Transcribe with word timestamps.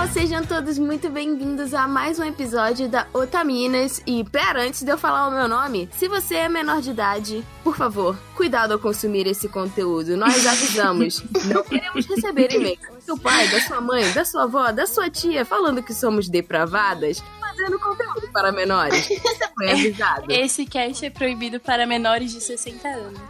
pessoal, 0.00 0.08
sejam 0.08 0.44
todos 0.44 0.78
muito 0.78 1.10
bem-vindos 1.10 1.74
a 1.74 1.86
mais 1.86 2.18
um 2.18 2.24
episódio 2.24 2.88
da 2.88 3.06
Otaminas. 3.12 4.02
E 4.06 4.24
pera, 4.24 4.62
antes 4.62 4.82
de 4.82 4.90
eu 4.90 4.96
falar 4.96 5.28
o 5.28 5.30
meu 5.30 5.48
nome, 5.48 5.88
se 5.92 6.08
você 6.08 6.36
é 6.36 6.48
menor 6.48 6.80
de 6.80 6.90
idade, 6.90 7.44
por 7.62 7.76
favor, 7.76 8.16
cuidado 8.34 8.72
ao 8.72 8.78
consumir 8.78 9.26
esse 9.26 9.48
conteúdo. 9.48 10.16
Nós 10.16 10.46
avisamos, 10.46 11.22
não 11.52 11.62
queremos 11.62 12.06
receber 12.06 12.52
e-mails 12.52 12.78
do 12.78 13.02
seu 13.02 13.18
pai, 13.18 13.48
da 13.48 13.60
sua 13.60 13.80
mãe, 13.80 14.10
da 14.12 14.24
sua 14.24 14.44
avó, 14.44 14.72
da 14.72 14.86
sua 14.86 15.10
tia, 15.10 15.44
falando 15.44 15.82
que 15.82 15.92
somos 15.92 16.28
depravadas, 16.28 17.22
fazendo 17.50 17.78
conteúdo 17.78 18.28
para 18.32 18.52
menores. 18.52 19.06
Você 19.08 19.48
foi 19.54 19.70
avisado. 19.72 20.26
Esse 20.28 20.64
cast 20.66 21.04
é 21.04 21.10
proibido 21.10 21.60
para 21.60 21.86
menores 21.86 22.32
de 22.32 22.40
60 22.40 22.88
anos. 22.88 23.20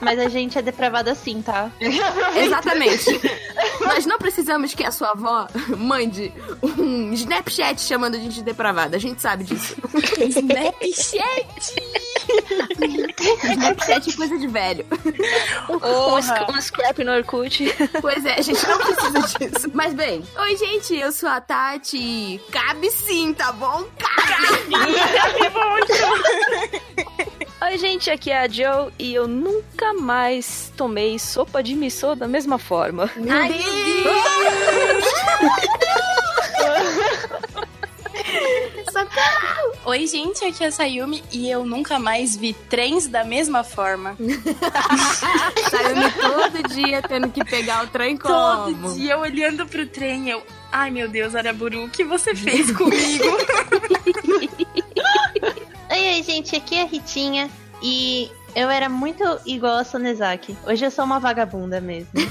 Mas 0.00 0.18
a 0.18 0.28
gente 0.28 0.58
é 0.58 0.62
depravado 0.62 1.10
assim, 1.10 1.42
tá? 1.42 1.70
Exatamente. 2.36 3.20
Nós 3.80 4.06
não 4.06 4.18
precisamos 4.18 4.74
que 4.74 4.84
a 4.84 4.90
sua 4.90 5.10
avó 5.10 5.46
mande 5.76 6.32
um 6.62 7.12
Snapchat 7.12 7.80
chamando 7.80 8.16
a 8.16 8.18
gente 8.18 8.34
de 8.34 8.42
depravada. 8.42 8.96
A 8.96 9.00
gente 9.00 9.22
sabe 9.22 9.44
disso. 9.44 9.76
Snapchat! 10.18 12.01
Snapchat 13.52 14.10
é 14.10 14.16
coisa 14.16 14.38
de 14.38 14.46
velho. 14.46 14.86
Um, 15.68 16.56
um 16.56 16.60
scrap 16.60 17.02
no 17.04 17.12
Orkut. 17.12 17.64
Pois 18.00 18.24
é, 18.24 18.38
a 18.38 18.42
gente 18.42 18.66
não 18.66 18.78
precisa 18.78 19.20
disso. 19.38 19.70
Mas 19.74 19.92
bem, 19.94 20.22
oi 20.38 20.56
gente, 20.56 20.94
eu 20.94 21.12
sou 21.12 21.28
a 21.28 21.40
Tati. 21.40 21.96
e 21.96 22.40
Cabe 22.50 22.90
sim, 22.90 23.34
tá 23.34 23.52
bom? 23.52 23.84
Cabe! 23.98 24.72
Oi, 27.64 27.78
gente, 27.78 28.10
aqui 28.10 28.28
é 28.30 28.40
a 28.40 28.48
Joe 28.48 28.92
e 28.98 29.14
eu 29.14 29.28
nunca 29.28 29.92
mais 29.94 30.72
tomei 30.76 31.16
sopa 31.16 31.62
de 31.62 31.76
miso 31.76 32.16
da 32.16 32.26
mesma 32.26 32.58
forma. 32.58 33.08
Meu 33.14 33.48
Deus! 33.48 35.04
Socorro! 38.92 39.72
Oi, 39.86 40.06
gente, 40.06 40.44
aqui 40.44 40.62
é 40.62 40.66
a 40.66 40.70
Sayumi 40.70 41.24
e 41.32 41.50
eu 41.50 41.64
nunca 41.64 41.98
mais 41.98 42.36
vi 42.36 42.52
trens 42.52 43.06
da 43.06 43.24
mesma 43.24 43.64
forma. 43.64 44.14
Saiu-me 45.70 46.12
todo 46.12 46.68
dia 46.68 47.00
tendo 47.00 47.30
que 47.30 47.42
pegar 47.42 47.84
o 47.84 47.86
trem 47.86 48.18
como? 48.18 48.76
Todo 48.76 48.94
dia 48.94 49.16
olhando 49.16 49.66
pro 49.66 49.86
trem, 49.86 50.28
eu. 50.28 50.42
Ai 50.70 50.90
meu 50.90 51.08
Deus, 51.08 51.34
Araburu, 51.34 51.84
o 51.84 51.88
que 51.88 52.04
você 52.04 52.34
fez 52.34 52.70
comigo? 52.70 53.24
Oi, 55.90 56.14
oi, 56.14 56.22
gente, 56.22 56.54
aqui 56.54 56.74
é 56.74 56.82
a 56.82 56.86
Ritinha 56.86 57.50
e 57.82 58.30
eu 58.54 58.68
era 58.68 58.90
muito 58.90 59.24
igual 59.46 59.78
a 59.78 59.84
Sonezaki. 59.84 60.54
Hoje 60.66 60.84
eu 60.84 60.90
sou 60.90 61.06
uma 61.06 61.18
vagabunda 61.18 61.80
mesmo. 61.80 62.10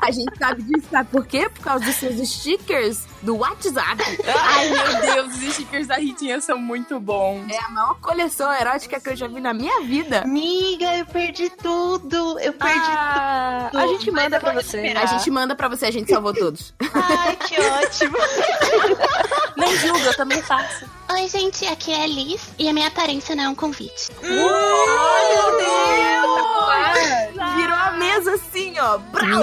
A 0.00 0.10
gente 0.10 0.36
sabe 0.36 0.62
disso, 0.62 0.88
sabe 0.90 1.10
por 1.10 1.24
quê? 1.24 1.48
Por 1.48 1.62
causa 1.62 1.84
dos 1.84 1.94
seus 1.94 2.28
stickers 2.28 3.11
do 3.22 3.36
WhatsApp. 3.38 4.02
Ai 4.26 4.68
meu 4.70 5.00
Deus, 5.00 5.34
os 5.36 5.54
stickers 5.54 5.86
da 5.86 5.96
Ritinha 5.96 6.40
são 6.40 6.58
muito 6.58 6.98
bons. 7.00 7.44
É 7.50 7.58
a 7.64 7.70
maior 7.70 7.94
coleção 8.00 8.52
erótica 8.52 9.00
que 9.00 9.10
eu 9.10 9.16
já 9.16 9.26
vi 9.28 9.40
na 9.40 9.54
minha 9.54 9.80
vida. 9.82 10.22
Amiga, 10.22 10.96
eu 10.96 11.06
perdi 11.06 11.48
tudo. 11.50 12.38
Eu 12.40 12.52
perdi 12.52 12.80
Ah, 12.80 13.70
a 13.74 13.86
gente 13.86 14.10
manda 14.10 14.38
pra 14.40 14.52
você. 14.52 14.78
A 14.96 15.06
gente 15.06 15.30
manda 15.30 15.54
pra 15.54 15.68
você, 15.68 15.86
a 15.86 15.90
gente 15.90 16.10
salvou 16.10 16.34
todos. 16.34 16.74
tudo. 16.78 16.90
Ai, 16.94 17.36
que 17.36 17.60
ótimo. 17.60 18.16
Não 19.56 19.76
julga, 19.76 20.00
eu 20.06 20.16
também 20.16 20.42
faço. 20.42 20.84
Oi, 21.12 21.28
gente, 21.28 21.64
aqui 21.66 21.92
é 21.92 22.02
a 22.04 22.06
Liz 22.06 22.50
e 22.58 22.68
a 22.68 22.72
minha 22.72 22.88
aparência 22.88 23.36
não 23.36 23.44
é 23.44 23.48
um 23.50 23.54
convite. 23.54 24.08
Virou 27.54 27.76
a 27.76 27.90
mesa 27.98 28.34
assim, 28.34 28.74
ó. 28.80 28.98
Brau! 28.98 29.42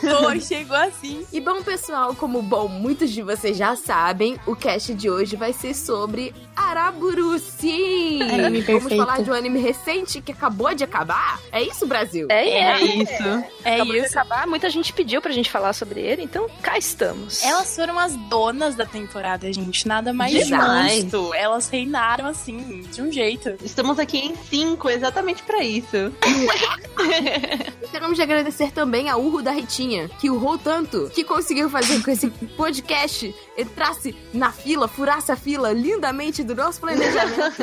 Pô, 0.00 0.40
chegou 0.40 0.76
assim. 0.76 1.26
E 1.32 1.40
bom, 1.40 1.62
pessoal, 1.62 2.14
como 2.14 2.40
bom, 2.42 2.66
muitos 2.68 3.10
vocês 3.20 3.56
já 3.56 3.74
sabem, 3.74 4.38
o 4.46 4.54
cast 4.54 4.94
de 4.94 5.10
hoje 5.10 5.34
vai 5.34 5.52
ser 5.52 5.74
sobre 5.74 6.32
Araburu, 6.54 7.38
sim! 7.38 8.22
Anime 8.22 8.60
Vamos 8.60 8.82
perfeito. 8.82 8.96
falar 8.96 9.22
de 9.22 9.30
um 9.30 9.34
anime 9.34 9.58
recente 9.60 10.20
que 10.20 10.32
acabou 10.32 10.74
de 10.74 10.84
acabar? 10.84 11.40
É 11.50 11.62
isso, 11.62 11.86
Brasil? 11.86 12.26
É, 12.30 12.48
é. 12.48 12.82
isso. 12.82 13.44
É 13.64 13.74
Acabou 13.76 13.94
de 13.94 14.00
isso. 14.00 14.18
acabar, 14.18 14.46
muita 14.46 14.68
gente 14.70 14.92
pediu 14.92 15.20
pra 15.22 15.32
gente 15.32 15.50
falar 15.50 15.72
sobre 15.72 16.00
ele, 16.00 16.22
então 16.22 16.48
cá 16.62 16.76
estamos. 16.76 17.42
Elas 17.42 17.74
foram 17.74 17.98
as 17.98 18.14
donas 18.28 18.74
da 18.74 18.84
temporada, 18.84 19.52
gente. 19.52 19.86
Nada 19.86 20.12
mais 20.12 20.32
Demais. 20.32 21.02
justo. 21.02 21.32
Elas 21.34 21.68
reinaram 21.68 22.26
assim, 22.26 22.82
de 22.92 23.02
um 23.02 23.10
jeito. 23.10 23.54
Estamos 23.64 23.98
aqui 23.98 24.18
em 24.18 24.36
cinco, 24.36 24.88
exatamente 24.90 25.42
pra 25.42 25.62
isso. 25.62 26.12
Queremos 27.90 28.18
agradecer 28.18 28.72
também 28.72 29.08
a 29.10 29.16
Urro 29.16 29.42
da 29.42 29.50
Ritinha, 29.50 30.08
que 30.18 30.30
urrou 30.30 30.56
tanto 30.58 31.10
que 31.14 31.24
conseguiu 31.24 31.68
fazer 31.68 32.02
com 32.02 32.10
esse 32.10 32.28
podcast 32.56 33.34
entrasse 33.56 34.14
na 34.32 34.50
fila, 34.50 34.88
furasse 34.88 35.30
a 35.30 35.36
fila 35.36 35.72
lindamente 35.72 36.41
do 36.44 36.54
nosso 36.54 36.80
planejamento. 36.80 37.62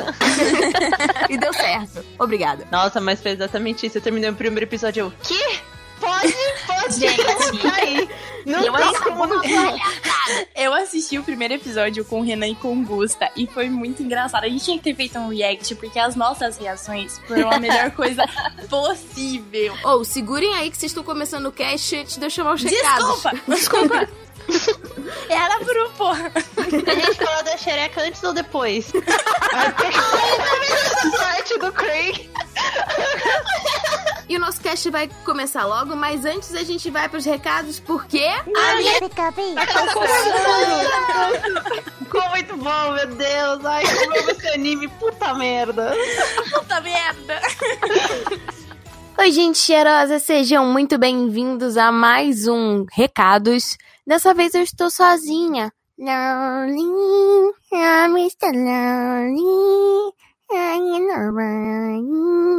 e 1.28 1.36
deu 1.36 1.52
certo. 1.52 2.04
Obrigada. 2.18 2.66
Nossa, 2.70 3.00
mas 3.00 3.20
foi 3.20 3.32
exatamente 3.32 3.86
isso. 3.86 3.98
Eu 3.98 4.02
terminei 4.02 4.30
o 4.30 4.34
primeiro 4.34 4.64
episódio. 4.64 5.06
Eu, 5.06 5.12
que? 5.22 5.60
Pode, 6.00 6.34
pode 6.66 6.94
Gente. 6.94 7.20
aí. 7.74 8.08
Não 8.46 8.64
Eu 8.64 8.72
tem 8.72 8.94
como 9.02 9.26
não 9.26 9.42
Eu 10.56 10.72
assisti 10.72 11.18
o 11.18 11.22
primeiro 11.22 11.54
episódio 11.54 12.04
com 12.06 12.20
o 12.20 12.24
Renan 12.24 12.48
e 12.48 12.54
com 12.54 12.72
o 12.72 12.82
Gusta 12.82 13.30
e 13.36 13.46
foi 13.46 13.68
muito 13.68 14.02
engraçado. 14.02 14.44
A 14.44 14.48
gente 14.48 14.64
tinha 14.64 14.78
que 14.78 14.84
ter 14.84 14.94
feito 14.94 15.18
um 15.18 15.28
react 15.28 15.74
porque 15.74 15.98
as 15.98 16.16
nossas 16.16 16.56
reações 16.56 17.18
foram 17.28 17.50
a 17.50 17.58
melhor 17.58 17.90
coisa 17.92 18.24
possível. 18.68 19.76
Ou, 19.84 20.02
segurem 20.04 20.54
aí 20.54 20.70
que 20.70 20.78
vocês 20.78 20.90
estão 20.90 21.04
começando 21.04 21.46
o 21.46 21.52
cast 21.52 21.94
antes 21.96 22.16
de 22.16 22.24
eu 22.24 22.30
chamar 22.30 22.54
os 22.54 22.62
recados. 22.62 23.06
Desculpa, 23.06 23.40
desculpa. 23.46 24.08
Era 25.28 25.58
pro 25.58 25.90
porra. 25.92 26.32
A 26.56 26.94
gente 26.94 27.14
falou 27.24 27.42
da 27.44 27.56
xereca 27.56 28.02
antes 28.02 28.22
ou 28.22 28.32
depois? 28.32 28.92
Ai, 29.52 29.72
porque- 29.72 31.16
Parte 31.18 31.58
do 31.58 31.72
Craig. 31.72 32.30
E 34.28 34.36
o 34.36 34.40
nosso 34.40 34.60
cast 34.60 34.88
vai 34.90 35.08
começar 35.24 35.64
logo, 35.66 35.96
mas 35.96 36.24
antes 36.24 36.54
a 36.54 36.62
gente 36.62 36.88
vai 36.90 37.08
pros 37.08 37.24
recados, 37.24 37.80
porque... 37.80 38.24
Ficou 41.98 42.28
muito 42.30 42.56
bom, 42.56 42.90
meu 42.92 43.06
Deus. 43.08 43.64
Ai, 43.64 43.82
como 43.84 44.14
eu 44.16 44.30
esse 44.30 44.48
anime, 44.48 44.88
puta 44.88 45.34
merda. 45.34 45.92
Puta 46.52 46.80
merda. 46.80 47.40
Oi, 49.18 49.32
gente 49.32 49.58
cheirosa, 49.58 50.18
sejam 50.18 50.64
muito 50.66 50.96
bem-vindos 50.96 51.76
a 51.76 51.90
mais 51.92 52.46
um 52.48 52.86
Recados. 52.92 53.76
Dessa 54.10 54.34
vez 54.34 54.52
eu 54.54 54.62
estou 54.62 54.90
sozinha. 54.90 55.72
Lonely, 55.96 56.82
I'm 57.72 58.16
Mr. 58.16 58.50
Lonely, 58.50 60.12
I'm 60.50 61.06
lonely, 61.06 62.56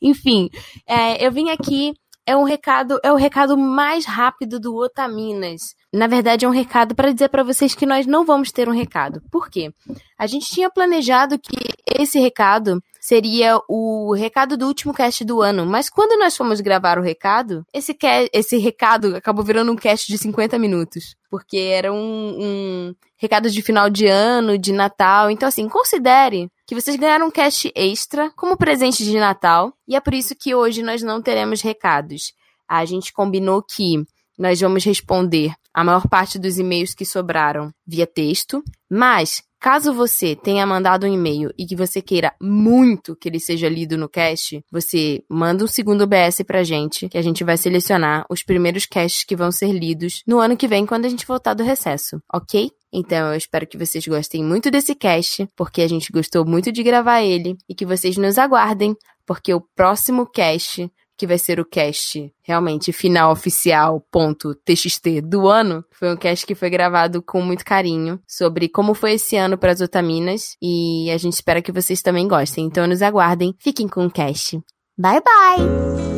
Enfim, 0.00 0.48
é, 0.86 1.22
eu 1.22 1.30
vim 1.30 1.50
aqui. 1.50 1.92
É 2.26 2.34
um 2.34 2.44
recado, 2.44 2.98
é 3.02 3.12
o 3.12 3.16
recado 3.16 3.56
mais 3.56 4.06
rápido 4.06 4.58
do 4.58 4.74
Otaminas. 4.74 5.74
Na 5.92 6.06
verdade, 6.06 6.44
é 6.44 6.48
um 6.48 6.52
recado 6.52 6.94
para 6.94 7.12
dizer 7.12 7.28
para 7.28 7.42
vocês 7.42 7.74
que 7.74 7.84
nós 7.84 8.06
não 8.06 8.24
vamos 8.24 8.50
ter 8.50 8.68
um 8.68 8.72
recado. 8.72 9.22
Por 9.30 9.50
quê? 9.50 9.72
A 10.18 10.26
gente 10.26 10.50
tinha 10.50 10.70
planejado 10.70 11.38
que 11.38 11.56
esse 11.98 12.18
recado 12.18 12.82
seria 12.98 13.60
o 13.68 14.14
recado 14.14 14.56
do 14.56 14.66
último 14.66 14.94
cast 14.94 15.22
do 15.24 15.42
ano, 15.42 15.66
mas 15.66 15.90
quando 15.90 16.18
nós 16.18 16.34
fomos 16.34 16.62
gravar 16.62 16.98
o 16.98 17.02
recado, 17.02 17.62
esse, 17.74 17.94
esse 18.32 18.56
recado 18.56 19.14
acabou 19.14 19.44
virando 19.44 19.70
um 19.70 19.76
cast 19.76 20.10
de 20.10 20.16
50 20.16 20.58
minutos, 20.58 21.14
porque 21.30 21.58
era 21.58 21.92
um, 21.92 21.98
um 21.98 22.94
recado 23.18 23.50
de 23.50 23.60
final 23.60 23.90
de 23.90 24.06
ano, 24.06 24.56
de 24.56 24.72
Natal. 24.72 25.30
Então, 25.30 25.48
assim, 25.48 25.68
considere 25.68 26.50
que 26.66 26.74
vocês 26.74 26.96
ganharam 26.96 27.26
um 27.26 27.30
cast 27.30 27.70
extra 27.74 28.30
como 28.36 28.56
presente 28.56 29.04
de 29.04 29.18
Natal, 29.18 29.72
e 29.86 29.96
é 29.96 30.00
por 30.00 30.14
isso 30.14 30.34
que 30.34 30.54
hoje 30.54 30.82
nós 30.82 31.02
não 31.02 31.20
teremos 31.20 31.60
recados. 31.60 32.32
A 32.68 32.84
gente 32.84 33.12
combinou 33.12 33.62
que 33.62 34.04
nós 34.38 34.60
vamos 34.60 34.84
responder 34.84 35.52
a 35.72 35.84
maior 35.84 36.08
parte 36.08 36.38
dos 36.38 36.58
e-mails 36.58 36.94
que 36.94 37.04
sobraram 37.04 37.72
via 37.86 38.06
texto, 38.06 38.62
mas 38.90 39.42
Caso 39.64 39.94
você 39.94 40.36
tenha 40.36 40.66
mandado 40.66 41.06
um 41.06 41.14
e-mail 41.14 41.50
e 41.56 41.64
que 41.64 41.74
você 41.74 42.02
queira 42.02 42.34
muito 42.38 43.16
que 43.16 43.30
ele 43.30 43.40
seja 43.40 43.66
lido 43.66 43.96
no 43.96 44.10
cast, 44.10 44.62
você 44.70 45.24
manda 45.26 45.64
um 45.64 45.66
segundo 45.66 46.06
BS 46.06 46.44
pra 46.46 46.62
gente, 46.62 47.08
que 47.08 47.16
a 47.16 47.22
gente 47.22 47.42
vai 47.42 47.56
selecionar 47.56 48.26
os 48.28 48.42
primeiros 48.42 48.84
casts 48.84 49.24
que 49.24 49.34
vão 49.34 49.50
ser 49.50 49.72
lidos 49.72 50.22
no 50.26 50.38
ano 50.38 50.54
que 50.54 50.68
vem, 50.68 50.84
quando 50.84 51.06
a 51.06 51.08
gente 51.08 51.26
voltar 51.26 51.54
do 51.54 51.64
recesso, 51.64 52.20
ok? 52.30 52.70
Então 52.94 53.32
eu 53.32 53.36
espero 53.36 53.66
que 53.66 53.76
vocês 53.76 54.06
gostem 54.06 54.44
muito 54.44 54.70
desse 54.70 54.94
cast, 54.94 55.48
porque 55.56 55.82
a 55.82 55.88
gente 55.88 56.12
gostou 56.12 56.46
muito 56.46 56.70
de 56.70 56.82
gravar 56.82 57.22
ele, 57.22 57.56
e 57.68 57.74
que 57.74 57.84
vocês 57.84 58.16
nos 58.16 58.38
aguardem, 58.38 58.94
porque 59.26 59.52
o 59.52 59.60
próximo 59.74 60.24
cast 60.26 60.88
que 61.16 61.26
vai 61.26 61.38
ser 61.38 61.60
o 61.60 61.64
cast 61.64 62.32
realmente 62.42 62.92
final 62.92 63.32
oficial 63.32 64.04
ponto 64.10 64.54
txt 64.64 65.20
do 65.22 65.48
ano, 65.48 65.84
foi 65.92 66.12
um 66.12 66.16
cast 66.16 66.44
que 66.44 66.54
foi 66.54 66.68
gravado 66.68 67.22
com 67.22 67.40
muito 67.40 67.64
carinho 67.64 68.20
sobre 68.26 68.68
como 68.68 68.94
foi 68.94 69.12
esse 69.12 69.36
ano 69.36 69.56
para 69.56 69.72
as 69.72 69.80
otaminas 69.80 70.56
e 70.60 71.10
a 71.10 71.16
gente 71.16 71.34
espera 71.34 71.62
que 71.62 71.72
vocês 71.72 72.02
também 72.02 72.26
gostem. 72.26 72.66
Então 72.66 72.86
nos 72.86 73.02
aguardem, 73.02 73.54
fiquem 73.58 73.88
com 73.88 74.06
o 74.06 74.10
cast. 74.10 74.60
Bye 74.98 75.20
bye! 75.20 76.13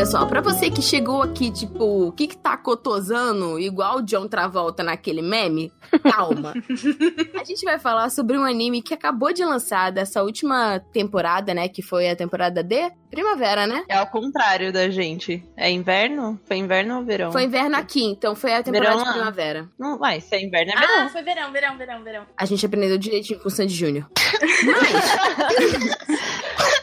Pessoal, 0.00 0.26
pra 0.26 0.40
você 0.40 0.70
que 0.70 0.80
chegou 0.80 1.20
aqui, 1.20 1.50
tipo, 1.50 2.06
o 2.06 2.12
que 2.12 2.26
que 2.26 2.38
tá 2.38 2.56
cotosando 2.56 3.60
igual 3.60 3.98
o 3.98 4.02
John 4.02 4.26
Travolta 4.26 4.82
naquele 4.82 5.20
meme, 5.20 5.70
calma. 6.10 6.54
a 7.38 7.44
gente 7.44 7.62
vai 7.66 7.78
falar 7.78 8.08
sobre 8.08 8.38
um 8.38 8.42
anime 8.42 8.80
que 8.80 8.94
acabou 8.94 9.30
de 9.30 9.44
lançar 9.44 9.92
dessa 9.92 10.22
última 10.22 10.80
temporada, 10.90 11.52
né, 11.52 11.68
que 11.68 11.82
foi 11.82 12.08
a 12.08 12.16
temporada 12.16 12.62
de 12.62 12.90
primavera, 13.10 13.66
né? 13.66 13.84
É 13.90 13.98
ao 13.98 14.06
contrário 14.06 14.72
da 14.72 14.88
gente. 14.88 15.44
É 15.54 15.70
inverno? 15.70 16.40
Foi 16.46 16.56
inverno 16.56 16.96
ou 16.96 17.04
verão? 17.04 17.30
Foi 17.30 17.44
inverno 17.44 17.76
aqui, 17.76 18.02
então 18.02 18.34
foi 18.34 18.54
a 18.54 18.62
temporada 18.62 18.96
Verão 18.96 19.04
de 19.04 19.12
primavera. 19.12 19.68
Não, 19.78 19.98
vai, 19.98 20.22
se 20.22 20.34
é 20.34 20.42
inverno 20.42 20.72
é 20.72 20.76
verão. 20.78 21.04
Ah, 21.04 21.08
foi 21.10 21.22
verão, 21.22 21.52
verão, 21.52 21.76
verão, 21.76 22.02
verão. 22.02 22.26
A 22.38 22.46
gente 22.46 22.64
aprendeu 22.64 22.96
direitinho 22.96 23.38
com 23.38 23.48
o 23.48 23.50
Sandy 23.50 23.74
Júnior. 23.74 24.08
Mas. 24.64 26.70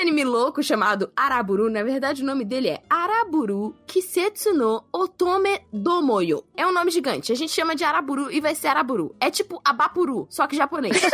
Esse 0.00 0.08
anime 0.08 0.24
louco 0.24 0.62
chamado 0.62 1.12
Araburu, 1.14 1.68
na 1.68 1.82
verdade 1.82 2.22
o 2.22 2.26
nome 2.26 2.42
dele 2.42 2.68
é 2.68 2.82
Araburu 2.88 3.74
Kisetsu 3.86 4.54
no 4.54 4.82
Otome 4.90 5.60
Domoyo. 5.70 6.42
É 6.56 6.66
um 6.66 6.72
nome 6.72 6.90
gigante. 6.90 7.30
A 7.30 7.34
gente 7.34 7.52
chama 7.52 7.76
de 7.76 7.84
Araburu 7.84 8.32
e 8.32 8.40
vai 8.40 8.54
ser 8.54 8.68
Araburu. 8.68 9.14
É 9.20 9.30
tipo 9.30 9.60
Abapuru, 9.62 10.26
só 10.30 10.46
que 10.46 10.56
japonês. 10.56 10.96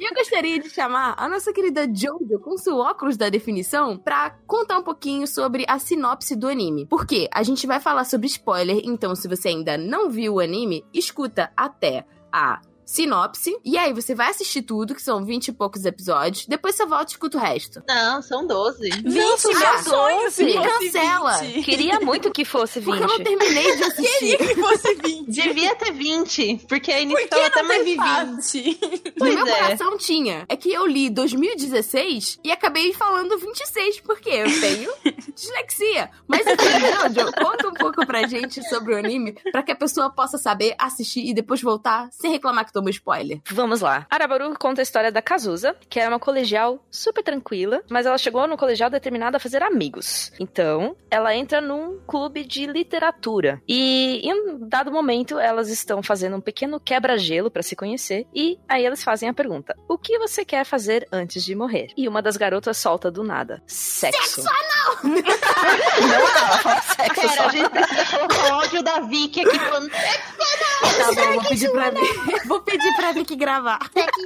E 0.00 0.04
eu 0.04 0.14
gostaria 0.14 0.60
de 0.60 0.70
chamar 0.70 1.16
a 1.18 1.28
nossa 1.28 1.52
querida 1.52 1.84
Jojo 1.92 2.38
com 2.40 2.56
seu 2.56 2.76
óculos 2.76 3.16
da 3.16 3.28
definição 3.28 3.98
pra 3.98 4.30
contar 4.46 4.78
um 4.78 4.82
pouquinho 4.84 5.26
sobre 5.26 5.64
a 5.66 5.80
sinopse 5.80 6.36
do 6.36 6.46
anime. 6.46 6.86
Porque 6.86 7.28
a 7.34 7.42
gente 7.42 7.66
vai 7.66 7.80
falar 7.80 8.04
sobre 8.04 8.28
spoiler, 8.28 8.80
então 8.84 9.16
se 9.16 9.26
você 9.26 9.48
ainda 9.48 9.76
não 9.76 10.08
viu 10.08 10.34
o 10.34 10.40
anime, 10.40 10.84
escuta 10.94 11.50
até 11.56 12.06
a 12.32 12.60
sinopse. 12.88 13.54
E 13.62 13.76
aí 13.76 13.92
você 13.92 14.14
vai 14.14 14.30
assistir 14.30 14.62
tudo, 14.62 14.94
que 14.94 15.02
são 15.02 15.22
20 15.22 15.48
e 15.48 15.52
poucos 15.52 15.84
episódios. 15.84 16.46
Depois 16.46 16.74
você 16.74 16.86
volta 16.86 17.12
e 17.12 17.14
escuta 17.14 17.36
o 17.36 17.40
resto. 17.40 17.82
Não, 17.86 18.22
são 18.22 18.46
12. 18.46 18.88
20, 18.88 19.04
Nossa, 19.04 19.48
meu 19.48 19.68
ah, 19.68 19.82
sonho 19.82 20.30
se 20.30 20.44
me 20.44 20.54
cancela. 20.54 21.32
20. 21.38 21.64
Queria 21.64 22.00
muito 22.00 22.30
que 22.30 22.46
fosse 22.46 22.80
20. 22.80 22.86
Porque 22.88 23.04
eu 23.04 23.08
não 23.08 23.22
terminei 23.22 23.76
de 23.76 23.84
assistir. 23.84 24.38
Queria 24.38 24.54
que 24.54 24.60
fosse 24.60 24.94
20. 24.94 25.30
Devia 25.30 25.76
ter 25.76 25.92
20, 25.92 26.64
porque 26.66 26.90
a 26.90 26.94
Por 26.94 27.02
início 27.02 27.28
tava 27.28 27.46
até 27.46 27.60
não 27.62 27.68
mais 27.68 27.84
teve 27.84 27.96
20. 28.00 28.78
20? 28.80 29.04
No 29.04 29.12
Pois 29.18 29.34
meu 29.34 29.46
é. 29.46 29.62
coração 29.62 29.98
tinha. 29.98 30.46
É 30.48 30.56
que 30.56 30.72
eu 30.72 30.86
li 30.86 31.10
2016 31.10 32.40
e 32.42 32.50
acabei 32.50 32.94
falando 32.94 33.36
26, 33.38 34.00
porque 34.00 34.30
eu 34.30 34.60
tenho 34.60 34.90
dislexia. 35.36 36.10
Mas 36.26 36.46
enfim, 36.46 37.14
Jojo, 37.14 37.32
conta 37.32 37.68
um 37.68 37.74
pouco 37.74 38.06
pra 38.06 38.26
gente 38.26 38.66
sobre 38.68 38.94
o 38.94 38.98
anime, 38.98 39.32
pra 39.52 39.62
que 39.62 39.72
a 39.72 39.76
pessoa 39.76 40.08
possa 40.10 40.38
saber, 40.38 40.74
assistir 40.78 41.26
e 41.28 41.34
depois 41.34 41.60
voltar 41.60 42.08
sem 42.12 42.30
reclamar 42.30 42.64
que 42.64 42.72
tomou 42.78 42.90
spoiler. 42.90 43.40
Vamos 43.50 43.80
lá. 43.80 44.06
Arabaru 44.08 44.54
conta 44.58 44.80
a 44.80 44.82
história 44.82 45.10
da 45.10 45.20
Kazusa, 45.20 45.76
que 45.88 45.98
era 45.98 46.08
uma 46.08 46.20
colegial 46.20 46.84
super 46.90 47.22
tranquila, 47.22 47.82
mas 47.90 48.06
ela 48.06 48.16
chegou 48.16 48.46
no 48.46 48.56
colegial 48.56 48.88
determinada 48.88 49.36
a 49.36 49.40
fazer 49.40 49.62
amigos. 49.62 50.32
Então, 50.38 50.96
ela 51.10 51.34
entra 51.34 51.60
num 51.60 51.98
clube 52.06 52.44
de 52.44 52.66
literatura. 52.66 53.60
E 53.68 54.20
em 54.22 54.32
um 54.32 54.68
dado 54.68 54.92
momento, 54.92 55.38
elas 55.38 55.68
estão 55.68 56.02
fazendo 56.02 56.36
um 56.36 56.40
pequeno 56.40 56.78
quebra-gelo 56.78 57.50
pra 57.50 57.62
se 57.62 57.74
conhecer. 57.74 58.26
E 58.34 58.58
aí 58.68 58.84
elas 58.84 59.02
fazem 59.02 59.28
a 59.28 59.34
pergunta: 59.34 59.76
O 59.88 59.98
que 59.98 60.18
você 60.18 60.44
quer 60.44 60.64
fazer 60.64 61.06
antes 61.10 61.44
de 61.44 61.54
morrer? 61.54 61.88
E 61.96 62.08
uma 62.08 62.22
das 62.22 62.36
garotas 62.36 62.76
solta 62.76 63.10
do 63.10 63.24
nada: 63.24 63.62
Sexo. 63.66 64.42
Sexo 64.42 64.44
não! 64.44 65.02
não, 65.02 66.28
ela 66.28 66.58
fala 66.58 66.82
sexo 66.82 67.20
Pera, 67.20 67.46
a 67.46 67.48
gente 67.48 67.70
precisa 67.70 68.04
colocar 68.16 68.50
o 68.50 68.54
áudio 68.54 68.82
da 68.82 69.00
Vicky 69.00 69.40
aqui 69.40 69.58
falando. 69.58 69.90
Tá 69.90 71.12
bom, 71.14 71.32
vou 71.32 71.44
pedir 71.44 71.70
pra 71.70 71.90
mim. 71.90 72.00
Vou 72.46 72.60
pedir 72.68 72.94
pra 72.94 73.12
Vicky 73.12 73.36
gravar. 73.36 73.78
Sexo 73.92 74.20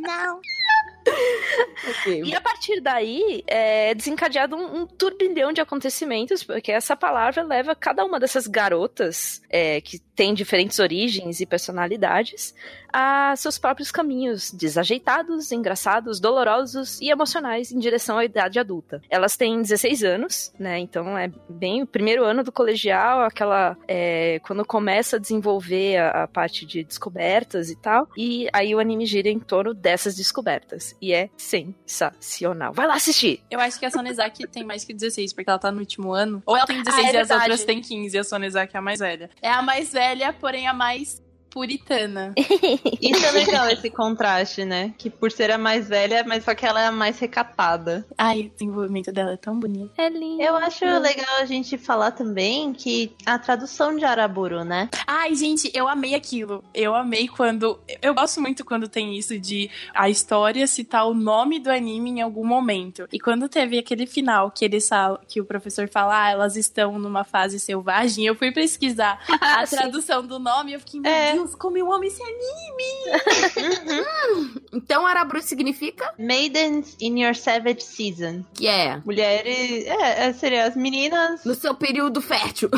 não. 0.00 0.40
Ok. 1.88 2.22
E 2.24 2.34
a 2.34 2.40
partir 2.40 2.80
daí 2.80 3.44
é 3.46 3.94
desencadeado 3.94 4.56
um, 4.56 4.80
um 4.80 4.86
turbilhão 4.86 5.52
de 5.52 5.60
acontecimentos, 5.60 6.42
porque 6.42 6.72
essa 6.72 6.96
palavra 6.96 7.42
leva 7.42 7.74
cada 7.74 8.04
uma 8.04 8.18
dessas 8.18 8.46
garotas 8.46 9.42
é, 9.50 9.80
que 9.80 9.98
tem 10.14 10.34
diferentes 10.34 10.78
origens 10.78 11.40
e 11.40 11.46
personalidades 11.46 12.54
a 12.94 13.34
seus 13.36 13.58
próprios 13.58 13.90
caminhos, 13.90 14.52
desajeitados, 14.52 15.50
engraçados, 15.50 16.20
dolorosos 16.20 17.00
e 17.00 17.10
emocionais 17.10 17.72
em 17.72 17.78
direção 17.78 18.18
à 18.18 18.24
idade 18.24 18.58
adulta. 18.60 19.02
Elas 19.10 19.36
têm 19.36 19.60
16 19.60 20.04
anos, 20.04 20.52
né? 20.58 20.78
Então 20.78 21.18
é 21.18 21.30
bem 21.48 21.82
o 21.82 21.86
primeiro 21.86 22.24
ano 22.24 22.44
do 22.44 22.52
colegial, 22.52 23.22
aquela 23.22 23.76
é, 23.88 24.38
quando 24.44 24.64
começa 24.64 25.16
a 25.16 25.18
desenvolver 25.18 25.96
a, 25.96 26.22
a 26.22 26.28
parte 26.28 26.64
de 26.64 26.84
descobertas 26.84 27.68
e 27.68 27.76
tal. 27.76 28.08
E 28.16 28.48
aí 28.52 28.72
o 28.74 28.78
anime 28.78 29.06
gira 29.06 29.28
em 29.28 29.40
torno 29.40 29.74
dessas 29.74 30.14
descobertas 30.14 30.94
e 31.02 31.12
é 31.12 31.28
sensacional. 31.36 32.72
Vai 32.72 32.86
lá 32.86 32.94
assistir. 32.94 33.42
Eu 33.50 33.58
acho 33.58 33.78
que 33.78 33.86
a 33.86 33.90
Sonezaki 33.90 34.46
tem 34.48 34.62
mais 34.62 34.84
que 34.84 34.94
16, 34.94 35.32
porque 35.32 35.50
ela 35.50 35.58
tá 35.58 35.72
no 35.72 35.80
último 35.80 36.12
ano. 36.12 36.40
Ou 36.46 36.56
ela 36.56 36.66
tem 36.66 36.80
16 36.80 37.06
Ah, 37.06 37.10
é 37.10 37.12
e 37.12 37.18
as 37.18 37.30
outras 37.30 37.64
têm 37.64 37.80
15, 37.80 38.16
e 38.16 38.20
a 38.20 38.24
Sonezaki 38.24 38.76
é 38.76 38.78
a 38.78 38.82
mais 38.82 39.00
velha. 39.00 39.30
É 39.42 39.50
a 39.50 39.62
mais 39.62 39.92
velha, 39.92 40.03
porém 40.40 40.68
a 40.68 40.72
mais 40.72 41.23
puritana. 41.54 42.34
Isso 43.00 43.24
é 43.24 43.30
legal, 43.30 43.70
esse 43.70 43.88
contraste, 43.88 44.64
né? 44.64 44.92
Que 44.98 45.08
por 45.08 45.30
ser 45.30 45.52
a 45.52 45.56
mais 45.56 45.88
velha, 45.88 46.24
mas 46.26 46.42
só 46.42 46.52
que 46.52 46.66
ela 46.66 46.82
é 46.82 46.86
a 46.88 46.92
mais 46.92 47.16
recatada. 47.20 48.04
Ai, 48.18 48.40
o 48.40 48.50
desenvolvimento 48.50 49.12
dela 49.12 49.34
é 49.34 49.36
tão 49.36 49.60
bonito. 49.60 49.92
É 49.96 50.08
lindo. 50.08 50.42
Eu 50.42 50.56
acho 50.56 50.84
legal 50.84 51.36
a 51.38 51.44
gente 51.44 51.78
falar 51.78 52.10
também 52.10 52.72
que 52.72 53.14
a 53.24 53.38
tradução 53.38 53.94
de 53.94 54.04
Araburu, 54.04 54.64
né? 54.64 54.90
Ai, 55.06 55.32
gente, 55.36 55.70
eu 55.72 55.86
amei 55.86 56.16
aquilo. 56.16 56.64
Eu 56.74 56.92
amei 56.92 57.28
quando. 57.28 57.78
Eu 58.02 58.12
gosto 58.14 58.40
muito 58.40 58.64
quando 58.64 58.88
tem 58.88 59.16
isso 59.16 59.38
de 59.38 59.70
a 59.94 60.10
história 60.10 60.66
citar 60.66 61.06
o 61.06 61.14
nome 61.14 61.60
do 61.60 61.70
anime 61.70 62.10
em 62.10 62.20
algum 62.20 62.44
momento. 62.44 63.06
E 63.12 63.20
quando 63.20 63.48
teve 63.48 63.78
aquele 63.78 64.08
final 64.08 64.50
que 64.50 64.64
eles 64.64 64.88
falam, 64.88 65.20
que 65.28 65.40
o 65.40 65.44
professor 65.44 65.88
fala, 65.88 66.24
ah, 66.24 66.30
elas 66.30 66.56
estão 66.56 66.98
numa 66.98 67.22
fase 67.22 67.60
selvagem, 67.60 68.26
eu 68.26 68.34
fui 68.34 68.50
pesquisar 68.50 69.22
a 69.40 69.64
tradução 69.64 70.26
do 70.26 70.40
nome 70.40 70.72
e 70.72 70.74
eu 70.74 70.80
fiquei, 70.80 70.98
meu 70.98 71.12
É. 71.12 71.43
Deus, 71.44 71.54
como 71.54 71.76
eu 71.76 71.92
amo 71.92 72.04
esse 72.04 72.22
anime! 72.22 73.20
Então, 74.72 75.06
Arabru 75.06 75.40
significa 75.42 76.12
Maidens 76.18 76.96
in 77.00 77.22
Your 77.22 77.34
Savage 77.34 77.82
Season. 77.82 78.44
que 78.54 78.66
é 78.66 79.00
Mulheres. 79.04 79.86
É, 79.86 80.26
é 80.26 80.32
seria 80.32 80.64
as 80.66 80.76
meninas. 80.76 81.44
no 81.44 81.54
seu 81.54 81.74
período 81.74 82.20
fértil. 82.20 82.70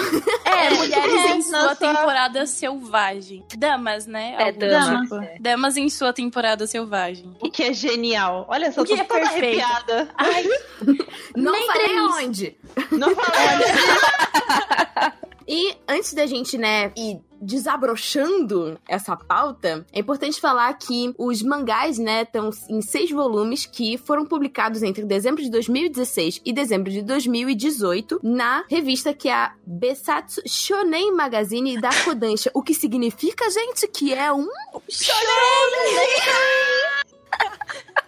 É, 0.44 0.70
mulheres 0.70 1.14
É, 1.14 1.36
em 1.36 1.42
sua 1.42 1.74
temporada 1.76 2.46
selvagem. 2.46 3.44
Damas, 3.56 4.06
né? 4.06 4.34
É, 4.38 4.52
damas, 4.52 5.02
tipo. 5.02 5.14
é. 5.16 5.36
Damas 5.40 5.76
em 5.76 5.88
sua 5.88 6.12
temporada 6.12 6.66
selvagem. 6.66 7.36
O 7.40 7.50
que 7.50 7.62
é 7.62 7.72
genial. 7.72 8.46
Olha 8.48 8.72
só, 8.72 8.82
O 8.82 8.84
que 8.84 8.94
tô 8.96 9.02
é 9.02 9.04
toda 9.04 9.20
perfeito. 9.20 9.62
arrepiada. 9.62 10.08
Ai, 10.16 10.44
Não 11.36 11.52
Nem 11.52 11.66
falei 11.66 11.98
aonde. 11.98 12.56
Não 12.90 13.14
falando. 13.14 15.16
E 15.48 15.76
antes 15.86 16.12
da 16.12 16.26
gente, 16.26 16.58
né, 16.58 16.90
ir 16.96 17.20
desabrochando 17.40 18.78
essa 18.88 19.16
pauta, 19.16 19.84
é 19.92 20.00
importante 20.00 20.40
falar 20.40 20.72
que 20.74 21.14
os 21.18 21.42
mangás, 21.42 21.98
né, 21.98 22.22
estão 22.22 22.50
em 22.68 22.80
seis 22.80 23.10
volumes 23.10 23.66
que 23.66 23.98
foram 23.98 24.24
publicados 24.24 24.82
entre 24.82 25.04
dezembro 25.04 25.42
de 25.42 25.50
2016 25.50 26.40
e 26.44 26.52
dezembro 26.52 26.90
de 26.90 27.02
2018 27.02 28.20
na 28.22 28.64
revista 28.68 29.12
que 29.12 29.28
é 29.28 29.34
a 29.34 29.52
Besatsu 29.66 30.42
Shonen 30.46 31.12
Magazine 31.12 31.80
da 31.80 31.90
Kodansha. 32.04 32.50
O 32.54 32.62
que 32.62 32.74
significa, 32.74 33.50
gente, 33.50 33.86
que 33.88 34.12
é 34.12 34.32
um... 34.32 34.48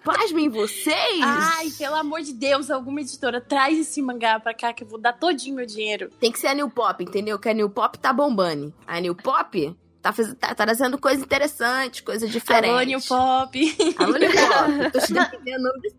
Pasmem 0.05 0.49
vocês! 0.49 1.21
Ai, 1.23 1.69
pelo 1.77 1.97
amor 1.97 2.23
de 2.23 2.33
Deus, 2.33 2.71
alguma 2.71 3.01
editora, 3.03 3.41
traz 3.43 3.79
esse 3.79 4.01
mangá 4.01 4.41
pra 4.41 4.55
cá 4.55 4.73
que 4.73 4.83
eu 4.83 4.89
vou 4.89 4.99
dar 4.99 5.13
todinho 5.13 5.57
meu 5.57 5.67
dinheiro. 5.67 6.09
Tem 6.19 6.33
que 6.33 6.39
ser 6.39 6.47
a 6.47 6.55
New 6.55 6.71
Pop, 6.71 7.05
entendeu? 7.05 7.39
Que 7.39 7.51
a 7.51 7.53
New 7.53 7.69
Pop 7.69 7.99
tá 7.99 8.11
bombando. 8.13 8.73
A 8.87 8.99
New 9.01 9.15
Pop 9.15 9.77
tá, 10.01 10.11
faz... 10.13 10.33
tá 10.35 10.55
trazendo 10.55 10.97
coisa 10.97 11.23
interessante, 11.23 12.03
coisa 12.03 12.27
diferente. 12.27 12.71
Alô, 12.71 12.81
New 12.83 13.01
Pop. 13.03 13.77
Alô, 13.99 14.17
New 14.17 14.31
Pop. 14.31 14.93
Tô 14.93 14.99
aqui 15.21 15.37
vendo 15.45 15.59
o 15.59 15.63
nome 15.65 15.81
desse 15.83 15.99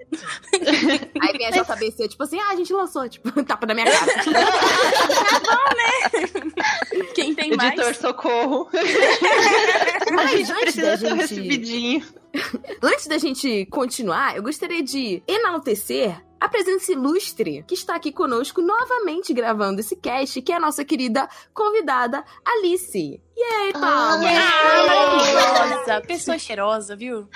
Aí 1.22 1.38
vem 1.38 1.46
a 1.48 1.52
JBC, 1.52 2.08
tipo 2.08 2.24
assim, 2.24 2.40
ah, 2.40 2.50
a 2.52 2.56
gente 2.56 2.74
lançou, 2.74 3.08
tipo, 3.08 3.32
tapa 3.46 3.68
na 3.68 3.76
minha 3.76 3.86
cara. 3.92 4.12
Quem 7.14 7.36
tem 7.36 7.54
Editor, 7.54 7.86
mais? 7.86 7.98
socorro. 7.98 8.68
a 8.74 10.26
gente 10.36 10.52
precisa 10.54 10.98
ser 10.98 11.06
um 11.08 11.10
gente- 11.10 11.20
recebidinho. 11.22 12.04
Antes 12.82 13.08
da 13.08 13.18
gente 13.18 13.66
continuar, 13.68 14.36
eu 14.36 14.44
gostaria 14.44 14.84
de 14.84 15.24
enaltecer 15.28 16.22
a 16.40 16.48
presença 16.48 16.94
ilustre 16.94 17.64
que 17.68 17.74
está 17.74 17.96
aqui 17.96 18.12
conosco 18.12 18.62
novamente 18.62 19.34
gravando 19.34 19.82
esse 19.82 19.96
cast, 19.96 20.42
que 20.42 20.52
é 20.52 20.56
a 20.56 20.60
nossa 20.60 20.86
querida 20.86 21.28
convidada 21.54 22.24
Alice. 22.46 23.22
E 23.36 23.44
aí, 23.44 23.74
palmas? 23.74 24.26
Ah, 24.26 24.86
maravilhosa. 24.88 26.02
Pessoa 26.02 26.38
cheirosa, 26.38 26.96
viu? 26.96 27.28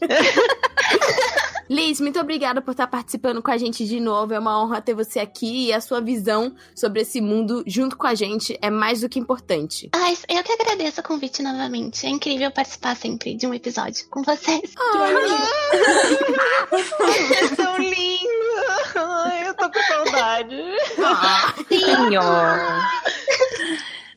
Liz, 1.74 2.00
muito 2.00 2.20
obrigada 2.20 2.62
por 2.62 2.70
estar 2.70 2.86
participando 2.86 3.42
com 3.42 3.50
a 3.50 3.58
gente 3.58 3.84
de 3.84 3.98
novo. 3.98 4.32
É 4.32 4.38
uma 4.38 4.62
honra 4.62 4.80
ter 4.80 4.94
você 4.94 5.18
aqui 5.18 5.66
e 5.66 5.72
a 5.72 5.80
sua 5.80 6.00
visão 6.00 6.54
sobre 6.72 7.00
esse 7.00 7.20
mundo 7.20 7.64
junto 7.66 7.96
com 7.96 8.06
a 8.06 8.14
gente 8.14 8.56
é 8.62 8.70
mais 8.70 9.00
do 9.00 9.08
que 9.08 9.18
importante. 9.18 9.90
Ai, 9.92 10.16
eu 10.28 10.44
que 10.44 10.52
agradeço 10.52 11.00
o 11.00 11.02
convite 11.02 11.42
novamente. 11.42 12.06
É 12.06 12.10
incrível 12.10 12.52
participar 12.52 12.94
sempre 12.94 13.34
de 13.34 13.44
um 13.48 13.52
episódio 13.52 14.06
com 14.08 14.22
vocês. 14.22 14.72
É 17.42 17.56
tão 17.56 17.76
lindo! 17.78 18.24
Ai, 18.94 19.48
eu 19.48 19.54
tô 19.54 19.68
com 19.70 19.80
saudade. 19.82 20.56
Sim, 21.68 22.16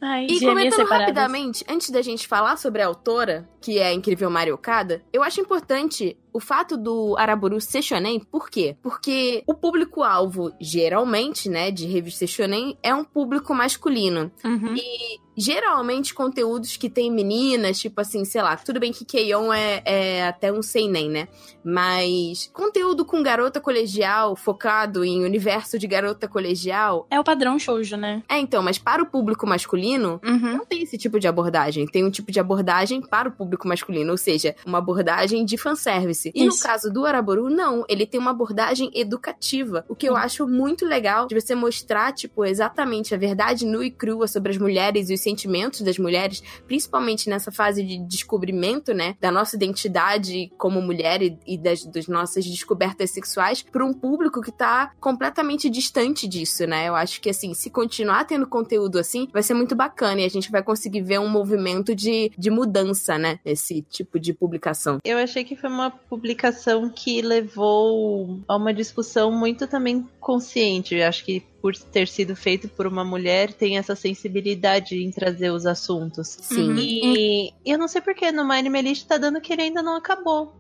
Ai, 0.01 0.27
E 0.29 0.39
comentando 0.39 0.81
separadas. 0.81 1.07
rapidamente, 1.07 1.65
antes 1.67 1.89
da 1.89 2.01
gente 2.01 2.27
falar 2.27 2.57
sobre 2.57 2.81
a 2.81 2.87
autora, 2.87 3.49
que 3.59 3.79
é 3.79 3.87
a 3.87 3.93
incrível 3.93 4.29
Mari 4.29 4.51
Okada, 4.51 5.03
eu 5.11 5.23
acho 5.23 5.41
importante 5.41 6.15
o 6.37 6.39
fato 6.39 6.77
do 6.77 7.15
Araburu 7.17 7.59
ser 7.59 7.81
shonen, 7.81 8.19
por 8.19 8.47
quê? 8.47 8.75
Porque 8.83 9.41
o 9.47 9.55
público-alvo, 9.55 10.51
geralmente, 10.61 11.49
né, 11.49 11.71
de 11.71 11.87
revista 11.87 12.27
shonen, 12.27 12.77
é 12.83 12.93
um 12.93 13.03
público 13.03 13.55
masculino. 13.55 14.31
Uhum. 14.45 14.75
E 14.75 15.19
geralmente 15.39 16.13
conteúdos 16.15 16.77
que 16.77 16.89
tem 16.89 17.11
meninas, 17.11 17.79
tipo 17.79 18.01
assim, 18.01 18.25
sei 18.25 18.41
lá, 18.41 18.55
tudo 18.57 18.79
bem 18.79 18.91
que 18.91 19.05
Keion 19.05 19.53
é, 19.53 19.81
é 19.85 20.27
até 20.27 20.51
um 20.51 20.63
seinen, 20.63 21.09
né? 21.09 21.27
Mas 21.63 22.49
conteúdo 22.53 23.05
com 23.05 23.21
garota 23.21 23.61
colegial, 23.61 24.35
focado 24.35 25.03
em 25.05 25.23
universo 25.23 25.77
de 25.77 25.85
garota 25.85 26.27
colegial, 26.27 27.05
É 27.11 27.19
o 27.19 27.23
padrão 27.23 27.59
shoujo, 27.59 27.95
né? 27.97 28.23
é 28.27 28.39
então, 28.39 28.63
mas 28.63 28.79
para 28.79 29.03
o 29.03 29.05
público 29.05 29.45
masculino, 29.45 30.19
Uhum. 30.25 30.57
não 30.57 30.65
tem 30.65 30.81
esse 30.81 30.97
tipo 30.97 31.19
de 31.19 31.27
abordagem. 31.27 31.85
Tem 31.85 32.03
um 32.03 32.09
tipo 32.09 32.31
de 32.31 32.39
abordagem 32.39 32.99
para 33.01 33.29
o 33.29 33.31
público 33.31 33.67
masculino, 33.67 34.11
ou 34.11 34.17
seja, 34.17 34.55
uma 34.65 34.79
abordagem 34.79 35.45
de 35.45 35.55
fanservice. 35.55 36.26
E 36.33 36.45
no 36.45 36.57
caso 36.57 36.91
do 36.91 37.05
Araboru, 37.05 37.49
não. 37.49 37.85
Ele 37.87 38.05
tem 38.05 38.19
uma 38.19 38.31
abordagem 38.31 38.91
educativa. 38.93 39.85
O 39.87 39.95
que 39.95 40.07
eu 40.07 40.15
acho 40.15 40.47
muito 40.47 40.85
legal 40.85 41.27
de 41.27 41.35
você 41.39 41.55
mostrar, 41.55 42.13
tipo, 42.13 42.45
exatamente 42.45 43.13
a 43.13 43.17
verdade 43.17 43.65
nua 43.65 43.85
e 43.85 43.91
crua 43.91 44.27
sobre 44.27 44.51
as 44.51 44.57
mulheres 44.57 45.09
e 45.09 45.13
os 45.13 45.21
sentimentos 45.21 45.81
das 45.81 45.97
mulheres, 45.97 46.41
principalmente 46.65 47.29
nessa 47.29 47.51
fase 47.51 47.83
de 47.83 47.97
descobrimento, 47.99 48.93
né, 48.93 49.15
da 49.19 49.31
nossa 49.31 49.55
identidade 49.55 50.51
como 50.57 50.81
mulher 50.81 51.21
e, 51.21 51.37
e 51.45 51.57
das, 51.57 51.85
das 51.85 52.07
nossas 52.07 52.45
descobertas 52.45 53.11
sexuais, 53.11 53.63
para 53.63 53.85
um 53.85 53.93
público 53.93 54.41
que 54.41 54.51
tá 54.51 54.91
completamente 54.99 55.69
distante 55.69 56.27
disso, 56.27 56.65
né? 56.65 56.87
Eu 56.87 56.95
acho 56.95 57.21
que, 57.21 57.29
assim, 57.29 57.53
se 57.53 57.69
continuar 57.69 58.25
tendo 58.25 58.47
conteúdo 58.47 58.99
assim, 58.99 59.27
vai 59.31 59.43
ser 59.43 59.53
muito 59.53 59.75
bacana 59.75 60.21
e 60.21 60.25
a 60.25 60.29
gente 60.29 60.51
vai 60.51 60.63
conseguir 60.63 61.01
ver 61.01 61.19
um 61.19 61.29
movimento 61.29 61.95
de, 61.95 62.31
de 62.37 62.49
mudança, 62.49 63.17
né? 63.17 63.39
Esse 63.45 63.81
tipo 63.81 64.19
de 64.19 64.33
publicação. 64.33 64.99
Eu 65.03 65.17
achei 65.17 65.43
que 65.43 65.55
foi 65.55 65.69
uma 65.69 65.91
publicação 66.09 66.89
que 66.89 67.21
levou 67.21 68.39
a 68.47 68.55
uma 68.55 68.73
discussão 68.73 69.31
muito 69.31 69.67
também 69.67 70.07
consciente. 70.19 70.95
Eu 70.95 71.07
acho 71.07 71.23
que 71.25 71.41
por 71.61 71.75
ter 71.75 72.07
sido 72.07 72.35
feito 72.35 72.69
por 72.69 72.87
uma 72.87 73.03
mulher, 73.03 73.51
tem 73.53 73.77
essa 73.77 73.95
sensibilidade 73.95 74.95
em 74.95 75.11
trazer 75.11 75.51
os 75.51 75.65
assuntos. 75.65 76.37
Sim. 76.41 76.69
Uhum. 76.71 76.77
E 76.79 77.53
eu 77.65 77.77
não 77.77 77.87
sei 77.87 78.01
porque 78.01 78.31
no 78.31 78.47
My 78.47 78.55
Anime 78.59 78.81
List 78.81 79.05
tá 79.07 79.17
dando 79.17 79.41
que 79.41 79.51
ele 79.53 79.63
ainda 79.63 79.81
não 79.81 79.95
acabou. 79.97 80.53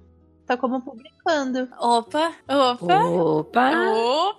Tá 0.45 0.55
como 0.55 0.81
publicando. 0.81 1.67
Opa, 1.79 2.33
opa, 2.47 3.03
Opa! 3.05 3.69
opa. 3.91 4.37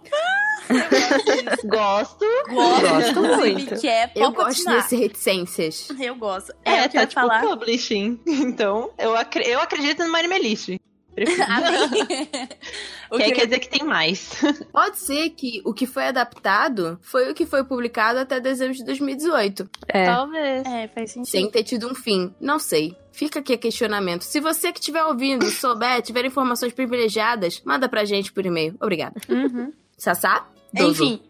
Gosto. 1.65 2.25
Gosto, 2.49 2.89
Gosto 2.89 3.23
muito. 3.39 3.77
Que 3.81 3.89
é, 3.89 4.11
Eu 4.15 4.33
gosto 4.33 4.47
continuar. 4.65 4.77
desse 4.83 4.97
reticências. 4.97 5.89
Eu 6.01 6.15
gosto. 6.17 6.53
É, 6.65 6.71
É, 6.73 6.85
eu 6.87 6.89
tá 6.91 7.01
tipo 7.07 7.13
falar. 7.21 7.41
publishing. 7.43 8.19
Então, 8.27 8.91
eu, 8.99 9.15
acre- 9.17 9.45
eu 9.47 9.61
acredito 9.61 10.03
no 10.05 10.13
My 10.13 10.19
Anime 10.21 10.39
List. 10.41 10.71
Prefiro. 11.25 11.49
O 13.11 13.17
que 13.17 13.33
quer 13.33 13.47
dizer 13.47 13.59
que 13.59 13.69
tem 13.71 13.83
mais. 13.85 14.31
Pode 14.71 14.99
ser 14.99 15.31
que 15.31 15.63
o 15.65 15.73
que 15.73 15.87
foi 15.87 16.09
adaptado 16.09 16.99
foi 17.01 17.31
o 17.31 17.35
que 17.35 17.47
foi 17.47 17.65
publicado 17.65 18.19
até 18.19 18.39
dezembro 18.39 18.75
de 18.77 18.85
2018, 18.85 19.69
É. 19.89 20.05
Talvez. 20.05 20.67
É, 20.67 20.89
faz 20.89 21.13
sentido. 21.13 21.31
sem 21.31 21.51
ter 21.51 21.63
tido 21.65 21.91
um 21.91 21.95
fim. 21.95 22.35
Não 22.39 22.59
sei. 22.59 22.95
Fica 23.11 23.41
aqui 23.41 23.55
a 23.55 23.59
questionamento. 23.59 24.23
Se 24.23 24.41
você 24.41 24.71
que 24.73 24.79
estiver 24.79 25.03
ouvindo, 25.05 25.47
souber, 25.51 26.03
tiver 26.03 26.25
informações 26.27 26.73
privilegiadas, 26.75 27.63
manda 27.65 27.89
pra 27.89 28.05
gente 28.05 28.31
por 28.31 28.45
e-mail. 28.45 28.77
Obrigada. 28.81 29.15
Uhum. 29.29 29.73
Sassá? 29.97 30.47
Dozo. 30.73 31.03
Enfim, 31.03 31.23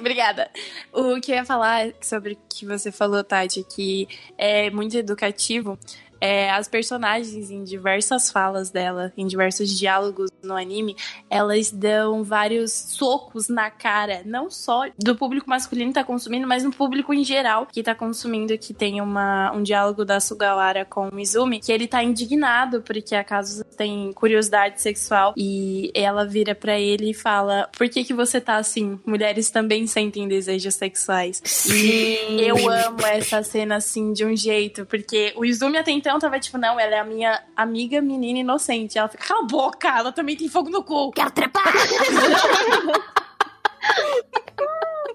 obrigada. 0.00 0.50
O 0.92 1.20
que 1.20 1.30
eu 1.30 1.36
ia 1.36 1.44
falar 1.44 1.92
sobre 2.00 2.32
o 2.32 2.38
que 2.48 2.64
você 2.64 2.90
falou, 2.90 3.22
Tati, 3.22 3.62
que 3.64 4.08
é 4.38 4.70
muito 4.70 4.96
educativo. 4.96 5.78
É, 6.20 6.50
as 6.50 6.68
personagens, 6.68 7.50
em 7.50 7.62
diversas 7.62 8.30
falas 8.30 8.70
dela, 8.70 9.12
em 9.16 9.26
diversos 9.26 9.76
diálogos 9.78 10.30
no 10.42 10.56
anime, 10.56 10.96
elas 11.30 11.70
dão 11.70 12.22
vários 12.24 12.72
socos 12.72 13.48
na 13.48 13.70
cara, 13.70 14.22
não 14.24 14.50
só 14.50 14.84
do 14.98 15.14
público 15.16 15.48
masculino 15.48 15.88
que 15.88 15.94
tá 15.94 16.04
consumindo, 16.04 16.46
mas 16.46 16.64
no 16.64 16.72
público 16.72 17.12
em 17.12 17.24
geral 17.24 17.66
que 17.66 17.82
tá 17.82 17.94
consumindo, 17.94 18.56
que 18.58 18.74
tem 18.74 19.00
uma, 19.00 19.52
um 19.52 19.62
diálogo 19.62 20.04
da 20.04 20.20
Sugawara 20.20 20.84
com 20.84 21.08
o 21.08 21.14
Mizumi, 21.14 21.60
que 21.60 21.72
ele 21.72 21.86
tá 21.86 22.02
indignado 22.02 22.82
porque 22.82 23.14
a 23.14 23.24
Kazusa 23.24 23.64
tem 23.76 24.12
curiosidade 24.12 24.80
sexual 24.80 25.34
e 25.36 25.90
ela 25.94 26.24
vira 26.24 26.54
pra 26.54 26.78
ele 26.78 27.10
e 27.10 27.14
fala: 27.14 27.68
Por 27.76 27.88
que 27.88 28.04
que 28.04 28.14
você 28.14 28.40
tá 28.40 28.56
assim? 28.56 28.98
Mulheres 29.06 29.50
também 29.50 29.86
sentem 29.86 30.26
desejos 30.26 30.74
sexuais. 30.74 31.40
Sim. 31.44 32.40
Eu 32.40 32.56
amo 32.70 33.04
essa 33.06 33.42
cena 33.42 33.76
assim 33.76 34.12
de 34.12 34.24
um 34.24 34.36
jeito, 34.36 34.86
porque 34.86 35.32
o 35.36 35.44
Izumi 35.44 35.76
até 35.76 35.90
então 35.90 36.07
tava 36.16 36.38
tipo, 36.38 36.56
não, 36.56 36.78
ela 36.78 36.94
é 36.94 37.00
a 37.00 37.04
minha 37.04 37.42
amiga 37.56 38.00
menina 38.00 38.38
inocente. 38.38 38.96
Ela 38.96 39.08
fica, 39.08 39.26
cala 39.26 39.40
a 39.40 39.46
boca, 39.46 39.88
ela 39.88 40.12
também 40.12 40.36
tem 40.36 40.48
fogo 40.48 40.70
no 40.70 40.84
cu. 40.84 41.10
Quero 41.10 41.32
trepar! 41.32 41.64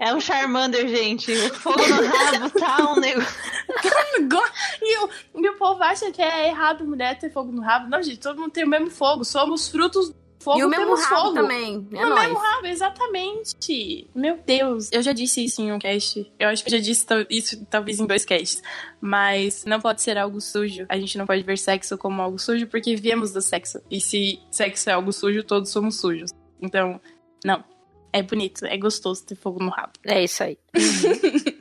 É 0.03 0.13
um 0.13 0.19
Charmander, 0.19 0.85
gente. 0.89 1.31
O 1.31 1.53
fogo 1.55 1.79
no 1.79 2.05
rabo 2.05 2.49
tá 2.59 2.91
um 2.91 2.99
negócio. 2.99 3.53
E 4.81 4.97
o, 4.97 5.09
e 5.39 5.49
o 5.49 5.57
povo 5.57 5.81
acha 5.81 6.11
que 6.11 6.21
é 6.21 6.49
errado 6.49 6.85
mulher 6.85 7.17
ter 7.17 7.31
fogo 7.31 7.51
no 7.51 7.61
rabo. 7.61 7.89
Não, 7.89 8.03
gente, 8.03 8.19
todo 8.19 8.39
mundo 8.39 8.51
tem 8.51 8.65
o 8.65 8.67
mesmo 8.67 8.89
fogo. 8.89 9.23
Somos 9.23 9.67
frutos 9.69 10.13
fogo, 10.43 10.59
e 10.59 10.63
o 10.63 10.69
mesmo 10.69 10.95
rabo 10.95 11.15
fogo. 11.15 11.33
também. 11.33 11.87
É 11.93 12.05
o 12.05 12.09
nóis. 12.09 12.21
mesmo 12.23 12.37
rabo, 12.37 12.67
exatamente. 12.67 14.07
Meu 14.13 14.37
Deus. 14.45 14.89
Eu 14.91 15.01
já 15.01 15.13
disse 15.13 15.43
isso 15.43 15.61
em 15.61 15.71
um 15.71 15.79
cast. 15.79 16.31
Eu 16.37 16.49
acho 16.49 16.63
que 16.63 16.69
eu 16.69 16.77
já 16.77 16.83
disse 16.83 17.05
isso 17.29 17.65
talvez 17.65 17.99
em 17.99 18.05
dois 18.05 18.25
casts. 18.25 18.61
Mas 18.99 19.65
não 19.65 19.79
pode 19.79 20.01
ser 20.01 20.17
algo 20.17 20.39
sujo. 20.41 20.85
A 20.89 20.97
gente 20.97 21.17
não 21.17 21.25
pode 21.25 21.43
ver 21.43 21.57
sexo 21.57 21.97
como 21.97 22.21
algo 22.21 22.37
sujo 22.37 22.67
porque 22.67 22.95
viemos 22.95 23.31
do 23.31 23.41
sexo. 23.41 23.79
E 23.89 24.01
se 24.01 24.39
sexo 24.51 24.89
é 24.89 24.93
algo 24.93 25.11
sujo, 25.11 25.43
todos 25.43 25.69
somos 25.69 25.99
sujos. 25.99 26.31
Então, 26.61 26.99
não. 27.43 27.63
É 28.15 28.21
bonito, 28.21 28.63
é 28.65 28.77
gostoso 28.77 29.25
ter 29.25 29.35
fogo 29.35 29.63
no 29.63 29.71
rabo. 29.71 29.93
É 30.05 30.23
isso 30.23 30.43
aí. 30.43 30.57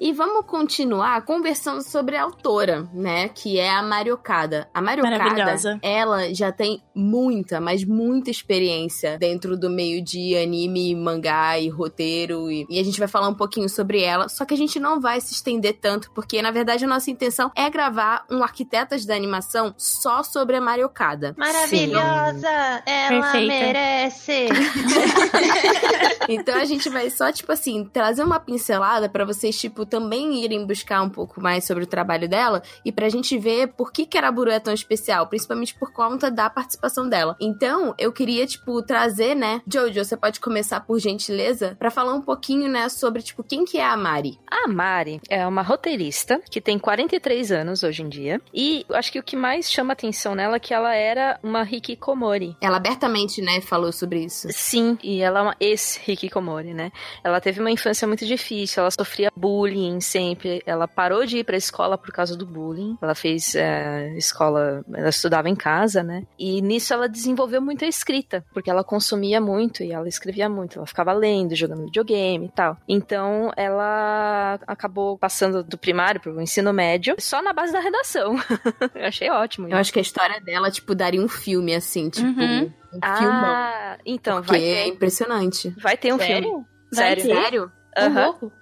E 0.00 0.14
vamos 0.14 0.46
continuar 0.46 1.22
conversando 1.26 1.82
sobre 1.82 2.16
a 2.16 2.22
autora, 2.22 2.88
né? 2.90 3.28
Que 3.28 3.58
é 3.58 3.68
a 3.68 3.82
Mari 3.82 4.10
Okada. 4.10 4.66
A 4.72 4.80
Mari 4.80 5.02
Okada, 5.02 5.18
Maravilhosa. 5.18 5.78
ela 5.82 6.32
já 6.32 6.50
tem 6.50 6.82
muita, 6.94 7.60
mas 7.60 7.84
muita 7.84 8.30
experiência 8.30 9.18
dentro 9.18 9.58
do 9.58 9.68
meio 9.68 10.02
de 10.02 10.34
anime, 10.38 10.94
mangá 10.94 11.58
e 11.58 11.68
roteiro. 11.68 12.50
E, 12.50 12.66
e 12.70 12.80
a 12.80 12.82
gente 12.82 12.98
vai 12.98 13.08
falar 13.08 13.28
um 13.28 13.34
pouquinho 13.34 13.68
sobre 13.68 14.00
ela. 14.00 14.26
Só 14.30 14.46
que 14.46 14.54
a 14.54 14.56
gente 14.56 14.80
não 14.80 15.02
vai 15.02 15.20
se 15.20 15.34
estender 15.34 15.74
tanto, 15.78 16.10
porque 16.12 16.40
na 16.40 16.50
verdade 16.50 16.86
a 16.86 16.88
nossa 16.88 17.10
intenção 17.10 17.52
é 17.54 17.68
gravar 17.68 18.24
um 18.30 18.42
Arquitetas 18.42 19.04
da 19.04 19.14
Animação 19.14 19.74
só 19.76 20.22
sobre 20.22 20.56
a 20.56 20.62
Mari 20.62 20.82
Okada. 20.82 21.34
Maravilhosa! 21.36 22.48
Ela 22.86 23.20
Perfeita. 23.20 23.54
merece! 23.54 24.48
Então 26.28 26.56
a 26.56 26.64
gente 26.64 26.88
vai 26.88 27.10
só, 27.10 27.32
tipo 27.32 27.50
assim, 27.50 27.84
trazer 27.84 28.22
uma 28.22 28.38
pincelada 28.38 29.08
pra 29.08 29.24
vocês, 29.24 29.58
tipo, 29.58 29.84
também 29.90 30.42
irem 30.42 30.64
buscar 30.64 31.02
um 31.02 31.10
pouco 31.10 31.40
mais 31.40 31.64
sobre 31.64 31.84
o 31.84 31.86
trabalho 31.86 32.28
dela 32.28 32.62
e 32.84 32.92
pra 32.92 33.08
gente 33.08 33.36
ver 33.36 33.68
por 33.68 33.92
que 33.92 34.06
que 34.06 34.16
a 34.16 34.20
Araburu 34.20 34.50
é 34.50 34.60
tão 34.60 34.72
especial, 34.72 35.26
principalmente 35.26 35.74
por 35.74 35.92
conta 35.92 36.30
da 36.30 36.48
participação 36.48 37.08
dela. 37.08 37.36
Então, 37.40 37.94
eu 37.98 38.12
queria, 38.12 38.46
tipo, 38.46 38.80
trazer, 38.82 39.34
né, 39.34 39.60
Jojo, 39.66 40.04
você 40.04 40.16
pode 40.16 40.40
começar 40.40 40.80
por 40.80 40.98
gentileza 40.98 41.76
pra 41.78 41.90
falar 41.90 42.14
um 42.14 42.22
pouquinho, 42.22 42.68
né, 42.68 42.88
sobre, 42.88 43.22
tipo, 43.22 43.42
quem 43.42 43.64
que 43.64 43.78
é 43.78 43.84
a 43.84 43.96
Mari. 43.96 44.38
A 44.48 44.68
Mari 44.68 45.20
é 45.28 45.46
uma 45.46 45.62
roteirista 45.62 46.40
que 46.50 46.60
tem 46.60 46.78
43 46.78 47.52
anos 47.52 47.82
hoje 47.82 48.02
em 48.02 48.08
dia. 48.08 48.40
E 48.54 48.86
acho 48.90 49.10
que 49.10 49.18
o 49.18 49.22
que 49.22 49.36
mais 49.36 49.70
chama 49.70 49.92
atenção 49.92 50.34
nela 50.34 50.56
é 50.56 50.60
que 50.60 50.72
ela 50.72 50.94
era 50.94 51.38
uma 51.42 51.62
hikikomori. 51.62 52.56
Ela 52.60 52.76
abertamente, 52.76 53.42
né, 53.42 53.60
falou 53.60 53.92
sobre 53.92 54.24
isso. 54.24 54.48
Sim, 54.50 54.96
e 55.02 55.20
ela 55.20 55.40
é 55.40 55.42
uma 55.42 55.56
ex 55.58 56.00
Hikikomori, 56.06 56.74
né? 56.74 56.92
Ela 57.24 57.40
teve 57.40 57.60
uma 57.60 57.70
infância 57.70 58.06
muito 58.06 58.26
difícil, 58.26 58.80
ela 58.80 58.90
sofria 58.90 59.30
bullying 59.34 59.79
sempre, 60.00 60.62
ela 60.66 60.86
parou 60.88 61.24
de 61.24 61.38
ir 61.38 61.44
pra 61.44 61.56
escola 61.56 61.96
por 61.96 62.12
causa 62.12 62.36
do 62.36 62.44
bullying, 62.44 62.96
ela 63.00 63.14
fez 63.14 63.54
é, 63.54 64.12
escola, 64.16 64.84
ela 64.92 65.08
estudava 65.08 65.48
em 65.48 65.54
casa, 65.56 66.02
né? 66.02 66.24
E 66.38 66.60
nisso 66.60 66.92
ela 66.92 67.08
desenvolveu 67.08 67.60
muito 67.62 67.84
a 67.84 67.88
escrita, 67.88 68.44
porque 68.52 68.68
ela 68.70 68.82
consumia 68.84 69.40
muito 69.40 69.82
e 69.82 69.92
ela 69.92 70.08
escrevia 70.08 70.48
muito, 70.48 70.78
ela 70.78 70.86
ficava 70.86 71.12
lendo, 71.12 71.54
jogando 71.54 71.84
videogame 71.84 72.46
e 72.46 72.50
tal. 72.52 72.76
Então 72.88 73.52
ela 73.56 74.58
acabou 74.66 75.16
passando 75.16 75.62
do 75.62 75.78
primário 75.78 76.20
pro 76.20 76.40
ensino 76.40 76.72
médio 76.72 77.14
só 77.18 77.40
na 77.42 77.52
base 77.52 77.72
da 77.72 77.80
redação. 77.80 78.34
Eu 78.94 79.06
achei 79.06 79.30
ótimo. 79.30 79.68
Eu 79.68 79.76
acho 79.76 79.92
que 79.92 79.98
a 79.98 80.02
história 80.02 80.40
dela, 80.40 80.70
tipo, 80.70 80.94
daria 80.94 81.20
um 81.22 81.28
filme, 81.28 81.74
assim, 81.74 82.10
tipo, 82.10 82.28
Uhum. 82.40 82.64
um 82.92 82.98
Ah, 83.02 83.96
então, 84.04 84.36
Porque 84.42 84.52
vai 84.52 84.62
é 84.68 84.82
ter, 84.84 84.88
impressionante. 84.88 85.70
vai 85.80 85.96
ter 85.96 86.12
um 86.12 86.18
Sério? 86.18 86.42
filme. 86.48 86.64
Vai 86.92 87.04
Sério. 87.06 87.22
ter? 87.22 87.34
Sério? 87.42 87.72
Aham. 87.96 88.24
louco. 88.26 88.52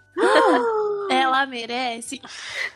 Ela 1.10 1.46
merece. 1.46 2.20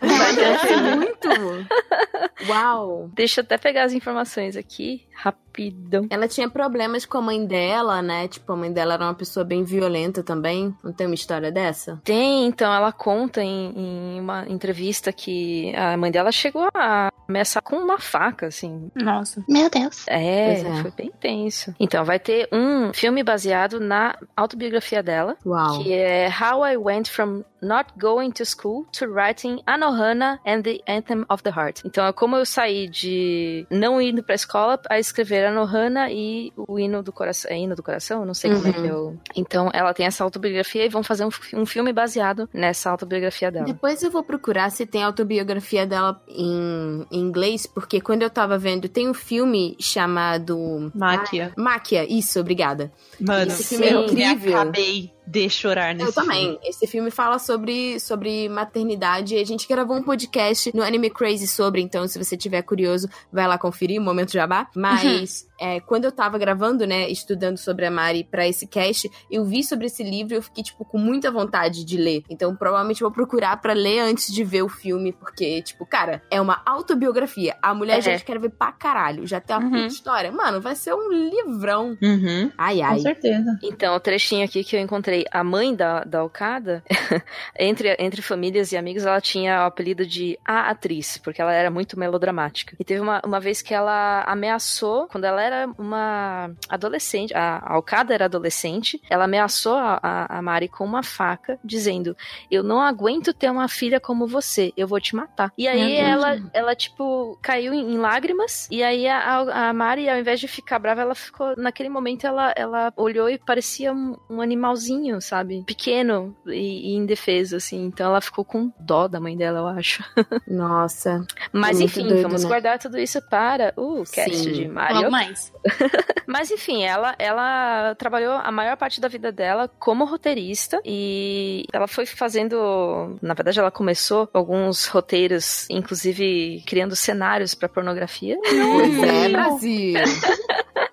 Filme. 0.01 0.97
Muito! 0.97 1.29
Uau! 2.49 3.11
Deixa 3.15 3.41
eu 3.41 3.45
até 3.45 3.59
pegar 3.59 3.85
as 3.85 3.93
informações 3.93 4.57
aqui, 4.57 5.07
rapidão. 5.53 6.07
Ela 6.09 6.27
tinha 6.27 6.49
problemas 6.49 7.05
com 7.05 7.19
a 7.19 7.23
mãe 7.23 7.45
dela, 7.45 8.01
né? 8.01 8.27
Tipo, 8.27 8.53
a 8.53 8.57
mãe 8.57 8.73
dela 8.73 8.95
era 8.95 9.05
uma 9.05 9.15
pessoa 9.15 9.45
bem 9.45 9.63
violenta 9.63 10.23
também. 10.23 10.75
Não 10.83 10.93
tem 10.93 11.07
uma 11.07 11.15
história 11.15 11.53
dessa? 11.53 12.01
Tem, 12.03 12.47
então, 12.47 12.73
ela 12.73 12.91
conta 12.91 13.43
em, 13.43 13.73
em 13.77 14.21
uma 14.21 14.49
entrevista 14.49 15.13
que 15.13 15.75
a 15.77 15.97
mãe 15.97 16.11
dela 16.11 16.33
chegou 16.33 16.69
a 16.75 17.13
ameaçar 17.29 17.63
com 17.63 17.77
uma 17.77 17.99
faca, 17.99 18.47
assim. 18.47 18.91
Nossa. 18.95 19.45
Meu 19.49 19.69
Deus. 19.69 20.07
É, 20.09 20.61
é. 20.61 20.75
foi 20.83 20.91
bem 20.91 21.13
tenso. 21.21 21.75
Então, 21.79 22.05
vai 22.05 22.19
ter 22.19 22.49
um 22.53 22.93
filme 22.93 23.23
baseado 23.23 23.79
na 23.79 24.17
autobiografia 24.37 25.03
dela, 25.03 25.37
Uau. 25.45 25.83
que 25.83 25.93
é 25.93 26.29
How 26.29 26.67
I 26.67 26.77
Went 26.77 27.09
From 27.09 27.45
Not 27.61 27.93
Going 27.97 28.33
to 28.33 28.45
School 28.45 28.87
to 28.93 29.07
Writing 29.07 29.61
Anohana 29.67 30.41
and 30.45 30.63
the 30.63 30.81
Anthem 30.89 31.25
of 31.29 31.43
the 31.43 31.51
Heart. 31.51 31.83
Então, 31.85 32.05
é 32.05 32.13
como 32.13 32.37
eu 32.37 32.45
saí 32.45 32.89
de 32.89 33.67
não 33.71 34.01
indo 34.01 34.23
pra 34.23 34.35
escola 34.35 34.81
a 34.91 34.99
escrever 34.99 35.42
Anohana 35.47 36.11
e 36.11 36.53
o 36.57 36.79
hino 36.79 37.03
do 37.03 37.13
coração. 37.13 37.51
É 37.51 37.59
hino 37.59 37.75
do 37.75 37.83
coração? 37.83 38.25
Não 38.25 38.35
sei 38.35 38.53
como 38.53 38.69
é 38.69 38.73
que 38.73 38.87
eu. 38.87 39.17
Então, 39.37 39.71
ela 39.73 39.93
tem 39.95 40.07
essa 40.07 40.25
autobiografia 40.25 40.85
e 40.85 40.89
vão 40.89 41.03
fazer 41.03 41.25
um, 41.25 41.31
um 41.55 41.67
filme 41.67 41.93
baseado 41.93 42.49
nessa 42.53 42.91
autobiografia 42.91 43.51
dela. 43.51 43.67
Depois 43.67 44.03
eu 44.03 44.11
vou 44.11 44.23
procurar 44.23 44.71
se 44.71 44.87
tem 44.87 45.03
autobiografia 45.03 45.87
dela 45.87 46.21
em, 46.29 47.07
em 47.11 47.21
inglês, 47.21 47.67
porque 47.67 48.01
quando 48.01 48.23
eu 48.23 48.31
tava 48.31 48.59
vendo, 48.59 48.89
tem 48.89 49.09
um 49.09 49.15
filme 49.15 49.77
chamado. 49.81 50.91
Máquia. 50.95 51.53
Máquia, 51.57 52.05
isso, 52.11 52.41
obrigada. 52.41 52.93
Mano, 53.21 53.51
Esse 53.51 53.65
filme 53.65 53.87
é 53.87 53.93
incrível. 53.95 54.55
acabei 54.61 55.13
de 55.33 55.49
chorar 55.49 55.95
nesse 55.95 56.11
Eu 56.11 56.12
também. 56.12 56.59
Esse 56.62 56.87
filme 56.87 57.11
fala 57.11 57.39
sobre, 57.39 57.99
sobre 57.99 58.51
maternidade. 58.51 59.35
A 59.37 59.45
gente 59.45 59.67
gravou 59.67 59.97
um 59.97 60.03
podcast 60.03 60.71
no 60.77 60.83
Anime 60.83 61.09
Crazy 61.09 61.49
sobre, 61.49 61.81
então 61.81 62.07
se 62.07 62.23
você 62.23 62.37
tiver 62.37 62.61
curioso, 62.61 63.09
vai 63.33 63.49
lá 63.49 63.57
conferir, 63.57 63.99
momento 63.99 64.33
jabá. 64.33 64.69
Mas 64.77 65.47
é, 65.62 65.81
quando 65.81 66.04
eu 66.04 66.12
tava 66.12 66.37
gravando, 66.38 66.87
né, 66.87 67.09
estudando 67.09 67.57
sobre 67.57 67.87
a 67.87 67.90
Mari 67.90 68.25
pra 68.25 68.47
esse 68.49 68.66
cast, 68.66 69.09
eu 69.31 69.45
vi 69.45 69.62
sobre 69.62 69.87
esse 69.87 70.02
livro 70.02 70.35
e 70.35 70.37
eu 70.37 70.42
fiquei, 70.42 70.64
tipo, 70.64 70.85
com 70.85 70.99
muita 70.99 71.31
vontade 71.31 71.85
de 71.85 71.97
ler. 71.97 72.23
Então 72.28 72.54
provavelmente 72.57 73.00
eu 73.02 73.09
vou 73.09 73.14
procurar 73.14 73.57
pra 73.61 73.73
ler 73.73 74.00
antes 74.00 74.33
de 74.33 74.42
ver 74.45 74.62
o 74.62 74.69
filme, 74.69 75.12
porque, 75.12 75.62
tipo, 75.62 75.87
cara, 75.87 76.23
é 76.31 76.40
uma 76.40 76.61
autobiografia. 76.66 77.57
A 77.62 77.73
mulher 77.75 77.99
É. 77.99 78.00
já 78.00 78.12
escreve 78.14 78.49
pra 78.49 78.73
caralho, 78.73 79.26
já 79.26 79.40
tem 79.40 79.57
uma 79.57 79.64
Uhum. 79.66 79.71
puta 79.71 79.87
história. 79.87 80.33
Mano, 80.33 80.61
vai 80.61 80.75
ser 80.75 80.95
um 80.95 81.09
livrão. 81.12 81.97
Uhum, 82.02 82.50
Ai, 82.59 82.78
com 82.78 82.85
ai. 82.85 82.99
certeza. 83.00 83.59
Então, 83.62 83.95
o 83.95 84.00
trechinho 84.00 84.45
aqui 84.45 84.64
que 84.64 84.75
eu 84.76 84.81
encontrei, 84.81 85.25
a 85.31 85.45
mãe 85.45 85.75
da, 85.75 86.02
da 86.04 86.25
Okada, 86.25 86.83
entre, 87.59 87.97
entre 87.99 88.23
famílias 88.23 88.73
e 88.73 88.76
amigos, 88.76 89.04
ela 89.04 89.21
tinha 89.21 89.62
o 89.62 89.66
apelido 89.66 90.04
de 90.07 90.38
a 90.45 90.71
atriz, 90.71 91.19
porque 91.19 91.40
ela 91.40 91.52
era 91.52 91.71
muito 91.71 91.99
melodramática. 91.99 92.75
E 92.78 92.85
teve 92.85 93.00
uma, 93.00 93.21
uma 93.25 93.38
vez 93.40 93.62
que 93.62 93.75
ela 93.75 94.25
ameaçou, 94.26 95.07
quando 95.09 95.25
ela 95.25 95.42
era 95.42 95.52
uma 95.79 96.51
adolescente, 96.69 97.35
a, 97.35 97.63
a 97.65 97.79
Okada 97.79 98.15
era 98.15 98.27
adolescente, 98.27 99.01
ela 99.09 99.25
ameaçou 99.25 99.75
a, 99.75 99.99
a, 100.03 100.39
a 100.39 100.43
Mari 100.43 100.69
com 100.69 100.85
uma 100.85 101.03
faca, 101.03 101.59
dizendo: 101.65 102.17
Eu 102.51 102.63
não 102.63 102.81
aguento 102.81 103.33
ter 103.33 103.51
uma 103.51 103.69
filha 103.69 104.01
como 104.01 104.27
você, 104.27 104.73
eu 104.77 104.87
vou 104.87 105.01
te 105.01 105.15
matar. 105.15 105.53
E 105.57 105.67
aí 105.69 105.97
ela, 105.97 106.39
ela, 106.53 106.75
tipo, 106.75 107.39
caiu 107.43 107.73
em, 107.73 107.95
em 107.95 107.99
lágrimas, 107.99 108.69
e 108.71 108.83
aí 108.83 109.07
a, 109.09 109.69
a, 109.69 109.73
Mari, 109.73 110.09
ao 110.09 110.19
invés 110.19 110.41
de 110.41 110.49
ficar 110.49 110.79
brava, 110.79 111.03
ela 111.03 111.15
ficou, 111.15 111.55
naquele 111.57 111.89
momento, 111.89 112.27
ela, 112.27 112.53
ela 112.57 112.93
olhou 112.97 113.29
e 113.29 113.39
parecia 113.39 113.93
um, 113.93 114.17
um 114.29 114.41
animalzinho, 114.41 115.21
sabe? 115.21 115.63
Pequeno 115.67 116.37
e, 116.47 116.93
e 116.93 116.97
indefeso, 116.97 117.57
assim. 117.57 117.85
Então 117.85 118.07
ela 118.07 118.21
ficou 118.21 118.45
com 118.45 118.73
dó 118.79 119.09
da 119.09 119.21
mãe 119.21 119.37
dela, 119.37 119.61
eu 119.61 119.67
acho. 119.69 120.05
Nossa. 120.47 121.25
Mas 121.53 121.81
enfim, 121.81 122.07
doido, 122.07 122.23
vamos 122.23 122.43
né? 122.43 122.49
guardar 122.49 122.79
tudo 122.79 122.99
isso 122.99 123.21
para 123.29 123.73
o 123.77 124.05
cast 124.05 124.37
Sim. 124.37 124.53
de 124.53 124.69
Mario. 124.69 124.97
Logo 124.97 125.11
mais. 125.11 125.32
Mas 126.27 126.51
enfim, 126.51 126.85
ela, 126.85 127.14
ela 127.18 127.95
trabalhou 127.97 128.33
a 128.33 128.51
maior 128.51 128.77
parte 128.77 129.01
da 129.01 129.09
vida 129.09 129.31
dela 129.31 129.68
como 129.79 130.05
roteirista 130.05 130.81
e 130.85 131.66
ela 131.73 131.87
foi 131.87 132.07
fazendo, 132.07 133.18
na 133.21 133.35
verdade 133.35 133.59
ela 133.59 133.71
começou 133.71 134.29
alguns 134.33 134.87
roteiros, 134.87 135.68
inclusive 135.71 136.62
criando 136.66 136.97
cenários 136.97 137.55
para 137.55 137.68
pornografia. 137.68 138.38
Pois 138.42 139.03
é, 139.03 139.29
Brasil. 139.29 139.95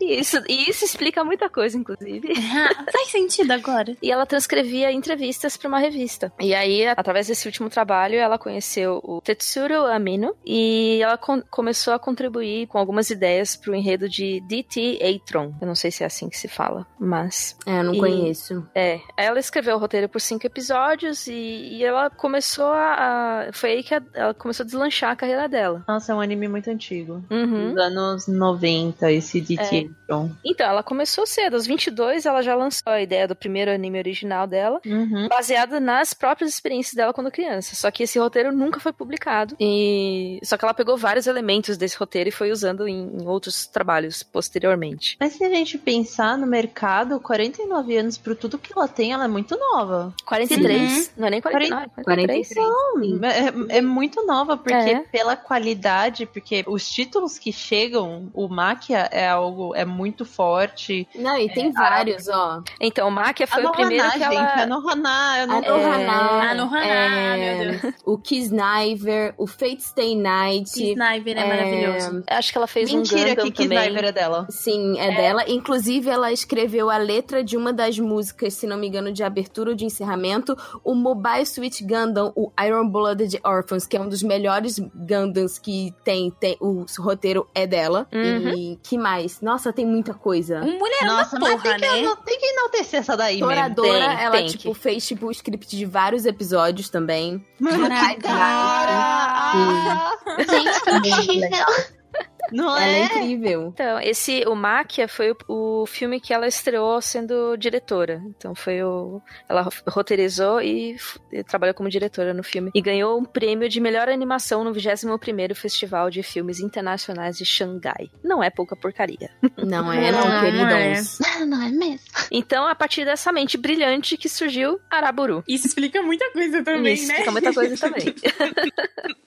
E 0.00 0.20
isso, 0.20 0.42
e 0.48 0.68
isso 0.70 0.84
explica 0.84 1.24
muita 1.24 1.48
coisa, 1.48 1.76
inclusive. 1.76 2.32
Ah, 2.56 2.84
Faz 2.92 3.08
sentido 3.10 3.50
agora. 3.52 3.96
E 4.02 4.10
ela 4.10 4.26
transcrevia 4.26 4.92
entrevistas 4.92 5.56
para 5.56 5.68
uma 5.68 5.78
revista. 5.78 6.32
E 6.40 6.54
aí, 6.54 6.86
através 6.86 7.26
desse 7.26 7.46
último 7.46 7.68
trabalho, 7.70 8.16
ela 8.16 8.38
conheceu 8.38 9.00
o 9.02 9.20
Tetsuro 9.20 9.84
Amino 9.86 10.34
e 10.44 11.00
ela 11.02 11.16
con- 11.16 11.42
começou 11.50 11.92
a 11.94 11.98
contribuir 11.98 12.66
com 12.66 12.78
algumas 12.78 13.10
ideias 13.10 13.56
para 13.56 13.72
o 13.72 13.74
enredo 13.74 14.08
de 14.08 14.40
DT 14.46 14.98
Atron. 15.02 15.54
Eu 15.60 15.66
não 15.66 15.74
sei 15.74 15.90
se 15.90 16.02
é 16.02 16.06
assim 16.06 16.28
que 16.28 16.38
se 16.38 16.48
fala, 16.48 16.86
mas 16.98 17.56
É, 17.66 17.78
eu 17.80 17.84
não 17.84 17.94
E- 17.94 17.98
conheço. 17.98 18.66
é. 18.74 19.00
Aí 19.16 19.26
ela 19.26 19.38
escreveu 19.38 19.76
o 19.76 19.78
roteiro 19.78 20.08
por 20.08 20.20
cinco 20.20 20.46
episódios 20.46 21.26
e, 21.26 21.32
e 21.32 21.84
ela 21.84 22.10
começou 22.10 22.66
a, 22.66 23.46
a- 23.48 23.52
Foi 23.52 23.70
aí 23.72 23.82
que 23.82 23.94
a- 23.94 24.02
ela 24.14 24.34
começou 24.34 24.64
a 24.64 24.66
deslanchar 24.66 25.10
a 25.12 25.16
carreira 25.16 25.48
dela. 25.48 25.84
Nossa, 25.88 26.12
é 26.12 26.14
um 26.14 26.20
anime 26.20 26.48
muito 26.48 26.70
antigo. 26.70 27.24
Uhum. 27.30 27.72
Dos 27.74 27.82
anos 27.82 28.26
90, 28.28 29.05
esse 29.12 29.40
DT. 29.40 29.90
Então. 30.04 30.36
Então, 30.44 30.66
ela 30.66 30.82
começou 30.82 31.26
cedo. 31.26 31.54
Aos 31.54 31.66
22, 31.66 32.26
ela 32.26 32.42
já 32.42 32.54
lançou 32.54 32.92
a 32.92 33.00
ideia 33.02 33.26
do 33.26 33.34
primeiro 33.34 33.70
anime 33.70 33.98
original 33.98 34.46
dela. 34.46 34.80
Uhum. 34.86 35.28
baseado 35.28 35.80
nas 35.80 36.14
próprias 36.14 36.50
experiências 36.52 36.94
dela 36.94 37.12
quando 37.12 37.30
criança. 37.30 37.74
Só 37.74 37.90
que 37.90 38.02
esse 38.04 38.18
roteiro 38.18 38.52
nunca 38.52 38.80
foi 38.80 38.92
publicado. 38.92 39.56
E 39.60 40.38
só 40.42 40.56
que 40.56 40.64
ela 40.64 40.74
pegou 40.74 40.96
vários 40.96 41.26
elementos 41.26 41.76
desse 41.76 41.96
roteiro 41.96 42.28
e 42.28 42.32
foi 42.32 42.50
usando 42.50 42.86
em, 42.88 43.18
em 43.20 43.26
outros 43.26 43.66
trabalhos 43.66 44.22
posteriormente. 44.22 45.16
Mas 45.20 45.34
se 45.34 45.44
a 45.44 45.48
gente 45.48 45.78
pensar 45.78 46.38
no 46.38 46.46
mercado, 46.46 47.20
49 47.20 47.96
anos 47.96 48.16
pro 48.16 48.34
tudo 48.34 48.58
que 48.58 48.72
ela 48.74 48.88
tem, 48.88 49.12
ela 49.12 49.24
é 49.24 49.28
muito 49.28 49.56
nova. 49.58 50.14
43, 50.24 51.12
não 51.16 51.26
é 51.26 51.30
nem 51.30 51.40
49, 51.40 51.86
43. 52.02 52.48
43. 52.54 53.70
É, 53.70 53.78
é 53.78 53.80
muito 53.80 54.24
nova, 54.26 54.56
porque 54.56 54.74
É. 54.74 55.00
pela 55.00 55.36
qualidade, 55.36 56.26
porque 56.26 56.64
os 56.66 56.88
títulos 56.88 57.38
que 57.38 57.52
chegam, 57.52 58.30
o 58.32 58.48
Máquia 58.96 59.08
é 59.12 59.28
algo, 59.28 59.74
é 59.74 59.84
muito 59.84 60.24
forte. 60.24 61.06
Não, 61.14 61.36
e 61.38 61.52
tem 61.52 61.72
vários, 61.72 62.28
ó. 62.28 62.62
Então, 62.80 63.10
Máquia 63.10 63.46
foi 63.46 63.62
o 63.62 63.68
Anohana, 63.68 63.86
primeiro 63.86 64.10
que 64.12 64.18
gente, 64.18 64.34
ela... 64.34 64.62
Anohana, 64.62 65.38
eu 65.38 65.46
não 65.46 65.56
Anohana, 65.58 66.50
Ah, 66.50 66.54
no 66.54 66.76
é, 66.76 67.36
meu 67.36 67.80
Deus. 67.80 67.94
o 68.04 68.18
Kisniver, 68.18 69.34
o 69.36 69.46
Fate 69.46 69.82
Stay 69.82 70.16
Night. 70.16 70.70
Sniper 70.70 71.36
é, 71.36 71.40
é, 71.40 71.48
maravilhoso. 71.48 72.24
Acho 72.28 72.52
que 72.52 72.58
ela 72.58 72.66
fez 72.66 72.92
Mentira 72.92 73.20
um 73.20 73.28
Gundam 73.28 73.44
que 73.50 73.62
também. 73.62 73.78
Kisniver 73.78 74.04
é 74.04 74.12
dela. 74.12 74.46
Sim, 74.50 74.98
é, 74.98 75.14
dela. 75.14 75.44
Inclusive, 75.48 76.08
ela 76.08 76.32
escreveu 76.32 76.90
a 76.90 76.96
letra 76.96 77.44
de 77.44 77.56
uma 77.56 77.72
das 77.72 77.98
músicas, 77.98 78.54
se 78.54 78.66
não 78.66 78.76
me 78.76 78.88
engano, 78.88 79.12
de 79.12 79.22
abertura 79.22 79.70
ou 79.70 79.76
de 79.76 79.84
encerramento, 79.84 80.56
o 80.84 80.94
Mobile 80.94 81.46
Suit 81.46 81.84
Gundam, 81.84 82.32
o 82.34 82.50
Iron 82.64 82.88
Blooded 82.88 83.38
Orphans, 83.44 83.86
que 83.86 83.96
é 83.96 84.00
um 84.00 84.08
dos 84.08 84.22
melhores 84.22 84.78
Gundams 84.94 85.58
que 85.58 85.94
tem. 86.04 86.30
tem 86.30 86.56
o 86.60 86.86
roteiro 86.98 87.46
é 87.54 87.66
dela. 87.66 88.06
Uhum. 88.12 88.54
E 88.54 88.78
que 88.88 88.96
mais? 88.98 89.40
Nossa, 89.40 89.72
tem 89.72 89.84
muita 89.84 90.14
coisa. 90.14 90.60
Um 90.60 90.78
mulher 90.78 91.04
Nossa, 91.04 91.38
mas 91.38 91.50
porra, 91.60 91.62
tem 91.62 91.74
que, 91.74 91.80
né? 91.80 91.98
eno- 92.00 92.16
tem 92.16 92.38
que 92.38 92.46
enaltecer 92.46 93.00
essa 93.00 93.16
daí 93.16 93.36
mesmo. 93.36 93.48
Toradora, 93.48 93.88
Tem, 94.16 94.24
ela, 94.24 94.36
tem 94.36 94.46
tipo, 94.46 94.72
que. 94.74 94.80
fez, 94.80 95.06
tipo, 95.06 95.26
o 95.26 95.30
script 95.30 95.76
de 95.76 95.84
vários 95.84 96.24
episódios 96.24 96.88
também. 96.88 97.44
Mano, 97.58 97.88
Caraca. 97.88 98.14
que 98.14 98.20
cara! 98.22 100.18
Gente, 100.38 100.80
que 100.82 101.08
incrível. 101.08 101.66
Não 102.52 102.76
Ela 102.76 102.86
é 102.86 103.00
é? 103.00 103.04
incrível. 103.04 103.70
Então, 103.74 104.00
esse, 104.00 104.44
o 104.46 104.54
Máquia 104.54 105.08
foi 105.08 105.32
o, 105.32 105.82
o 105.82 105.86
filme 105.86 106.20
que 106.20 106.32
ela 106.32 106.46
estreou 106.46 107.00
sendo 107.00 107.56
diretora. 107.56 108.22
Então, 108.26 108.54
foi 108.54 108.82
o. 108.82 109.20
Ela 109.48 109.62
ro- 109.62 109.72
roteirizou 109.88 110.60
e, 110.60 110.96
e 111.32 111.42
trabalhou 111.44 111.74
como 111.74 111.88
diretora 111.88 112.32
no 112.34 112.42
filme. 112.42 112.70
E 112.74 112.80
ganhou 112.80 113.18
um 113.18 113.24
prêmio 113.24 113.68
de 113.68 113.80
melhor 113.80 114.08
animação 114.08 114.62
no 114.64 114.72
21 114.72 115.54
Festival 115.54 116.10
de 116.10 116.22
Filmes 116.22 116.60
Internacionais 116.60 117.36
de 117.36 117.44
Xangai. 117.44 118.10
Não 118.22 118.42
é 118.42 118.50
pouca 118.50 118.76
porcaria. 118.76 119.30
Não 119.56 119.92
é, 119.92 120.12
não, 120.12 120.28
Não, 120.28 120.40
queridões. 120.40 121.18
Não 121.46 121.62
é 121.62 121.70
mesmo? 121.70 122.00
Então, 122.30 122.66
a 122.66 122.74
partir 122.74 123.04
dessa 123.04 123.30
mente 123.32 123.56
brilhante 123.58 124.16
que 124.16 124.28
surgiu 124.28 124.80
Araburu. 124.90 125.44
Isso 125.46 125.66
explica 125.66 126.02
muita 126.02 126.30
coisa 126.32 126.62
também, 126.64 126.94
Isso, 126.94 127.08
né? 127.08 127.14
fica 127.16 127.30
muita 127.30 127.52
coisa 127.52 127.76
também. 127.76 128.14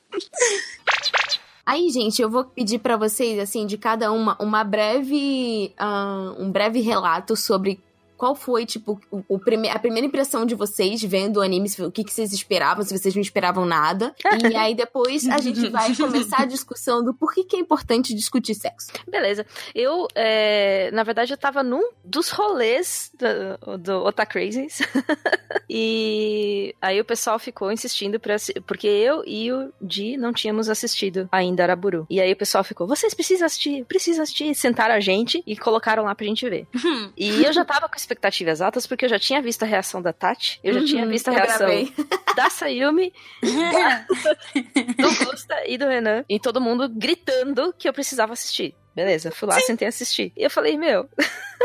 Aí, 1.69 1.87
gente, 1.91 2.19
eu 2.19 2.31
vou 2.31 2.45
pedir 2.45 2.79
pra 2.79 2.97
vocês, 2.97 3.37
assim, 3.37 3.67
de 3.67 3.77
cada 3.77 4.11
uma, 4.11 4.35
uma 4.41 4.63
breve, 4.63 5.71
ah, 5.77 6.33
um 6.39 6.51
breve 6.51 6.81
relato 6.81 7.35
sobre 7.35 7.79
qual 8.19 8.35
foi, 8.35 8.65
tipo, 8.65 8.99
o, 9.09 9.23
o 9.29 9.39
prime 9.39 9.69
a 9.69 9.79
primeira 9.79 10.05
impressão 10.05 10.45
de 10.45 10.53
vocês 10.53 11.01
vendo 11.01 11.37
o 11.37 11.41
anime, 11.41 11.69
o 11.79 11.89
que, 11.89 12.03
que 12.03 12.11
vocês 12.11 12.33
esperavam, 12.33 12.83
se 12.83 12.95
vocês 12.95 13.15
não 13.15 13.21
esperavam 13.21 13.65
nada. 13.65 14.13
E 14.51 14.57
aí 14.57 14.75
depois 14.75 15.25
a 15.29 15.37
gente 15.37 15.67
vai 15.71 15.95
começar 15.95 16.41
a 16.41 16.45
discussão 16.45 17.01
do 17.01 17.13
porquê 17.13 17.45
que 17.45 17.55
é 17.55 17.59
importante 17.59 18.13
discutir 18.13 18.55
sexo. 18.55 18.91
Beleza. 19.09 19.45
Eu, 19.73 20.05
é, 20.13 20.91
na 20.91 21.03
verdade, 21.03 21.31
eu 21.31 21.37
tava 21.37 21.63
num 21.63 21.91
dos 22.03 22.29
rolês 22.29 23.09
do, 23.17 23.77
do 23.77 24.03
Ota 24.03 24.25
Crazies. 24.25 24.79
e 25.69 26.75
aí 26.81 26.99
o 26.99 27.05
pessoal 27.05 27.39
ficou 27.39 27.71
insistindo 27.71 28.19
pra, 28.19 28.35
porque 28.67 28.87
eu 28.87 29.23
e 29.25 29.49
o 29.49 29.71
Di 29.81 30.17
não 30.17 30.33
tínhamos 30.33 30.67
assistido 30.67 31.29
ainda 31.31 31.63
Araburu. 31.63 32.05
E 32.09 32.19
aí 32.19 32.33
o 32.33 32.35
pessoal 32.35 32.65
ficou, 32.65 32.85
vocês 32.85 33.13
precisam 33.13 33.45
assistir, 33.45 33.85
precisam 33.85 34.23
assistir. 34.23 34.53
Sentaram 34.53 34.95
a 34.95 34.99
gente 34.99 35.41
e 35.47 35.55
colocaram 35.55 36.03
lá 36.03 36.13
pra 36.13 36.25
gente 36.25 36.49
ver. 36.49 36.67
e 37.15 37.45
eu 37.45 37.53
já 37.53 37.63
tava 37.63 37.87
com 37.87 37.95
expectativas 38.09 38.61
altas 38.61 38.87
porque 38.87 39.05
eu 39.05 39.09
já 39.09 39.19
tinha 39.19 39.41
visto 39.41 39.63
a 39.63 39.65
reação 39.65 40.01
da 40.01 40.11
Tati, 40.11 40.59
eu 40.63 40.73
já 40.73 40.83
tinha 40.83 41.03
Uhum, 41.03 41.09
visto 41.09 41.27
a 41.27 41.31
reação 41.31 41.57
gravei. 41.67 41.93
da 42.35 42.49
Sayumi, 42.49 43.13
do 44.99 45.25
Gusta 45.25 45.55
e 45.67 45.77
do 45.77 45.87
Renan. 45.87 46.23
E 46.27 46.39
todo 46.39 46.59
mundo 46.61 46.89
gritando 46.89 47.73
que 47.77 47.87
eu 47.87 47.93
precisava 47.93 48.33
assistir. 48.33 48.75
Beleza, 48.95 49.31
fui 49.31 49.47
lá, 49.47 49.59
sentei 49.61 49.87
a 49.87 49.89
assistir. 49.89 50.33
E 50.35 50.43
eu 50.43 50.49
falei, 50.49 50.77
meu, 50.77 51.07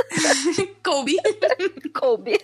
Kobe. 0.84 1.16
coube. 1.92 2.38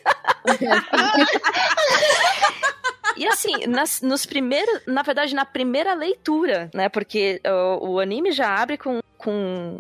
E 3.17 3.27
assim, 3.27 3.67
nas, 3.67 4.01
nos 4.01 4.25
primeiros, 4.25 4.81
na 4.87 5.03
verdade, 5.03 5.35
na 5.35 5.45
primeira 5.45 5.95
leitura, 5.95 6.71
né? 6.75 6.89
Porque 6.89 7.41
o, 7.81 7.91
o 7.93 7.99
anime 8.01 8.33
já 8.33 8.55
abre 8.57 8.79
com, 8.79 9.01
com 9.19 9.79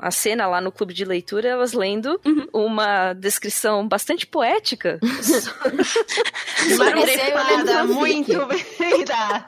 a 0.00 0.10
cena 0.10 0.46
lá 0.46 0.60
no 0.60 0.70
clube 0.72 0.92
de 0.94 1.04
leitura, 1.04 1.48
elas 1.48 1.72
lendo 1.72 2.20
Uhum. 2.24 2.46
uma 2.52 3.12
descrição 3.14 3.86
bastante 3.88 4.26
poética 4.26 4.98
do 7.86 7.94
muito 7.94 8.46
bem 8.78 9.04
dada. 9.04 9.44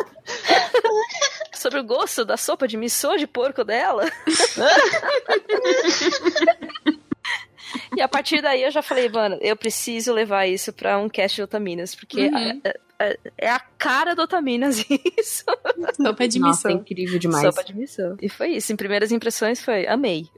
sobre 1.54 1.80
o 1.80 1.84
gosto 1.84 2.24
da 2.24 2.36
sopa 2.36 2.66
de 2.68 2.76
missô 2.76 3.16
de 3.16 3.26
porco 3.26 3.64
dela. 3.64 4.04
E 7.96 8.00
a 8.00 8.08
partir 8.08 8.40
daí 8.42 8.62
eu 8.62 8.70
já 8.70 8.80
falei, 8.82 9.08
mano, 9.08 9.38
eu 9.40 9.56
preciso 9.56 10.12
levar 10.12 10.46
isso 10.46 10.72
pra 10.72 10.98
um 10.98 11.08
cast 11.08 11.36
de 11.36 11.42
Otaminas, 11.42 11.94
porque 11.94 12.26
Uhum. 12.28 12.60
é, 12.64 12.68
é- 12.68 12.80
é 13.36 13.50
a 13.50 13.58
cara 13.58 14.14
do 14.14 14.22
Otaminas 14.22 14.84
isso. 15.18 15.44
Sopa 15.96 16.28
de 16.28 16.38
Nossa, 16.38 16.68
é 16.68 16.70
missão. 16.70 16.82
incrível 16.82 17.18
demais. 17.18 17.42
Sopa 17.42 17.64
de 17.64 17.76
missão. 17.76 18.16
E 18.20 18.28
foi 18.28 18.52
isso, 18.52 18.72
em 18.72 18.76
primeiras 18.76 19.12
impressões 19.12 19.60
foi, 19.60 19.86
amei. 19.86 20.28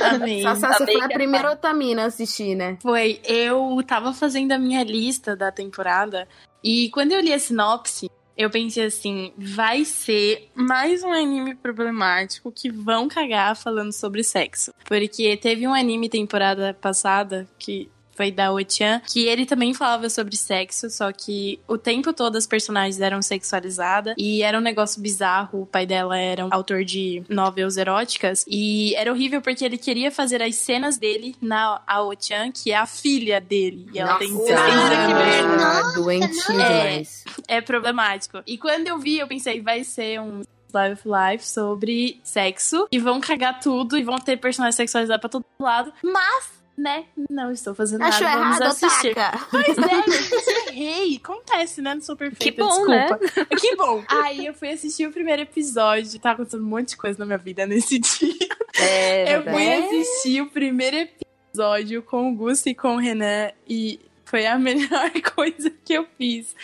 Amei. 0.00 0.42
Sassá, 0.42 0.72
você 0.74 0.84
foi 0.84 1.00
a 1.00 1.06
é 1.06 1.08
primeira 1.08 1.52
otamina 1.52 2.02
a 2.02 2.06
assistir, 2.06 2.54
né? 2.54 2.78
Foi, 2.80 3.20
eu 3.24 3.82
tava 3.86 4.12
fazendo 4.12 4.52
a 4.52 4.58
minha 4.58 4.82
lista 4.84 5.34
da 5.34 5.50
temporada 5.50 6.28
e 6.62 6.90
quando 6.90 7.12
eu 7.12 7.20
li 7.20 7.32
a 7.32 7.38
sinopse, 7.38 8.10
eu 8.36 8.48
pensei 8.50 8.84
assim, 8.84 9.32
vai 9.36 9.84
ser 9.84 10.48
mais 10.54 11.02
um 11.02 11.12
anime 11.12 11.56
problemático 11.56 12.52
que 12.52 12.70
vão 12.70 13.08
cagar 13.08 13.56
falando 13.56 13.92
sobre 13.92 14.22
sexo. 14.22 14.72
Porque 14.84 15.36
teve 15.36 15.66
um 15.66 15.74
anime 15.74 16.08
temporada 16.08 16.72
passada 16.72 17.48
que 17.58 17.90
foi 18.18 18.32
da 18.32 18.52
Ochan, 18.52 19.00
que 19.06 19.26
ele 19.26 19.46
também 19.46 19.72
falava 19.72 20.10
sobre 20.10 20.36
sexo, 20.36 20.90
só 20.90 21.12
que 21.12 21.60
o 21.68 21.78
tempo 21.78 22.12
todo 22.12 22.34
as 22.34 22.48
personagens 22.48 23.00
eram 23.00 23.22
sexualizadas 23.22 24.16
e 24.18 24.42
era 24.42 24.58
um 24.58 24.60
negócio 24.60 25.00
bizarro. 25.00 25.62
O 25.62 25.66
pai 25.66 25.86
dela 25.86 26.18
era 26.18 26.44
um 26.44 26.48
autor 26.50 26.84
de 26.84 27.22
novelas 27.28 27.76
eróticas 27.76 28.44
e 28.48 28.92
era 28.96 29.12
horrível 29.12 29.40
porque 29.40 29.64
ele 29.64 29.78
queria 29.78 30.10
fazer 30.10 30.42
as 30.42 30.56
cenas 30.56 30.98
dele 30.98 31.36
na 31.40 31.80
Ao-chan, 31.86 32.50
que 32.50 32.72
é 32.72 32.76
a 32.76 32.86
filha 32.86 33.40
dele. 33.40 33.88
E 33.94 34.00
ela 34.00 34.16
tem 34.16 34.36
16 34.36 34.48
que 34.48 35.14
merda. 35.14 35.48
anos. 35.48 35.62
Ah, 35.62 35.92
doentinho 35.94 36.58
demais. 36.58 37.24
É 37.46 37.60
problemático. 37.60 38.42
E 38.44 38.58
quando 38.58 38.88
eu 38.88 38.98
vi, 38.98 39.18
eu 39.18 39.28
pensei, 39.28 39.60
vai 39.60 39.84
ser 39.84 40.20
um 40.20 40.42
Life 40.74 41.02
Life 41.08 41.46
sobre 41.46 42.20
sexo 42.22 42.86
e 42.90 42.98
vão 42.98 43.20
cagar 43.20 43.60
tudo 43.60 43.96
e 43.96 44.02
vão 44.02 44.18
ter 44.18 44.36
personagens 44.36 44.74
sexualizados 44.74 45.20
pra 45.20 45.30
todo 45.30 45.44
lado. 45.58 45.92
Mas, 46.02 46.50
né, 46.78 47.04
não 47.28 47.50
estou 47.50 47.74
fazendo 47.74 48.02
Achou 48.02 48.22
nada. 48.26 48.38
Vamos 48.38 48.60
errado, 48.60 48.72
assistir. 48.72 49.10
Otaka? 49.10 49.46
Pois 49.50 49.78
é, 49.78 50.62
eu 50.62 50.68
errei. 50.68 51.16
Acontece, 51.16 51.82
né? 51.82 51.94
Não 51.94 52.00
sou 52.00 52.16
perfeita. 52.16 52.44
Que 52.44 52.52
bom, 52.52 52.86
né? 52.86 53.08
desculpa. 53.20 53.56
Que 53.60 53.76
bom. 53.76 54.04
Aí 54.08 54.46
eu 54.46 54.54
fui 54.54 54.70
assistir 54.70 55.06
o 55.06 55.12
primeiro 55.12 55.42
episódio. 55.42 56.18
Tá 56.20 56.30
acontecendo 56.30 56.62
um 56.62 56.68
monte 56.68 56.90
de 56.90 56.96
coisa 56.96 57.18
na 57.18 57.26
minha 57.26 57.38
vida 57.38 57.66
nesse 57.66 57.98
dia. 58.00 58.48
É, 58.78 59.34
Eu 59.36 59.42
fui 59.42 59.52
verdade. 59.52 59.96
assistir 60.00 60.40
o 60.40 60.46
primeiro 60.50 60.96
episódio 60.96 62.02
com 62.02 62.30
o 62.30 62.34
Gusto 62.36 62.68
e 62.68 62.74
com 62.74 62.94
o 62.94 62.98
Renan 62.98 63.50
e 63.68 64.00
foi 64.24 64.46
a 64.46 64.58
melhor 64.58 65.10
coisa 65.34 65.70
que 65.84 65.94
eu 65.94 66.06
fiz. 66.16 66.54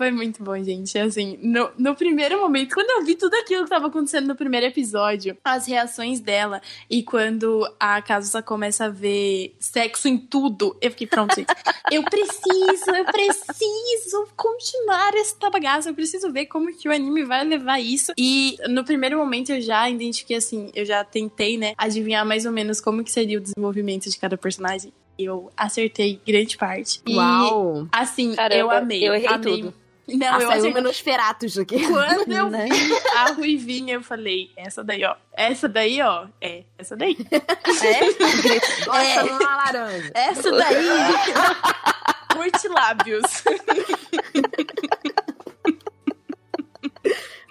Foi 0.00 0.10
muito 0.10 0.42
bom, 0.42 0.56
gente. 0.64 0.98
Assim, 0.98 1.38
no, 1.42 1.70
no 1.76 1.94
primeiro 1.94 2.40
momento, 2.40 2.72
quando 2.72 2.88
eu 2.88 3.04
vi 3.04 3.16
tudo 3.16 3.34
aquilo 3.34 3.64
que 3.64 3.68
tava 3.68 3.88
acontecendo 3.88 4.28
no 4.28 4.34
primeiro 4.34 4.64
episódio, 4.64 5.36
as 5.44 5.66
reações 5.66 6.20
dela 6.20 6.62
e 6.88 7.02
quando 7.02 7.70
a 7.78 8.00
Kazusa 8.00 8.40
começa 8.40 8.86
a 8.86 8.88
ver 8.88 9.54
sexo 9.60 10.08
em 10.08 10.16
tudo, 10.16 10.74
eu 10.80 10.90
fiquei 10.90 11.06
pronto, 11.06 11.34
gente. 11.34 11.52
Eu 11.92 12.02
preciso, 12.04 12.90
eu 12.96 13.04
preciso 13.04 14.26
continuar 14.34 15.12
essa 15.16 15.50
bagaça. 15.50 15.90
Eu 15.90 15.94
preciso 15.94 16.32
ver 16.32 16.46
como 16.46 16.74
que 16.74 16.88
o 16.88 16.92
anime 16.92 17.22
vai 17.22 17.44
levar 17.44 17.78
isso. 17.78 18.14
E 18.16 18.56
no 18.70 18.82
primeiro 18.82 19.18
momento 19.18 19.50
eu 19.50 19.60
já 19.60 19.90
identifiquei 19.90 20.38
assim, 20.38 20.70
eu 20.74 20.86
já 20.86 21.04
tentei, 21.04 21.58
né, 21.58 21.74
adivinhar 21.76 22.24
mais 22.24 22.46
ou 22.46 22.52
menos 22.52 22.80
como 22.80 23.04
que 23.04 23.12
seria 23.12 23.36
o 23.36 23.42
desenvolvimento 23.42 24.08
de 24.08 24.18
cada 24.18 24.38
personagem. 24.38 24.94
E 25.18 25.26
eu 25.26 25.52
acertei 25.54 26.18
grande 26.26 26.56
parte. 26.56 27.02
E, 27.06 27.16
Uau! 27.16 27.86
assim, 27.92 28.34
Caramba, 28.34 28.58
eu 28.58 28.70
amei. 28.70 29.06
eu 29.06 29.12
errei 29.12 29.28
amei. 29.28 29.56
tudo. 29.60 29.74
Não, 30.16 30.26
Ah, 30.26 30.34
eu 30.34 30.40
saiu 30.40 30.50
acertei. 30.50 30.72
menos 30.74 31.00
feratos 31.00 31.58
aqui. 31.58 31.86
Quando 31.86 32.32
eu 32.32 32.50
Né? 32.50 32.66
vi 32.66 32.94
a 33.16 33.24
Ruivinha, 33.32 33.94
eu 33.94 34.02
falei, 34.02 34.50
essa 34.56 34.82
daí, 34.84 35.04
ó. 35.04 35.14
Essa 35.36 35.68
daí, 35.68 36.00
ó. 36.02 36.26
É, 36.40 36.64
essa 36.78 36.96
daí. 36.96 37.16
É? 37.30 37.40
Gosta 38.84 39.22
numa 39.24 39.56
laranja. 39.56 40.10
Essa 40.14 40.50
daí. 40.50 40.86
Curte 42.34 42.68
lábios. 42.68 43.22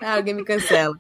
Ah, 0.02 0.14
alguém 0.16 0.34
me 0.34 0.46
cancela. 0.46 0.98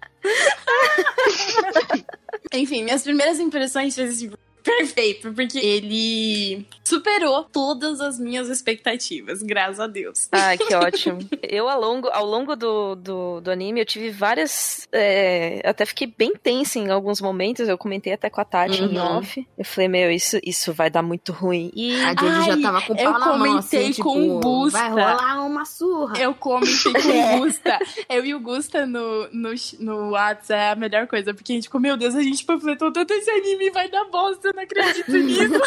Enfim, 2.53 2.83
minhas 2.83 3.01
primeiras 3.03 3.39
impressões 3.39 3.97
assim, 3.97 4.31
perfeito, 4.77 5.33
porque 5.33 5.57
ele 5.59 6.65
superou 6.83 7.43
todas 7.43 7.99
as 8.01 8.19
minhas 8.19 8.49
expectativas, 8.49 9.41
graças 9.43 9.79
a 9.79 9.87
Deus. 9.87 10.27
Ah, 10.31 10.55
que 10.57 10.73
ótimo. 10.75 11.19
Eu, 11.41 11.67
ao 11.69 11.79
longo, 11.79 12.07
ao 12.09 12.25
longo 12.25 12.55
do, 12.55 12.95
do, 12.95 13.41
do 13.41 13.51
anime, 13.51 13.81
eu 13.81 13.85
tive 13.85 14.09
várias. 14.09 14.87
é, 14.91 15.61
até 15.65 15.85
fiquei 15.85 16.13
bem 16.17 16.33
tensa 16.35 16.79
em 16.79 16.89
alguns 16.89 17.21
momentos. 17.21 17.67
Eu 17.67 17.77
comentei 17.77 18.13
até 18.13 18.29
com 18.29 18.41
a 18.41 18.45
Tati 18.45 18.81
em 18.83 18.97
Uhum. 18.97 19.17
off. 19.19 19.47
Eu 19.57 19.65
falei, 19.65 19.87
meu, 19.87 20.11
isso, 20.11 20.39
isso 20.43 20.73
vai 20.73 20.89
dar 20.89 21.01
muito 21.03 21.31
ruim. 21.31 21.71
E. 21.75 21.93
A 22.03 22.15
Jojo 22.19 22.43
já 22.43 22.61
tava 22.61 22.81
com 22.81 22.93
o 22.93 22.97
eu 22.97 23.11
pau 23.11 23.19
na 23.19 23.25
mão, 23.37 23.37
comentei 23.37 23.87
assim, 23.89 24.01
com 24.01 24.13
tipo, 24.13 24.31
o 24.37 24.39
Gusta. 24.39 24.79
vai 24.79 24.89
rolar 24.89 25.45
uma 25.45 25.65
surra. 25.65 26.17
Eu 26.17 26.33
comentei 26.33 26.93
com 26.93 26.99
o 26.99 27.39
Gusta. 27.45 27.79
Eu 28.09 28.25
e 28.25 28.33
o 28.33 28.39
Gusta 28.39 28.85
no, 28.85 29.27
no, 29.31 29.49
no 29.79 30.09
WhatsApp 30.11 30.49
é 30.59 30.71
a 30.71 30.75
melhor 30.75 31.07
coisa, 31.07 31.33
porque 31.33 31.51
a 31.51 31.55
gente 31.55 31.65
ficou, 31.65 31.79
meu 31.79 31.95
Deus, 31.95 32.15
a 32.15 32.21
gente 32.23 32.43
panfletou 32.43 32.91
tanto 32.91 33.13
esse 33.13 33.29
anime, 33.29 33.69
vai 33.69 33.89
dar 33.89 34.05
bosta, 34.05 34.47
eu 34.49 34.53
não 34.59 34.63
acredito 34.63 35.11
nisso. 35.11 35.59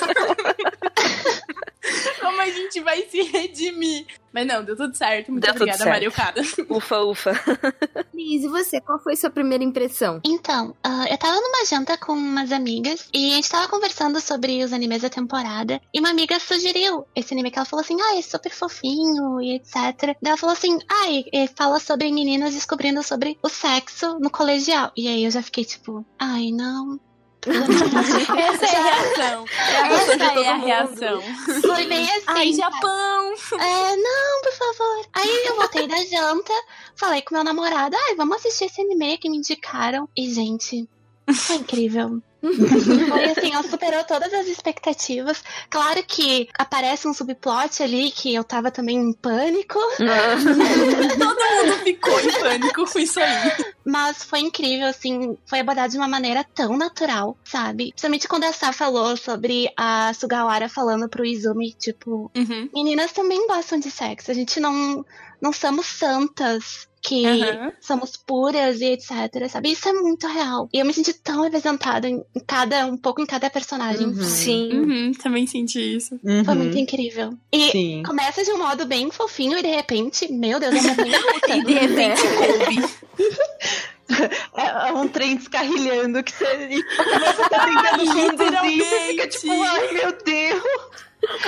Como 2.21 2.41
a 2.41 2.47
gente 2.47 2.81
vai 2.81 3.03
se 3.09 3.23
redimir? 3.23 4.07
Mas 4.33 4.47
não, 4.47 4.65
deu 4.65 4.77
tudo 4.77 4.97
certo. 4.97 5.33
Muito 5.33 5.45
Deu 5.45 5.53
obrigada, 5.53 6.11
Kada. 6.11 6.41
Ufa, 6.71 7.01
ufa. 7.01 7.33
Liz, 8.15 8.45
e 8.45 8.49
você? 8.49 8.81
Qual 8.81 8.99
foi 9.01 9.17
sua 9.17 9.31
primeira 9.31 9.65
impressão? 9.65 10.21
Então, 10.25 10.75
ah, 10.83 11.05
eu 11.11 11.19
tava 11.19 11.41
numa 11.41 11.67
janta 11.67 11.99
com 11.99 12.13
umas 12.13 12.53
amigas 12.53 13.09
e 13.13 13.33
a 13.33 13.35
gente 13.35 13.51
tava 13.51 13.69
conversando 13.69 14.21
sobre 14.21 14.63
os 14.65 14.73
animes 14.73 15.03
da 15.03 15.11
temporada. 15.11 15.81
E 15.93 15.99
uma 15.99 16.11
amiga 16.11 16.39
sugeriu 16.39 17.05
esse 17.15 17.35
anime 17.35 17.51
que 17.51 17.59
ela 17.59 17.67
falou 17.67 17.85
assim: 17.85 18.01
ah, 18.01 18.17
é 18.17 18.23
super 18.23 18.53
fofinho 18.53 19.41
e 19.41 19.57
etc. 19.57 19.75
Daí 20.23 20.31
ela 20.31 20.37
falou 20.37 20.55
assim: 20.55 20.79
ah, 20.89 21.11
e, 21.11 21.25
e 21.33 21.49
fala 21.49 21.81
sobre 21.81 22.11
meninas 22.13 22.55
descobrindo 22.55 23.03
sobre 23.03 23.37
o 23.43 23.49
sexo 23.49 24.19
no 24.21 24.31
colegial. 24.31 24.93
E 24.97 25.09
aí 25.09 25.25
eu 25.25 25.31
já 25.31 25.43
fiquei 25.43 25.65
tipo: 25.65 26.07
ai, 26.19 26.51
não. 26.53 26.99
Essa 28.39 28.67
é 28.67 28.77
a 28.77 28.83
reação. 28.83 29.45
Essa 29.49 30.41
é 30.41 30.49
a 30.49 30.57
reação. 30.57 31.23
Foi 31.61 31.87
bem 31.87 32.05
assim. 32.05 32.25
Ai? 32.27 32.53
Japão! 32.53 33.35
É, 33.59 33.97
não, 33.97 34.43
por 34.43 34.53
favor. 34.53 35.07
Aí 35.15 35.47
eu 35.47 35.57
voltei 35.57 35.89
da 35.89 35.97
janta, 36.05 36.53
falei 36.95 37.23
com 37.23 37.35
meu 37.35 37.43
namorado, 37.43 37.97
ai, 37.97 38.15
vamos 38.15 38.37
assistir 38.37 38.67
esse 38.67 38.81
anime 38.81 39.19
que 39.19 39.29
me 39.29 39.39
indicaram. 39.39 40.09
E, 40.17 40.33
gente, 40.33 40.89
foi 41.35 41.57
incrível. 41.57 42.23
Foi 42.43 43.25
assim, 43.25 43.53
ela 43.53 43.63
superou 43.63 44.03
todas 44.05 44.33
as 44.35 44.47
expectativas. 44.49 45.43
Claro 45.71 46.03
que 46.07 46.49
aparece 46.59 47.07
um 47.07 47.15
subplot 47.15 47.83
ali 47.83 48.11
que 48.11 48.35
eu 48.35 48.43
tava 48.43 48.71
também 48.71 48.97
em 48.97 49.13
pânico. 49.13 49.79
Todo 49.97 51.67
mundo 51.67 51.79
ficou 51.85 52.21
em 52.21 52.33
pânico 52.41 52.85
com 52.91 52.99
isso 52.99 53.21
aí. 53.21 53.53
Mas 53.85 54.23
foi 54.25 54.41
incrível, 54.41 54.87
assim, 54.89 55.37
foi 55.47 55.61
abordado 55.61 55.93
de 55.93 55.99
uma 55.99 56.09
maneira 56.09 56.45
tão 56.55 56.77
natural, 56.77 57.37
sabe? 57.45 57.91
Principalmente 57.91 58.29
quando 58.29 58.45
a 58.45 58.53
Sá 58.53 58.73
falou 58.73 59.17
sobre 59.17 59.71
a 59.77 60.13
Sugawara 60.15 60.69
falando 60.69 61.09
pro 61.09 61.25
Izumi, 61.25 61.73
tipo, 61.73 62.31
Uhum. 62.37 62.69
meninas 62.75 63.13
também 63.13 63.47
gostam 63.47 63.79
de 63.79 63.91
sexo. 63.91 64.31
A 64.31 64.35
gente 64.35 64.59
não, 64.61 65.05
não 65.41 65.53
somos 65.53 65.87
santas 65.87 66.89
que 67.03 67.27
Aham. 67.27 67.73
somos 67.81 68.17
puras 68.17 68.81
e 68.81 68.85
etc, 68.93 69.49
sabe? 69.51 69.73
Isso 69.73 69.89
é 69.89 69.93
muito 69.93 70.27
real. 70.29 70.69
E 70.73 70.79
eu 70.79 70.87
me 70.87 70.95
senti 70.95 71.13
tão 71.13 71.43
representada 71.43 72.09
em 72.09 72.23
cada, 72.47 72.87
um 72.87 72.97
pouco 72.97 73.21
em 73.21 73.27
cada 73.27 73.51
personagem. 73.51 74.07
Uhum. 74.07 74.15
Sim. 74.23 74.73
Uhum, 74.73 75.13
também 75.13 75.45
senti 75.47 75.81
isso. 75.97 76.17
Foi 76.23 76.55
Uhum. 76.55 76.61
muito 76.61 76.79
incrível. 76.79 77.31
E 77.53 77.71
Sim. 77.73 78.03
começa 78.07 78.45
de 78.45 78.53
um 78.53 78.59
modo 78.59 78.87
bem 78.87 79.11
fofinho 79.11 79.59
e 79.59 79.63
de 79.63 79.69
repente, 79.69 80.33
meu 80.33 80.61
Deus, 80.61 80.75
é 80.75 80.79
russa. 80.79 80.93
E 81.59 81.63
de 81.63 81.73
repente 81.73 82.23
coube. 82.39 82.77
É, 84.55 84.91
é 84.91 84.93
um 84.93 85.09
trem 85.09 85.37
descarrilhando 85.37 86.23
que 86.23 86.33
você, 86.33 86.45
e 86.71 86.83
você 87.19 87.49
tá 87.49 87.65
tentando 87.65 88.13
conduzir 88.13 88.79
e 88.79 89.09
fica 89.09 89.27
tipo, 89.29 89.51
ai 89.63 89.93
meu 89.95 90.13
Deus. 90.23 90.63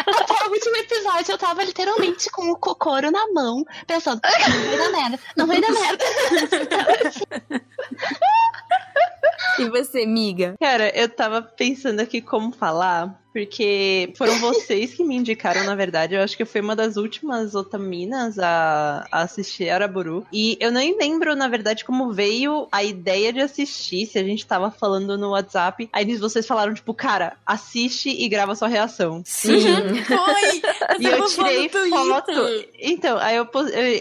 Até 0.07 0.47
o 0.47 0.51
último 0.51 0.77
episódio 0.77 1.33
eu 1.33 1.39
tava 1.39 1.65
literalmente 1.65 2.31
com 2.31 2.51
o 2.51 2.57
cocoro 2.57 3.11
na 3.11 3.27
mão, 3.33 3.65
pensando, 3.87 4.21
não 4.23 4.69
vai 4.69 4.79
dar 4.79 4.91
merda, 4.91 5.19
não 5.37 5.47
vai 5.47 5.61
dar 5.61 5.73
merda. 5.73 6.05
E 9.59 9.69
você, 9.69 10.05
miga? 10.05 10.55
Cara, 10.61 10.89
eu 10.99 11.09
tava 11.09 11.41
pensando 11.41 12.01
aqui 12.01 12.21
como 12.21 12.51
falar, 12.53 13.21
porque 13.33 14.13
foram 14.19 14.37
vocês 14.41 14.95
que 14.95 15.05
me 15.05 15.15
indicaram, 15.15 15.63
na 15.65 15.77
verdade. 15.77 16.15
Eu 16.17 16.23
acho 16.23 16.37
que 16.37 16.43
eu 16.43 16.47
fui 16.47 16.61
uma 16.61 16.75
das 16.75 16.97
últimas 16.97 17.55
otaminas 17.55 18.37
a, 18.39 19.07
a 19.13 19.23
assistir 19.23 19.71
Araburu. 19.71 20.27
E 20.33 20.57
eu 20.61 20.73
nem 20.73 20.99
lembro, 20.99 21.37
na 21.37 21.47
verdade, 21.47 21.85
como 21.85 22.13
veio 22.13 22.67
a 22.73 22.83
ideia 22.83 23.33
de 23.33 23.41
assistir, 23.41 24.07
se 24.07 24.19
a 24.19 24.25
gente 24.25 24.45
tava 24.45 24.73
falando 24.73 25.17
no 25.17 25.31
WhatsApp. 25.31 25.89
Aí 25.93 26.05
vocês 26.17 26.45
falaram, 26.47 26.75
tipo, 26.75 26.93
cara, 26.93 27.37
assiste 27.47 28.09
e 28.11 28.29
grava 28.29 28.57
sua 28.57 28.67
reação. 28.69 29.23
Sim. 29.25 29.61
Foi! 30.05 30.63
E 30.99 31.07
eu 31.07 31.25
tirei 31.27 31.69
foto. 31.69 32.33
Então, 32.81 33.19
aí 33.19 33.37
eu- 33.37 33.49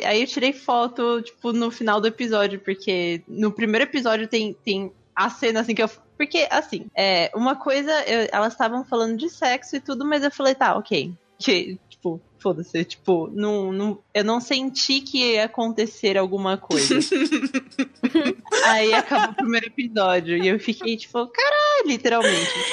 aí 0.07 0.21
eu 0.21 0.27
tirei 0.27 0.51
foto, 0.53 1.21
tipo, 1.21 1.51
no 1.53 1.69
final 1.71 1.99
do 2.01 2.07
episódio, 2.07 2.59
porque 2.59 3.21
no 3.27 3.51
primeiro 3.51 3.83
episódio 3.85 4.27
tem, 4.27 4.53
tem 4.65 4.91
a 5.15 5.29
cena 5.29 5.61
assim 5.61 5.75
que 5.75 5.83
eu. 5.83 5.89
Porque, 6.17 6.47
assim, 6.49 6.85
é, 6.95 7.31
uma 7.35 7.55
coisa, 7.55 7.91
eu- 8.07 8.27
elas 8.31 8.53
estavam 8.53 8.83
falando 8.85 9.17
de 9.17 9.29
sexo 9.29 9.75
e 9.75 9.79
tudo, 9.79 10.05
mas 10.05 10.23
eu 10.23 10.31
falei, 10.31 10.55
tá, 10.55 10.75
ok. 10.75 11.13
Que, 11.39 11.77
tipo, 11.89 12.21
foda-se, 12.39 12.85
tipo, 12.85 13.27
não, 13.33 13.71
não, 13.73 13.99
eu 14.13 14.23
não 14.23 14.39
senti 14.39 15.01
que 15.01 15.33
ia 15.33 15.45
acontecer 15.45 16.17
alguma 16.17 16.55
coisa. 16.57 16.95
aí 18.65 18.93
acabou 18.93 19.31
o 19.31 19.35
primeiro 19.35 19.65
episódio 19.65 20.37
e 20.41 20.47
eu 20.47 20.57
fiquei, 20.59 20.95
tipo, 20.95 21.27
caralho, 21.27 21.87
literalmente. 21.87 22.53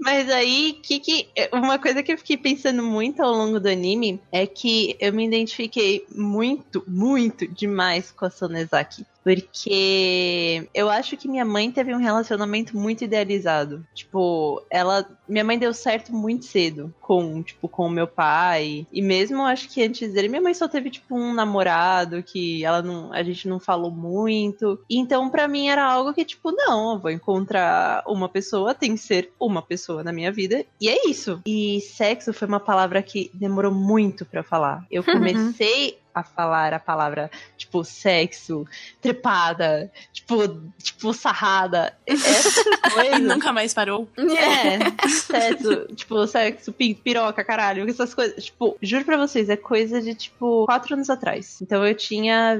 Mas 0.00 0.30
aí, 0.30 0.78
que 0.82 0.98
que 0.98 1.28
uma 1.52 1.78
coisa 1.78 2.02
que 2.02 2.12
eu 2.12 2.18
fiquei 2.18 2.36
pensando 2.36 2.82
muito 2.82 3.22
ao 3.22 3.32
longo 3.32 3.60
do 3.60 3.68
anime 3.68 4.20
é 4.32 4.46
que 4.46 4.96
eu 4.98 5.12
me 5.12 5.26
identifiquei 5.26 6.06
muito, 6.14 6.82
muito 6.86 7.46
demais 7.46 8.10
com 8.10 8.24
a 8.24 8.30
Sonezaki. 8.30 9.04
Porque 9.22 10.68
eu 10.74 10.88
acho 10.88 11.16
que 11.16 11.28
minha 11.28 11.44
mãe 11.44 11.70
teve 11.70 11.94
um 11.94 11.98
relacionamento 11.98 12.76
muito 12.76 13.04
idealizado. 13.04 13.84
Tipo, 13.94 14.62
ela. 14.70 15.06
Minha 15.28 15.44
mãe 15.44 15.58
deu 15.58 15.72
certo 15.72 16.12
muito 16.12 16.44
cedo 16.44 16.92
com, 17.00 17.42
tipo, 17.42 17.68
com 17.68 17.86
o 17.86 17.90
meu 17.90 18.06
pai. 18.06 18.86
E 18.92 19.02
mesmo 19.02 19.42
acho 19.42 19.68
que 19.68 19.82
antes 19.82 20.12
dele, 20.12 20.28
minha 20.28 20.40
mãe 20.40 20.54
só 20.54 20.66
teve, 20.66 20.90
tipo, 20.90 21.14
um 21.14 21.34
namorado 21.34 22.22
que 22.22 22.64
ela 22.64 22.82
não. 22.82 23.12
A 23.12 23.22
gente 23.22 23.46
não 23.46 23.60
falou 23.60 23.90
muito. 23.90 24.80
Então, 24.88 25.28
pra 25.28 25.46
mim, 25.46 25.68
era 25.68 25.84
algo 25.84 26.14
que, 26.14 26.24
tipo, 26.24 26.50
não, 26.52 26.94
eu 26.94 26.98
vou 26.98 27.10
encontrar 27.10 28.02
uma 28.06 28.28
pessoa, 28.28 28.74
tem 28.74 28.94
que 28.94 29.00
ser 29.00 29.32
uma 29.38 29.62
pessoa 29.62 30.02
na 30.02 30.12
minha 30.12 30.32
vida. 30.32 30.64
E 30.80 30.88
é 30.88 31.08
isso. 31.08 31.40
E 31.46 31.80
sexo 31.80 32.32
foi 32.32 32.48
uma 32.48 32.60
palavra 32.60 33.02
que 33.02 33.30
demorou 33.34 33.72
muito 33.72 34.24
pra 34.24 34.42
falar. 34.42 34.84
Eu 34.90 35.04
comecei 35.04 35.98
a 36.14 36.22
falar 36.22 36.72
a 36.74 36.78
palavra, 36.78 37.30
tipo, 37.56 37.84
sexo, 37.84 38.66
trepada, 39.00 39.90
tipo, 40.12 40.36
tipo, 40.82 41.12
sarrada. 41.12 41.94
Essas 42.06 42.56
E 42.56 42.76
coisas. 42.90 43.20
nunca 43.20 43.52
mais 43.52 43.74
parou. 43.74 44.08
É, 44.16 45.08
sexo, 45.08 45.86
tipo, 45.94 46.26
sexo, 46.26 46.72
pi- 46.72 46.94
piroca, 46.94 47.44
caralho, 47.44 47.88
essas 47.88 48.14
coisas. 48.14 48.44
Tipo, 48.44 48.76
juro 48.82 49.04
pra 49.04 49.16
vocês, 49.16 49.48
é 49.48 49.56
coisa 49.56 50.00
de, 50.00 50.14
tipo, 50.14 50.64
quatro 50.66 50.94
anos 50.94 51.10
atrás. 51.10 51.58
Então 51.62 51.86
eu 51.86 51.94
tinha 51.94 52.56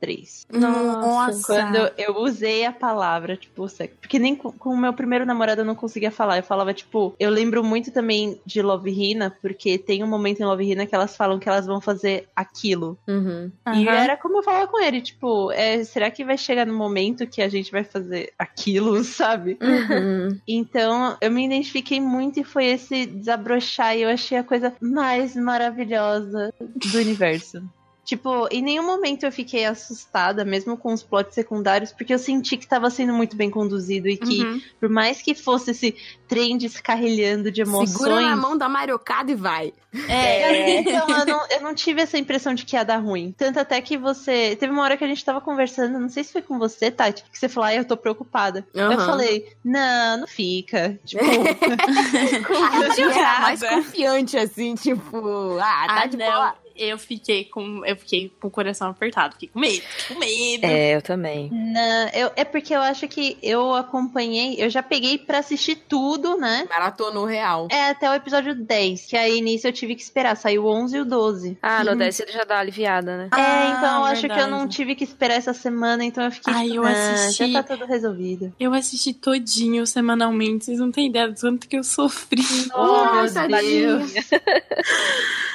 23. 0.00 0.46
Nossa. 0.52 1.46
Quando 1.46 1.92
eu 1.96 2.18
usei 2.18 2.64
a 2.64 2.72
palavra, 2.72 3.36
tipo, 3.36 3.68
sexo. 3.68 3.96
Porque 4.00 4.18
nem 4.18 4.36
com, 4.36 4.52
com 4.52 4.70
o 4.70 4.76
meu 4.76 4.92
primeiro 4.92 5.24
namorado 5.24 5.62
eu 5.62 5.64
não 5.64 5.74
conseguia 5.74 6.10
falar. 6.10 6.36
Eu 6.36 6.42
falava, 6.42 6.72
tipo, 6.74 7.14
eu 7.18 7.30
lembro 7.30 7.64
muito 7.64 7.90
também 7.90 8.40
de 8.44 8.60
Love 8.62 8.90
Hina, 8.90 9.34
porque 9.40 9.78
tem 9.78 10.04
um 10.04 10.06
momento 10.06 10.40
em 10.40 10.44
Love 10.44 10.64
Hina 10.64 10.86
que 10.86 10.94
elas 10.94 11.16
falam 11.16 11.38
que 11.38 11.48
elas 11.48 11.66
vão 11.66 11.80
fazer 11.80 12.28
aquilo. 12.34 12.98
Uhum. 13.08 13.50
E 13.74 13.88
Aham. 13.88 13.96
era 13.96 14.16
como 14.16 14.38
eu 14.38 14.42
falava 14.42 14.66
com 14.66 14.80
ele, 14.80 15.00
tipo, 15.00 15.50
é, 15.52 15.82
será 15.84 16.10
que 16.10 16.24
vai 16.24 16.36
chegar 16.36 16.66
no 16.66 16.74
momento 16.74 17.26
que 17.26 17.40
a 17.40 17.48
gente 17.48 17.70
vai 17.70 17.84
fazer 17.84 18.32
aquilo, 18.38 19.02
sabe? 19.04 19.58
Uhum. 19.60 20.38
Então, 20.46 21.16
eu 21.20 21.30
me 21.30 21.44
identifiquei 21.44 22.00
muito 22.00 22.40
e 22.40 22.44
foi 22.44 22.66
esse 22.66 23.06
desabrochar 23.06 23.96
e 23.96 24.02
eu 24.02 24.08
achei 24.08 24.38
a 24.38 24.44
coisa 24.44 24.72
mais 24.80 25.34
maravilhosa 25.34 26.52
do 26.60 26.98
universo. 26.98 27.62
Tipo, 28.06 28.46
em 28.52 28.62
nenhum 28.62 28.86
momento 28.86 29.24
eu 29.24 29.32
fiquei 29.32 29.64
assustada, 29.64 30.44
mesmo 30.44 30.76
com 30.76 30.92
os 30.92 31.02
plots 31.02 31.34
secundários, 31.34 31.90
porque 31.92 32.14
eu 32.14 32.18
senti 32.20 32.56
que 32.56 32.62
estava 32.62 32.88
sendo 32.88 33.12
muito 33.12 33.34
bem 33.36 33.50
conduzido 33.50 34.08
e 34.08 34.16
que, 34.16 34.44
Uhum. 34.44 34.60
por 34.78 34.88
mais 34.88 35.20
que 35.20 35.34
fosse 35.34 35.72
esse 35.72 35.96
trem 36.28 36.56
descarrilhando 36.56 37.50
de 37.50 37.62
emoções. 37.62 37.90
Segura 37.90 38.20
na 38.20 38.36
mão 38.36 38.56
da 38.56 38.68
mariocada 38.68 39.32
e 39.32 39.34
vai. 39.34 39.72
É. 40.08 40.78
Então, 40.80 41.08
eu 41.18 41.26
não, 41.26 41.46
eu 41.50 41.60
não 41.62 41.74
tive 41.74 42.00
essa 42.00 42.16
impressão 42.16 42.54
de 42.54 42.64
que 42.64 42.76
ia 42.76 42.84
dar 42.84 42.98
ruim. 42.98 43.34
Tanto 43.36 43.58
até 43.58 43.80
que 43.80 43.96
você. 43.98 44.54
Teve 44.54 44.72
uma 44.72 44.82
hora 44.82 44.96
que 44.96 45.02
a 45.02 45.08
gente 45.08 45.24
tava 45.24 45.40
conversando, 45.40 45.98
não 45.98 46.08
sei 46.08 46.22
se 46.22 46.32
foi 46.32 46.42
com 46.42 46.58
você, 46.60 46.92
Tati, 46.92 47.24
que 47.24 47.36
você 47.36 47.48
falou, 47.48 47.68
ah, 47.68 47.74
eu 47.74 47.84
tô 47.84 47.96
preocupada. 47.96 48.64
Eu 48.72 48.92
Aham. 48.92 49.06
falei, 49.06 49.48
não, 49.64 50.18
não 50.18 50.26
fica. 50.28 50.96
Tipo, 51.04 51.24
A 51.24 52.84
era 53.00 53.22
Nada. 53.22 53.40
mais 53.40 53.62
confiante, 53.62 54.36
assim, 54.36 54.74
tipo, 54.76 55.58
ah, 55.60 55.86
tá 55.88 56.02
Ah, 56.02 56.06
de 56.06 56.16
não. 56.16 56.26
boa. 56.26 56.65
Eu 56.78 56.98
fiquei 56.98 57.44
com. 57.44 57.84
Eu 57.84 57.96
fiquei 57.96 58.32
com 58.40 58.48
o 58.48 58.50
coração 58.50 58.90
apertado. 58.90 59.34
Fiquei 59.34 59.48
com 59.48 59.58
medo, 59.60 59.82
fiquei 59.82 60.14
com 60.14 60.20
medo. 60.20 60.64
É, 60.66 60.94
eu 60.96 61.02
também. 61.02 61.50
não, 61.50 62.08
eu, 62.12 62.30
é 62.36 62.44
porque 62.44 62.74
eu 62.74 62.80
acho 62.82 63.06
que 63.08 63.38
eu 63.42 63.74
acompanhei, 63.74 64.56
eu 64.58 64.68
já 64.70 64.82
peguei 64.82 65.18
pra 65.18 65.38
assistir 65.38 65.76
tudo, 65.88 66.36
né? 66.36 66.66
Maratonou 66.68 67.24
real. 67.24 67.68
É 67.70 67.90
até 67.90 68.10
o 68.10 68.14
episódio 68.14 68.54
10, 68.54 69.06
que 69.06 69.16
aí 69.16 69.40
nisso 69.40 69.66
eu 69.66 69.72
tive 69.72 69.94
que 69.94 70.02
esperar, 70.02 70.36
saiu 70.36 70.64
o 70.64 70.68
11 70.68 70.96
e 70.96 71.00
o 71.00 71.04
12. 71.04 71.58
Ah, 71.62 71.82
no 71.84 71.96
10 71.96 72.20
ele 72.20 72.32
já 72.32 72.44
dá 72.44 72.58
aliviada, 72.58 73.16
né? 73.16 73.28
é, 73.32 73.36
Ah, 73.40 73.74
então 73.78 73.98
eu 74.00 74.04
acho 74.06 74.20
que 74.22 74.26
eu 74.26 74.34
verdade. 74.36 74.50
não 74.50 74.68
tive 74.68 74.94
que 74.94 75.04
esperar 75.04 75.34
essa 75.34 75.52
semana, 75.54 76.04
então 76.04 76.24
eu 76.24 76.30
fiquei 76.30 76.52
Ai, 76.52 76.64
tipo, 76.66 76.76
eu 76.76 76.84
"Ah, 76.86 76.90
assisti. 77.12 77.52
já 77.52 77.62
tá 77.62 77.74
tudo 77.76 77.86
resolvido. 77.86 78.52
Eu 78.58 78.72
assisti 78.74 79.12
todinho 79.14 79.86
semanalmente. 79.86 80.64
Vocês 80.64 80.78
não 80.78 80.90
têm 80.90 81.06
ideia 81.08 81.28
do 81.28 81.38
quanto 81.40 81.68
que 81.68 81.76
eu 81.76 81.84
sofri. 81.84 82.42
Nossa, 82.68 83.46
meu 83.48 83.60
Deus. 83.60 84.12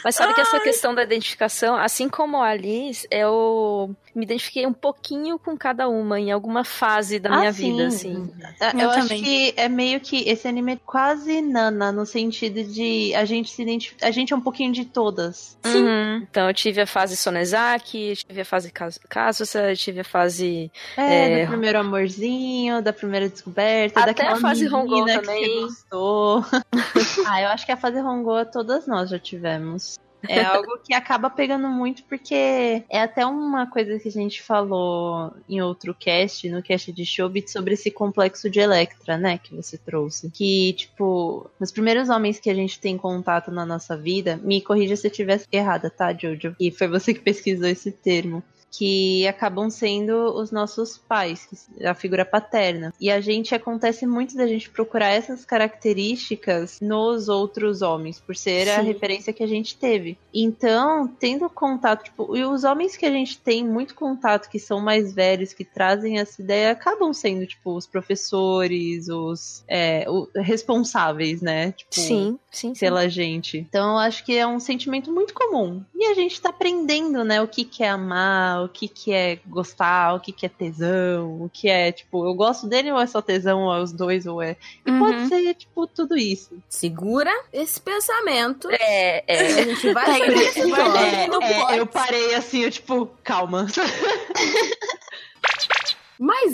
Mas 0.04 0.16
sabe 0.16 0.34
que 0.34 0.42
essa 0.42 0.60
questão 0.60 0.96
da 0.96 1.06
identificação, 1.12 1.76
assim 1.76 2.08
como 2.10 2.42
a 2.42 2.54
Liz, 2.56 3.06
eu, 3.12 3.96
me 4.16 4.24
identifiquei 4.26 4.66
um 4.66 4.74
pouquinho 4.74 5.38
com 5.40 5.58
cada 5.58 5.88
uma 5.90 6.20
em 6.20 6.32
alguma 6.32 6.64
fase 6.64 7.20
da 7.20 7.30
Ah, 7.34 7.40
minha 7.40 7.54
sim. 7.54 7.72
vida, 7.72 7.88
assim. 7.88 8.32
É, 8.60 8.72
Eu, 8.76 8.80
Eu 8.80 8.90
acho 8.92 9.08
que 9.10 9.54
é 9.58 9.70
meio 9.70 10.00
que 10.00 10.28
esse 10.30 10.48
anime 10.48 10.74
é 10.74 10.80
quase 10.86 11.42
nana, 11.42 11.92
no 11.92 12.06
sentido 12.06 12.64
de 12.64 13.14
a 13.16 13.26
gente 13.26 13.50
se 13.52 13.62
identifica. 13.62 14.08
A 14.08 14.12
gente 14.12 14.34
é 14.34 14.36
um 14.36 14.42
pouquinho 14.42 14.72
de 14.74 14.86
todas. 14.86 15.58
Uhum. 15.66 16.26
Então 16.30 16.48
eu 16.48 16.54
tive 16.54 16.82
a 16.82 16.88
fase 16.88 17.16
Sonezaki, 17.18 18.14
tive 18.16 18.42
a 18.42 18.46
fase 18.46 18.72
Kazu- 18.72 19.00
Kazusa, 19.08 19.76
tive 19.76 20.00
a 20.02 20.04
fase. 20.04 20.72
É, 20.98 21.42
É. 21.42 21.46
do 21.46 21.50
primeiro 21.50 21.80
amorzinho, 21.80 22.82
da 22.82 22.92
primeira 22.94 23.30
descoberta, 23.30 24.00
Até 24.00 24.08
daquela 24.14 24.34
a 24.38 24.40
fase 24.40 24.68
Hongo 24.68 25.06
que 25.06 25.14
também. 25.14 25.44
você 25.46 25.62
gostou. 25.62 26.46
ah, 27.28 27.42
eu 27.42 27.50
acho 27.50 27.66
que 27.66 27.72
a 27.72 27.78
fase 27.78 28.00
Hongo 28.00 28.44
todas 28.46 28.88
nós 28.88 29.10
já 29.10 29.20
tivemos. 29.20 30.00
É 30.28 30.42
algo 30.42 30.78
que 30.78 30.94
acaba 30.94 31.30
pegando 31.30 31.68
muito 31.68 32.04
porque 32.04 32.84
é 32.90 33.02
até 33.02 33.26
uma 33.26 33.68
coisa 33.68 34.00
que 34.00 34.08
a 34.08 34.12
gente 34.12 34.42
falou 34.42 35.34
em 35.50 35.62
outro 35.62 35.94
cast, 35.94 36.50
no 36.50 36.62
cast 36.62 36.92
de 36.92 37.06
Shobit, 37.06 37.50
sobre 37.50 37.74
esse 37.74 37.90
complexo 37.90 38.50
de 38.50 38.60
Electra, 38.60 39.18
né, 39.18 39.38
que 39.38 39.56
você 39.56 39.78
trouxe. 39.78 40.30
Que, 40.30 40.74
tipo, 40.74 41.50
os 41.60 41.72
primeiros 41.72 42.10
homens 42.10 42.40
que 42.40 42.50
a 42.50 42.56
gente 42.56 42.80
tem 42.80 42.98
contato 42.98 43.52
na 43.52 43.66
nossa 43.66 43.98
vida, 43.98 44.40
me 44.44 44.62
corrija 44.62 44.96
se 44.96 45.08
eu 45.08 45.12
estiver 45.12 45.42
errada, 45.52 45.90
tá, 45.90 46.14
Jojo? 46.14 46.56
E 46.60 46.72
foi 46.72 46.88
você 46.88 47.14
que 47.14 47.22
pesquisou 47.22 47.68
esse 47.68 47.92
termo 47.92 48.44
que 48.72 49.28
acabam 49.28 49.70
sendo 49.70 50.34
os 50.36 50.50
nossos 50.52 50.98
pais, 50.98 51.46
que- 51.46 51.86
a 51.86 51.94
figura 51.94 52.24
paterna. 52.26 52.94
E 53.00 53.12
a 53.12 53.20
gente 53.20 53.54
acontece 53.54 54.06
muito 54.08 54.36
da 54.36 54.48
gente 54.48 54.70
procurar 54.70 55.10
essas 55.10 55.44
características 55.46 56.80
nos 56.82 57.28
outros 57.28 57.82
homens, 57.82 58.20
por 58.20 58.36
ser 58.36 58.70
a 58.70 58.80
Sim. 58.80 58.86
referência 58.88 59.34
que 59.34 59.44
a 59.44 59.48
gente 59.48 59.76
teve. 59.78 60.18
Então, 60.34 61.08
tendo 61.08 61.50
contato, 61.50 62.06
tipo, 62.06 62.36
e 62.36 62.46
os 62.46 62.64
homens 62.64 62.96
que 62.96 63.06
a 63.06 63.12
gente 63.12 63.38
tem 63.38 63.66
muito 63.68 63.94
contato, 63.94 64.50
que 64.50 64.58
são 64.60 64.80
mais 64.80 65.14
velhos, 65.14 65.54
que 65.54 65.66
trazem 65.66 66.20
essa 66.20 66.42
ideia, 66.42 66.72
acabam 66.72 67.14
sendo, 67.14 67.46
tipo, 67.46 67.76
os 67.76 67.86
professores, 67.86 69.10
os 69.10 69.64
é, 69.68 70.06
o- 70.10 70.28
responsáveis, 70.36 71.42
né? 71.42 71.72
Tipo, 71.74 71.96
Sim, 71.96 72.40
sim, 72.50 72.74
sim. 72.74 72.80
pela 72.80 73.08
gente. 73.10 73.58
Então 73.58 73.92
eu 73.92 73.98
acho 73.98 74.24
que 74.24 74.36
é 74.36 74.46
um 74.48 74.60
sentimento 74.60 75.12
muito 75.12 75.34
comum. 75.34 75.84
E 75.96 76.06
a 76.06 76.14
gente 76.14 76.40
tá 76.42 76.50
aprendendo, 76.50 77.24
né, 77.24 77.42
o 77.42 77.48
que 77.48 77.64
que 77.66 77.84
é 77.84 77.90
amar, 77.90 78.61
o 78.66 78.70
que 78.70 78.88
que 78.88 79.12
é 79.14 79.40
gostar, 79.48 80.14
o 80.16 80.20
que 80.20 80.32
que 80.32 80.46
é 80.46 80.50
tesão, 80.50 81.42
o 81.44 81.50
que 81.52 81.70
é, 81.70 81.92
tipo, 81.92 82.26
eu 82.26 82.34
gosto 82.34 82.68
dele 82.68 82.92
ou 82.92 83.00
é 83.00 83.08
só 83.08 83.22
tesão, 83.22 83.64
ou 83.64 83.74
é 83.76 83.82
os 83.82 83.92
dois, 83.92 84.26
ou 84.26 84.42
é... 84.42 84.56
E 84.86 84.92
Uhum. 84.92 85.00
pode 85.00 85.28
ser, 85.28 85.54
tipo, 85.56 85.88
tudo 85.88 86.18
isso. 86.18 86.52
Segura 86.70 87.32
esse 87.54 87.80
pensamento. 87.80 88.68
É, 88.72 89.24
é. 89.28 89.42
A 89.60 89.64
gente 89.64 89.92
vai 89.94 90.20
ponto. 90.20 90.98
É, 90.98 91.28
Não 91.28 91.40
pode. 91.40 91.78
eu 91.78 91.86
parei 91.88 92.36
assim, 92.36 92.64
eu 92.64 92.72
tipo, 92.72 93.10
calma. 93.24 93.68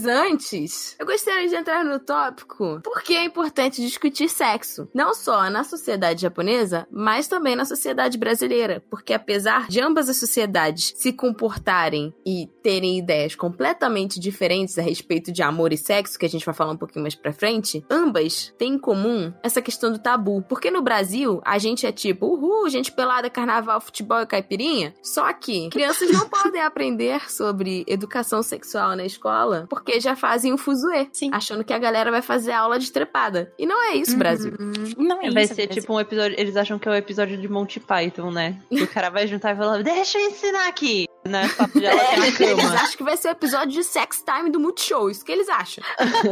Antes, 0.10 0.96
eu 1.00 1.06
gostaria 1.06 1.48
de 1.48 1.56
entrar 1.56 1.84
no 1.84 2.00
tópico 2.00 2.80
por 2.84 3.02
que 3.02 3.15
é 3.15 3.24
importante 3.24 3.82
discutir 3.82 4.30
sexo. 4.30 4.88
Não 4.93 5.13
só 5.13 5.50
na 5.50 5.63
sociedade 5.63 6.22
japonesa, 6.22 6.88
mas 6.91 7.28
também 7.28 7.56
na 7.56 7.65
sociedade 7.65 8.17
brasileira. 8.17 8.84
Porque 8.89 9.13
apesar 9.13 9.67
de 9.67 9.82
ambas 9.82 10.10
as 10.10 10.17
sociedades 10.17 10.93
se 10.96 11.12
comportarem 11.12 12.13
e 12.26 12.48
terem 12.63 12.98
ideias 12.98 13.36
completamente 13.36 14.20
diferentes 14.20 14.78
a 14.78 14.82
respeito 14.82 15.32
de 15.32 15.43
amor 15.43 15.74
e 15.74 15.78
sexo, 15.78 16.17
que 16.17 16.26
a 16.26 16.30
gente 16.30 16.46
vai 16.46 16.56
falar 16.56 16.72
um 16.72 16.78
pouquinho 16.78 17.04
mais 17.04 17.15
pra 17.15 17.34
frente, 17.34 17.86
ambas 17.89 18.54
têm 18.58 18.74
em 18.74 18.80
comum 18.80 19.34
essa 19.43 19.62
questão 19.62 19.91
do 19.91 20.00
tabu. 20.00 20.41
Porque 20.48 20.72
no 20.72 20.82
Brasil, 20.82 21.41
a 21.43 21.58
gente 21.58 21.86
é 21.86 21.91
tipo, 21.91 22.28
uhul, 22.28 22.70
gente 22.70 22.91
pelada, 22.91 23.30
carnaval, 23.30 23.82
futebol 23.82 24.22
e 24.22 24.28
caipirinha. 24.28 24.93
Só 25.02 25.32
que 25.34 25.70
crianças 25.70 26.12
não 26.12 26.28
podem 26.30 26.62
aprender 26.62 27.30
sobre 27.30 27.84
educação 27.88 28.41
sexual 28.41 28.96
na 28.96 29.06
escola 29.06 29.67
porque 29.70 29.97
já 30.00 30.16
fazem 30.16 30.54
o 30.54 30.58
fuzuê, 30.58 31.08
Sim. 31.12 31.30
achando 31.34 31.64
que 31.64 31.74
a 31.74 31.80
galera 31.80 32.10
vai 32.12 32.22
fazer 32.22 32.52
aula 32.52 32.78
de 32.80 32.92
trepada. 32.92 33.54
E 33.58 33.66
não 33.66 33.92
é 33.92 33.96
isso, 33.96 34.16
Brasil. 34.18 34.54
Não 34.98 35.22
é 35.22 35.30
Vai 35.32 35.44
isso, 35.44 35.56
ser 35.56 35.66
Brasil. 35.68 35.82
tipo 35.82 35.94
um 35.94 36.00
episódio, 36.00 36.40
eles 36.40 36.56
acham 36.56 36.78
que 36.80 36.88
é 36.88 36.92
o 36.92 36.96
episódio 36.96 37.38
de 37.38 37.48
Monty 37.48 37.80
Python, 37.80 38.32
né? 38.32 38.60
Que 38.70 38.84
o 38.84 38.88
cara 38.88 39.10
vai 39.10 39.28
juntar 39.28 39.54
e 39.54 39.58
falar, 39.58 39.84
deixa 39.84 40.18
eu 40.20 40.28
ensinar 40.30 40.68
aqui. 40.68 41.06
Né? 41.28 41.50
Papo 41.58 41.78
de 41.78 41.86
aula 41.86 42.02
na 42.18 42.28
Eles 42.28 42.66
acham 42.72 42.98
que 42.98 43.04
vai 43.04 43.18
ser 43.18 43.28
o 43.28 43.32
episódio 43.32 43.74
de 43.74 43.84
sex 43.84 44.24
time 44.24 44.50
do 44.50 44.62
Multishow. 44.62 45.10
Isso 45.10 45.26
que 45.26 45.32
eles 45.34 45.50
acham. 45.50 45.84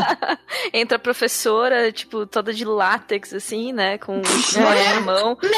Entra 0.73 0.95
a 0.95 0.99
professora, 0.99 1.91
tipo, 1.91 2.25
toda 2.25 2.53
de 2.53 2.63
látex, 2.63 3.33
assim, 3.33 3.73
né? 3.73 3.97
Com 3.97 4.19
o 4.21 4.23
É. 4.59 4.93
na 4.93 5.01
mão. 5.01 5.35
Pois 5.35 5.51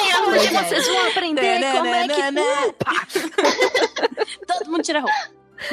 Hoje 0.44 0.56
é. 0.56 0.64
vocês 0.64 0.88
vão 0.88 1.06
aprender 1.10 1.72
como 1.72 1.86
é 1.86 2.08
que. 2.08 2.18
Nananana. 2.18 2.74
Todo 4.48 4.72
mundo 4.72 4.82
tira 4.84 5.00
a 5.00 5.02
roupa. 5.04 5.18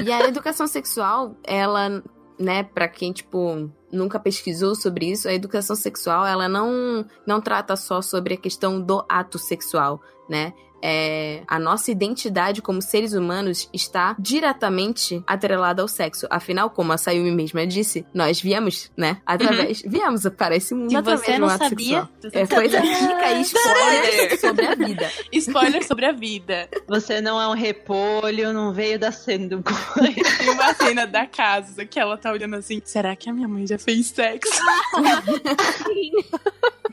E 0.03 0.13
a 0.13 0.21
educação 0.29 0.67
sexual, 0.67 1.37
ela, 1.45 2.03
né, 2.39 2.63
pra 2.63 2.89
quem, 2.89 3.13
tipo, 3.13 3.71
nunca 3.93 4.19
pesquisou 4.19 4.75
sobre 4.75 5.11
isso, 5.11 5.29
a 5.29 5.35
educação 5.35 5.77
sexual, 5.77 6.27
ela 6.27 6.49
não, 6.49 7.07
não 7.27 7.41
trata 7.41 7.77
só 7.77 8.03
sobre 8.03 8.35
a 8.35 8.39
questão 8.39 8.81
do 8.81 9.05
ato 9.09 9.39
sexual, 9.39 10.01
né? 10.29 10.53
É, 10.87 11.43
a 11.49 11.59
nossa 11.59 11.91
identidade 11.91 12.61
como 12.61 12.83
seres 12.83 13.15
humanos 13.15 13.71
está 13.73 14.15
diretamente 14.19 15.23
atrelada 15.27 15.81
ao 15.81 15.89
sexo. 15.89 16.27
Afinal, 16.29 16.69
como 16.69 16.93
a 16.93 16.99
Sayumi 16.99 17.31
mesma 17.31 17.67
disse, 17.67 18.05
nós 18.13 18.39
viemos, 18.39 18.93
né? 18.95 19.17
Através. 19.25 19.81
Viemos 19.81 20.29
para 20.37 20.55
esse 20.55 20.75
mundo 20.75 20.91
Se 20.91 20.97
através 20.97 21.25
você 21.25 21.33
um 21.37 21.39
não 21.39 21.49
ato 21.49 21.69
sabia, 21.71 22.09
É, 22.33 22.41
é, 22.43 22.47
fica 22.47 23.27
aí 23.27 23.41
spoiler 23.41 24.39
sobre 24.39 24.67
a 24.67 24.75
vida. 24.75 25.11
spoiler 25.33 25.87
sobre 25.87 26.05
a 26.05 26.13
vida. 26.13 26.69
Você 26.87 27.21
não 27.23 27.41
é 27.41 27.49
um 27.49 27.55
repolho, 27.55 28.53
não 28.53 28.71
veio 28.75 28.99
da 28.99 29.11
sendo 29.11 29.63
Tem 29.65 30.51
uma 30.51 30.75
cena 30.75 31.07
da 31.07 31.27
casa 31.27 31.87
que 31.87 31.99
ela 31.99 32.19
tá 32.19 32.31
olhando 32.31 32.57
assim: 32.57 32.83
será 32.85 33.17
que 33.17 33.31
a 33.31 33.33
minha 33.33 33.49
mãe 33.49 33.67
já 33.67 33.79
fez 33.79 34.09
sexo? 34.09 34.53
Sim, 35.87 36.13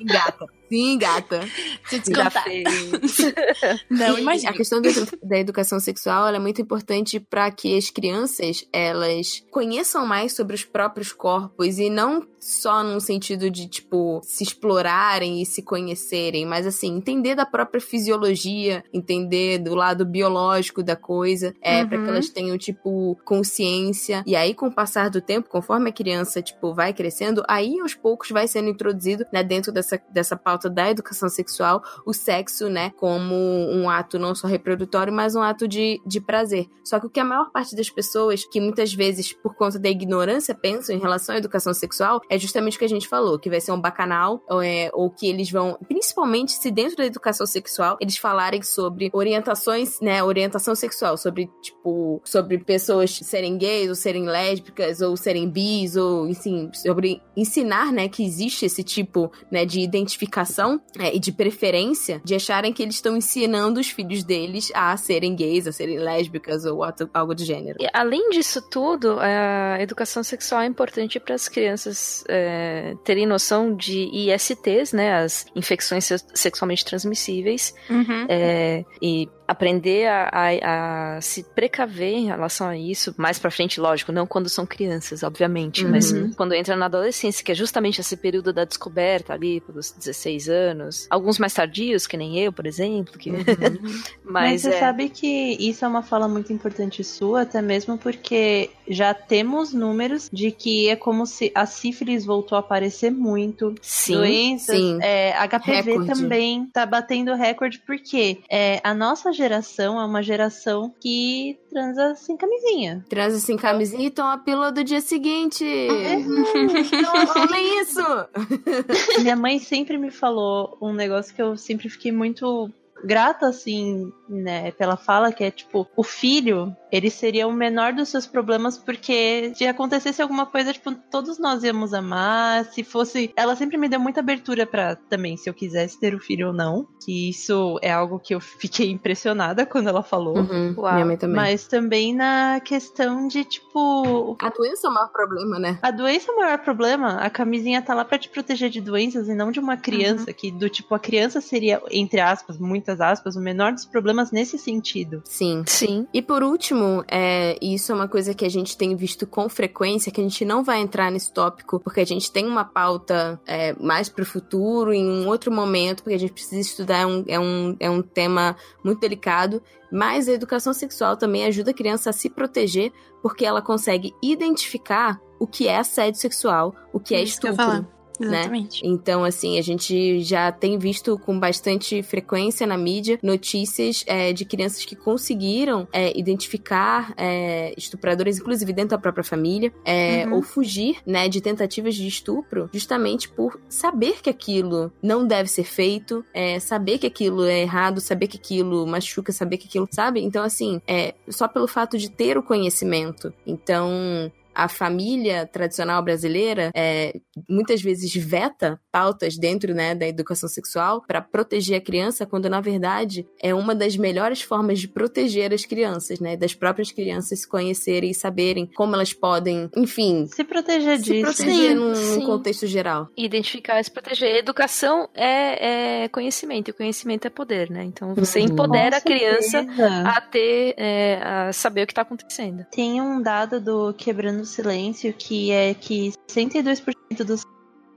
gata. 0.05 0.60
Sim, 0.71 0.97
gata. 0.97 1.41
Te 1.89 2.01
Já 2.13 2.23
contar. 2.23 2.43
fez. 2.43 2.63
Não, 3.91 4.17
imagina. 4.17 4.51
A 4.51 4.53
questão 4.53 4.81
da, 5.21 5.37
educação 5.37 5.81
sexual 5.81 6.29
é 6.29 6.39
muito 6.39 6.61
importante 6.61 7.19
para 7.19 7.51
que 7.51 7.77
as 7.77 7.89
crianças 7.89 8.65
elas 8.71 9.43
conheçam 9.51 10.07
mais 10.07 10.33
sobre 10.33 10.55
os 10.55 10.63
próprios 10.63 11.11
corpos 11.11 11.77
e 11.77 11.89
não 11.89 12.25
só 12.39 12.83
num 12.83 12.99
sentido 12.99 13.51
de 13.51 13.67
tipo 13.67 14.19
se 14.23 14.43
explorarem 14.43 15.41
e 15.41 15.45
se 15.45 15.61
conhecerem, 15.61 16.45
mas 16.45 16.65
assim 16.65 16.95
entender 16.95 17.35
da 17.35 17.45
própria 17.45 17.79
fisiologia, 17.79 18.83
entender 18.93 19.59
do 19.59 19.75
lado 19.75 20.05
biológico 20.05 20.81
da 20.81 20.95
coisa, 20.95 21.53
é 21.61 21.81
Uhum. 21.81 21.89
para 21.89 22.01
que 22.01 22.09
elas 22.09 22.29
tenham 22.29 22.57
tipo 22.57 23.15
consciência 23.25 24.23
e 24.25 24.35
aí 24.35 24.53
com 24.55 24.67
o 24.67 24.73
passar 24.73 25.09
do 25.09 25.21
tempo, 25.21 25.49
conforme 25.49 25.89
a 25.89 25.93
criança 25.93 26.41
tipo 26.41 26.73
vai 26.73 26.93
crescendo, 26.93 27.43
aí 27.47 27.79
aos 27.79 27.93
poucos 27.93 28.29
vai 28.29 28.47
sendo 28.47 28.69
introduzido 28.69 29.25
né, 29.31 29.43
dentro 29.43 29.71
dessa, 29.71 30.01
dessa 30.09 30.35
pauta 30.35 30.60
da 30.69 30.89
educação 30.89 31.29
sexual 31.29 31.83
o 32.05 32.13
sexo, 32.13 32.69
né, 32.69 32.91
como 32.91 33.35
um 33.35 33.89
ato 33.89 34.17
não 34.17 34.33
só 34.33 34.47
reprodutório, 34.47 35.11
mas 35.11 35.35
um 35.35 35.41
ato 35.41 35.67
de, 35.67 36.01
de 36.05 36.19
prazer. 36.19 36.67
Só 36.83 36.99
que 36.99 37.05
o 37.05 37.09
que 37.09 37.19
a 37.19 37.25
maior 37.25 37.51
parte 37.51 37.75
das 37.75 37.89
pessoas, 37.89 38.45
que 38.45 38.59
muitas 38.59 38.93
vezes, 38.93 39.33
por 39.33 39.55
conta 39.55 39.79
da 39.79 39.89
ignorância, 39.89 40.53
pensam 40.53 40.95
em 40.95 40.99
relação 40.99 41.35
à 41.35 41.37
educação 41.37 41.73
sexual, 41.73 42.21
é 42.29 42.37
justamente 42.37 42.75
o 42.75 42.79
que 42.79 42.85
a 42.85 42.89
gente 42.89 43.07
falou, 43.07 43.39
que 43.39 43.49
vai 43.49 43.61
ser 43.61 43.71
um 43.71 43.79
bacanal, 43.79 44.43
ou, 44.49 44.61
é, 44.61 44.89
ou 44.93 45.09
que 45.09 45.27
eles 45.27 45.49
vão, 45.49 45.77
principalmente 45.87 46.53
se 46.53 46.71
dentro 46.71 46.97
da 46.97 47.05
educação 47.05 47.45
sexual, 47.45 47.97
eles 47.99 48.17
falarem 48.17 48.61
sobre 48.61 49.09
orientações, 49.13 49.99
né, 50.01 50.23
orientação 50.23 50.75
sexual, 50.75 51.17
sobre, 51.17 51.49
tipo, 51.61 52.21
sobre 52.23 52.57
pessoas 52.59 53.11
serem 53.11 53.57
gays, 53.57 53.89
ou 53.89 53.95
serem 53.95 54.25
lésbicas, 54.25 55.01
ou 55.01 55.15
serem 55.15 55.49
bis, 55.49 55.95
ou, 55.95 56.27
enfim, 56.27 56.69
sobre 56.73 57.21
ensinar, 57.35 57.91
né, 57.91 58.07
que 58.07 58.23
existe 58.23 58.65
esse 58.65 58.83
tipo, 58.83 59.31
né, 59.51 59.65
de 59.65 59.81
identificação 59.81 60.50
é, 60.99 61.15
e 61.15 61.19
de 61.19 61.31
preferência, 61.31 62.21
de 62.23 62.35
acharem 62.35 62.71
que 62.73 62.81
eles 62.83 62.95
estão 62.95 63.15
ensinando 63.17 63.79
os 63.79 63.89
filhos 63.89 64.23
deles 64.23 64.71
a 64.73 64.95
serem 64.97 65.35
gays, 65.35 65.67
a 65.67 65.71
serem 65.71 65.97
lésbicas 65.99 66.65
ou 66.65 66.81
algo 67.13 67.33
do 67.35 67.43
gênero. 67.43 67.77
E, 67.81 67.87
além 67.93 68.29
disso 68.31 68.61
tudo, 68.69 69.17
a 69.19 69.77
educação 69.81 70.23
sexual 70.23 70.61
é 70.61 70.65
importante 70.65 71.19
para 71.19 71.35
as 71.35 71.47
crianças 71.47 72.23
é, 72.27 72.95
terem 73.03 73.25
noção 73.25 73.75
de 73.75 74.09
ISTs, 74.13 74.93
né, 74.93 75.15
as 75.23 75.45
infecções 75.55 76.05
se- 76.05 76.25
sexualmente 76.33 76.83
transmissíveis, 76.85 77.73
Uhum. 77.89 78.25
é, 78.29 78.83
e 79.01 79.27
aprender 79.51 80.07
a, 80.07 80.29
a- 80.31 81.15
a 81.17 81.21
se 81.21 81.43
precaver 81.43 82.13
em 82.13 82.25
relação 82.27 82.67
a 82.67 82.77
isso, 82.77 83.13
mais 83.17 83.37
pra 83.39 83.51
frente, 83.51 83.79
lógico, 83.79 84.11
não 84.11 84.25
quando 84.25 84.49
são 84.49 84.65
crianças, 84.65 85.23
obviamente, 85.23 85.85
mas 85.85 86.11
Uhum. 86.11 86.33
quando 86.33 86.53
entra 86.53 86.75
na 86.75 86.85
adolescência, 86.85 87.43
que 87.43 87.51
é 87.51 87.55
justamente 87.55 88.01
esse 88.01 88.15
período 88.17 88.51
da 88.53 88.65
descoberta 88.65 89.33
ali, 89.33 89.61
pelos 89.61 89.91
16 89.91 90.49
anos, 90.49 91.07
alguns 91.09 91.37
mais 91.39 91.53
tardios, 91.53 92.07
que 92.07 92.17
nem 92.17 92.39
eu, 92.39 92.51
por 92.51 92.65
exemplo, 92.65 93.17
que... 93.17 93.31
Mas 94.23 94.51
mas 94.51 94.61
você 94.61 94.69
é... 94.69 94.79
sabe 94.79 95.09
que 95.09 95.27
isso 95.59 95.83
é 95.83 95.87
uma 95.87 96.01
fala 96.03 96.27
muito 96.27 96.51
importante 96.53 97.03
sua, 97.03 97.41
até 97.41 97.61
mesmo 97.61 97.97
porque 97.97 98.69
já 98.91 99.13
temos 99.13 99.73
números 99.73 100.29
de 100.31 100.51
que 100.51 100.89
é 100.89 100.95
como 100.95 101.25
se 101.25 101.51
a 101.55 101.65
sífilis 101.65 102.25
voltou 102.25 102.55
a 102.55 102.59
aparecer 102.59 103.11
muito. 103.11 103.73
Sim, 103.81 104.15
Doenças, 104.15 104.75
sim. 104.75 104.99
é, 105.01 105.33
HPV 105.47 105.91
Recorde. 105.91 106.07
também 106.13 106.65
tá 106.67 106.85
batendo 106.85 107.33
recorde, 107.33 107.79
porque 107.79 108.39
é, 108.49 108.79
a 108.83 108.93
nossa 108.93 109.31
geração 109.31 109.99
é 109.99 110.05
uma 110.05 110.21
geração 110.21 110.93
que 110.99 111.57
transa 111.69 112.15
sem 112.15 112.35
camisinha. 112.35 113.05
Transa 113.09 113.39
sem 113.39 113.57
camisinha 113.57 114.07
e 114.07 114.11
toma 114.11 114.33
a 114.33 114.37
pílula 114.37 114.71
do 114.71 114.83
dia 114.83 115.01
seguinte. 115.01 115.63
Então, 115.63 117.15
assim, 117.15 117.39
Olha 117.39 117.81
isso! 117.81 119.21
Minha 119.21 119.35
mãe 119.35 119.59
sempre 119.59 119.97
me 119.97 120.11
falou 120.11 120.77
um 120.81 120.93
negócio 120.93 121.33
que 121.33 121.41
eu 121.41 121.55
sempre 121.55 121.89
fiquei 121.89 122.11
muito 122.11 122.69
grata, 123.03 123.47
assim, 123.47 124.11
né, 124.31 124.71
pela 124.71 124.97
fala, 124.97 125.31
que 125.31 125.43
é 125.43 125.51
tipo, 125.51 125.87
o 125.95 126.03
filho, 126.03 126.75
ele 126.91 127.09
seria 127.09 127.47
o 127.47 127.53
menor 127.53 127.93
dos 127.93 128.09
seus 128.09 128.25
problemas, 128.25 128.77
porque 128.77 129.51
se 129.55 129.65
acontecesse 129.67 130.21
alguma 130.21 130.45
coisa, 130.45 130.73
tipo, 130.73 130.93
todos 131.11 131.37
nós 131.39 131.63
íamos 131.63 131.93
amar, 131.93 132.65
se 132.65 132.83
fosse... 132.83 133.31
Ela 133.35 133.55
sempre 133.55 133.77
me 133.77 133.89
deu 133.89 133.99
muita 133.99 134.19
abertura 134.19 134.65
pra, 134.65 134.95
também, 134.95 135.37
se 135.37 135.49
eu 135.49 135.53
quisesse 135.53 135.99
ter 135.99 136.13
o 136.15 136.19
filho 136.19 136.47
ou 136.47 136.53
não, 136.53 136.87
que 137.03 137.29
isso 137.29 137.79
é 137.81 137.91
algo 137.91 138.19
que 138.19 138.33
eu 138.33 138.39
fiquei 138.39 138.89
impressionada 138.91 139.65
quando 139.65 139.87
ela 139.87 140.03
falou. 140.03 140.37
Uhum, 140.37 140.75
Uau. 140.77 140.93
Minha 140.93 141.05
mãe 141.05 141.17
também. 141.17 141.35
Mas 141.35 141.67
também 141.67 142.13
na 142.15 142.59
questão 142.63 143.27
de, 143.27 143.43
tipo, 143.43 144.35
A 144.39 144.49
doença 144.49 144.87
é 144.87 144.89
o 144.89 144.93
maior 144.93 145.09
problema, 145.09 145.59
né? 145.59 145.79
a 145.81 145.91
doença 145.91 146.31
é 146.31 146.35
o 146.35 146.37
maior 146.37 146.57
problema. 146.59 147.17
A 147.17 147.29
camisinha 147.29 147.81
tá 147.81 147.93
lá 147.93 148.05
pra 148.05 148.17
te 148.17 148.29
proteger 148.29 148.69
de 148.69 148.81
doenças 148.81 149.27
e 149.27 149.33
não 149.33 149.51
de 149.51 149.59
uma 149.59 149.77
criança, 149.77 150.31
que 150.33 150.51
do 150.51 150.69
tipo, 150.69 150.93
a 150.93 150.99
criança 150.99 151.41
seria, 151.41 151.81
entre 151.89 152.19
aspas, 152.19 152.57
muitas 152.57 153.01
aspas, 153.01 153.35
o 153.35 153.41
menor 153.41 153.73
dos 153.73 153.85
problemas 153.85 154.20
nesse 154.31 154.57
sentido. 154.57 155.21
Sim. 155.25 155.63
Sim. 155.65 156.07
E 156.13 156.21
por 156.21 156.43
último, 156.43 157.03
é, 157.07 157.57
e 157.61 157.73
isso 157.73 157.91
é 157.91 157.95
uma 157.95 158.07
coisa 158.07 158.33
que 158.33 158.45
a 158.45 158.49
gente 158.49 158.77
tem 158.77 158.95
visto 158.95 159.25
com 159.25 159.47
frequência, 159.47 160.11
que 160.11 160.19
a 160.19 160.23
gente 160.23 160.43
não 160.43 160.63
vai 160.63 160.81
entrar 160.81 161.09
nesse 161.09 161.33
tópico, 161.33 161.79
porque 161.79 162.01
a 162.01 162.05
gente 162.05 162.31
tem 162.31 162.45
uma 162.45 162.65
pauta 162.65 163.39
é, 163.45 163.73
mais 163.81 164.09
pro 164.09 164.25
futuro, 164.25 164.93
em 164.93 165.09
um 165.09 165.27
outro 165.27 165.51
momento, 165.51 166.03
porque 166.03 166.15
a 166.15 166.19
gente 166.19 166.33
precisa 166.33 166.59
estudar, 166.59 166.99
é 166.99 167.05
um, 167.05 167.23
é 167.27 167.39
um, 167.39 167.75
é 167.79 167.89
um 167.89 168.01
tema 168.01 168.55
muito 168.83 168.99
delicado, 168.99 169.61
mas 169.91 170.27
a 170.27 170.33
educação 170.33 170.73
sexual 170.73 171.15
também 171.17 171.45
ajuda 171.45 171.71
a 171.71 171.73
criança 171.73 172.09
a 172.09 172.13
se 172.13 172.29
proteger, 172.29 172.91
porque 173.21 173.45
ela 173.45 173.61
consegue 173.61 174.13
identificar 174.21 175.19
o 175.39 175.47
que 175.47 175.67
é 175.67 175.77
assédio 175.77 176.19
sexual, 176.19 176.75
o 176.93 176.99
que 176.99 177.15
é 177.15 177.23
Isso 177.23 177.39
que 177.39 177.47
eu 177.47 177.51
ia 177.51 177.55
estupro. 177.55 178.00
Falar. 178.21 178.39
Exatamente. 178.39 178.81
Então, 178.85 179.23
assim, 179.23 179.57
a 179.57 179.61
gente 179.61 180.21
já 180.21 180.51
tem 180.51 180.77
visto 180.77 181.17
com 181.19 181.39
bastante 181.39 182.01
frequência 182.03 182.65
na 182.67 182.77
mídia 182.77 183.19
notícias 183.21 184.03
é, 184.07 184.33
de 184.33 184.45
crianças 184.45 184.85
que 184.85 184.95
conseguiram 184.95 185.87
é, 185.91 186.17
identificar 186.17 187.13
é, 187.17 187.73
estupradores, 187.77 188.39
inclusive 188.39 188.71
dentro 188.73 188.91
da 188.91 188.97
própria 188.97 189.23
família, 189.23 189.71
é, 189.85 190.25
Uhum. 190.25 190.35
ou 190.35 190.41
fugir, 190.41 190.97
né, 191.05 191.27
de 191.27 191.41
tentativas 191.41 191.95
de 191.95 192.07
estupro, 192.07 192.69
justamente 192.73 193.27
por 193.29 193.59
saber 193.69 194.21
que 194.21 194.29
aquilo 194.29 194.91
não 195.01 195.25
deve 195.25 195.49
ser 195.49 195.63
feito, 195.63 196.23
é, 196.33 196.59
saber 196.59 196.97
que 196.97 197.07
aquilo 197.07 197.43
é 197.45 197.61
errado, 197.61 197.99
saber 197.99 198.27
que 198.27 198.37
aquilo 198.37 198.85
machuca, 198.85 199.31
saber 199.31 199.57
que 199.57 199.67
aquilo, 199.67 199.87
sabe? 199.91 200.21
Então, 200.21 200.43
assim, 200.43 200.81
é 200.87 201.15
só 201.29 201.47
pelo 201.47 201.67
fato 201.67 201.97
de 201.97 202.09
ter 202.09 202.37
o 202.37 202.43
conhecimento. 202.43 203.33
Então, 203.45 204.31
a 204.53 204.67
família 204.67 205.45
tradicional 205.45 206.01
brasileira 206.03 206.71
é, 206.75 207.13
muitas 207.49 207.81
vezes 207.81 208.13
veta 208.15 208.79
pautas 208.91 209.37
dentro 209.37 209.73
né, 209.73 209.95
da 209.95 210.07
educação 210.07 210.49
sexual 210.49 211.03
para 211.07 211.21
proteger 211.21 211.77
a 211.77 211.81
criança, 211.81 212.25
quando 212.25 212.49
na 212.49 212.59
verdade 212.61 213.25
é 213.41 213.53
uma 213.53 213.73
das 213.73 213.95
melhores 213.95 214.41
formas 214.41 214.79
de 214.79 214.87
proteger 214.87 215.53
as 215.53 215.65
crianças, 215.65 216.19
né? 216.19 216.35
Das 216.35 216.53
próprias 216.53 216.91
crianças 216.91 217.39
se 217.41 217.47
conhecerem 217.47 218.11
e 218.11 218.13
saberem 218.15 218.65
como 218.75 218.95
elas 218.95 219.13
podem, 219.13 219.69
enfim, 219.75 220.27
Se 220.27 220.43
proteger 220.43 220.97
se 220.97 221.03
disso. 221.03 221.35
proteger 221.35 221.75
num, 221.75 221.89
num 221.89 221.95
sim. 221.95 222.25
contexto 222.25 222.67
geral. 222.67 223.07
Identificar 223.17 223.79
e 223.79 223.83
se 223.83 223.91
proteger. 223.91 224.35
Educação 224.35 225.07
é, 225.13 226.03
é 226.03 226.07
conhecimento, 226.09 226.69
e 226.69 226.73
conhecimento 226.73 227.25
é 227.25 227.29
poder, 227.29 227.69
né? 227.69 227.83
Então 227.83 228.13
você 228.15 228.39
Uhum. 228.39 228.45
empodera 228.45 228.97
a 228.97 229.01
criança 229.01 229.63
certeza. 229.63 230.03
a 230.07 230.21
ter, 230.21 230.73
é, 230.77 231.19
a 231.23 231.53
saber 231.53 231.83
o 231.83 231.87
que 231.87 231.93
tá 231.93 232.01
acontecendo. 232.01 232.65
Tem 232.71 233.01
um 233.01 233.21
dado 233.21 233.59
do 233.61 233.93
Quebrando 233.93 234.40
o 234.41 234.45
Silêncio 234.45 235.13
que 235.13 235.51
é 235.51 235.73
que 235.73 236.11
62% 236.29 237.23
dos 237.23 237.43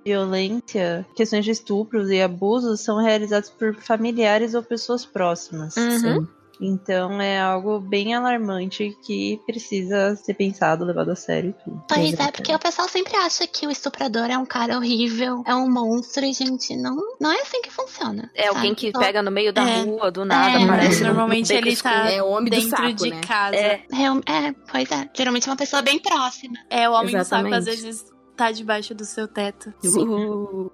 violência, 0.05 1.07
questões 1.17 1.45
de 1.45 1.51
estupros 1.51 2.11
e 2.11 2.21
abusos 2.21 2.81
são 2.81 2.99
realizados 2.99 3.49
por 3.49 3.75
familiares 3.75 4.55
ou 4.55 4.63
pessoas 4.63 5.07
próximas. 5.07 5.77
Uhum. 5.77 5.99
Sim. 5.99 6.29
Então 6.61 7.21
é 7.21 7.39
algo 7.41 7.81
bem 7.81 8.15
alarmante 8.15 8.97
que 9.05 9.41
precisa 9.47 10.15
ser 10.17 10.35
pensado, 10.35 10.85
levado 10.85 11.11
a 11.11 11.17
sério 11.17 11.51
e 11.51 11.65
tudo. 11.65 11.85
Pois 11.89 12.01
é, 12.01 12.09
Exatamente. 12.09 12.33
porque 12.37 12.55
o 12.55 12.59
pessoal 12.59 12.89
sempre 12.89 13.17
acha 13.17 13.47
que 13.47 13.67
o 13.67 13.71
estuprador 13.71 14.31
é 14.31 14.39
um 14.39 14.47
cara 14.47 14.77
horrível, 14.77 15.43
é 15.47 15.55
um 15.55 15.71
monstro, 15.71 16.25
e, 16.25 16.33
gente, 16.33 16.77
não, 16.77 16.97
não 17.21 17.33
é 17.33 17.41
assim 17.41 17.61
que 17.63 17.71
funciona. 17.71 18.31
É 18.35 18.49
alguém 18.49 18.71
sabe? 18.71 18.75
que 18.77 18.91
Só- 18.93 18.99
pega 18.99 19.23
no 19.23 19.31
meio 19.31 19.53
da 19.53 19.69
É. 19.69 19.83
rua, 19.83 20.11
do 20.11 20.25
nada, 20.25 20.59
É. 20.61 20.65
aparece 20.65 21.01
no- 21.03 21.09
Normalmente 21.09 21.53
ele 21.53 21.77
tá 21.77 22.11
É 22.11 22.23
o 22.23 22.27
homem 22.29 22.51
do 22.51 22.57
dentro 22.57 22.71
saco, 22.71 22.93
de 22.95 23.11
né? 23.11 23.21
casa. 23.27 23.57
É. 23.57 23.85
É, 24.27 24.53
pois 24.71 24.91
é. 24.91 25.09
Geralmente 25.15 25.49
uma 25.49 25.57
pessoa 25.57 25.83
bem 25.83 25.99
próxima. 25.99 26.55
É, 26.71 26.89
o 26.89 26.93
homem 26.93 27.17
do 27.17 27.25
saco 27.25 27.47
Exatamente. 27.47 27.55
às 27.57 27.65
vezes 27.65 28.05
tá 28.37 28.51
debaixo 28.51 28.95
do 28.95 29.05
seu 29.05 29.27
teto. 29.29 29.73
Sim. 29.83 30.07
Uh, 30.07 30.71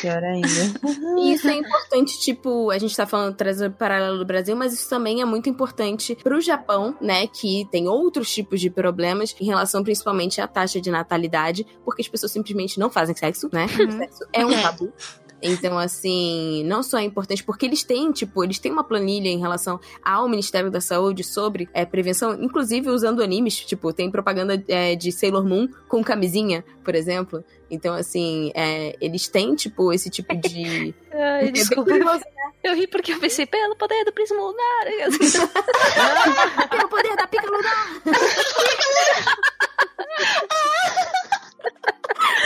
Pior 0.00 0.22
ainda. 0.24 0.46
E 1.18 1.32
isso 1.32 1.48
é 1.48 1.54
importante, 1.54 2.18
tipo, 2.20 2.70
a 2.70 2.78
gente 2.78 2.96
tá 2.96 3.06
falando, 3.06 3.34
trazendo 3.34 3.72
paralelo 3.74 4.18
do 4.18 4.24
Brasil, 4.24 4.54
mas 4.54 4.72
isso 4.72 4.88
também 4.88 5.22
é 5.22 5.24
muito 5.24 5.48
importante 5.48 6.16
pro 6.22 6.40
Japão, 6.40 6.96
né, 7.00 7.26
que 7.26 7.66
tem 7.70 7.88
outros 7.88 8.32
tipos 8.32 8.60
de 8.60 8.68
problemas 8.68 9.34
em 9.40 9.46
relação 9.46 9.82
principalmente 9.82 10.40
à 10.40 10.46
taxa 10.46 10.80
de 10.80 10.90
natalidade, 10.90 11.66
porque 11.84 12.02
as 12.02 12.08
pessoas 12.08 12.32
simplesmente 12.32 12.78
não 12.78 12.90
fazem 12.90 13.14
sexo, 13.14 13.48
né? 13.52 13.66
Uhum. 13.78 13.88
O 13.88 13.92
sexo 13.92 14.26
é 14.32 14.44
um 14.44 14.62
tabu. 14.62 14.92
Então, 15.42 15.78
assim, 15.78 16.64
não 16.64 16.82
só 16.82 16.98
é 16.98 17.02
importante, 17.04 17.44
porque 17.44 17.66
eles 17.66 17.82
têm, 17.84 18.10
tipo, 18.10 18.42
eles 18.42 18.58
têm 18.58 18.72
uma 18.72 18.82
planilha 18.82 19.28
em 19.28 19.38
relação 19.38 19.78
ao 20.02 20.28
Ministério 20.28 20.70
da 20.70 20.80
Saúde 20.80 21.22
sobre 21.22 21.68
é, 21.74 21.84
prevenção, 21.84 22.42
inclusive 22.42 22.88
usando 22.90 23.22
animes, 23.22 23.54
tipo, 23.64 23.92
tem 23.92 24.10
propaganda 24.10 24.62
é, 24.68 24.94
de 24.96 25.12
Sailor 25.12 25.44
Moon 25.46 25.68
com 25.88 26.02
camisinha, 26.02 26.64
por 26.84 26.94
exemplo. 26.94 27.44
Então, 27.70 27.94
assim, 27.94 28.50
é, 28.54 28.96
eles 29.00 29.28
têm, 29.28 29.54
tipo, 29.54 29.92
esse 29.92 30.08
tipo 30.08 30.34
de. 30.36 30.94
Ai, 31.12 31.48
É 31.48 31.50
desculpa. 31.50 31.90
curioso, 31.90 32.22
Eu 32.64 32.74
ri 32.74 32.86
porque 32.86 33.12
eu 33.12 33.18
pensei, 33.20 33.44
pelo 33.46 33.76
poder 33.76 34.04
do 34.04 34.12
prisma 34.12 34.38
lunar. 34.38 34.86
Pelo 36.70 36.88
poder 36.88 37.14
da 37.16 37.26
pica 37.26 37.46
lunar! 37.46 38.02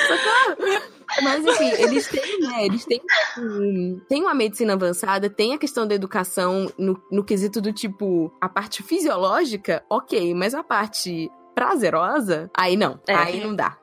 Socorro! 0.09 1.00
Mas 1.23 1.45
enfim, 1.45 1.71
eles 1.83 2.09
têm, 2.09 2.41
né? 2.41 2.65
Eles 2.67 2.85
têm, 2.85 3.01
um, 3.39 4.01
têm 4.09 4.23
uma 4.23 4.35
medicina 4.35 4.73
avançada, 4.75 5.29
tem 5.31 5.55
a 5.55 5.59
questão 5.59 5.87
da 5.87 5.95
educação 5.95 6.71
no, 6.79 7.01
no 7.11 7.25
quesito 7.25 7.61
do 7.61 7.73
tipo, 7.73 8.33
a 8.41 8.49
parte 8.49 8.83
fisiológica, 8.83 9.85
ok, 9.89 10.35
mas 10.35 10.55
a 10.55 10.63
parte 10.63 11.31
prazerosa, 11.55 12.51
aí 12.57 12.77
não, 12.77 12.99
É. 13.07 13.15
aí 13.15 13.45
não 13.45 13.55
dá. 13.55 13.77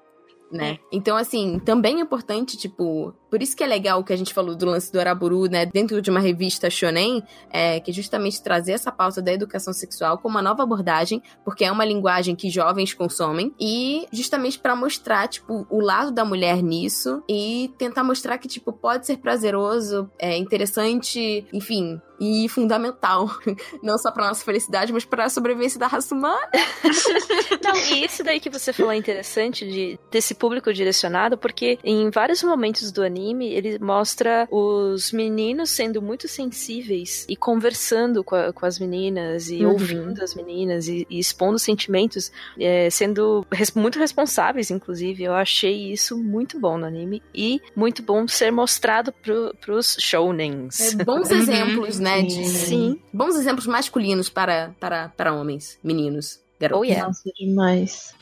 Né? 0.51 0.79
Então, 0.91 1.17
assim, 1.17 1.59
também 1.59 1.97
é 1.97 2.01
importante, 2.01 2.57
tipo, 2.57 3.13
por 3.29 3.41
isso 3.41 3.55
que 3.55 3.63
é 3.63 3.67
legal 3.67 3.99
o 3.99 4.03
que 4.03 4.13
a 4.13 4.17
gente 4.17 4.33
falou 4.33 4.55
do 4.55 4.65
lance 4.65 4.91
do 4.91 4.99
Araburu, 4.99 5.45
né, 5.45 5.65
dentro 5.65 6.01
de 6.01 6.09
uma 6.09 6.19
revista 6.19 6.69
shonen, 6.69 7.23
é 7.51 7.79
que 7.79 7.91
justamente 7.91 8.41
trazer 8.41 8.71
essa 8.71 8.91
pauta 8.91 9.21
da 9.21 9.31
educação 9.31 9.73
sexual 9.73 10.17
como 10.17 10.35
uma 10.35 10.41
nova 10.41 10.63
abordagem, 10.63 11.21
porque 11.43 11.65
é 11.65 11.71
uma 11.71 11.85
linguagem 11.85 12.35
que 12.35 12.49
jovens 12.49 12.93
consomem, 12.93 13.53
e 13.59 14.07
justamente 14.11 14.57
pra 14.59 14.75
mostrar, 14.75 15.27
tipo, 15.27 15.67
o 15.69 15.79
lado 15.79 16.11
da 16.11 16.23
mulher 16.23 16.61
nisso 16.61 17.21
e 17.29 17.71
tentar 17.77 18.03
mostrar 18.03 18.37
que, 18.37 18.47
tipo, 18.47 18.71
pode 18.71 19.05
ser 19.05 19.17
prazeroso, 19.17 20.09
é 20.17 20.37
interessante, 20.37 21.45
enfim, 21.51 22.01
e 22.19 22.49
fundamental, 22.49 23.29
não 23.83 23.97
só 23.97 24.11
pra 24.11 24.27
nossa 24.27 24.43
felicidade, 24.43 24.91
mas 24.91 25.05
pra 25.05 25.29
sobrevivência 25.29 25.79
da 25.79 25.87
raça 25.87 26.15
humana. 26.15 26.49
Não, 27.63 27.75
e 27.75 28.05
isso 28.05 28.23
daí 28.23 28.39
que 28.39 28.49
você 28.49 28.71
falou 28.71 28.91
é 28.91 28.95
interessante 28.95 29.65
de 29.69 29.99
desse 30.09 30.33
público 30.33 30.73
direcionado, 30.73 31.37
porque 31.37 31.77
em 31.83 32.09
vários 32.09 32.41
momentos 32.41 32.91
do 32.91 33.03
anime 33.03 33.16
ele 33.21 33.77
mostra 33.79 34.47
os 34.51 35.11
meninos 35.11 35.69
sendo 35.69 36.01
muito 36.01 36.27
sensíveis 36.27 37.25
e 37.29 37.35
conversando 37.35 38.23
com, 38.23 38.35
a- 38.35 38.53
com 38.53 38.65
as 38.65 38.79
meninas 38.79 39.49
e 39.49 39.65
Uhum. 39.65 39.71
ouvindo 39.71 40.23
as 40.23 40.33
meninas 40.35 40.87
e, 40.87 41.05
e 41.09 41.19
expondo 41.19 41.57
sentimentos, 41.59 42.31
é, 42.59 42.89
sendo 42.89 43.45
res- 43.51 43.71
muito 43.71 43.99
responsáveis, 43.99 44.69
inclusive. 44.71 45.23
Eu 45.23 45.33
achei 45.33 45.91
isso 45.91 46.17
muito 46.17 46.59
bom 46.59 46.77
no 46.77 46.85
anime 46.85 47.21
e 47.33 47.59
muito 47.75 48.01
bom 48.03 48.27
ser 48.27 48.51
mostrado 48.51 49.11
pro, 49.11 49.53
pros 49.61 49.95
shounens. 49.99 50.79
É, 50.93 51.03
bons 51.03 51.29
Uhum. 51.29 51.37
exemplos, 51.41 51.99
né, 51.99 52.21
de... 52.23 52.45
Sim. 52.45 52.99
Bons 53.13 53.35
exemplos 53.35 53.65
masculinos 53.67 54.29
para, 54.29 54.75
para, 54.79 55.09
para 55.09 55.33
homens, 55.33 55.77
meninos, 55.83 56.39
garotos. 56.59 56.81
Oh, 56.81 56.85
yeah. 56.85 57.07
Nossa, 57.07 57.29
demais. 57.39 58.13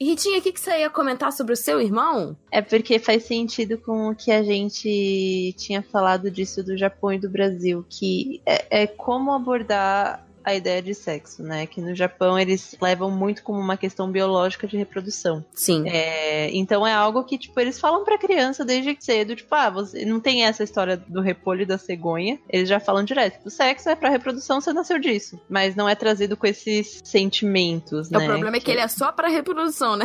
E 0.00 0.06
Ritinha, 0.06 0.38
o 0.38 0.42
que, 0.42 0.50
que 0.50 0.58
você 0.58 0.78
ia 0.78 0.88
comentar 0.88 1.30
sobre 1.30 1.52
o 1.52 1.56
seu 1.56 1.78
irmão? 1.78 2.34
É 2.50 2.62
porque 2.62 2.98
faz 2.98 3.24
sentido 3.24 3.76
com 3.76 4.08
o 4.08 4.16
que 4.16 4.32
a 4.32 4.42
gente 4.42 5.54
tinha 5.58 5.82
falado 5.82 6.30
disso 6.30 6.64
do 6.64 6.74
Japão 6.74 7.12
e 7.12 7.18
do 7.18 7.28
Brasil, 7.28 7.84
que 7.86 8.40
é, 8.46 8.84
é 8.84 8.86
como 8.86 9.30
abordar 9.30 10.26
a 10.44 10.54
ideia 10.54 10.80
de 10.82 10.94
sexo, 10.94 11.42
né? 11.42 11.66
Que 11.66 11.80
no 11.80 11.94
Japão 11.94 12.38
eles 12.38 12.76
levam 12.80 13.10
muito 13.10 13.42
como 13.42 13.58
uma 13.58 13.76
questão 13.76 14.10
biológica 14.10 14.66
de 14.66 14.76
reprodução. 14.76 15.44
Sim. 15.54 15.88
É, 15.88 16.50
então 16.56 16.86
é 16.86 16.92
algo 16.92 17.24
que, 17.24 17.38
tipo, 17.38 17.58
eles 17.60 17.78
falam 17.80 18.04
pra 18.04 18.18
criança 18.18 18.64
desde 18.64 18.96
cedo, 19.00 19.36
tipo, 19.36 19.54
ah, 19.54 19.70
você 19.70 20.04
não 20.04 20.20
tem 20.20 20.44
essa 20.44 20.62
história 20.64 20.96
do 20.96 21.20
repolho 21.20 21.62
e 21.62 21.66
da 21.66 21.78
cegonha. 21.78 22.38
Eles 22.48 22.68
já 22.68 22.80
falam 22.80 23.04
direto. 23.04 23.40
O 23.46 23.50
sexo 23.50 23.88
é 23.88 23.94
pra 23.94 24.08
reprodução, 24.10 24.60
você 24.60 24.72
nasceu 24.72 24.98
disso. 24.98 25.40
Mas 25.48 25.74
não 25.76 25.88
é 25.88 25.94
trazido 25.94 26.36
com 26.36 26.46
esses 26.46 27.00
sentimentos, 27.04 28.10
É, 28.12 28.18
né? 28.18 28.24
O 28.24 28.28
problema 28.28 28.56
é 28.56 28.60
que 28.60 28.70
ele 28.70 28.80
é 28.80 28.88
só 28.88 29.12
pra 29.12 29.28
reprodução, 29.28 29.96
né? 29.96 30.04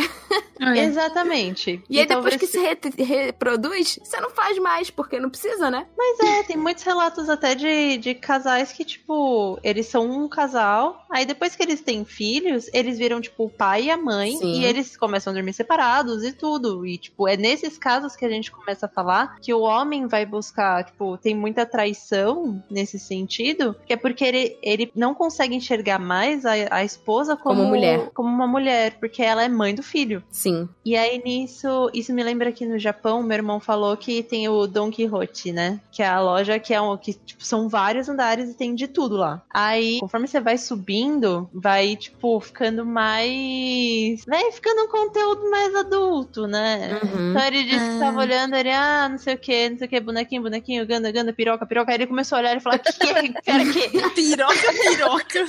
Exatamente. 0.75 1.81
E 1.89 1.97
aí 1.99 2.05
Então, 2.05 2.17
depois 2.21 2.35
que 2.37 2.47
se 2.47 2.59
re- 2.59 2.77
reproduz, 3.03 3.99
você 4.03 4.19
não 4.19 4.29
faz 4.29 4.57
mais, 4.59 4.89
porque 4.89 5.19
não 5.19 5.29
precisa, 5.29 5.69
né? 5.69 5.85
Mas 5.97 6.19
é, 6.19 6.43
tem 6.43 6.57
muitos 6.57 6.83
relatos 6.83 7.29
até 7.29 7.55
de, 7.55 7.97
de 7.97 8.13
casais 8.15 8.71
que, 8.71 8.83
tipo, 8.85 9.59
eles 9.63 9.87
são 9.87 10.24
um 10.25 10.29
casal, 10.29 11.05
aí 11.09 11.25
depois 11.25 11.55
que 11.55 11.63
eles 11.63 11.81
têm 11.81 12.03
filhos, 12.03 12.69
eles 12.73 12.97
viram, 12.97 13.21
tipo, 13.21 13.45
o 13.45 13.49
pai 13.49 13.83
e 13.83 13.91
a 13.91 13.97
mãe, 13.97 14.37
Sim. 14.37 14.59
e 14.59 14.65
eles 14.65 14.97
começam 14.97 15.31
a 15.31 15.33
dormir 15.33 15.53
separados 15.53 16.23
e 16.23 16.31
tudo. 16.31 16.85
E, 16.85 16.97
tipo, 16.97 17.27
é 17.27 17.37
nesses 17.37 17.77
casos 17.77 18.15
que 18.15 18.25
a 18.25 18.29
gente 18.29 18.51
começa 18.51 18.85
a 18.85 18.89
falar 18.89 19.39
que 19.39 19.53
o 19.53 19.61
homem 19.61 20.07
vai 20.07 20.25
buscar, 20.25 20.83
tipo, 20.83 21.17
tem 21.17 21.35
muita 21.35 21.65
traição 21.65 22.63
nesse 22.69 22.99
sentido, 22.99 23.75
que 23.85 23.93
é 23.93 23.97
porque 23.97 24.23
ele, 24.23 24.57
ele 24.61 24.91
não 24.95 25.13
consegue 25.13 25.55
enxergar 25.55 25.99
mais 25.99 26.45
a, 26.45 26.53
a 26.71 26.83
esposa 26.83 27.35
como, 27.35 27.61
Como 27.61 27.69
mulher. 27.69 28.09
Como 28.13 28.29
uma 28.29 28.47
mulher, 28.47 28.97
porque 28.99 29.21
ela 29.21 29.43
é 29.43 29.47
mãe 29.47 29.73
do 29.73 29.83
filho. 29.83 30.23
Sim. 30.29 30.67
E 30.83 30.95
aí 30.95 31.21
nisso, 31.23 31.89
isso 31.93 32.13
me 32.13 32.23
lembra 32.23 32.51
que 32.51 32.65
no 32.65 32.77
Japão, 32.79 33.23
meu 33.23 33.35
irmão 33.35 33.59
falou 33.59 33.95
que 33.97 34.23
tem 34.23 34.47
o 34.49 34.67
Don 34.67 34.91
Quixote, 34.91 35.51
né? 35.51 35.79
Que 35.91 36.01
é 36.01 36.07
a 36.07 36.21
loja 36.21 36.59
que 36.59 36.73
é 36.73 36.81
um, 36.81 36.97
que 36.97 37.13
tipo, 37.13 37.43
são 37.43 37.69
vários 37.69 38.09
andares 38.09 38.49
e 38.49 38.53
tem 38.53 38.75
de 38.75 38.87
tudo 38.87 39.17
lá. 39.17 39.41
Aí, 39.49 39.99
conforme 40.15 40.27
você 40.27 40.39
vai 40.39 40.57
subindo, 40.57 41.49
vai 41.53 41.95
tipo 41.97 42.39
ficando 42.39 42.85
mais, 42.85 44.23
vai 44.25 44.49
ficando 44.51 44.83
um 44.83 44.87
conteúdo 44.87 45.49
mais 45.49 45.75
adulto, 45.75 46.47
né? 46.47 46.99
Uhum. 47.03 47.31
Então 47.31 47.45
ele 47.45 47.63
disse 47.63 47.89
que 47.89 47.99
tava 47.99 48.21
olhando, 48.21 48.55
ele, 48.55 48.71
ah, 48.71 49.09
não 49.09 49.17
sei 49.17 49.35
o 49.35 49.37
que, 49.37 49.69
não 49.69 49.77
sei 49.77 49.87
o 49.87 49.89
que, 49.89 49.99
bonequinho, 49.99 50.41
bonequinho, 50.41 50.85
ganda, 50.87 51.11
ganda, 51.11 51.33
piroca, 51.33 51.65
piroca. 51.65 51.91
Aí 51.91 51.97
ele 51.97 52.07
começou 52.07 52.37
a 52.37 52.41
olhar 52.41 52.55
e 52.55 52.59
falar, 52.61 52.79
que 52.79 52.93
que 52.93 53.09
é? 53.09 53.33
Cara, 53.43 53.65
que? 53.65 53.85
Piroca, 54.15 54.73
piroca. 54.73 55.45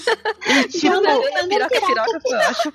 Tipo, 0.69 1.01
piroca, 1.49 1.81
piroca, 1.87 2.21
foi 2.21 2.37
ótimo. 2.37 2.73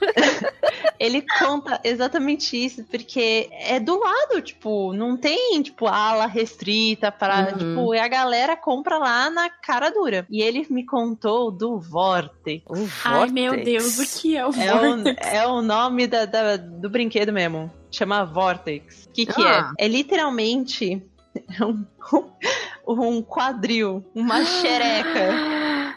ele 0.97 1.25
conta 1.39 1.81
exatamente 1.83 2.63
isso, 2.63 2.83
porque 2.85 3.49
é 3.51 3.79
do 3.79 3.99
lado, 3.99 4.41
tipo, 4.41 4.93
não 4.93 5.17
tem, 5.17 5.61
tipo, 5.61 5.87
ala 5.87 6.25
restrita 6.25 7.11
para, 7.11 7.51
Uhum. 7.51 7.57
tipo, 7.57 7.95
e 7.95 7.99
a 7.99 8.07
galera 8.07 8.55
compra 8.55 8.97
lá 8.97 9.29
na 9.29 9.49
cara 9.49 9.89
dura. 9.89 10.25
E 10.29 10.41
ele 10.41 10.65
me 10.69 10.85
contou 10.85 11.51
do 11.51 11.80
Vortex. 11.81 12.63
O 12.69 12.87
Ai, 13.05 13.29
meu 13.29 13.53
Vortex. 13.53 13.65
Deus, 13.95 13.99
o 13.99 14.21
que 14.21 14.37
é 14.37 14.45
o 14.45 14.51
É 14.53 14.73
o, 14.73 14.79
Vortex? 14.95 15.27
é 15.33 15.47
o 15.47 15.61
nome 15.61 16.07
da, 16.07 16.25
da- 16.25 16.57
do 16.57 16.89
brinquedo 16.89 17.33
mesmo. 17.33 17.71
Chama 17.91 18.23
Vortex. 18.23 19.05
O 19.07 19.11
que, 19.13 19.25
que 19.25 19.41
Ah. 19.41 19.73
é? 19.77 19.85
É 19.85 19.87
literalmente 19.87 21.03
um, 21.61 21.85
um 22.87 23.21
quadril, 23.21 24.03
uma 24.13 24.43
xereca. 24.43 25.29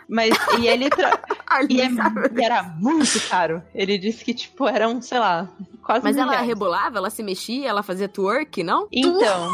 Mas, 0.09 0.35
e 0.59 0.67
ele. 0.67 0.91
Tra... 0.91 1.19
E, 1.71 1.81
é- 1.81 1.87
e 1.87 2.45
era 2.45 2.65
muito 2.65 3.29
caro. 3.29 3.63
Ele 3.73 3.97
disse 3.97 4.25
que, 4.25 4.35
tipo, 4.35 4.67
eram, 4.67 5.01
sei 5.01 5.21
lá, 5.21 5.49
quase 5.85 6.03
Mas 6.03 6.17
mil 6.17 6.25
ela 6.25 6.41
rebolava, 6.41 6.99
ela 6.99 7.11
se 7.11 7.23
mexia, 7.23 7.69
ela 7.69 7.81
fazia 7.81 8.09
twerk, 8.09 8.65
não? 8.65 8.89
Então, 8.91 9.49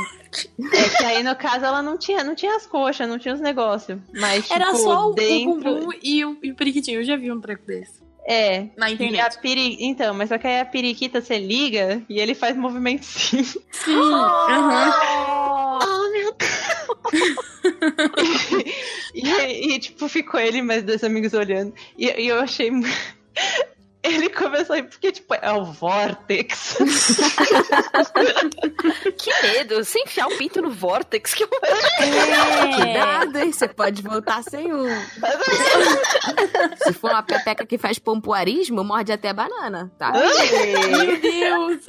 é 0.72 0.89
que 0.89 1.05
aí 1.05 1.22
no 1.22 1.37
caso 1.37 1.66
ela 1.66 1.83
não 1.83 1.99
tinha, 1.99 2.24
não 2.24 2.35
tinha 2.35 2.57
as 2.57 2.66
coxas, 2.66 3.07
não 3.07 3.18
tinha 3.18 3.35
os 3.35 3.41
negócios. 3.41 3.99
Mas, 4.14 4.45
tipo, 4.45 4.55
Era 4.55 4.74
só 4.76 5.09
o, 5.09 5.11
o 5.11 5.14
dentro... 5.14 5.62
bumbum 5.62 5.91
e 6.03 6.24
o, 6.24 6.39
e 6.43 6.53
o 6.53 6.55
periquitinho. 6.55 7.01
Eu 7.01 7.05
já 7.05 7.16
vi 7.16 7.31
um 7.31 7.39
treco 7.39 7.66
desse. 7.66 7.99
É. 8.27 8.66
Na 8.77 8.89
E 8.89 8.91
a 8.91 8.95
internet. 8.95 9.39
peri... 9.41 9.77
Então, 9.81 10.14
mas 10.14 10.29
só 10.29 10.39
que 10.39 10.47
aí 10.47 10.61
a 10.61 10.64
periquita 10.64 11.21
você 11.21 11.39
liga 11.39 12.01
e 12.09 12.21
ele 12.21 12.35
faz 12.35 12.57
movimento 12.57 13.05
sim. 13.05 13.43
Sim. 13.43 13.95
aham. 14.49 15.79
Oh, 15.83 16.11
meu 16.12 16.33
E, 19.14 19.75
e, 19.75 19.79
tipo, 19.81 20.09
ficou 20.09 20.39
ele 20.39 20.59
e 20.59 20.62
mais 20.62 20.85
dois 20.85 21.03
amigos 21.03 21.33
olhando. 21.35 21.75
E, 21.99 22.07
e 22.07 22.29
eu 22.29 22.39
achei. 22.39 22.71
Ele 24.03 24.30
começou 24.30 24.76
aí, 24.76 24.82
porque, 24.82 25.12
tipo, 25.12 25.34
é 25.34 25.53
o 25.53 25.64
Vortex. 25.64 26.78
Que 29.18 29.42
medo. 29.42 29.84
Sem 29.84 30.03
enfiar 30.05 30.26
o 30.26 30.36
pinto 30.36 30.62
no 30.62 30.70
Vortex. 30.70 31.34
Que... 31.34 31.44
É. 31.44 32.74
Cuidado, 32.74 33.38
hein? 33.38 33.53
Você 33.53 33.68
pode 33.68 34.03
voltar 34.03 34.42
sem 34.42 34.72
um. 34.72 34.88
Se 36.82 36.92
for 36.94 37.11
uma 37.11 37.22
pepeca 37.22 37.66
que 37.66 37.76
faz 37.76 37.98
pompoarismo, 37.98 38.82
morde 38.82 39.12
até 39.12 39.32
banana, 39.32 39.92
tá? 39.98 40.12
Meu 40.12 41.20
Deus. 41.20 41.84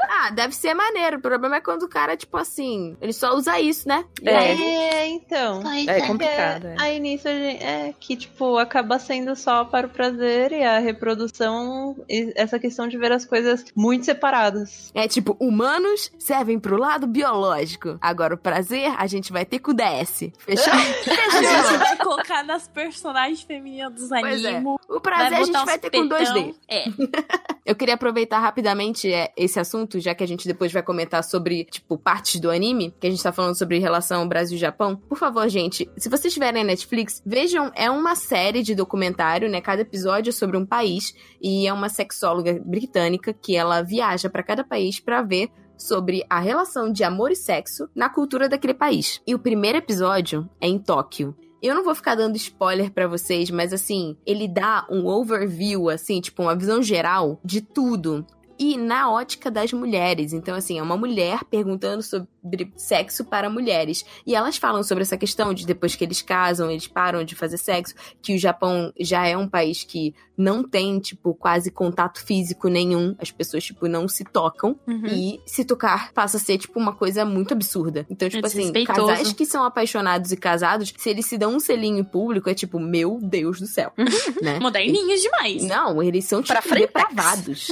Ah, 0.00 0.30
deve 0.30 0.54
ser 0.54 0.74
maneiro. 0.74 1.16
O 1.18 1.20
problema 1.20 1.56
é 1.56 1.60
quando 1.60 1.82
o 1.84 1.88
cara, 1.88 2.16
tipo 2.16 2.36
assim, 2.36 2.96
ele 3.00 3.12
só 3.12 3.34
usa 3.34 3.58
isso, 3.60 3.88
né? 3.88 4.04
E 4.22 4.28
É. 4.28 4.36
aí, 4.36 4.62
É, 4.62 5.06
então. 5.08 5.60
Pois 5.62 5.86
É 5.88 5.98
é. 5.98 6.06
complicado, 6.06 6.66
é. 6.66 6.74
Aí 6.78 7.00
nisso 7.00 7.28
a 7.28 7.32
gente- 7.32 7.62
é 7.62 7.94
que, 7.98 8.16
tipo, 8.16 8.56
acaba 8.58 8.98
sendo 8.98 9.34
só 9.36 9.64
para 9.64 9.86
o 9.86 9.90
prazer 9.90 10.52
e 10.52 10.62
a 10.62 10.78
reprodução, 10.78 11.96
e 12.08 12.32
essa 12.36 12.58
questão 12.58 12.86
de 12.88 12.96
ver 12.98 13.12
as 13.12 13.24
coisas 13.24 13.64
muito 13.74 14.04
separadas. 14.04 14.90
É 14.94 15.08
tipo, 15.08 15.36
humanos 15.40 16.10
servem 16.18 16.58
pro 16.58 16.76
lado 16.76 17.06
biológico. 17.06 17.98
Agora, 18.00 18.34
o 18.34 18.38
prazer, 18.38 18.92
a 18.96 19.06
gente 19.06 19.32
vai 19.32 19.44
ter 19.44 19.58
com 19.58 19.70
o 19.70 19.74
DS. 19.74 20.30
Fechou? 20.38 20.72
A 20.76 21.30
gente 21.30 21.48
Fechou. 21.48 21.78
vai 21.78 21.96
colocar 21.96 22.42
nas 22.44 22.68
personagens 22.68 23.42
femininas 23.42 23.92
dos 23.92 24.08
Pois 24.08 24.44
é. 24.44 24.48
animes. 24.56 24.76
O 24.88 25.00
prazer 25.00 25.38
a 25.38 25.42
gente 25.44 25.64
vai 25.64 25.78
ter 25.78 25.90
com 25.90 26.06
2D. 26.08 26.32
petão. 26.34 26.54
É. 26.68 26.84
Eu 27.66 27.74
queria 27.74 27.94
aproveitar 27.94 28.38
rapidamente 28.38 29.12
é, 29.12 29.32
esse 29.36 29.58
assunto, 29.58 29.85
já 29.94 30.14
que 30.14 30.24
a 30.24 30.28
gente 30.28 30.46
depois 30.46 30.72
vai 30.72 30.82
comentar 30.82 31.22
sobre, 31.22 31.64
tipo, 31.64 31.96
partes 31.96 32.40
do 32.40 32.50
anime, 32.50 32.94
que 32.98 33.06
a 33.06 33.10
gente 33.10 33.22
tá 33.22 33.32
falando 33.32 33.56
sobre 33.56 33.78
relação 33.78 34.26
Brasil 34.28 34.56
e 34.56 34.60
Japão. 34.60 34.96
Por 34.96 35.18
favor, 35.18 35.48
gente, 35.48 35.88
se 35.96 36.08
vocês 36.08 36.32
tiverem 36.32 36.62
a 36.62 36.64
Netflix, 36.64 37.22
vejam, 37.24 37.70
é 37.74 37.90
uma 37.90 38.14
série 38.14 38.62
de 38.62 38.74
documentário, 38.74 39.48
né? 39.48 39.60
Cada 39.60 39.82
episódio 39.82 40.30
é 40.30 40.32
sobre 40.32 40.56
um 40.56 40.66
país 40.66 41.14
e 41.40 41.66
é 41.66 41.72
uma 41.72 41.88
sexóloga 41.88 42.60
britânica 42.64 43.32
que 43.32 43.54
ela 43.56 43.82
viaja 43.82 44.28
pra 44.28 44.42
cada 44.42 44.64
país 44.64 45.00
pra 45.00 45.22
ver 45.22 45.50
sobre 45.76 46.24
a 46.28 46.40
relação 46.40 46.90
de 46.90 47.04
amor 47.04 47.30
e 47.30 47.36
sexo 47.36 47.88
na 47.94 48.08
cultura 48.08 48.48
daquele 48.48 48.74
país. 48.74 49.20
E 49.26 49.34
o 49.34 49.38
primeiro 49.38 49.78
episódio 49.78 50.48
é 50.60 50.66
em 50.66 50.78
Tóquio. 50.78 51.36
Eu 51.62 51.74
não 51.74 51.82
vou 51.82 51.94
ficar 51.94 52.14
dando 52.14 52.36
spoiler 52.36 52.92
pra 52.92 53.08
vocês, 53.08 53.50
mas 53.50 53.72
assim, 53.72 54.16
ele 54.26 54.46
dá 54.46 54.86
um 54.90 55.06
overview, 55.06 55.88
assim, 55.88 56.20
tipo, 56.20 56.42
uma 56.42 56.54
visão 56.54 56.82
geral 56.82 57.40
de 57.44 57.60
tudo. 57.60 58.26
E 58.58 58.76
na 58.76 59.10
ótica 59.10 59.50
das 59.50 59.72
mulheres. 59.72 60.32
Então, 60.32 60.54
assim, 60.54 60.78
é 60.78 60.82
uma 60.82 60.96
mulher 60.96 61.44
perguntando 61.44 62.02
sobre 62.02 62.28
sexo 62.76 63.24
para 63.24 63.48
mulheres. 63.50 64.04
E 64.26 64.34
elas 64.34 64.56
falam 64.56 64.82
sobre 64.82 65.02
essa 65.02 65.16
questão 65.16 65.52
de 65.54 65.66
depois 65.66 65.94
que 65.94 66.04
eles 66.04 66.22
casam, 66.22 66.70
eles 66.70 66.86
param 66.86 67.24
de 67.24 67.34
fazer 67.34 67.58
sexo, 67.58 67.94
que 68.22 68.34
o 68.34 68.38
Japão 68.38 68.92
já 68.98 69.26
é 69.26 69.36
um 69.36 69.48
país 69.48 69.84
que 69.84 70.14
não 70.36 70.62
tem, 70.62 70.98
tipo, 70.98 71.32
quase 71.34 71.70
contato 71.70 72.22
físico 72.22 72.68
nenhum. 72.68 73.16
As 73.18 73.30
pessoas, 73.30 73.64
tipo, 73.64 73.88
não 73.88 74.06
se 74.06 74.22
tocam. 74.22 74.78
Uhum. 74.86 75.06
E 75.06 75.40
se 75.46 75.64
tocar 75.64 76.12
passa 76.12 76.36
a 76.36 76.40
ser, 76.40 76.58
tipo, 76.58 76.78
uma 76.78 76.94
coisa 76.94 77.24
muito 77.24 77.54
absurda. 77.54 78.06
Então, 78.10 78.28
tipo 78.28 78.44
É 78.44 78.48
assim, 78.48 78.84
casais 78.84 79.32
que 79.32 79.46
são 79.46 79.64
apaixonados 79.64 80.32
e 80.32 80.36
casados, 80.36 80.92
se 80.96 81.08
eles 81.08 81.24
se 81.24 81.38
dão 81.38 81.54
um 81.54 81.60
selinho 81.60 81.98
em 81.98 82.04
público, 82.04 82.50
é 82.50 82.54
tipo, 82.54 82.78
meu 82.78 83.18
Deus 83.22 83.60
do 83.60 83.66
céu. 83.66 83.92
né? 84.42 84.58
Moderninhas 84.60 85.22
demais. 85.22 85.64
Não, 85.64 86.02
eles 86.02 86.26
são, 86.26 86.42
Pra 86.42 86.56
tipo, 86.60 86.68
frente. 86.68 86.86
depravados. 86.86 87.68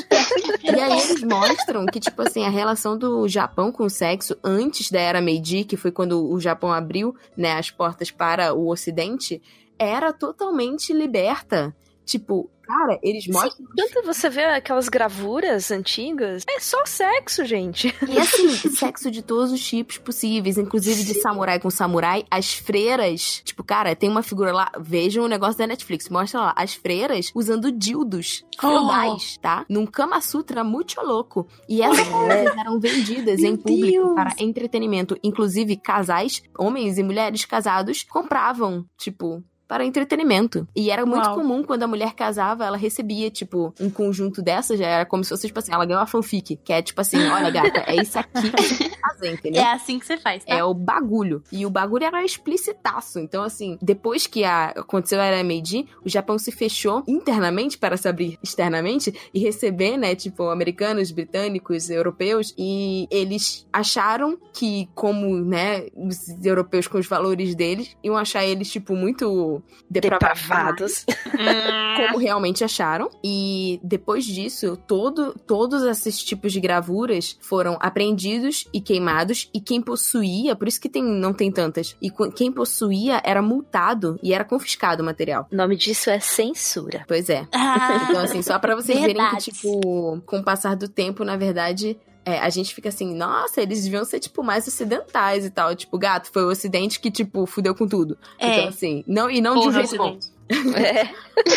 e 0.63 0.71
aí 0.71 1.01
eles 1.03 1.23
mostram 1.23 1.85
que, 1.85 2.01
tipo 2.01 2.23
assim, 2.23 2.45
a 2.47 2.51
relação 2.51 2.97
do 2.97 3.29
Japão 3.29 3.71
com 3.71 3.85
o 3.85 3.91
sexo 3.91 4.37
antes 4.43 4.64
da 4.91 5.01
era 5.01 5.21
Meiji, 5.21 5.65
que 5.65 5.77
foi 5.77 5.91
quando 5.91 6.31
o 6.31 6.41
Japão 6.41 6.73
abriu, 6.73 7.15
né, 7.37 7.53
as 7.53 7.71
portas 7.71 8.11
para 8.11 8.55
o 8.55 8.69
ocidente, 8.69 9.43
era 9.79 10.13
totalmente 10.13 10.93
liberta. 10.93 11.75
Tipo, 12.05 12.51
cara, 12.67 12.99
eles 13.03 13.27
mostram... 13.27 13.67
Tanto 13.77 14.03
você 14.05 14.29
vê 14.29 14.45
aquelas 14.45 14.89
gravuras 14.89 15.71
antigas, 15.71 16.45
é 16.49 16.61
só 16.61 16.85
sexo, 16.87 17.45
gente. 17.45 17.95
E 18.15 18.19
assim, 18.19 18.49
sexo 18.71 19.11
de 19.11 19.23
todos 19.23 19.51
os 19.51 19.67
tipos 19.67 19.99
possíveis, 19.99 20.57
inclusive 20.57 21.03
de 21.03 21.15
samurai 21.15 21.59
com 21.59 21.71
samurai. 21.71 22.25
As 22.31 22.55
freiras, 22.55 23.43
tipo, 23.45 23.65
cara, 23.65 23.97
tem 23.97 24.09
uma 24.09 24.23
figura 24.23 24.53
lá, 24.53 24.71
vejam 24.79 25.25
o 25.25 25.29
negócio 25.29 25.59
da 25.59 25.67
Netflix, 25.67 26.09
mostra 26.09 26.41
lá, 26.41 26.55
as 26.57 26.75
freiras 26.75 27.33
usando 27.35 27.73
dildos 27.73 28.45
feudais, 28.61 29.37
tá? 29.39 29.65
Num 29.69 29.87
Kama 29.87 30.21
Sutra 30.21 30.63
muito 30.63 31.01
louco. 31.01 31.49
E 31.69 31.83
essas 31.83 32.07
coisas 32.07 32.57
eram 32.57 32.79
vendidas 32.79 33.41
em 33.41 33.57
público 33.57 34.05
Deus. 34.05 34.15
para 34.15 34.35
entretenimento. 34.39 35.19
Inclusive, 35.23 35.77
casais, 35.77 36.43
homens 36.59 36.99
e 36.99 37.03
mulheres 37.03 37.45
casados, 37.45 38.05
compravam, 38.05 38.85
tipo, 38.97 39.43
para 39.67 39.85
entretenimento. 39.85 40.67
E 40.75 40.91
era 40.91 41.05
muito 41.07 41.27
Uau. 41.27 41.37
comum 41.37 41.63
quando 41.63 41.83
a 41.83 41.87
mulher 41.87 42.15
casava, 42.15 42.65
ela 42.65 42.77
recebia, 42.77 43.31
tipo, 43.31 43.75
um 43.81 43.91
conjunto 43.91 44.43
dessas, 44.43 44.79
já 44.79 44.87
era 44.87 45.07
como 45.07 45.25
se 45.25 45.31
fosse, 45.31 45.47
tipo 45.47 45.59
assim, 45.59 45.73
ela 45.73 45.85
ganhou 45.85 46.01
uma 46.01 46.07
fanfic, 46.07 46.57
que 46.57 46.73
é 46.73 46.83
tipo 46.83 47.01
assim, 47.01 47.19
olha, 47.29 47.51
gata, 47.51 47.85
é 47.87 47.97
isso 47.97 48.19
aqui. 48.19 48.95
fazer, 49.25 49.33
entendeu? 49.33 49.63
É 49.63 49.73
assim 49.73 49.99
que 49.99 50.07
você 50.07 50.17
faz, 50.17 50.45
tá? 50.45 50.55
É 50.55 50.63
o 50.65 50.75
bagulho. 50.75 51.43
E 51.51 51.65
o 51.65 51.71
bagulho 51.71 52.05
era 52.05 52.25
explicitaço. 52.25 53.19
Então, 53.19 53.43
assim, 53.43 53.79
depois 53.81 54.27
que 54.27 54.45
a, 54.45 54.67
aconteceu 54.67 55.21
a 55.21 55.25
era 55.25 55.43
Meiji, 55.43 55.87
o 56.05 56.09
Japão 56.09 56.39
se 56.39 56.53
fechou 56.53 57.03
internamente 57.07 57.79
para 57.79 57.97
se 57.97 58.09
abrir 58.09 58.39
externamente 58.43 59.15
e 59.33 59.39
receber, 59.39 59.97
né, 59.97 60.15
tipo, 60.15 60.49
americanos, 60.49 61.11
britânicos, 61.11 61.91
europeus. 61.91 62.55
E 62.59 63.07
eles 63.11 63.67
acharam 63.73 64.39
que, 64.53 64.89
como, 64.95 65.37
né, 65.37 65.87
os 65.95 66.29
europeus 66.45 66.87
com 66.87 66.99
os 66.99 67.07
valores 67.07 67.55
deles, 67.55 67.97
iam 68.03 68.17
achar 68.17 68.45
eles, 68.45 68.71
tipo, 68.71 68.95
muito 68.95 69.54
depravados. 69.91 71.05
Depravados. 71.07 71.07
Como 72.07 72.19
realmente 72.19 72.65
acharam. 72.65 73.09
E 73.23 73.81
depois 73.83 74.25
disso, 74.25 74.77
todo, 74.87 75.35
todos 75.47 75.83
esses 75.83 76.23
tipos 76.23 76.53
de 76.53 76.61
gravuras 76.61 77.37
foram 77.41 77.77
apreendidos 77.81 78.67
e 78.73 78.81
queimados. 78.81 79.49
E 79.55 79.61
quem 79.61 79.81
possuía, 79.81 80.55
por 80.57 80.67
isso 80.69 80.81
que 80.81 80.89
tem, 80.89 81.03
não 81.03 81.33
tem 81.33 81.51
tantas, 81.51 81.97
e 82.01 82.11
qu- 82.11 82.31
quem 82.33 82.51
possuía 82.53 83.21
era 83.25 83.41
multado 83.43 84.19
e 84.23 84.33
era 84.35 84.45
confiscado 84.45 85.03
o 85.03 85.07
material. 85.07 85.47
O 85.53 85.57
nome 85.57 85.77
disso 85.77 86.11
é 86.11 86.19
censura. 86.21 87.05
Pois 87.07 87.29
é. 87.31 87.47
Ah, 87.53 88.07
Então, 88.09 88.23
assim, 88.23 88.43
só 88.43 88.59
pra 88.59 88.75
vocês 88.75 88.99
verem 89.01 89.31
que, 89.31 89.37
tipo, 89.53 90.21
com 90.27 90.39
o 90.39 90.45
passar 90.45 90.77
do 90.77 90.89
tempo, 90.89 91.25
na 91.25 91.37
verdade. 91.37 91.97
É, 92.25 92.39
a 92.39 92.49
gente 92.49 92.75
fica 92.75 92.89
assim, 92.89 93.15
nossa, 93.15 93.61
eles 93.61 93.85
deviam 93.85 94.05
ser, 94.05 94.21
tipo, 94.21 94.43
mais 94.43 94.67
ocidentais 94.67 95.45
e 95.45 95.51
tal. 95.51 95.75
Tipo, 95.75 95.99
gato, 95.99 96.31
foi 96.33 96.45
o 96.45 96.49
ocidente 96.49 96.99
que, 96.99 97.11
tipo, 97.11 97.47
fudeu 97.47 97.75
com 97.75 97.87
tudo. 97.87 98.17
É. 98.39 98.59
Então, 98.59 98.69
assim, 98.69 99.05
não, 99.07 99.31
e 99.31 99.41
não 99.41 99.55
de 99.55 99.59
um 99.59 99.63
porra, 99.65 99.85
jeito 99.85 99.97
bom. 99.97 100.19
É. 100.77 101.09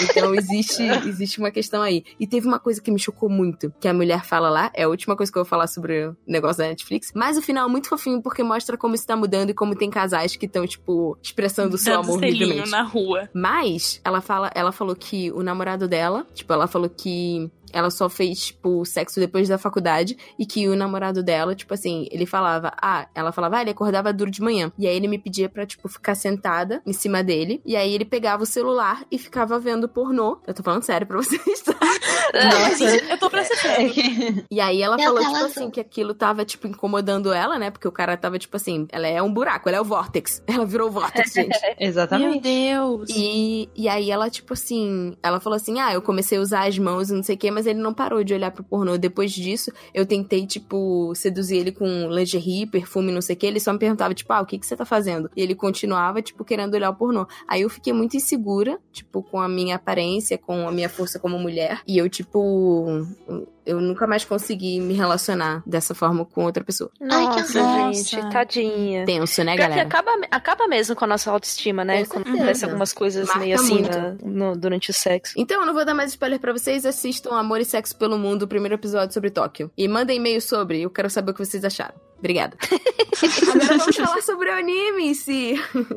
Então 0.09 0.33
existe, 0.33 0.81
existe 1.05 1.39
uma 1.39 1.51
questão 1.51 1.81
aí. 1.81 2.03
E 2.19 2.25
teve 2.25 2.47
uma 2.47 2.59
coisa 2.59 2.81
que 2.81 2.89
me 2.89 2.99
chocou 2.99 3.29
muito, 3.29 3.73
que 3.79 3.87
a 3.87 3.93
mulher 3.93 4.23
fala 4.23 4.49
lá, 4.49 4.71
é 4.73 4.83
a 4.83 4.89
última 4.89 5.15
coisa 5.15 5.31
que 5.31 5.37
eu 5.37 5.43
vou 5.43 5.49
falar 5.49 5.67
sobre 5.67 6.07
o 6.07 6.15
negócio 6.25 6.63
da 6.63 6.69
Netflix. 6.69 7.11
Mas 7.13 7.37
o 7.37 7.41
final 7.41 7.67
é 7.67 7.71
muito 7.71 7.89
fofinho 7.89 8.21
porque 8.21 8.41
mostra 8.43 8.77
como 8.77 8.95
isso 8.95 9.05
tá 9.05 9.15
mudando 9.15 9.49
e 9.49 9.53
como 9.53 9.75
tem 9.75 9.89
casais 9.89 10.35
que 10.35 10.45
estão, 10.45 10.65
tipo, 10.65 11.17
expressando 11.21 11.75
o 11.75 11.77
seu 11.77 11.93
Dando 11.97 12.05
amor 12.05 12.23
livremente. 12.23 12.69
na 12.69 12.83
rua. 12.83 13.29
Mas 13.33 14.01
ela 14.03 14.21
fala, 14.21 14.51
ela 14.55 14.71
falou 14.71 14.95
que 14.95 15.31
o 15.31 15.43
namorado 15.43 15.87
dela, 15.87 16.25
tipo, 16.33 16.51
ela 16.53 16.67
falou 16.67 16.89
que 16.89 17.51
ela 17.71 17.89
só 17.89 18.09
fez, 18.09 18.47
tipo, 18.47 18.85
sexo 18.85 19.19
depois 19.19 19.47
da 19.47 19.57
faculdade 19.57 20.17
e 20.37 20.45
que 20.45 20.67
o 20.67 20.75
namorado 20.75 21.23
dela, 21.23 21.55
tipo 21.55 21.73
assim, 21.73 22.07
ele 22.11 22.25
falava, 22.25 22.71
ah, 22.81 23.07
ela 23.13 23.31
falava, 23.31 23.57
ah, 23.57 23.61
ele 23.61 23.71
acordava 23.71 24.13
duro 24.13 24.31
de 24.31 24.41
manhã. 24.41 24.71
E 24.77 24.87
aí 24.87 24.95
ele 24.95 25.07
me 25.07 25.17
pedia 25.17 25.49
pra, 25.49 25.65
tipo, 25.65 25.87
ficar 25.87 26.15
sentada 26.15 26.81
em 26.85 26.93
cima 26.93 27.23
dele. 27.23 27.61
E 27.65 27.75
aí 27.75 27.93
ele 27.93 28.05
pegava 28.05 28.43
o 28.43 28.45
celular 28.45 29.05
e 29.11 29.17
ficava 29.17 29.59
vendo 29.59 29.87
pornô. 29.89 30.39
Eu 30.45 30.53
tô 30.53 30.63
falando 30.63 30.83
sério 30.83 31.05
pra 31.07 31.17
vocês, 31.21 31.61
tá? 31.61 31.77
Nossa. 32.33 32.83
Eu 33.09 33.17
tô 33.17 33.29
processando. 33.29 33.93
E 34.49 34.59
aí 34.59 34.81
ela 34.81 34.97
Meu 34.97 35.15
falou, 35.15 35.23
tipo 35.23 35.45
assim, 35.45 35.69
que 35.69 35.79
aquilo 35.79 36.13
tava, 36.13 36.45
tipo, 36.45 36.67
incomodando 36.67 37.31
ela, 37.31 37.57
né? 37.57 37.71
Porque 37.71 37.87
o 37.87 37.91
cara 37.91 38.17
tava, 38.17 38.37
tipo 38.37 38.55
assim, 38.57 38.87
ela 38.91 39.07
é 39.07 39.21
um 39.21 39.31
buraco, 39.31 39.69
ela 39.69 39.77
é 39.77 39.81
o 39.81 39.85
Vortex. 39.85 40.43
Ela 40.47 40.65
virou 40.65 40.89
o 40.89 40.91
Vortex, 40.91 41.33
gente. 41.33 41.59
Meu 41.61 41.75
Exatamente. 41.79 42.41
Deus. 42.41 43.09
E, 43.09 43.69
e 43.75 43.87
aí 43.87 44.09
ela, 44.11 44.29
tipo 44.29 44.53
assim, 44.53 45.15
ela 45.21 45.39
falou 45.39 45.55
assim: 45.55 45.79
ah, 45.79 45.93
eu 45.93 46.01
comecei 46.01 46.37
a 46.37 46.41
usar 46.41 46.67
as 46.67 46.77
mãos 46.77 47.09
e 47.09 47.13
não 47.13 47.23
sei 47.23 47.35
o 47.35 47.37
quê, 47.37 47.51
mas 47.57 47.65
ele 47.65 47.79
não 47.79 47.91
parou 47.91 48.23
de 48.23 48.35
olhar 48.35 48.51
pro 48.51 48.63
pornô. 48.63 48.99
Depois 48.99 49.31
disso, 49.31 49.71
eu 49.91 50.05
tentei, 50.05 50.45
tipo, 50.45 51.11
seduzir 51.15 51.57
ele 51.57 51.71
com 51.71 52.07
lingerie, 52.07 52.67
perfume, 52.67 53.11
não 53.11 53.19
sei 53.19 53.35
o 53.35 53.39
quê. 53.39 53.47
Ele 53.47 53.59
só 53.59 53.73
me 53.73 53.79
perguntava, 53.79 54.13
tipo, 54.13 54.31
ah, 54.31 54.41
o 54.41 54.45
que, 54.45 54.59
que 54.59 54.65
você 54.67 54.75
tá 54.75 54.85
fazendo? 54.85 55.27
E 55.35 55.41
ele 55.41 55.55
continuava, 55.55 56.21
tipo, 56.21 56.45
querendo 56.45 56.75
olhar 56.75 56.91
o 56.91 56.95
pornô. 56.95 57.25
Aí 57.47 57.63
eu 57.63 57.69
fiquei 57.69 57.91
muito 57.93 58.15
insegura, 58.15 58.77
tipo, 58.91 59.23
com 59.23 59.41
a 59.41 59.49
minha 59.49 59.77
aparência, 59.77 60.37
com 60.37 60.67
a 60.67 60.71
minha 60.71 60.87
força 60.87 61.17
como 61.17 61.39
mulher. 61.39 61.81
E 61.87 61.97
eu, 61.97 62.07
tipo. 62.07 63.07
Eu 63.67 63.81
nunca 63.81 64.07
mais 64.07 64.23
consegui 64.23 64.79
me 64.79 64.93
relacionar 64.93 65.61
dessa 65.65 65.93
forma 65.93 66.23
com 66.25 66.45
outra 66.45 66.63
pessoa. 66.63 66.89
Ai, 67.01 67.07
que 67.07 67.41
Nossa, 67.41 67.93
gente, 67.93 68.15
Nossa. 68.15 68.29
tadinha. 68.29 69.05
Tenso, 69.05 69.43
né, 69.43 69.55
Pior 69.55 69.63
que 69.65 69.69
galera? 69.75 69.87
acaba, 69.89 70.11
acaba 70.31 70.67
mesmo 70.67 70.95
com 70.95 71.03
a 71.03 71.07
nossa 71.07 71.29
autoestima, 71.29 71.83
né? 71.83 72.05
Com 72.05 72.21
Quando 72.23 72.27
acontece 72.35 72.63
algumas 72.65 72.93
coisas 72.93 73.25
Marca 73.27 73.39
meio 73.41 73.55
assim 73.55 73.81
na- 73.81 74.15
no- 74.23 74.55
durante 74.57 74.89
o 74.89 74.93
sexo. 74.93 75.33
Então, 75.37 75.59
eu 75.59 75.65
não 75.65 75.73
vou 75.73 75.83
dar 75.83 75.93
mais 75.93 76.11
spoiler 76.11 76.39
pra 76.39 76.53
vocês. 76.53 76.85
Assistam 76.85 77.31
Amor 77.35 77.59
e 77.59 77.65
Sexo 77.65 77.95
pelo 77.97 78.17
Mundo, 78.17 78.43
o 78.43 78.47
primeiro 78.47 78.75
episódio 78.75 79.13
sobre 79.13 79.29
Tóquio. 79.29 79.69
E 79.77 79.87
mandem 79.87 80.17
e-mail 80.17 80.41
sobre. 80.41 80.81
Eu 80.81 80.89
quero 80.89 81.09
saber 81.09 81.31
o 81.31 81.33
que 81.33 81.45
vocês 81.45 81.63
acharam. 81.65 81.95
Obrigada. 82.19 82.57
Agora 83.51 83.77
vamos 83.77 83.95
falar 83.95 84.21
sobre 84.21 84.49
o 84.49 84.53
anime 84.53 85.07
em 85.09 85.13
si. 85.13 85.55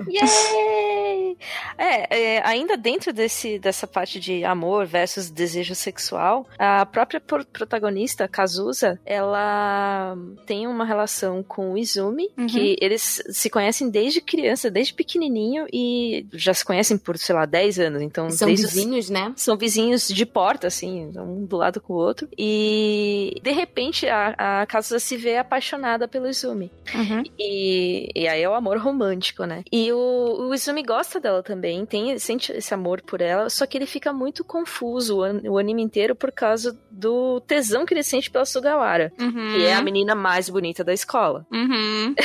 Yay! 0.08 1.36
É, 1.78 2.18
é, 2.36 2.42
ainda 2.46 2.76
dentro 2.76 3.12
desse, 3.12 3.58
dessa 3.58 3.86
parte 3.86 4.18
de 4.20 4.44
amor 4.44 4.86
versus 4.86 5.30
desejo 5.30 5.74
sexual, 5.74 6.46
a 6.58 6.84
própria 6.86 7.20
pro- 7.20 7.44
protagonista, 7.46 8.28
Kazusa, 8.28 8.98
ela 9.04 10.16
tem 10.46 10.66
uma 10.66 10.84
relação 10.84 11.42
com 11.42 11.72
o 11.72 11.78
Izumi, 11.78 12.28
Uhum. 12.38 12.46
que 12.46 12.76
eles 12.80 13.22
se 13.30 13.48
conhecem 13.50 13.88
desde 13.90 14.20
criança, 14.20 14.70
desde 14.70 14.94
pequenininho, 14.94 15.66
e 15.72 16.26
já 16.32 16.52
se 16.54 16.64
conhecem 16.64 16.96
por, 16.98 17.16
sei 17.18 17.34
lá, 17.34 17.44
10 17.46 17.78
anos. 17.78 18.02
Então, 18.02 18.30
São 18.30 18.46
desde 18.48 18.66
os- 18.66 18.72
vizinhos, 18.72 19.10
né? 19.10 19.32
são 19.36 19.56
vizinhos 19.56 20.08
de 20.08 20.24
porta, 20.26 20.66
assim, 20.66 21.10
um 21.16 21.44
do 21.44 21.56
lado 21.56 21.80
com 21.80 21.94
o 21.94 21.96
outro. 21.96 22.28
E 22.38 23.34
de 23.42 23.50
repente 23.52 24.06
a, 24.08 24.62
a 24.62 24.66
Kazusa 24.66 24.98
se 24.98 25.16
vê 25.16 25.36
apaixonada 25.38 26.08
pelo 26.11 26.28
Izumi. 26.28 26.70
Uhum. 26.94 27.22
E, 27.38 28.08
e 28.14 28.28
aí 28.28 28.42
é 28.42 28.48
o 28.48 28.54
amor 28.54 28.76
romântico, 28.82 29.44
né? 29.44 29.62
E 29.72 29.92
o, 29.92 30.48
o 30.48 30.54
Izumi 30.54 30.82
gosta 30.82 31.20
dela 31.20 31.42
também, 31.42 31.86
tem, 31.86 32.18
sente 32.18 32.52
esse 32.52 32.74
amor 32.74 33.00
por 33.02 33.20
ela, 33.20 33.48
só 33.48 33.64
que 33.66 33.78
ele 33.78 33.86
fica 33.86 34.12
muito 34.12 34.44
confuso 34.44 35.18
o, 35.22 35.52
o 35.52 35.58
anime 35.58 35.82
inteiro 35.82 36.14
por 36.14 36.32
causa 36.32 36.76
do 36.90 37.40
tesão 37.40 37.86
que 37.86 37.94
ele 37.94 38.02
sente 38.02 38.30
pela 38.30 38.44
Sugawara, 38.44 39.12
Uhum. 39.20 39.52
que 39.54 39.64
é 39.64 39.74
a 39.74 39.82
menina 39.82 40.14
mais 40.14 40.48
bonita 40.48 40.82
da 40.84 40.92
escola. 40.92 41.46
Uhum. 41.52 42.14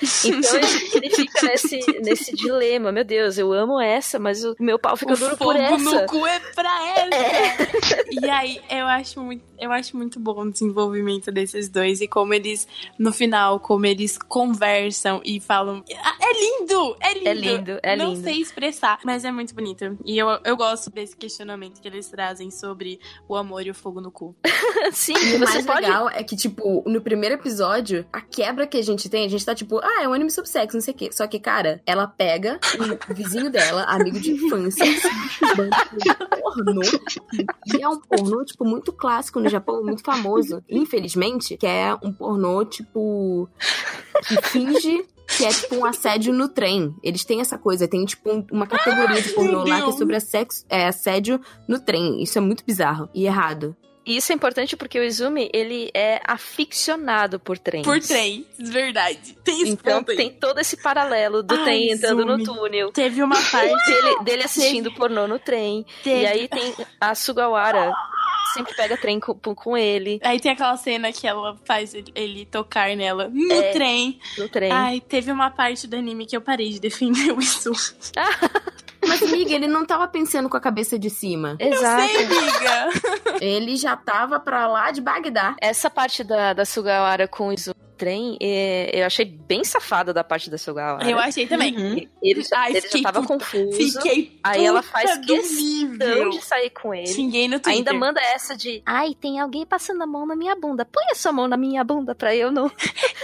Então 0.24 0.56
ele, 0.56 1.10
fica 1.10 1.46
nesse, 1.46 1.80
nesse 2.02 2.34
dilema, 2.36 2.90
meu 2.92 3.04
Deus, 3.04 3.38
eu 3.38 3.52
amo 3.52 3.80
essa, 3.80 4.18
mas 4.18 4.44
o 4.44 4.54
meu 4.58 4.78
pau 4.78 4.96
fica 4.96 5.12
o 5.12 5.16
duro 5.16 5.36
por 5.36 5.56
essa. 5.56 5.76
no 5.78 6.06
cu 6.06 6.26
é 6.26 6.38
pra 6.54 6.70
essa. 6.96 8.04
E 8.10 8.28
aí, 8.28 8.60
eu 8.70 8.86
acho 8.86 9.20
muito, 9.20 9.42
eu 9.60 9.70
acho 9.72 9.96
muito 9.96 10.18
bom 10.18 10.42
o 10.42 10.50
desenvolvimento 10.50 11.30
desses 11.30 11.68
dois 11.68 12.00
e 12.00 12.08
como 12.08 12.32
eles, 12.34 12.66
no 12.98 13.12
final, 13.12 13.60
como 13.60 13.86
eles 13.86 14.18
conversam 14.18 15.20
e 15.24 15.38
falam. 15.40 15.84
"Ah, 16.02 16.16
É 16.20 16.32
lindo! 16.32 16.96
É 17.00 17.14
lindo! 17.14 17.28
É 17.28 17.34
lindo, 17.34 17.80
é 17.82 17.96
Não 17.96 18.10
lindo. 18.14 18.22
sei 18.22 18.40
expressar, 18.40 18.98
mas 19.04 19.24
é 19.24 19.32
muito 19.32 19.54
bonito. 19.54 19.98
E 20.04 20.16
eu, 20.18 20.28
eu 20.44 20.56
gosto 20.56 20.90
desse 20.90 21.16
questionamento 21.16 21.80
que 21.80 21.88
eles 21.88 22.08
trazem 22.08 22.50
sobre 22.50 23.00
o 23.28 23.36
amor 23.36 23.66
e 23.66 23.70
o 23.70 23.74
fogo 23.74 24.00
no 24.00 24.10
cu. 24.10 24.34
Sim, 24.92 25.14
E 25.16 25.36
o 25.36 25.40
mais 25.40 25.64
pode 25.66 25.80
legal 25.82 26.08
é 26.08 26.22
que, 26.22 26.36
tipo, 26.36 26.82
no 26.86 27.00
primeiro 27.00 27.34
episódio, 27.34 28.06
a 28.12 28.20
quebra 28.20 28.66
que 28.66 28.76
a 28.76 28.82
gente 28.82 29.08
tem, 29.08 29.24
a 29.26 29.28
gente 29.28 29.44
tá 29.44 29.54
tipo, 29.54 29.78
ah, 29.82 30.02
é 30.02 30.08
um 30.08 30.12
anime 30.12 30.30
sobre 30.30 30.48
sexo, 30.50 30.76
não 30.76 30.80
sei 30.82 30.94
o 30.94 30.96
quê. 30.96 31.10
Só 31.12 31.26
que, 31.26 31.38
cara, 31.38 31.82
ela 31.86 32.06
pega 32.06 32.58
o 33.10 33.14
vizinho 33.14 33.50
dela, 33.50 33.82
amigo 33.84 34.18
de 34.20 34.32
infância, 34.32 34.84
com 35.56 36.40
pornô. 36.40 36.80
E 37.66 37.82
é 37.82 37.88
um 37.88 38.00
pornô, 38.00 38.44
tipo, 38.44 38.64
muito 38.64 38.92
clássico 38.92 39.40
no 39.40 39.48
Japão, 39.50 39.82
muito 39.82 40.02
famoso. 40.02 40.62
Infelizmente, 40.68 41.56
que 41.56 41.66
é 41.66 41.94
um 42.02 42.12
pornô, 42.12 42.64
tipo, 42.64 43.48
que 44.26 44.40
finge 44.48 45.04
que 45.36 45.44
é 45.44 45.48
tipo 45.50 45.76
um 45.76 45.84
assédio 45.84 46.32
no 46.32 46.48
trem. 46.48 46.92
Eles 47.04 47.24
têm 47.24 47.40
essa 47.40 47.56
coisa, 47.56 47.86
tem 47.86 48.04
tipo 48.04 48.28
um- 48.32 48.44
uma 48.50 48.66
categoria 48.66 49.22
de 49.22 49.28
pornô 49.28 49.64
lá 49.64 49.80
que 49.82 49.88
é 49.90 49.92
sobre 49.92 50.16
assexo- 50.16 50.64
é, 50.68 50.86
assédio 50.88 51.40
no 51.68 51.78
trem. 51.78 52.20
Isso 52.20 52.36
é 52.36 52.40
muito 52.40 52.64
bizarro 52.64 53.08
e 53.14 53.26
errado. 53.26 53.76
E 54.04 54.16
isso 54.16 54.32
é 54.32 54.34
importante 54.34 54.76
porque 54.76 54.98
o 54.98 55.04
Izumi, 55.04 55.48
ele 55.54 55.88
é 55.94 56.20
aficionado 56.26 57.38
por 57.38 57.58
trens. 57.58 57.84
Por 57.84 58.00
trem, 58.00 58.44
verdade. 58.58 59.36
Tem 59.44 59.62
esse 59.62 59.72
Então 59.72 59.98
ponto 59.98 60.10
aí. 60.10 60.16
tem 60.16 60.30
todo 60.30 60.58
esse 60.58 60.76
paralelo 60.78 61.42
do 61.44 61.54
Ai, 61.54 61.62
trem 61.64 61.92
entrando 61.92 62.24
no 62.24 62.40
Izumi. 62.40 62.58
túnel. 62.58 62.92
Teve 62.92 63.22
uma 63.22 63.36
parte. 63.52 63.86
Dele, 63.86 64.24
dele 64.24 64.42
assistindo 64.42 64.92
pornô 64.94 65.28
no 65.28 65.38
trem. 65.38 65.86
teve- 66.02 66.22
E 66.22 66.26
aí 66.26 66.48
tem 66.48 66.74
a 67.00 67.14
Sugawara, 67.14 67.92
sempre 68.52 68.74
pega 68.74 68.96
trem 68.96 69.18
com, 69.20 69.34
com 69.34 69.76
ele 69.76 70.20
Aí 70.22 70.38
tem 70.40 70.52
aquela 70.52 70.76
cena 70.76 71.12
que 71.12 71.26
ela 71.26 71.56
faz 71.64 71.94
ele, 71.94 72.12
ele 72.14 72.46
tocar 72.46 72.94
nela 72.96 73.28
no 73.32 73.52
É. 73.52 73.72
trem. 73.72 74.18
no 74.38 74.48
trem. 74.48 74.70
Ai, 74.72 75.00
teve 75.00 75.30
uma 75.32 75.50
parte 75.50 75.86
do 75.86 75.96
anime 75.96 76.26
que 76.26 76.36
eu 76.36 76.40
parei 76.40 76.70
de 76.70 76.80
defender 76.80 77.32
o 77.34 77.40
Isu. 77.40 77.72
Mas, 79.06 79.22
amiga, 79.22 79.54
ele 79.54 79.66
não 79.66 79.84
tava 79.84 80.06
pensando 80.08 80.48
com 80.48 80.56
a 80.56 80.60
cabeça 80.60 80.98
de 80.98 81.08
cima. 81.10 81.56
Exato. 81.58 82.06
Sei, 82.12 82.24
amiga. 82.24 82.88
Ele 83.40 83.76
já 83.76 83.96
tava 83.96 84.38
pra 84.40 84.66
lá 84.66 84.90
de 84.90 85.00
Bagdá. 85.00 85.54
Essa 85.60 85.88
parte 85.90 86.22
da, 86.22 86.52
da 86.52 86.64
Sugawara 86.64 87.26
com 87.26 87.48
o 87.48 87.52
Izumi 87.52 87.74
trem, 88.00 88.38
é, 88.40 88.98
eu 88.98 89.04
achei 89.04 89.26
bem 89.26 89.62
safada 89.62 90.10
da 90.14 90.24
parte 90.24 90.48
da 90.48 90.56
Sugawara. 90.56 91.06
Eu 91.06 91.18
achei 91.18 91.46
também. 91.46 91.76
Uhum. 91.76 92.08
Ele, 92.22 92.42
já- 92.42 92.58
Ai, 92.60 92.70
ele 92.70 92.80
já 92.80 92.86
fiquei 92.86 93.02
tava 93.02 93.20
puta. 93.20 93.34
confuso. 93.34 93.76
Fiquei 93.76 94.40
Aí 94.42 94.64
ela 94.64 94.80
puta 94.82 94.90
faz 94.94 95.20
do 95.20 95.26
questão 95.34 95.60
nível. 95.60 96.30
de 96.30 96.42
sair 96.42 96.70
com 96.70 96.94
ele. 96.94 97.06
Xinguei 97.08 97.46
no 97.46 97.60
Twitter. 97.60 97.74
Ainda 97.74 97.92
manda 97.92 98.18
essa 98.18 98.56
de 98.56 98.82
Ai, 98.86 99.14
tem 99.20 99.38
alguém 99.38 99.66
passando 99.66 100.00
a 100.02 100.06
mão 100.06 100.24
na 100.26 100.34
minha 100.34 100.56
bunda. 100.56 100.86
Põe 100.86 101.04
a 101.10 101.14
sua 101.14 101.30
mão 101.30 101.46
na 101.46 101.58
minha 101.58 101.84
bunda 101.84 102.14
pra 102.14 102.34
eu 102.34 102.50
não. 102.50 102.70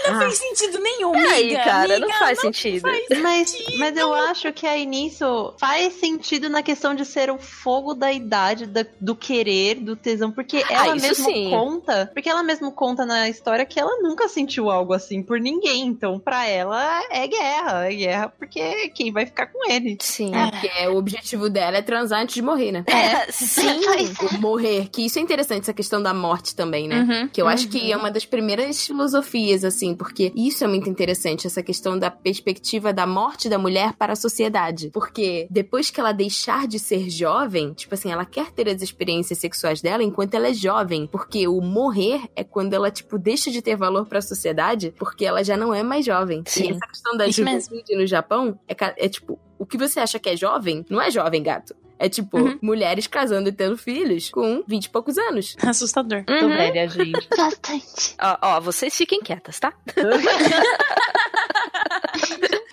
Não 0.06 0.20
fez 0.20 0.38
sentido 0.38 0.78
nenhum, 0.78 1.12
E 1.16 1.18
amiga. 1.18 1.34
aí, 1.34 1.56
cara, 1.56 1.78
amiga, 1.96 1.98
não 1.98 2.10
faz 2.12 2.38
sentido. 2.40 2.82
faz 2.82 3.04
Mas, 3.20 3.50
sentido. 3.50 3.78
mas 3.80 3.96
eu 3.96 4.14
acho 4.14 4.52
que 4.52 4.64
aí 4.64 4.86
nisso 4.86 5.52
faz 5.66 5.94
sentido 5.94 6.48
na 6.48 6.62
questão 6.62 6.94
de 6.94 7.04
ser 7.04 7.28
o 7.28 7.38
fogo 7.38 7.92
da 7.92 8.12
idade, 8.12 8.66
da- 8.66 8.86
do 9.00 9.16
querer, 9.16 9.74
do 9.80 9.96
tesão, 9.96 10.30
porque 10.30 10.58
ela 10.70 10.92
Ah, 10.92 10.94
mesmo 10.94 11.24
sim. 11.24 11.50
conta, 11.50 12.08
porque 12.14 12.28
ela 12.28 12.42
mesmo 12.44 12.70
conta 12.70 13.04
na 13.04 13.28
história 13.28 13.66
que 13.66 13.78
ela 13.80 14.00
nunca 14.00 14.28
sentiu 14.28 14.70
algo 14.70 14.92
assim 14.92 15.22
por 15.24 15.40
ninguém. 15.40 15.86
Então, 15.86 16.20
pra 16.20 16.46
ela, 16.46 17.02
é 17.10 17.26
guerra. 17.26 17.90
É 17.90 17.94
guerra 17.94 18.28
porque 18.38 18.90
quem 18.90 19.10
vai 19.12 19.26
ficar 19.26 19.46
com 19.46 19.68
ele? 19.70 19.96
Sim. 20.00 20.32
É, 20.34 20.50
porque 20.50 20.86
o 20.88 20.96
objetivo 20.96 21.50
dela 21.50 21.78
é 21.78 21.82
transar 21.82 22.22
antes 22.22 22.36
de 22.36 22.42
morrer, 22.42 22.70
né? 22.70 22.84
É, 22.86 23.26
sim. 23.32 23.80
Morrer. 24.40 24.88
Que 24.90 25.04
isso 25.06 25.18
é 25.18 25.22
interessante, 25.22 25.62
essa 25.62 25.74
questão 25.74 26.00
da 26.00 26.14
morte 26.14 26.54
também, 26.54 26.86
né? 26.86 27.00
Uhum. 27.00 27.28
Que 27.28 27.42
eu 27.42 27.48
acho 27.48 27.68
que 27.68 27.90
é 27.90 27.96
uma 27.96 28.10
das 28.10 28.24
primeiras 28.24 28.86
filosofias, 28.86 29.64
assim, 29.64 29.94
porque 29.96 30.32
isso 30.36 30.62
é 30.62 30.68
muito 30.68 30.88
interessante, 30.88 31.46
essa 31.46 31.62
questão 31.62 31.98
da 31.98 32.10
perspectiva 32.10 32.92
da 32.92 33.06
morte 33.06 33.48
da 33.48 33.58
mulher 33.58 33.94
para 33.94 34.12
a 34.12 34.16
sociedade. 34.16 34.90
Porque 34.92 35.48
depois 35.56 35.88
que 35.90 35.98
ela 35.98 36.12
deixar 36.12 36.68
de 36.68 36.78
ser 36.78 37.08
jovem, 37.08 37.72
tipo 37.72 37.94
assim, 37.94 38.12
ela 38.12 38.26
quer 38.26 38.50
ter 38.52 38.68
as 38.68 38.82
experiências 38.82 39.38
sexuais 39.38 39.80
dela 39.80 40.02
enquanto 40.02 40.34
ela 40.34 40.48
é 40.48 40.52
jovem. 40.52 41.06
Porque 41.06 41.48
o 41.48 41.62
morrer 41.62 42.20
é 42.36 42.44
quando 42.44 42.74
ela, 42.74 42.90
tipo, 42.90 43.18
deixa 43.18 43.50
de 43.50 43.62
ter 43.62 43.74
valor 43.74 44.04
para 44.04 44.18
a 44.18 44.22
sociedade, 44.22 44.92
porque 44.98 45.24
ela 45.24 45.42
já 45.42 45.56
não 45.56 45.72
é 45.72 45.82
mais 45.82 46.04
jovem. 46.04 46.42
Sim. 46.46 46.66
E 46.66 46.70
essa 46.72 46.86
questão 46.86 47.16
da 47.16 47.26
Isso 47.26 47.42
mesmo. 47.42 47.70
juventude 47.70 47.96
no 47.96 48.06
Japão 48.06 48.60
é, 48.68 48.76
é 49.06 49.08
tipo, 49.08 49.38
o 49.58 49.64
que 49.64 49.78
você 49.78 49.98
acha 49.98 50.18
que 50.18 50.28
é 50.28 50.36
jovem, 50.36 50.84
não 50.90 51.00
é 51.00 51.10
jovem, 51.10 51.42
gato. 51.42 51.74
É 51.98 52.10
tipo, 52.10 52.38
Uhum. 52.38 52.58
mulheres 52.60 53.06
casando 53.06 53.48
e 53.48 53.52
tendo 53.52 53.78
filhos 53.78 54.28
com 54.28 54.62
20 54.68 54.84
e 54.84 54.90
poucos 54.90 55.16
anos. 55.16 55.56
Assustador. 55.66 56.22
Tô 56.26 56.34
Uhum. 56.34 56.48
velha, 56.48 56.86
gente. 56.86 57.26
Bastante. 57.34 58.14
Ó, 58.20 58.36
ó, 58.42 58.60
vocês 58.60 58.94
fiquem 58.94 59.22
quietas, 59.22 59.58
tá? 59.58 59.72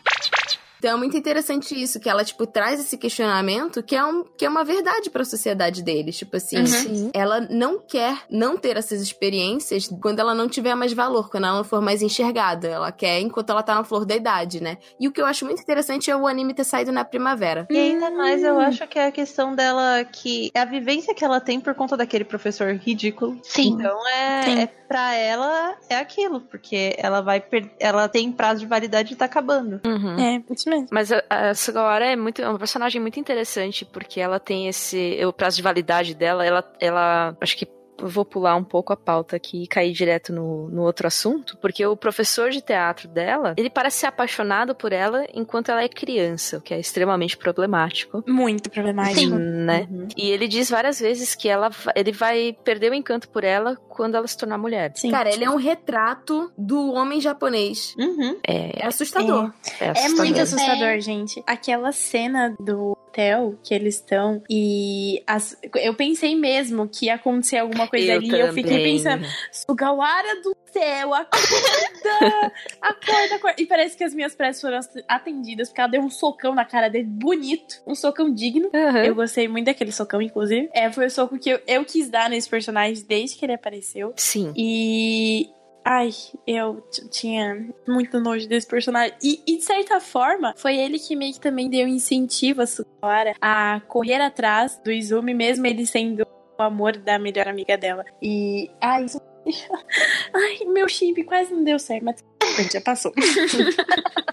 Então 0.83 0.95
é 0.95 0.97
muito 0.97 1.15
interessante 1.15 1.81
isso, 1.81 1.97
que 1.97 2.09
ela, 2.09 2.25
tipo, 2.25 2.45
traz 2.45 2.77
esse 2.77 2.97
questionamento 2.97 3.81
que 3.81 3.95
é, 3.95 4.03
um, 4.03 4.25
que 4.37 4.45
é 4.45 4.49
uma 4.49 4.65
verdade 4.65 5.09
pra 5.09 5.23
sociedade 5.23 5.81
deles. 5.81 6.17
Tipo 6.17 6.35
assim, 6.35 6.57
Uhum. 6.59 6.65
Sim. 6.67 7.11
ela 7.13 7.39
não 7.39 7.79
quer 7.79 8.17
não 8.29 8.57
ter 8.57 8.75
essas 8.75 9.01
experiências 9.01 9.87
quando 10.01 10.19
ela 10.19 10.35
não 10.35 10.49
tiver 10.49 10.75
mais 10.75 10.91
valor, 10.91 11.29
quando 11.29 11.45
ela 11.45 11.55
não 11.55 11.63
for 11.63 11.81
mais 11.81 12.01
enxergada. 12.01 12.67
Ela 12.67 12.91
quer 12.91 13.21
enquanto 13.21 13.49
ela 13.51 13.63
tá 13.63 13.75
na 13.75 13.85
flor 13.85 14.03
da 14.05 14.13
idade, 14.13 14.61
né? 14.61 14.77
E 14.99 15.07
o 15.07 15.11
que 15.13 15.21
eu 15.21 15.25
acho 15.25 15.45
muito 15.45 15.61
interessante 15.61 16.11
é 16.11 16.15
o 16.17 16.27
anime 16.27 16.53
ter 16.53 16.65
saído 16.65 16.91
na 16.91 17.05
primavera. 17.05 17.65
E 17.69 17.77
ainda 17.77 18.11
mais, 18.11 18.43
eu 18.43 18.59
acho 18.59 18.85
que 18.85 18.99
é 18.99 19.07
a 19.07 19.11
questão 19.11 19.55
dela 19.55 20.03
que 20.03 20.51
é 20.53 20.59
a 20.59 20.65
vivência 20.65 21.15
que 21.15 21.23
ela 21.23 21.39
tem 21.39 21.61
por 21.61 21.73
conta 21.75 21.95
daquele 21.95 22.25
professor 22.25 22.73
ridículo. 22.75 23.39
Sim. 23.41 23.69
Então 23.69 24.07
é, 24.09 24.43
Sim. 24.43 24.59
é 24.59 24.67
pra 24.67 25.15
ela 25.15 25.75
é 25.89 25.95
aquilo, 25.95 26.41
porque 26.41 26.93
ela 26.97 27.21
vai 27.21 27.39
per... 27.39 27.71
ela 27.79 28.07
tem 28.09 28.31
prazo 28.31 28.59
de 28.59 28.65
validade 28.65 29.13
e 29.13 29.15
tá 29.15 29.25
acabando. 29.25 29.81
Uhum. 29.85 30.19
É, 30.19 30.43
isso 30.51 30.69
mesmo. 30.73 30.87
Mas 30.91 31.11
a, 31.11 31.23
a 31.29 31.53
Sugawara 31.53 32.05
é 32.05 32.15
muito, 32.15 32.41
é 32.41 32.49
uma 32.49 32.59
personagem 32.59 33.01
muito 33.01 33.19
interessante, 33.19 33.85
porque 33.85 34.19
ela 34.19 34.39
tem 34.39 34.67
esse. 34.67 35.19
O 35.25 35.33
prazo 35.33 35.57
de 35.57 35.63
validade 35.63 36.13
dela, 36.13 36.45
ela. 36.45 36.73
ela 36.79 37.37
acho 37.39 37.57
que. 37.57 37.67
Eu 37.99 38.07
Vou 38.07 38.25
pular 38.25 38.55
um 38.55 38.63
pouco 38.63 38.91
a 38.93 38.97
pauta 38.97 39.35
aqui 39.35 39.63
e 39.63 39.67
cair 39.67 39.91
direto 39.93 40.31
no, 40.33 40.67
no 40.69 40.81
outro 40.83 41.07
assunto, 41.07 41.57
porque 41.57 41.85
o 41.85 41.95
professor 41.95 42.49
de 42.49 42.61
teatro 42.61 43.07
dela, 43.07 43.53
ele 43.57 43.69
parece 43.69 43.97
ser 43.97 44.07
apaixonado 44.07 44.75
por 44.75 44.91
ela 44.91 45.25
enquanto 45.33 45.69
ela 45.69 45.81
é 45.83 45.87
criança, 45.89 46.57
o 46.57 46.61
que 46.61 46.73
é 46.73 46.79
extremamente 46.79 47.37
problemático, 47.37 48.23
Muito 48.27 48.69
problemático. 48.69 49.19
Sim. 49.19 49.29
né? 49.35 49.87
Uhum. 49.89 50.07
E 50.17 50.29
ele 50.31 50.47
diz 50.47 50.69
várias 50.69 50.99
vezes 50.99 51.35
que 51.35 51.47
ela, 51.49 51.69
ele 51.95 52.11
vai 52.11 52.55
perder 52.63 52.91
o 52.91 52.95
encanto 52.95 53.29
por 53.29 53.43
ela 53.43 53.75
quando 53.89 54.15
ela 54.15 54.27
se 54.27 54.37
tornar 54.37 54.57
mulher. 54.57 54.91
Sim. 54.95 55.11
Cara, 55.11 55.31
ele 55.33 55.43
é 55.43 55.49
um 55.49 55.55
retrato 55.57 56.51
do 56.57 56.93
homem 56.93 57.21
japonês. 57.21 57.95
Uhum. 57.97 58.37
É 58.47 58.85
assustador. 58.85 59.51
É, 59.79 59.85
É 59.85 59.89
assustador. 59.91 60.17
muito 60.25 60.37
É. 60.39 60.41
assustador, 60.41 60.99
gente. 60.99 61.43
Aquela 61.45 61.91
cena 61.91 62.55
do 62.59 62.91
hotel 63.07 63.55
que 63.63 63.73
eles 63.73 63.95
estão 63.95 64.41
e 64.49 65.21
as- 65.27 65.55
eu 65.75 65.93
pensei 65.93 66.35
mesmo 66.35 66.87
que 66.87 67.05
ia 67.05 67.15
acontecer 67.15 67.57
alguma 67.57 67.82
coisa 67.87 68.13
ali. 68.13 68.29
e 68.29 68.39
Eu 68.39 68.53
fiquei 68.53 68.77
também. 68.77 68.97
pensando, 68.97 69.25
Sugawara 69.51 70.41
do 70.41 70.55
céu, 70.71 71.13
acorda! 71.13 72.51
acorda, 72.81 73.35
acorda. 73.35 73.61
E 73.61 73.65
parece 73.65 73.95
que 73.97 74.03
as 74.03 74.13
minhas 74.13 74.35
preces 74.35 74.61
foram 74.61 74.79
atendidas, 75.07 75.69
porque 75.69 75.81
ela 75.81 75.89
deu 75.89 76.01
um 76.01 76.09
socão 76.09 76.55
na 76.55 76.65
cara 76.65 76.89
dele, 76.89 77.05
bonito. 77.05 77.81
Um 77.85 77.95
socão 77.95 78.33
digno. 78.33 78.69
Aham. 78.73 79.03
Eu 79.03 79.15
gostei 79.15 79.47
muito 79.47 79.65
daquele 79.65 79.91
socão, 79.91 80.21
inclusive. 80.21 80.69
É, 80.73 80.91
foi 80.91 81.07
o 81.07 81.11
soco 81.11 81.37
que 81.37 81.49
eu, 81.49 81.59
eu 81.67 81.85
quis 81.85 82.09
dar 82.09 82.29
nesse 82.29 82.49
personagem 82.49 83.03
desde 83.07 83.37
que 83.37 83.45
ele 83.45 83.53
apareceu. 83.53 84.13
Sim. 84.15 84.53
E. 84.55 85.49
Ai, 85.85 86.11
eu 86.47 86.81
tinha 87.11 87.67
muito 87.85 88.17
nojo 88.17 88.47
desse 88.47 88.65
personagem. 88.65 89.13
E, 89.21 89.41
e, 89.45 89.57
de 89.57 89.63
certa 89.65 89.99
forma, 89.99 90.53
foi 90.55 90.77
ele 90.77 90.97
que 90.97 91.13
meio 91.13 91.33
que 91.33 91.41
também 91.41 91.69
deu 91.69 91.85
incentivo 91.85 92.61
a 92.61 92.65
Sugawara 92.65 93.35
a 93.41 93.81
correr 93.85 94.21
atrás 94.21 94.79
do 94.81 94.89
Izumi, 94.89 95.33
mesmo 95.33 95.67
ele 95.67 95.85
sendo 95.85 96.25
o 96.63 96.67
amor 96.67 96.97
da 96.97 97.19
melhor 97.19 97.47
amiga 97.47 97.77
dela. 97.77 98.05
E. 98.21 98.69
Ai, 98.81 99.05
isso. 99.05 99.21
Ai, 100.33 100.65
meu 100.67 100.87
chip 100.87 101.23
quase 101.23 101.53
não 101.53 101.63
deu 101.63 101.77
certo, 101.77 102.03
mas 102.05 102.23
já 102.71 102.81
passou. 102.81 103.13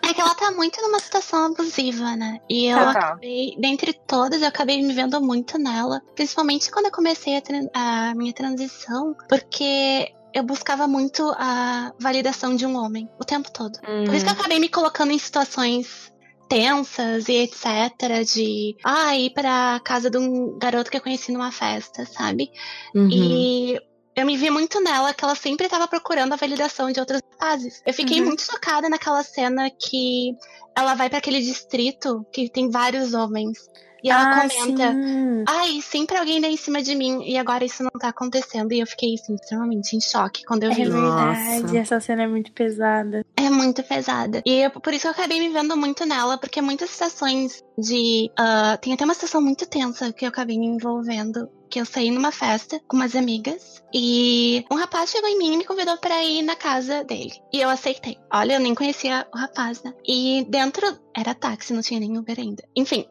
É 0.03 0.15
que 0.15 0.21
ela 0.21 0.35
tá 0.35 0.51
muito 0.51 0.83
numa 0.83 0.99
situação 0.99 1.53
abusiva, 1.53 2.17
né? 2.17 2.41
E 2.49 2.67
eu 2.67 2.77
Total. 2.79 2.91
acabei, 2.91 3.55
dentre 3.57 3.93
todas, 3.93 4.43
eu 4.43 4.49
acabei 4.49 4.83
me 4.83 4.93
vendo 4.93 5.21
muito 5.21 5.57
nela. 5.57 6.03
Principalmente 6.17 6.69
quando 6.69 6.87
eu 6.87 6.91
comecei 6.91 7.37
a, 7.37 8.11
a 8.11 8.15
minha 8.17 8.33
transição, 8.33 9.15
porque 9.29 10.13
eu 10.35 10.43
buscava 10.43 10.89
muito 10.89 11.33
a 11.37 11.93
validação 12.01 12.57
de 12.57 12.67
um 12.67 12.77
homem 12.77 13.09
o 13.21 13.25
tempo 13.25 13.53
todo. 13.53 13.79
Por 13.81 14.13
isso 14.13 14.25
que 14.25 14.31
eu 14.31 14.35
acabei 14.35 14.59
me 14.59 14.69
colocando 14.69 15.13
em 15.13 15.19
situações 15.19 16.13
tensas 16.51 17.29
e 17.29 17.33
etc. 17.45 18.25
De 18.35 18.77
ah, 18.85 19.17
ir 19.17 19.31
pra 19.31 19.81
casa 19.85 20.11
de 20.11 20.19
um 20.19 20.59
garoto 20.59 20.91
que 20.91 20.97
eu 20.97 21.01
conheci 21.01 21.33
numa 21.33 21.53
festa, 21.53 22.05
sabe? 22.05 22.51
Uhum. 22.95 23.09
E 23.11 23.81
eu 24.17 24.27
me 24.27 24.37
vi 24.37 24.51
muito 24.51 24.81
nela, 24.83 25.15
que 25.15 25.25
ela 25.25 25.37
sempre 25.37 25.67
estava 25.67 25.87
procurando 25.87 26.33
a 26.33 26.37
validação 26.37 26.91
de 26.91 26.99
outros 26.99 27.23
rapazes. 27.33 27.81
Eu 27.87 27.95
fiquei 27.95 28.19
Uhum. 28.21 28.27
muito 28.27 28.43
chocada 28.43 28.89
naquela 28.89 29.23
cena 29.23 29.71
que 29.71 30.35
ela 30.77 30.95
vai 30.95 31.09
pra 31.09 31.19
aquele 31.19 31.41
distrito 31.41 32.27
que 32.33 32.51
tem 32.51 32.69
vários 32.69 33.15
homens. 33.15 33.59
E 34.03 34.11
ela 34.11 34.31
Ah, 34.31 34.41
comenta. 34.49 34.93
sim. 34.93 35.45
Ai, 35.47 35.81
sempre 35.83 36.17
alguém 36.17 36.41
dá 36.41 36.49
em 36.49 36.57
cima 36.57 36.83
de 36.83 36.95
mim 36.95 37.23
e 37.23 37.37
agora 37.37 37.67
isso 37.67 37.83
não 37.83 37.91
tá 38.01 38.09
acontecendo. 38.09 38.73
E 38.73 38.81
eu 38.81 38.87
fiquei 38.87 39.13
assim, 39.15 39.35
extremamente 39.35 39.95
em 39.95 40.01
choque 40.01 40.43
quando 40.47 40.65
eu 40.65 40.73
É 40.73 40.75
vi. 40.75 40.85
verdade, 40.85 41.63
Nossa. 41.65 41.77
essa 41.79 42.01
cena 42.01 42.23
é 42.23 42.27
muito 42.27 42.51
pesada. 42.53 43.23
Muito 43.51 43.83
pesada. 43.83 44.43
E 44.47 44.53
eu- 44.65 44.71
por 44.71 44.93
isso 44.95 45.07
eu 45.07 45.11
acabei 45.11 45.39
me 45.41 45.49
vendo 45.51 45.77
muito 45.77 46.07
nela, 46.07 46.39
porque 46.39 46.61
muitas 46.63 46.91
situações 46.91 47.63
de. 47.79 48.31
ah, 48.39 48.77
tem 48.81 48.93
até 48.95 49.05
uma 49.05 49.15
situação 49.15 49.41
muito 49.43 49.67
tensa 49.69 50.13
que 50.13 50.25
eu 50.25 50.29
acabei 50.29 50.59
me 50.59 50.67
envolvendo. 50.67 51.51
Que 51.71 51.81
eu 51.81 51.87
saí 51.87 52.11
numa 52.11 52.33
festa 52.33 52.81
com 52.89 52.97
umas 52.97 53.15
amigas 53.15 53.81
e 53.93 54.65
um 54.71 54.77
rapaz 54.77 55.11
chegou 55.11 55.29
em 55.29 55.39
mim 55.39 55.55
e 55.55 55.57
me 55.59 55.65
convidou 55.65 55.97
pra 55.99 56.23
ir 56.23 56.43
na 56.43 56.55
casa 56.55 57.03
dele. 57.03 57.33
E 57.53 57.61
eu 57.61 57.69
aceitei. 57.69 58.17
Olha, 58.33 58.55
eu 58.55 58.61
nem 58.61 58.75
conhecia 58.75 59.27
o 59.35 59.39
rapaz, 59.39 59.83
né? 59.83 59.93
E 60.07 60.45
dentro. 60.49 60.99
Era 61.17 61.35
táxi, 61.35 61.73
não 61.73 61.83
tinha 61.83 61.99
nem 61.99 62.17
Uber 62.17 62.39
ainda. 62.39 62.63
Enfim. 62.77 63.05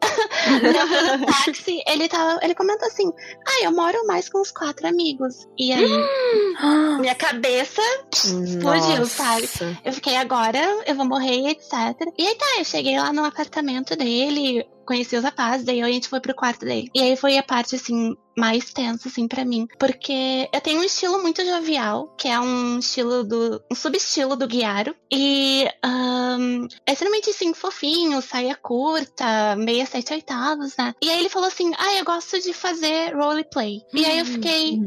dentro 0.62 1.18
do 1.18 1.26
táxi, 1.26 1.82
ele 1.86 2.08
tava. 2.08 2.40
Ele 2.42 2.54
comentou 2.54 2.88
assim: 2.88 3.10
Ah, 3.46 3.64
eu 3.64 3.72
moro 3.72 4.06
mais 4.06 4.28
com 4.28 4.40
os 4.40 4.50
quatro 4.50 4.86
amigos. 4.86 5.46
E 5.58 5.70
aí, 5.70 5.86
minha 6.98 7.14
cabeça 7.14 7.82
explodiu, 8.12 9.04
sabe? 9.04 9.48
Eu 9.84 9.92
fiquei, 9.92 10.16
agora 10.16 10.58
eu 10.86 10.94
vou 10.94 11.04
morrer, 11.04 11.50
etc. 11.50 11.74
E 12.16 12.26
aí 12.26 12.34
tá, 12.36 12.46
eu 12.58 12.64
cheguei 12.64 12.98
lá 12.98 13.12
no 13.12 13.24
apartamento 13.24 13.94
dele, 13.94 14.66
conheci 14.90 15.16
os 15.16 15.22
rapazes, 15.22 15.64
daí 15.64 15.80
a 15.80 15.86
gente 15.86 16.08
foi 16.08 16.18
pro 16.18 16.34
quarto 16.34 16.64
dele. 16.64 16.90
E 16.92 17.00
aí 17.00 17.16
foi 17.16 17.38
a 17.38 17.44
parte, 17.44 17.76
assim, 17.76 18.16
mais 18.36 18.72
tensa, 18.72 19.08
assim, 19.08 19.28
pra 19.28 19.44
mim. 19.44 19.68
Porque 19.78 20.48
eu 20.52 20.60
tenho 20.60 20.80
um 20.80 20.84
estilo 20.84 21.22
muito 21.22 21.44
jovial, 21.44 22.08
que 22.18 22.26
é 22.26 22.40
um 22.40 22.80
estilo 22.80 23.22
do. 23.22 23.62
um 23.70 23.74
subestilo 23.76 24.34
do 24.34 24.48
Guiaro. 24.48 24.92
E 25.12 25.68
ahn, 25.84 26.66
é 26.84 26.92
extremamente, 26.92 27.30
assim, 27.30 27.54
fofinho, 27.54 28.20
saia 28.20 28.56
curta, 28.56 29.54
meia 29.56 29.86
sete 29.86 30.12
oitavos, 30.12 30.76
né? 30.76 30.92
E 31.00 31.08
aí 31.08 31.20
ele 31.20 31.28
falou 31.28 31.46
assim: 31.46 31.70
ah, 31.78 31.94
eu 31.96 32.04
gosto 32.04 32.40
de 32.40 32.52
fazer 32.52 33.14
roleplay. 33.14 33.82
E 33.94 34.04
aí 34.04 34.18
eu 34.18 34.26
fiquei. 34.26 34.80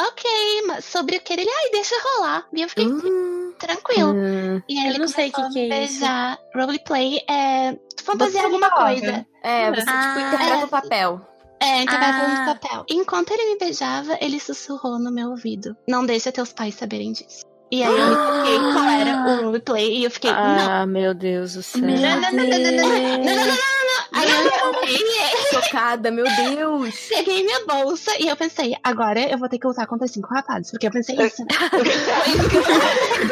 Ok, 0.00 0.30
mas 0.66 0.84
sobre 0.84 1.16
o 1.16 1.20
que 1.20 1.32
ele, 1.34 1.46
ai, 1.48 1.70
deixa 1.70 1.94
rolar. 2.02 2.46
E 2.52 2.62
eu 2.62 2.68
fiquei 2.68 2.86
Hum, 2.86 3.52
tranquilo. 3.58 4.12
hum. 4.14 4.62
E 4.68 4.78
aí 4.78 4.86
Eu 4.86 4.90
ele 4.90 4.98
não 4.98 5.08
sei 5.08 5.30
que 5.30 5.40
a 5.40 5.48
que 5.50 5.58
é 5.58 5.62
isso. 5.84 5.98
beijar. 6.00 6.38
Roleplay 6.54 7.20
é 7.28 7.76
fantasiar 8.02 8.46
alguma 8.46 8.68
joga. 8.68 8.82
coisa. 8.82 9.26
É, 9.42 9.70
você, 9.70 9.80
tipo, 9.80 9.90
Ah. 9.92 10.24
interpreta 10.28 10.64
o 10.64 10.68
papel. 10.68 11.20
É, 11.60 11.82
interpretação 11.82 12.26
Ah. 12.26 12.34
de 12.52 12.58
papel. 12.58 12.84
Enquanto 12.90 13.30
ele 13.32 13.52
me 13.52 13.58
beijava, 13.58 14.18
ele 14.20 14.40
sussurrou 14.40 14.98
no 14.98 15.12
meu 15.12 15.30
ouvido. 15.30 15.76
Não 15.88 16.04
deixa 16.04 16.32
teus 16.32 16.52
pais 16.52 16.74
saberem 16.74 17.12
disso. 17.12 17.44
E 17.70 17.82
aí 17.82 17.88
eu 17.90 18.08
me 18.08 18.14
toquei 18.16 18.58
qual 18.58 18.84
era 18.88 19.16
o 19.16 19.44
roleplay 19.44 19.98
e 19.98 20.04
eu 20.04 20.10
fiquei, 20.10 20.30
não. 20.32 20.38
Ah, 20.70 20.86
meu 20.86 21.14
Deus 21.14 21.54
do 21.54 21.62
céu. 21.62 21.80
Meu 21.82 21.96
Não, 21.96 22.20
não, 22.20 22.32
não, 22.32 22.44
não, 22.44 22.58
não, 22.58 22.58
não, 22.58 22.72
não, 22.72 22.88
não, 22.88 23.18
não, 23.18 23.34
não, 23.36 23.46
não. 23.46 23.81
Aí 24.12 24.30
eu 24.30 24.74
peguei, 24.80 25.02
Chocada, 25.50 26.10
meu 26.10 26.24
Deus. 26.24 27.08
peguei 27.08 27.42
minha 27.44 27.64
bolsa 27.66 28.12
e 28.20 28.28
eu 28.28 28.36
pensei, 28.36 28.76
agora 28.82 29.20
eu 29.30 29.38
vou 29.38 29.48
ter 29.48 29.58
que 29.58 29.66
lutar 29.66 29.86
contra 29.86 30.06
cinco 30.06 30.28
rapazes. 30.32 30.70
Porque 30.70 30.86
eu 30.86 30.90
pensei 30.90 31.16
isso, 31.16 31.42
né? 31.42 31.48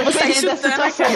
Você 0.05 0.18
Dependendo 0.18 0.47
da 0.47 0.57
chutando 0.57 0.83
a 0.83 0.91
situação. 0.91 1.07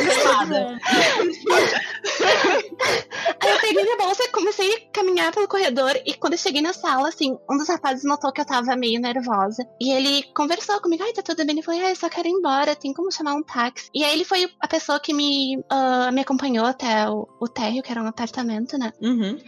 Aí 3.40 3.50
eu 3.50 3.60
peguei 3.60 3.82
minha 3.82 3.96
bolsa, 3.96 4.28
comecei 4.32 4.74
a 4.74 4.80
caminhar 4.92 5.32
pelo 5.32 5.48
corredor 5.48 5.92
e 6.04 6.14
quando 6.14 6.34
eu 6.34 6.38
cheguei 6.38 6.60
na 6.60 6.72
sala, 6.72 7.08
assim, 7.08 7.36
um 7.50 7.56
dos 7.56 7.68
rapazes 7.68 8.04
notou 8.04 8.32
que 8.32 8.40
eu 8.40 8.44
tava 8.44 8.76
meio 8.76 9.00
nervosa. 9.00 9.66
E 9.80 9.92
ele 9.92 10.22
conversou 10.34 10.80
comigo, 10.80 11.02
ai, 11.02 11.12
tá 11.12 11.22
tudo 11.22 11.44
bem? 11.44 11.54
Ele 11.54 11.62
falou, 11.62 11.80
ai, 11.80 11.92
eu 11.92 11.96
só 11.96 12.08
quero 12.08 12.28
ir 12.28 12.32
embora, 12.32 12.76
tem 12.76 12.92
como 12.92 13.10
chamar 13.12 13.34
um 13.34 13.42
táxi. 13.42 13.88
E 13.94 14.04
aí 14.04 14.12
ele 14.14 14.24
foi 14.24 14.50
a 14.60 14.68
pessoa 14.68 15.00
que 15.00 15.12
me, 15.12 15.58
uh, 15.58 16.12
me 16.12 16.20
acompanhou 16.20 16.66
até 16.66 17.08
o, 17.08 17.28
o 17.40 17.48
térreo, 17.48 17.82
que 17.82 17.90
era 17.90 18.02
um 18.02 18.06
apartamento, 18.06 18.76
né? 18.78 18.92
Uhum. 19.00 19.38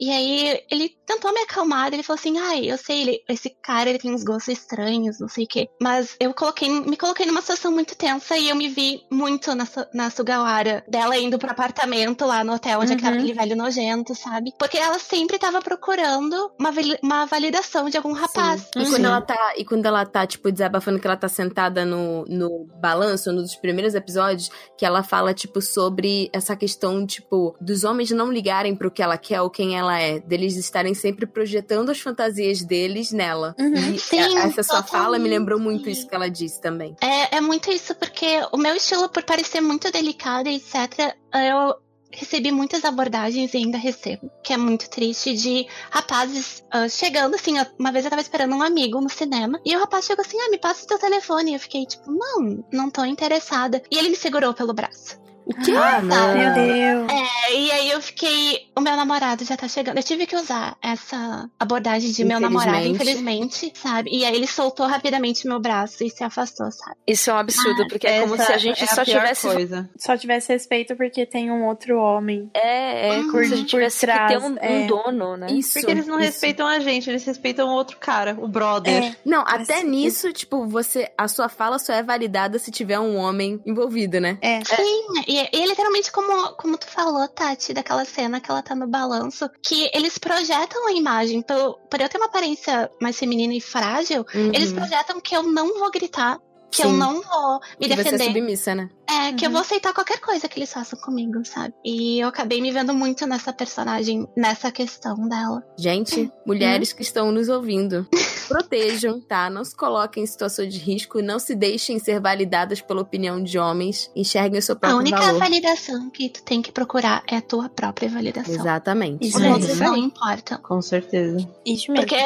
E 0.00 0.10
aí 0.10 0.62
ele 0.70 0.94
tentou 1.06 1.32
me 1.32 1.40
acalmar, 1.40 1.92
ele 1.92 2.02
falou 2.02 2.18
assim, 2.18 2.38
ai, 2.38 2.70
eu 2.70 2.78
sei, 2.78 3.02
ele, 3.02 3.22
esse 3.28 3.50
cara, 3.62 3.90
ele 3.90 3.98
tem 3.98 4.12
uns 4.12 4.24
gostos 4.24 4.48
estranhos, 4.48 5.20
não 5.20 5.28
sei 5.28 5.44
o 5.44 5.48
quê. 5.48 5.68
Mas 5.80 6.16
eu 6.18 6.32
coloquei, 6.34 6.68
me 6.68 6.96
coloquei 6.96 7.26
numa 7.26 7.40
situação 7.40 7.70
muito 7.70 7.96
tensa 7.96 8.36
e 8.36 8.48
eu 8.48 8.56
me 8.56 8.68
vi 8.68 9.02
muito 9.10 9.54
na, 9.54 9.66
na 9.92 10.10
Sugawara, 10.10 10.84
dela 10.88 11.16
indo 11.16 11.38
pro 11.38 11.50
apartamento 11.50 12.24
lá 12.24 12.42
no 12.42 12.54
hotel 12.54 12.80
onde 12.80 12.92
uhum. 12.92 12.98
aquele 12.98 13.32
velho 13.32 13.56
nojento, 13.56 14.14
sabe? 14.14 14.52
Porque 14.58 14.78
ela 14.78 14.98
sempre 14.98 15.38
tava 15.38 15.60
procurando 15.60 16.50
uma, 16.58 16.70
uma 17.02 17.26
validação 17.26 17.88
de 17.88 17.96
algum 17.96 18.12
rapaz. 18.12 18.68
E 18.76 18.84
quando 18.84 19.04
ela 19.04 19.20
tá, 19.20 19.54
e 19.56 19.64
quando 19.64 19.86
ela 19.86 20.06
tá, 20.06 20.26
tipo, 20.26 20.50
desabafando 20.50 20.98
que 20.98 21.06
ela 21.06 21.16
tá 21.16 21.28
sentada 21.28 21.84
no, 21.84 22.24
no 22.26 22.66
balanço, 22.80 23.30
um 23.30 23.36
dos 23.36 23.56
primeiros 23.56 23.94
episódios, 23.94 24.50
que 24.78 24.84
ela 24.84 25.02
fala, 25.02 25.34
tipo, 25.34 25.60
sobre 25.60 26.30
essa 26.32 26.56
questão, 26.56 27.06
tipo, 27.06 27.56
dos 27.60 27.84
homens 27.84 28.10
não 28.10 28.32
ligarem 28.32 28.74
pro 28.74 28.90
que 28.90 29.02
ela 29.02 29.18
quer 29.18 29.40
ou 29.40 29.50
quem 29.54 29.78
ela 29.78 29.98
é, 29.98 30.18
deles 30.18 30.56
estarem 30.56 30.92
sempre 30.94 31.26
projetando 31.26 31.90
as 31.90 32.00
fantasias 32.00 32.60
deles 32.62 33.12
nela. 33.12 33.54
Uhum. 33.58 33.96
Sim, 33.96 34.36
essa 34.38 34.62
sua 34.64 34.82
fala 34.82 35.18
me 35.18 35.28
lembrou 35.28 35.60
muito 35.60 35.88
isso 35.88 36.08
que 36.08 36.14
ela 36.14 36.28
disse 36.28 36.60
também. 36.60 36.96
É, 37.00 37.36
é 37.36 37.40
muito 37.40 37.70
isso, 37.70 37.94
porque 37.94 38.26
o 38.52 38.58
meu 38.58 38.74
estilo, 38.74 39.08
por 39.08 39.22
parecer 39.22 39.60
muito 39.60 39.90
delicado, 39.92 40.48
etc., 40.48 41.14
eu 41.32 41.76
recebi 42.10 42.50
muitas 42.52 42.84
abordagens 42.84 43.52
e 43.54 43.58
ainda 43.58 43.78
recebo, 43.78 44.30
que 44.42 44.52
é 44.52 44.56
muito 44.56 44.88
triste, 44.88 45.34
de 45.34 45.66
rapazes 45.90 46.62
uh, 46.72 46.88
chegando, 46.88 47.34
assim, 47.34 47.54
uma 47.78 47.92
vez 47.92 48.04
eu 48.04 48.10
tava 48.10 48.22
esperando 48.22 48.54
um 48.54 48.62
amigo 48.62 49.00
no 49.00 49.10
cinema, 49.10 49.60
e 49.64 49.76
o 49.76 49.80
rapaz 49.80 50.04
chegou 50.04 50.24
assim, 50.24 50.38
ah, 50.40 50.50
me 50.50 50.58
passa 50.58 50.84
o 50.84 50.86
teu 50.86 50.98
telefone, 50.98 51.52
e 51.52 51.54
eu 51.54 51.60
fiquei 51.60 51.86
tipo, 51.86 52.10
não, 52.10 52.64
não 52.72 52.90
tô 52.90 53.04
interessada, 53.04 53.82
e 53.90 53.98
ele 53.98 54.10
me 54.10 54.16
segurou 54.16 54.54
pelo 54.54 54.72
braço. 54.72 55.22
O 55.46 55.54
quê? 55.62 55.72
Ah. 55.72 56.00
Meu 56.00 56.54
Deus. 56.54 57.12
É, 57.12 57.54
e 57.54 57.70
aí 57.70 57.90
eu 57.90 58.00
fiquei. 58.00 58.70
O 58.76 58.80
meu 58.80 58.96
namorado 58.96 59.44
já 59.44 59.56
tá 59.56 59.68
chegando. 59.68 59.96
Eu 59.96 60.02
tive 60.02 60.26
que 60.26 60.34
usar 60.34 60.76
essa 60.82 61.48
abordagem 61.58 62.10
de 62.10 62.24
meu 62.24 62.40
namorado, 62.40 62.86
infelizmente, 62.86 63.72
sabe? 63.74 64.10
E 64.12 64.24
aí 64.24 64.34
ele 64.34 64.46
soltou 64.46 64.86
rapidamente 64.86 65.46
meu 65.46 65.60
braço 65.60 66.02
e 66.02 66.10
se 66.10 66.24
afastou, 66.24 66.70
sabe? 66.72 66.96
Isso 67.06 67.30
é 67.30 67.34
um 67.34 67.38
absurdo, 67.38 67.82
ah, 67.82 67.86
porque 67.88 68.06
é 68.06 68.20
como 68.22 68.36
se 68.36 68.52
a 68.52 68.58
gente 68.58 68.80
é 68.80 68.84
a 68.84 68.88
só 68.88 69.04
tivesse. 69.04 69.46
Coisa. 69.46 69.90
Só 69.96 70.16
tivesse 70.16 70.52
respeito 70.52 70.96
porque 70.96 71.24
tem 71.24 71.50
um 71.50 71.66
outro 71.66 71.98
homem. 71.98 72.50
É, 72.52 73.08
é 73.08 73.18
hum, 73.18 73.30
como 73.30 73.44
se 73.44 73.54
a 73.54 73.56
gente 73.56 73.68
tivesse 73.68 74.00
trás, 74.00 74.32
que 74.32 74.40
ter 74.40 74.44
um, 74.44 74.56
é. 74.58 74.70
um, 74.70 74.86
dono, 74.86 75.36
né? 75.36 75.46
Isso. 75.50 75.74
Porque 75.74 75.92
eles 75.92 76.06
não 76.06 76.18
isso. 76.18 76.30
respeitam 76.30 76.66
a 76.66 76.80
gente, 76.80 77.08
eles 77.08 77.24
respeitam 77.24 77.68
o 77.68 77.72
outro 77.72 77.96
cara, 77.98 78.36
o 78.38 78.48
brother. 78.48 79.04
É. 79.04 79.16
Não, 79.24 79.44
até 79.46 79.84
nisso, 79.84 80.32
tipo, 80.32 80.66
você. 80.66 81.08
A 81.16 81.28
sua 81.28 81.48
fala 81.48 81.78
só 81.78 81.92
é 81.92 82.02
validada 82.02 82.58
se 82.58 82.72
tiver 82.72 82.98
um 82.98 83.16
homem 83.16 83.60
envolvido, 83.64 84.20
né? 84.20 84.36
É. 84.40 84.64
Sim, 84.64 85.06
e, 85.28 85.56
e 85.56 85.62
é 85.62 85.66
literalmente 85.66 86.10
como, 86.10 86.54
como 86.56 86.76
tu 86.76 86.88
falou, 86.88 87.28
Tati, 87.28 87.72
daquela 87.72 88.04
cena 88.04 88.40
que 88.40 88.50
ela 88.50 88.63
tá 88.64 88.74
no 88.74 88.86
balanço, 88.86 89.48
que 89.62 89.90
eles 89.94 90.18
projetam 90.18 90.88
a 90.88 90.92
imagem. 90.92 91.42
Por, 91.42 91.78
por 91.90 92.00
eu 92.00 92.08
ter 92.08 92.18
uma 92.18 92.26
aparência 92.26 92.90
mais 93.00 93.18
feminina 93.18 93.54
e 93.54 93.60
frágil, 93.60 94.24
uhum. 94.34 94.50
eles 94.52 94.72
projetam 94.72 95.20
que 95.20 95.36
eu 95.36 95.42
não 95.42 95.78
vou 95.78 95.90
gritar, 95.90 96.38
que 96.70 96.82
Sim. 96.82 96.88
eu 96.88 96.92
não 96.92 97.22
vou 97.22 97.60
me 97.78 97.88
que 97.88 97.94
defender. 97.94 98.18
Você 98.18 98.24
é 98.24 98.26
submissa, 98.26 98.74
né? 98.74 98.90
É, 99.08 99.32
que 99.32 99.44
uhum. 99.44 99.48
eu 99.48 99.50
vou 99.50 99.60
aceitar 99.60 99.92
qualquer 99.92 100.18
coisa 100.18 100.48
que 100.48 100.58
eles 100.58 100.72
façam 100.72 100.98
comigo, 100.98 101.44
sabe? 101.44 101.74
E 101.84 102.20
eu 102.20 102.28
acabei 102.28 102.60
me 102.60 102.72
vendo 102.72 102.94
muito 102.94 103.26
nessa 103.26 103.52
personagem, 103.52 104.26
nessa 104.36 104.70
questão 104.72 105.28
dela. 105.28 105.62
Gente, 105.78 106.30
mulheres 106.46 106.90
uhum. 106.90 106.96
que 106.96 107.02
estão 107.02 107.32
nos 107.32 107.48
ouvindo, 107.48 108.06
protejam, 108.48 109.20
tá? 109.20 109.50
Não 109.50 109.64
se 109.64 109.76
coloquem 109.76 110.22
em 110.22 110.26
situação 110.26 110.66
de 110.66 110.78
risco, 110.78 111.20
não 111.20 111.38
se 111.38 111.54
deixem 111.54 111.98
ser 111.98 112.20
validadas 112.20 112.80
pela 112.80 113.02
opinião 113.02 113.42
de 113.42 113.58
homens, 113.58 114.10
enxerguem 114.16 114.58
o 114.58 114.62
seu 114.62 114.76
próprio 114.76 114.98
valor. 114.98 115.06
A 115.06 115.16
única 115.16 115.26
valor. 115.26 115.40
validação 115.40 116.10
que 116.10 116.28
tu 116.28 116.42
tem 116.42 116.62
que 116.62 116.72
procurar 116.72 117.22
é 117.26 117.36
a 117.36 117.42
tua 117.42 117.68
própria 117.68 118.08
validação. 118.08 118.54
Exatamente. 118.54 119.26
Os 119.26 119.34
outros 119.34 119.78
não 119.80 119.96
importam. 119.96 120.58
Com 120.62 120.80
certeza. 120.80 121.46
Isso 121.64 121.92
mesmo. 121.92 122.06
Porque 122.06 122.16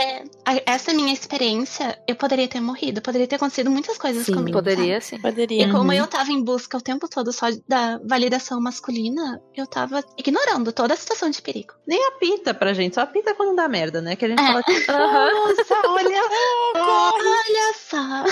essa 0.64 0.93
minha 0.93 1.12
experiência, 1.12 1.99
eu 2.07 2.14
poderia 2.14 2.47
ter 2.47 2.61
morrido, 2.61 3.03
poderia 3.03 3.26
ter 3.26 3.37
acontecido 3.37 3.70
muitas 3.70 3.99
coisas 3.99 4.24
sim, 4.24 4.35
comigo. 4.35 4.57
Poderia, 4.57 5.01
sabe? 5.01 5.16
sim. 5.16 5.20
Poderia. 5.20 5.66
E 5.66 5.70
como 5.70 5.91
uhum. 5.91 5.93
eu 5.93 6.07
tava 6.07 6.31
em 6.31 6.43
busca 6.43 6.68
o 6.77 6.81
tempo 6.81 7.09
todo 7.09 7.33
só 7.33 7.47
da 7.66 7.99
validação 8.05 8.61
masculina, 8.61 9.41
eu 9.55 9.66
tava 9.66 10.05
ignorando 10.16 10.73
toda 10.73 10.95
a 10.95 10.97
situação 10.97 11.31
de 11.31 11.41
perigo. 11.41 11.75
Nem 11.87 12.07
apita 12.09 12.53
pra 12.53 12.75
gente, 12.75 12.95
só 12.95 13.03
apita 13.03 13.35
quando 13.35 13.57
dá 13.57 13.69
merda, 13.69 14.01
né? 14.01 14.16
Que 14.16 14.25
a 14.25 14.29
gente 14.29 14.43
é. 14.43 14.47
fala 14.47 14.61
assim, 14.61 14.87
nossa, 14.87 15.89
olha, 15.89 16.23
olha 16.77 17.75
só. 17.75 18.25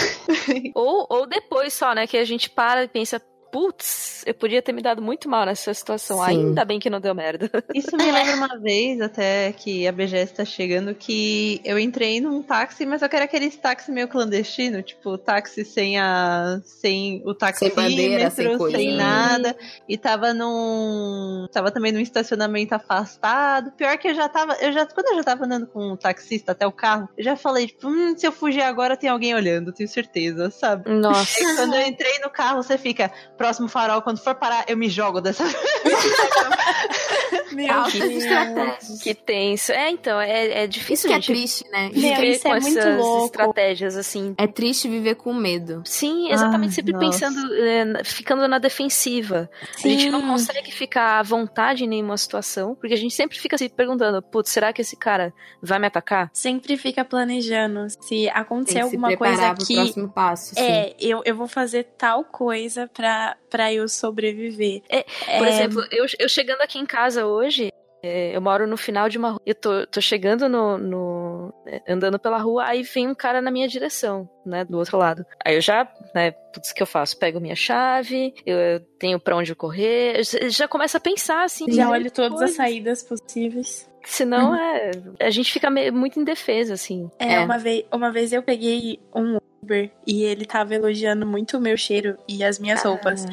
ou, 0.75 1.07
ou 1.09 1.27
depois 1.27 1.73
só, 1.73 1.95
né? 1.95 2.07
Que 2.07 2.19
a 2.19 2.25
gente 2.25 2.51
para 2.51 2.85
e 2.85 2.89
pensa, 2.89 3.21
putz, 3.57 4.23
eu 4.27 4.35
podia 4.35 4.61
ter 4.61 4.71
me 4.71 4.83
dado 4.83 5.01
muito 5.01 5.31
mal 5.31 5.47
nessa 5.47 5.73
situação. 5.73 6.19
Sim. 6.19 6.25
Ainda 6.25 6.63
bem 6.63 6.79
que 6.79 6.91
não 6.91 7.01
deu 7.01 7.15
merda. 7.15 7.51
Isso 7.75 7.97
me 7.97 8.13
lembra 8.13 8.37
uma 8.37 8.59
vez, 8.59 9.01
até 9.01 9.51
que 9.53 9.89
a 9.89 9.93
BGS 9.93 10.35
tá 10.35 10.45
chegando, 10.45 10.95
que 10.95 11.59
eu 11.65 11.79
entrei 11.79 12.21
num 12.21 12.43
táxi, 12.43 12.85
mas 12.85 13.01
eu 13.01 13.09
quero 13.09 13.25
aquele 13.25 13.51
táxi 13.51 13.91
meio 13.91 14.09
clandestino, 14.09 14.83
tipo, 14.83 15.17
táxi 15.17 15.65
sem 15.65 15.99
a. 15.99 16.61
sem 16.67 17.23
o 17.25 17.33
táxi 17.33 17.61
sem 17.61 17.75
bandeira, 17.75 18.29
sem, 18.29 18.59
sem 18.59 18.95
nada. 18.95 19.57
E 19.89 19.97
tava 19.97 20.35
num. 20.35 21.49
Tava 21.51 21.71
também 21.71 21.93
num 21.93 22.01
estacionamento 22.01 22.75
afastado. 22.75 23.73
Pior 23.73 23.97
que 23.97 24.09
eu 24.09 24.15
já 24.15 24.29
tava. 24.29 24.53
Eu 24.61 24.71
já, 24.71 24.85
quando 24.85 25.13
eu 25.13 25.15
já 25.15 25.25
tava 25.25 25.47
andando 25.47 25.67
com 25.67 25.93
um 25.93 25.97
taxista 25.97 26.53
até 26.53 26.67
o 26.67 26.73
carro, 26.73 27.09
eu 27.17 27.25
já 27.25 27.37
falei, 27.37 27.69
tipo, 27.69 27.89
hum, 27.89 28.15
se 28.19 28.27
eu 28.27 28.33
fugir 28.33 28.61
agora 28.61 28.99
tem 28.99 29.09
alguém 29.09 29.35
olhando, 29.35 29.73
tenho 29.73 29.89
certeza, 29.89 30.51
sabe? 30.51 30.91
Nossa. 30.91 31.37
E 31.47 31.55
quando 31.55 31.75
eu 31.75 31.83
entrei 31.83 32.19
no 32.19 32.29
carro, 32.29 32.63
você 32.63 32.77
fica 32.77 33.11
próximo 33.47 33.69
farol, 33.69 34.03
quando 34.03 34.19
for 34.19 34.35
parar, 34.35 34.65
eu 34.67 34.77
me 34.77 34.89
jogo 34.89 35.21
dessa 35.21 35.45
Meu 35.85 35.97
que, 37.49 38.99
que 39.03 39.15
tenso. 39.15 39.73
É, 39.73 39.91
então, 39.91 40.21
é, 40.21 40.65
é 40.65 40.67
difícil. 40.67 40.95
Isso 40.95 41.09
que 41.09 41.15
é 41.33 41.35
triste, 41.35 41.65
né? 41.71 41.91
Meu, 41.95 42.25
isso 42.25 42.49
é 42.49 42.61
muito 42.61 42.89
louco. 42.99 43.27
estratégias, 43.27 43.97
assim. 43.97 44.35
É 44.39 44.47
triste 44.47 44.89
viver 44.89 45.17
com 45.17 45.33
medo. 45.33 45.83
Sim, 45.85 46.31
exatamente. 46.31 46.71
Ah, 46.71 46.75
sempre 46.75 46.93
nossa. 46.93 47.07
pensando, 47.07 47.55
é, 47.55 48.05
ficando 48.05 48.49
na 48.49 48.59
defensiva. 48.59 49.51
Sim. 49.77 49.89
A 49.89 49.93
gente 49.93 50.11
não 50.11 50.23
consegue 50.23 50.71
ficar 50.73 51.19
à 51.19 51.23
vontade 51.23 51.85
em 51.85 51.89
nenhuma 51.89 52.17
situação, 52.17 52.75
porque 52.75 52.95
a 52.95 52.99
gente 52.99 53.15
sempre 53.15 53.39
fica 53.39 53.57
se 53.57 53.69
perguntando, 53.69 54.21
putz, 54.23 54.51
será 54.51 54.73
que 54.73 54.83
esse 54.83 54.97
cara 54.97 55.33
vai 55.63 55.79
me 55.79 55.87
atacar? 55.87 56.31
Sempre 56.33 56.77
fica 56.77 57.05
planejando. 57.05 57.87
Se 58.01 58.29
acontecer 58.31 58.81
alguma 58.81 59.17
coisa 59.17 59.51
aqui. 59.51 59.75
próximo 59.75 60.09
passo. 60.09 60.59
É, 60.59 60.95
eu, 61.01 61.23
eu 61.25 61.35
vou 61.35 61.47
fazer 61.47 61.85
tal 61.97 62.25
coisa 62.25 62.89
pra, 62.93 63.37
pra 63.51 63.73
eu 63.73 63.89
sobreviver. 63.89 64.83
É, 64.89 65.03
por 65.39 65.47
é... 65.47 65.51
exemplo, 65.51 65.87
eu, 65.91 66.07
eu 66.19 66.29
chegando 66.29 66.61
aqui 66.61 66.79
em 66.79 66.87
casa 66.87 67.27
hoje, 67.27 67.36
é, 68.07 68.37
eu 68.37 68.41
moro 68.41 68.67
no 68.67 68.77
final 68.77 69.09
de 69.09 69.19
uma 69.19 69.31
rua. 69.31 69.43
Eu 69.45 69.55
tô, 69.55 69.87
tô 69.87 70.01
chegando 70.01 70.49
no, 70.49 70.79
no, 70.79 71.55
é, 71.67 71.83
andando 71.93 72.19
pela 72.19 72.39
rua, 72.39 72.65
aí 72.65 72.83
vem 72.83 73.09
um 73.09 73.15
cara 73.15 73.41
na 73.41 73.51
minha 73.51 73.67
direção, 73.67 74.29
né? 74.45 74.65
Do 74.65 74.79
outro 74.79 74.97
lado. 74.97 75.27
Aí 75.45 75.57
eu 75.57 75.61
já, 75.61 75.91
né? 76.15 76.31
Putz, 76.31 76.71
o 76.71 76.75
que 76.75 76.83
eu 76.83 76.87
faço? 76.87 77.19
Pego 77.19 77.41
minha 77.41 77.57
chave, 77.57 78.33
eu, 78.45 78.57
eu 78.57 78.81
tenho 78.99 79.19
para 79.19 79.37
onde 79.37 79.55
correr. 79.55 80.21
Já 80.49 80.69
começa 80.69 80.99
a 80.99 81.01
pensar 81.01 81.45
assim. 81.45 81.71
Já 81.73 81.91
olho 81.91 82.11
todas 82.11 82.41
as 82.41 82.53
saídas 82.53 83.03
possíveis. 83.03 83.89
Senão 84.05 84.55
é, 84.55 84.93
a 85.21 85.31
gente 85.31 85.53
fica 85.53 85.69
meio, 85.69 85.93
muito 85.93 86.21
indefesa, 86.21 86.75
assim. 86.75 87.11
É, 87.19 87.35
é, 87.35 87.41
Uma, 87.41 87.59
vez, 87.59 87.85
uma 87.93 88.13
vez 88.13 88.33
eu 88.33 88.41
peguei 88.41 89.01
um 89.13 89.39
Uber 89.61 89.91
e 90.07 90.23
ele 90.23 90.45
tava 90.45 90.77
elogiando 90.77 91.27
muito 91.27 91.57
o 91.57 91.61
meu 91.61 91.77
cheiro 91.77 92.17
e 92.29 92.45
as 92.45 92.61
minhas 92.61 92.87
ah. 92.87 92.89
roupas. 92.89 93.27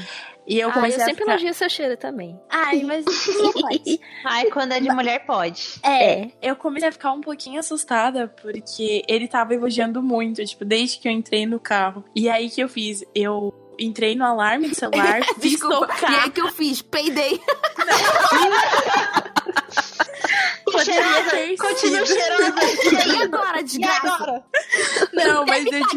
E 0.46 0.60
eu 0.60 0.72
comecei 0.72 1.00
ah, 1.00 1.04
eu 1.04 1.06
sempre 1.06 1.22
ficar... 1.22 1.32
elogio 1.32 1.54
seu 1.54 1.70
cheiro 1.70 1.96
também. 1.98 2.40
Ai, 2.50 2.84
mas 2.84 3.06
pode. 3.54 4.00
Ai, 4.26 4.46
quando 4.46 4.74
é 4.74 4.80
de 4.80 4.90
mulher, 4.90 5.26
pode. 5.26 5.80
É, 5.82 6.22
é, 6.22 6.32
eu 6.42 6.56
comecei 6.56 6.90
a 6.90 6.92
ficar 6.92 7.12
um 7.12 7.22
pouquinho 7.22 7.60
assustada, 7.60 8.28
porque 8.42 9.04
ele 9.08 9.28
tava 9.28 9.54
elogiando 9.54 10.02
muito, 10.02 10.44
tipo, 10.46 10.66
desde 10.66 11.00
que 11.00 11.08
eu 11.08 11.12
entrei 11.12 11.46
no 11.46 11.60
carro. 11.60 12.04
E 12.16 12.30
aí 12.30 12.50
que 12.50 12.62
eu 12.62 12.68
fiz? 12.68 13.04
Eu 13.16 13.54
entrei 13.80 14.16
no 14.16 14.26
alarme 14.26 14.70
do 14.70 14.76
celular, 14.76 15.22
fiz 15.40 15.60
tocar. 15.60 16.12
E 16.12 16.16
aí 16.16 16.32
que 16.32 16.42
eu 16.42 16.50
fiz? 16.50 16.82
Peidei. 16.82 17.40
cheirosa, 20.84 21.32
continua 21.60 22.06
cheirosa. 22.06 22.56
E 23.08 23.24
agora, 23.24 23.64
desgraça? 23.64 24.06
E 24.06 24.10
agora? 24.10 24.44
Não, 25.14 25.46
mas 25.46 25.66
eu, 25.66 25.88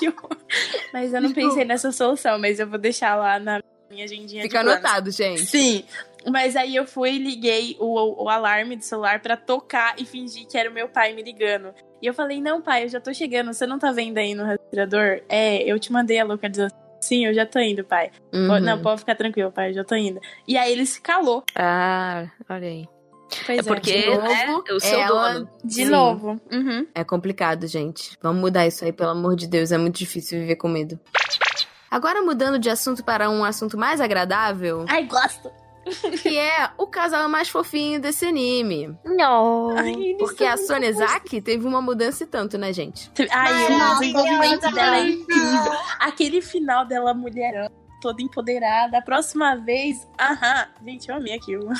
tipo... 0.00 0.28
mas 0.92 1.14
eu 1.14 1.20
não 1.20 1.32
pensei 1.32 1.64
nessa 1.64 1.92
solução, 1.92 2.38
mas 2.38 2.58
eu 2.60 2.68
vou 2.68 2.78
deixar 2.78 3.16
lá 3.16 3.38
na 3.38 3.60
minha 3.90 4.04
agendinha 4.04 4.42
Fica 4.42 4.60
anotado, 4.60 5.10
gente. 5.10 5.46
Sim. 5.46 5.84
Mas 6.30 6.56
aí 6.56 6.76
eu 6.76 6.86
fui 6.86 7.12
e 7.12 7.18
liguei 7.18 7.76
o, 7.78 8.24
o 8.24 8.28
alarme 8.28 8.76
do 8.76 8.84
celular 8.84 9.20
para 9.20 9.36
tocar 9.36 9.94
e 9.98 10.04
fingir 10.04 10.46
que 10.46 10.58
era 10.58 10.70
o 10.70 10.72
meu 10.72 10.88
pai 10.88 11.14
me 11.14 11.22
ligando. 11.22 11.72
E 12.02 12.06
eu 12.06 12.14
falei, 12.14 12.40
não, 12.40 12.60
pai, 12.60 12.84
eu 12.84 12.88
já 12.88 13.00
tô 13.00 13.12
chegando, 13.14 13.52
você 13.52 13.66
não 13.66 13.78
tá 13.78 13.90
vendo 13.90 14.18
aí 14.18 14.34
no 14.34 14.44
respirador? 14.44 15.22
É, 15.28 15.62
eu 15.62 15.78
te 15.78 15.92
mandei 15.92 16.18
a 16.18 16.24
localização. 16.24 16.76
Sim, 17.00 17.26
eu 17.26 17.34
já 17.34 17.46
tô 17.46 17.58
indo, 17.60 17.84
pai. 17.84 18.10
Uhum. 18.32 18.60
Não, 18.60 18.82
pode 18.82 19.00
ficar 19.00 19.14
tranquilo, 19.14 19.52
pai, 19.52 19.70
eu 19.70 19.74
já 19.74 19.84
tô 19.84 19.94
indo. 19.94 20.20
E 20.46 20.56
aí 20.56 20.72
ele 20.72 20.84
se 20.84 21.00
calou. 21.00 21.44
Ah, 21.54 22.26
olha 22.48 22.68
aí. 22.68 22.88
Pois 23.46 23.58
É 23.58 23.62
porque, 23.62 23.92
de 24.02 24.08
né, 24.18 24.46
novo, 24.46 24.64
o 24.72 24.80
seu 24.80 24.98
ela- 24.98 25.32
dono. 25.34 25.50
De 25.64 25.74
Sim. 25.74 25.84
novo. 25.86 26.40
Uhum. 26.50 26.86
É 26.94 27.04
complicado, 27.04 27.66
gente. 27.66 28.16
Vamos 28.22 28.40
mudar 28.40 28.66
isso 28.66 28.84
aí, 28.84 28.92
pelo 28.92 29.10
amor 29.10 29.36
de 29.36 29.46
Deus. 29.46 29.70
É 29.72 29.78
muito 29.78 29.98
difícil 29.98 30.38
viver 30.40 30.56
com 30.56 30.68
medo. 30.68 30.98
Agora 31.90 32.20
mudando 32.22 32.58
de 32.58 32.68
assunto 32.68 33.04
para 33.04 33.30
um 33.30 33.42
assunto 33.44 33.76
mais 33.78 34.00
agradável, 34.00 34.84
Ai, 34.88 35.04
gosto. 35.04 35.50
que 36.22 36.36
é 36.36 36.68
o 36.76 36.86
casal 36.86 37.28
mais 37.30 37.48
fofinho 37.48 37.98
desse 37.98 38.26
anime. 38.26 38.94
Não. 39.06 39.70
Ai, 39.76 40.14
Porque 40.18 40.44
a 40.44 40.56
Sonezaki 40.58 41.40
teve 41.40 41.66
uma 41.66 41.80
mudança 41.80 42.24
e 42.24 42.26
tanto, 42.26 42.58
né, 42.58 42.74
gente? 42.74 43.10
Ai, 43.30 43.64
o 43.74 43.98
desenvolvimento 44.00 44.70
dela 44.74 44.96
é 44.98 45.08
incrível. 45.08 45.72
Aquele 45.98 46.42
final 46.42 46.84
dela 46.86 47.14
mulherão, 47.14 47.70
toda 48.00 48.22
empoderada. 48.22 48.98
A 48.98 49.02
próxima 49.02 49.56
vez, 49.56 50.08
aham. 50.18 50.66
Gente, 50.84 51.08
eu 51.08 51.16
amei 51.16 51.34
aquilo. 51.34 51.68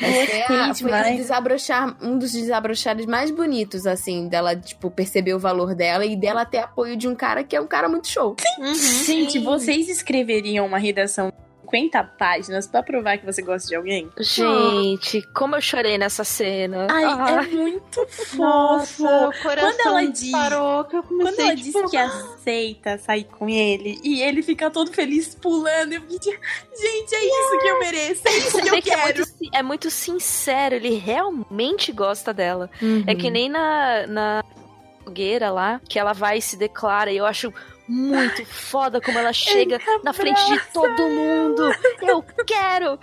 É 0.00 0.46
foi 0.46 0.56
um, 0.56 1.16
desabrochar, 1.16 1.96
um 2.00 2.18
dos 2.18 2.32
desabrochares 2.32 3.04
mais 3.04 3.30
bonitos, 3.30 3.86
assim, 3.86 4.28
dela, 4.28 4.54
tipo, 4.54 4.90
perceber 4.90 5.34
o 5.34 5.38
valor 5.38 5.74
dela 5.74 6.06
e 6.06 6.16
dela 6.16 6.44
ter 6.46 6.58
apoio 6.58 6.96
de 6.96 7.08
um 7.08 7.14
cara 7.14 7.42
que 7.42 7.56
é 7.56 7.60
um 7.60 7.66
cara 7.66 7.88
muito 7.88 8.08
show. 8.08 8.36
Uhum. 8.58 8.74
Gente, 8.74 9.38
vocês 9.40 9.88
escreveriam 9.88 10.66
uma 10.66 10.78
redação 10.78 11.32
50 11.70 12.02
páginas 12.18 12.66
pra 12.66 12.82
provar 12.82 13.18
que 13.18 13.26
você 13.26 13.42
gosta 13.42 13.68
de 13.68 13.74
alguém? 13.76 14.08
Gente, 14.18 15.22
como 15.34 15.54
eu 15.56 15.60
chorei 15.60 15.98
nessa 15.98 16.24
cena. 16.24 16.86
Ai, 16.90 17.04
Ah. 17.04 17.42
é 17.42 17.46
muito 17.46 18.06
fofo. 18.08 18.36
Nossa, 18.38 19.30
Quando 19.42 19.80
ela 19.86 20.00
diz- 20.06 20.20
disparou, 20.20 20.84
que 20.84 20.96
eu 20.96 21.02
comecei, 21.02 21.32
Quando 21.34 21.40
ela 21.40 21.56
tipo, 21.56 21.64
disse 21.82 21.90
que 21.90 21.96
aceita 21.96 22.98
sair 22.98 23.24
com 23.24 23.48
ele 23.48 24.00
e 24.02 24.22
ele 24.22 24.42
fica 24.42 24.70
todo 24.70 24.90
feliz 24.92 25.34
pulando, 25.34 25.92
eu 25.92 26.00
fiquei, 26.02 26.32
gente, 26.32 27.14
é 27.14 27.24
isso 27.24 27.58
que 27.60 27.68
eu 27.68 27.78
mereço, 27.80 28.22
é 28.26 28.30
isso 28.38 28.50
Você 28.52 28.62
que 28.62 28.68
eu 28.68 28.82
que 28.82 28.90
é 28.90 28.96
quero. 28.96 29.02
muito, 29.18 29.24
si- 29.26 29.50
é 29.52 29.62
muito 29.62 29.90
sincero, 29.90 30.74
ele 30.74 30.94
realmente 30.96 31.92
gosta 31.92 32.32
dela. 32.32 32.70
É 33.06 33.14
que 33.14 33.30
nem 33.30 33.48
na, 33.48 34.06
na 34.06 34.44
fogueira 35.04 35.50
lá, 35.50 35.80
que 35.88 35.98
ela 35.98 36.12
vai 36.12 36.38
e 36.38 36.42
se 36.42 36.56
declara, 36.56 37.10
e 37.12 37.16
eu 37.16 37.26
acho 37.26 37.52
muito 37.88 38.44
foda 38.46 39.00
como 39.00 39.18
ela 39.18 39.32
chega 39.32 39.80
na 40.02 40.12
frente 40.12 40.44
de 40.46 40.60
todo 40.72 41.08
mundo. 41.08 41.72
Eu 42.02 42.22
quero! 42.46 42.98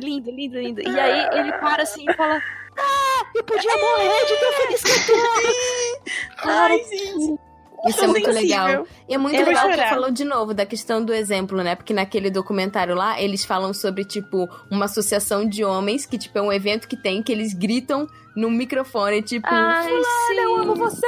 Lindo, 0.00 0.30
lindo, 0.30 0.58
lindo. 0.58 0.80
E 0.80 0.98
aí 1.00 1.38
ele 1.38 1.52
para 1.54 1.82
assim 1.82 2.04
e 2.08 2.14
fala: 2.14 2.40
Ah, 2.78 3.26
eu 3.34 3.44
podia 3.44 3.76
morrer 3.76 4.26
de 4.26 4.36
tão 4.36 4.52
feliz 4.52 4.82
que 4.82 4.90
eu 4.90 5.16
tô. 5.16 6.48
Ai, 6.48 6.78
gente. 6.84 7.50
Isso 7.88 8.04
é 8.04 8.06
muito 8.06 8.32
sensível. 8.32 8.56
legal. 8.66 8.86
E 9.08 9.14
é 9.14 9.18
muito 9.18 9.36
Eu 9.40 9.46
legal 9.46 9.70
que 9.70 9.88
falou 9.88 10.10
de 10.10 10.24
novo 10.24 10.52
da 10.52 10.66
questão 10.66 11.02
do 11.02 11.14
exemplo, 11.14 11.62
né? 11.62 11.74
Porque 11.74 11.94
naquele 11.94 12.30
documentário 12.30 12.94
lá, 12.94 13.20
eles 13.20 13.44
falam 13.44 13.72
sobre, 13.72 14.04
tipo, 14.04 14.48
uma 14.70 14.84
associação 14.84 15.48
de 15.48 15.64
homens, 15.64 16.04
que, 16.04 16.18
tipo, 16.18 16.38
é 16.38 16.42
um 16.42 16.52
evento 16.52 16.86
que 16.86 16.96
tem, 16.96 17.22
que 17.22 17.32
eles 17.32 17.54
gritam 17.54 18.06
no 18.36 18.50
microfone, 18.50 19.22
tipo, 19.22 19.48
Ai, 19.50 19.88
Fulana, 19.88 20.42
eu 20.42 20.56
amo 20.56 20.74
você! 20.74 21.06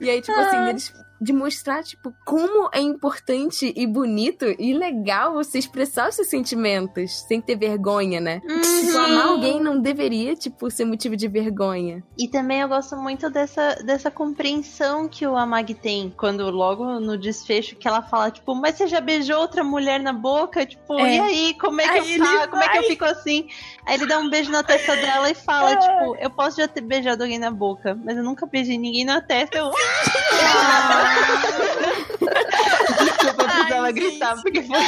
E 0.00 0.08
aí, 0.08 0.20
tipo 0.22 0.38
assim, 0.38 0.68
eles 0.68 0.92
de 1.20 1.32
mostrar, 1.32 1.82
tipo, 1.82 2.12
como 2.24 2.68
é 2.72 2.80
importante 2.80 3.72
e 3.76 3.86
bonito 3.86 4.44
e 4.58 4.72
legal 4.74 5.32
você 5.32 5.58
expressar 5.58 6.08
os 6.08 6.14
seus 6.14 6.28
sentimentos 6.28 7.22
sem 7.26 7.40
ter 7.40 7.56
vergonha, 7.56 8.20
né? 8.20 8.40
Tipo, 8.40 8.98
amar 8.98 9.28
alguém 9.28 9.60
não 9.60 9.80
deveria, 9.80 10.34
tipo, 10.34 10.70
ser 10.70 10.84
motivo 10.84 11.16
de 11.16 11.28
vergonha. 11.28 12.02
E 12.18 12.28
também 12.28 12.60
eu 12.60 12.68
gosto 12.68 12.96
muito 12.96 13.30
dessa, 13.30 13.76
dessa 13.84 14.10
compreensão 14.10 15.08
que 15.08 15.26
o 15.26 15.36
Amag 15.36 15.74
tem, 15.74 16.12
quando 16.16 16.50
logo 16.50 17.00
no 17.00 17.16
desfecho 17.18 17.76
que 17.76 17.88
ela 17.88 18.02
fala, 18.02 18.30
tipo, 18.30 18.54
mas 18.54 18.76
você 18.76 18.86
já 18.86 19.00
beijou 19.00 19.38
outra 19.40 19.64
mulher 19.64 20.00
na 20.00 20.12
boca? 20.12 20.64
Tipo, 20.66 20.98
É. 21.00 21.16
e 21.16 21.20
aí, 21.20 21.54
como 21.54 21.80
é 21.80 21.84
que 21.84 21.90
Aí 21.98 22.16
eu 22.18 22.24
faço? 22.24 22.48
Como 22.50 22.62
é 22.62 22.68
que 22.68 22.78
eu 22.78 22.82
fico 22.84 23.04
assim? 23.04 23.48
Aí 23.86 23.94
ele 23.96 24.06
dá 24.06 24.18
um 24.18 24.28
beijo 24.28 24.50
na 24.50 24.62
testa 24.62 24.94
dela 24.96 25.30
e 25.30 25.34
fala, 25.34 25.76
tipo, 25.78 26.16
eu 26.16 26.30
posso 26.30 26.58
já 26.58 26.68
ter 26.68 26.80
beijado 26.80 27.22
alguém 27.22 27.38
na 27.38 27.50
boca, 27.50 27.98
mas 28.04 28.16
eu 28.16 28.22
nunca 28.22 28.46
beijei 28.46 28.76
ninguém 28.78 29.04
na 29.04 29.20
testa. 29.20 29.56
Eu... 29.56 29.70
Desculpa, 32.98 33.42
eu 33.42 33.48
precisava 33.48 33.86
Ai, 33.86 33.92
gritar, 33.92 34.34
gente. 34.34 34.42
porque 34.42 34.62
foi... 34.62 34.78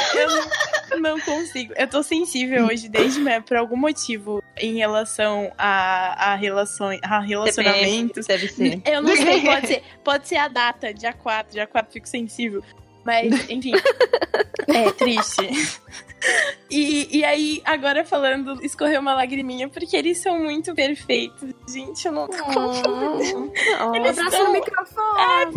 Eu 0.91 0.99
não 0.99 1.19
consigo. 1.19 1.73
Eu 1.77 1.87
tô 1.87 2.01
sensível 2.01 2.65
hoje 2.65 2.89
desde 2.89 3.19
manhã, 3.19 3.41
por 3.41 3.57
algum 3.57 3.77
motivo, 3.77 4.43
em 4.57 4.75
relação 4.75 5.51
a, 5.57 6.31
a, 6.31 6.35
relações, 6.35 6.99
a 7.03 7.19
relacionamentos. 7.19 8.25
Deve 8.25 8.47
ser. 8.47 8.81
Eu 8.85 9.01
não 9.01 9.15
sei, 9.15 9.41
pode 9.45 9.67
ser, 9.67 9.83
pode 10.03 10.27
ser 10.27 10.37
a 10.37 10.47
data, 10.47 10.93
dia 10.93 11.13
4, 11.13 11.51
dia 11.51 11.67
4 11.67 11.93
fico 11.93 12.07
sensível. 12.07 12.63
Mas, 13.05 13.49
enfim. 13.49 13.73
é 14.67 14.91
triste. 14.91 15.79
E, 16.71 17.17
e 17.17 17.25
aí, 17.25 17.63
agora 17.65 18.05
falando, 18.05 18.63
escorreu 18.63 19.01
uma 19.01 19.15
lagriminha, 19.15 19.67
porque 19.67 19.97
eles 19.97 20.19
são 20.19 20.37
muito 20.39 20.75
perfeitos. 20.75 21.49
Gente, 21.67 22.05
eu 22.05 22.11
não 22.11 22.27
tô 22.27 22.43
contando. 22.43 23.51
Eles 23.95 24.19
Abraça 24.19 24.37
são- 24.37 24.45
no 24.47 24.53
microfone. 24.53 25.53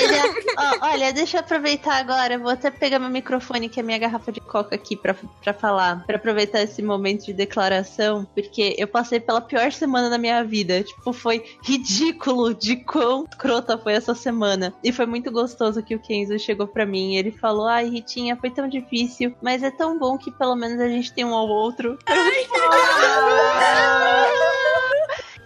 Ele 0.00 0.14
é- 0.14 0.54
ó, 0.56 0.86
olha, 0.92 1.12
deixa 1.12 1.38
eu 1.38 1.40
aproveitar 1.40 1.96
agora. 1.96 2.38
Vou 2.38 2.50
até 2.50 2.70
pegar 2.70 3.00
meu 3.00 3.08
microfone, 3.10 3.68
que 3.68 3.80
é 3.80 3.82
a 3.82 3.86
minha 3.86 3.98
garrafa 3.98 4.30
de 4.30 4.40
coca 4.40 4.76
aqui, 4.76 4.96
pra, 4.96 5.14
pra 5.42 5.52
falar. 5.52 6.04
Pra 6.06 6.16
aproveitar 6.16 6.62
esse 6.62 6.82
momento 6.82 7.24
de 7.26 7.32
declaração. 7.32 8.24
Porque 8.32 8.76
eu 8.78 8.86
passei 8.86 9.18
pela 9.18 9.40
pior 9.40 9.72
semana 9.72 10.08
da 10.08 10.18
minha 10.18 10.44
vida. 10.44 10.84
Tipo, 10.84 11.12
foi 11.12 11.42
ridículo 11.64 12.54
de 12.54 12.76
quão 12.76 13.26
crota 13.26 13.76
foi 13.76 13.94
essa 13.94 14.14
semana. 14.14 14.72
E 14.84 14.92
foi 14.92 15.06
muito 15.06 15.32
gostoso 15.32 15.82
que 15.82 15.96
o 15.96 15.98
Kenzo 16.00 16.38
chegou 16.38 16.68
pra 16.68 16.86
mim. 16.86 17.14
E 17.14 17.16
ele 17.18 17.32
falou: 17.32 17.66
Ai, 17.66 17.88
Ritinha, 17.88 18.36
foi 18.36 18.50
tão 18.50 18.68
difícil. 18.68 19.31
Mas 19.40 19.62
é 19.62 19.70
tão 19.70 19.98
bom 19.98 20.18
que 20.18 20.30
pelo 20.32 20.56
menos 20.56 20.80
a 20.80 20.88
gente 20.88 21.12
tem 21.12 21.24
um 21.24 21.34
ao 21.34 21.48
outro. 21.48 21.98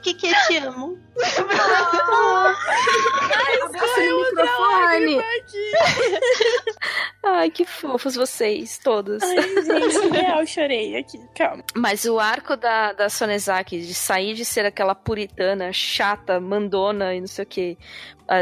Que 0.03 0.15
que 0.15 0.29
eu 0.29 0.35
te 0.47 0.57
amo. 0.59 0.99
Microfone. 4.37 5.23
Ai, 7.25 7.51
que 7.51 7.65
fofos 7.65 8.15
vocês, 8.15 8.79
todos. 8.79 9.23
Ai, 9.23 9.37
gente, 9.65 10.09
real, 10.11 10.41
eu 10.41 10.47
chorei 10.47 10.97
aqui, 10.97 11.19
calma. 11.35 11.65
Mas 11.75 12.05
o 12.05 12.21
arco 12.21 12.57
da, 12.57 12.93
da 12.93 13.09
Sonezaki 13.09 13.81
de 13.81 13.95
sair 13.95 14.35
de 14.35 14.45
ser 14.45 14.65
aquela 14.65 14.95
puritana, 14.95 15.73
chata, 15.73 16.39
mandona 16.39 17.15
e 17.15 17.21
não 17.21 17.27
sei 17.27 17.45
o 17.45 17.49
que, 17.49 17.77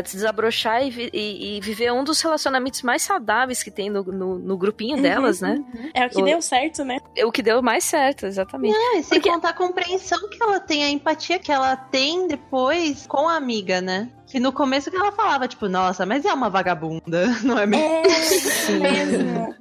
se 0.04 0.16
desabrochar 0.16 0.82
e, 0.86 0.90
vi- 0.90 1.10
e- 1.12 1.56
e 1.56 1.60
viver 1.60 1.92
um 1.92 2.02
dos 2.04 2.20
relacionamentos 2.20 2.80
mais 2.82 3.02
saudáveis 3.02 3.62
que 3.62 3.70
tem 3.70 3.90
no, 3.90 4.02
no, 4.02 4.38
no 4.38 4.56
grupinho 4.56 5.00
delas, 5.00 5.40
né? 5.40 5.62
É 5.92 6.06
o 6.06 6.10
que 6.10 6.22
O- 6.22 6.24
deu 6.24 6.40
certo, 6.40 6.84
né? 6.84 6.98
É 7.14 7.26
o 7.26 7.30
que 7.30 7.42
deu 7.42 7.60
mais 7.62 7.84
certo, 7.84 8.24
exatamente. 8.26 8.74
É, 8.74 8.98
e 8.98 9.02
sem 9.02 9.18
Porque- 9.18 9.30
contar 9.30 9.50
a 9.50 9.52
compreensão 9.52 10.18
que 10.30 10.42
ela 10.42 10.58
tem, 10.58 10.84
a 10.84 10.88
empatia 10.90 11.38
que 11.38 11.52
ela 11.52 11.76
tem 11.76 12.26
depois 12.26 13.06
com 13.06 13.28
a 13.28 13.36
amiga, 13.36 13.80
né? 13.80 14.08
Que 14.26 14.40
no 14.40 14.52
começo 14.52 14.90
que 14.90 14.96
ela 14.96 15.12
falava, 15.12 15.46
tipo, 15.46 15.68
nossa, 15.68 16.06
mas 16.06 16.24
é 16.24 16.32
uma 16.32 16.48
vagabunda, 16.48 17.26
não 17.44 17.58
é 17.58 17.66
mesmo? 17.66 17.86
É 17.86 18.06
isso 18.34 18.72
mesmo. 18.72 19.54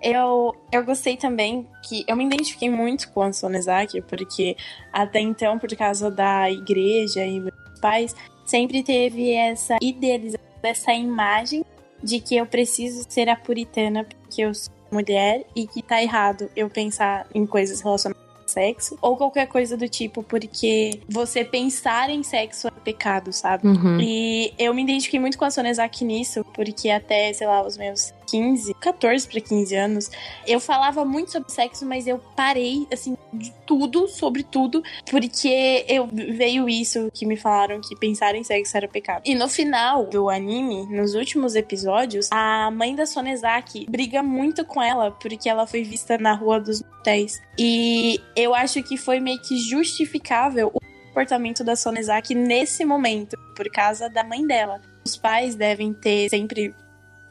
Eu, 0.00 0.54
eu 0.72 0.84
gostei 0.84 1.16
também 1.16 1.66
que 1.82 2.04
eu 2.06 2.14
me 2.16 2.24
identifiquei 2.24 2.70
muito 2.70 3.10
com 3.10 3.22
a 3.22 3.32
Sonezaki, 3.32 4.00
porque 4.02 4.56
até 4.92 5.18
então, 5.20 5.58
por 5.58 5.68
causa 5.76 6.08
da 6.10 6.48
igreja 6.50 7.24
e 7.24 7.40
meus 7.40 7.80
pais, 7.80 8.14
sempre 8.48 8.82
teve 8.82 9.32
essa 9.32 9.76
idealização, 9.80 10.40
essa 10.62 10.92
imagem 10.92 11.64
de 12.02 12.18
que 12.18 12.36
eu 12.36 12.46
preciso 12.46 13.04
ser 13.08 13.28
a 13.28 13.36
puritana 13.36 14.04
porque 14.04 14.42
eu 14.42 14.54
sou 14.54 14.72
mulher 14.90 15.44
e 15.54 15.66
que 15.66 15.82
tá 15.82 16.02
errado 16.02 16.50
eu 16.56 16.70
pensar 16.70 17.26
em 17.34 17.44
coisas 17.44 17.82
relacionadas 17.82 18.24
ao 18.42 18.48
sexo 18.48 18.98
ou 19.02 19.16
qualquer 19.16 19.46
coisa 19.46 19.76
do 19.76 19.86
tipo, 19.86 20.22
porque 20.22 21.00
você 21.08 21.44
pensar 21.44 22.08
em 22.08 22.22
sexo 22.22 22.68
é 22.68 22.70
pecado, 22.70 23.30
sabe? 23.32 23.68
Uhum. 23.68 24.00
E 24.00 24.54
eu 24.58 24.72
me 24.72 24.82
identifiquei 24.82 25.20
muito 25.20 25.36
com 25.36 25.44
a 25.44 25.50
Sonezaki 25.50 26.04
nisso, 26.04 26.42
porque 26.54 26.88
até, 26.88 27.30
sei 27.34 27.46
lá, 27.46 27.66
os 27.66 27.76
meus 27.76 28.14
15, 28.28 28.74
14 28.74 29.28
para 29.28 29.40
15 29.40 29.74
anos, 29.74 30.10
eu 30.46 30.60
falava 30.60 31.04
muito 31.04 31.32
sobre 31.32 31.50
sexo, 31.50 31.86
mas 31.86 32.06
eu 32.06 32.18
parei, 32.36 32.86
assim, 32.92 33.16
de 33.32 33.52
tudo, 33.66 34.08
sobre 34.08 34.42
tudo, 34.42 34.82
porque 35.10 35.84
eu 35.88 36.06
veio 36.06 36.68
isso 36.68 37.10
que 37.12 37.26
me 37.26 37.36
falaram 37.36 37.80
que 37.80 37.96
pensar 37.96 38.34
em 38.34 38.44
sexo 38.44 38.76
era 38.76 38.88
pecado. 38.88 39.22
E 39.24 39.34
no 39.34 39.48
final 39.48 40.06
do 40.06 40.28
anime, 40.28 40.86
nos 40.86 41.14
últimos 41.14 41.54
episódios, 41.54 42.28
a 42.30 42.70
mãe 42.70 42.94
da 42.94 43.06
Sonezaki 43.06 43.86
briga 43.88 44.22
muito 44.22 44.64
com 44.64 44.82
ela, 44.82 45.10
porque 45.10 45.48
ela 45.48 45.66
foi 45.66 45.82
vista 45.82 46.18
na 46.18 46.34
Rua 46.34 46.60
dos 46.60 46.82
Motéis. 46.82 47.40
E 47.58 48.20
eu 48.36 48.54
acho 48.54 48.82
que 48.82 48.96
foi 48.96 49.20
meio 49.20 49.40
que 49.40 49.56
justificável 49.58 50.70
o 50.74 50.80
comportamento 51.08 51.64
da 51.64 51.74
Sonezaki 51.74 52.34
nesse 52.34 52.84
momento, 52.84 53.36
por 53.56 53.68
causa 53.70 54.08
da 54.08 54.22
mãe 54.22 54.46
dela. 54.46 54.80
Os 55.04 55.16
pais 55.16 55.54
devem 55.54 55.92
ter 55.92 56.28
sempre 56.28 56.74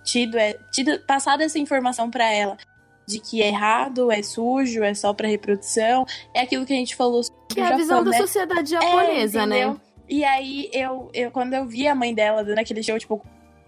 tido, 0.07 0.37
é, 0.37 0.53
tido 0.71 0.99
passado 1.01 1.41
essa 1.41 1.59
informação 1.59 2.09
pra 2.09 2.31
ela 2.31 2.57
de 3.05 3.19
que 3.19 3.41
é 3.41 3.47
errado, 3.47 4.11
é 4.11 4.21
sujo, 4.21 4.83
é 4.83 4.93
só 4.93 5.13
pra 5.13 5.27
reprodução, 5.27 6.05
é 6.33 6.41
aquilo 6.41 6.65
que 6.65 6.73
a 6.73 6.77
gente 6.77 6.95
falou 6.95 7.23
sobre 7.23 7.39
Que 7.49 7.59
é 7.61 7.67
a 7.67 7.77
visão 7.77 7.99
Japão, 7.99 8.03
da 8.03 8.11
né? 8.11 8.17
sociedade 8.17 8.69
japonesa, 8.71 9.43
É, 9.43 9.45
né? 9.45 9.77
E 10.09 10.23
aí, 10.23 10.69
eu, 10.73 11.09
eu, 11.13 11.31
quando 11.31 11.53
eu 11.53 11.65
vi 11.65 11.87
a 11.87 11.95
mãe 11.95 12.13
dela 12.13 12.43
dando 12.43 12.59
aquele 12.59 12.81
show, 12.81 12.97
tipo, 12.97 13.21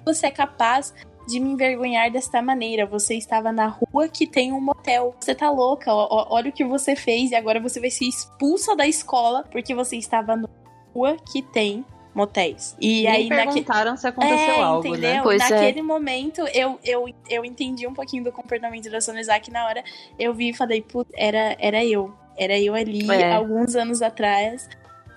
você 0.05 0.27
é 0.27 0.31
capaz 0.31 0.93
de 1.27 1.39
me 1.39 1.51
envergonhar 1.51 2.09
desta 2.11 2.41
maneira. 2.41 2.85
Você 2.85 3.15
estava 3.15 3.51
na 3.51 3.67
rua 3.67 4.07
que 4.07 4.25
tem 4.25 4.51
um 4.51 4.59
motel. 4.59 5.13
Você 5.19 5.35
tá 5.35 5.49
louca? 5.49 5.93
Olha 5.93 6.49
o 6.49 6.53
que 6.53 6.63
você 6.63 6.95
fez 6.95 7.31
e 7.31 7.35
agora 7.35 7.59
você 7.59 7.79
vai 7.79 7.91
ser 7.91 8.05
expulsa 8.05 8.75
da 8.75 8.87
escola 8.87 9.43
porque 9.51 9.75
você 9.75 9.97
estava 9.97 10.35
na 10.35 10.49
rua 10.93 11.17
que 11.31 11.41
tem 11.41 11.85
motéis. 12.19 12.75
E 12.79 13.03
Nem 13.03 13.07
aí 13.07 13.29
perguntaram 13.29 13.95
se 13.95 14.05
aconteceu 14.05 14.55
é, 14.55 14.61
algo, 14.61 14.87
entendeu? 14.87 15.09
né? 15.09 15.21
Pois 15.23 15.41
é. 15.41 15.49
Naquele 15.49 15.81
momento, 15.81 16.41
eu, 16.53 16.77
eu, 16.83 17.05
eu 17.29 17.45
entendi 17.45 17.87
um 17.87 17.93
pouquinho 17.93 18.23
do 18.23 18.31
comportamento 18.31 18.89
da 18.91 18.99
Sonezaki 18.99 19.49
na 19.51 19.65
hora. 19.65 19.83
Eu 20.17 20.33
vi 20.33 20.49
e 20.49 20.53
falei, 20.53 20.81
putz, 20.81 21.09
era, 21.15 21.55
era 21.59 21.83
eu. 21.85 22.13
Era 22.37 22.57
eu 22.59 22.75
ali, 22.75 23.09
É. 23.09 23.33
alguns 23.33 23.75
anos 23.75 24.01
atrás. 24.01 24.67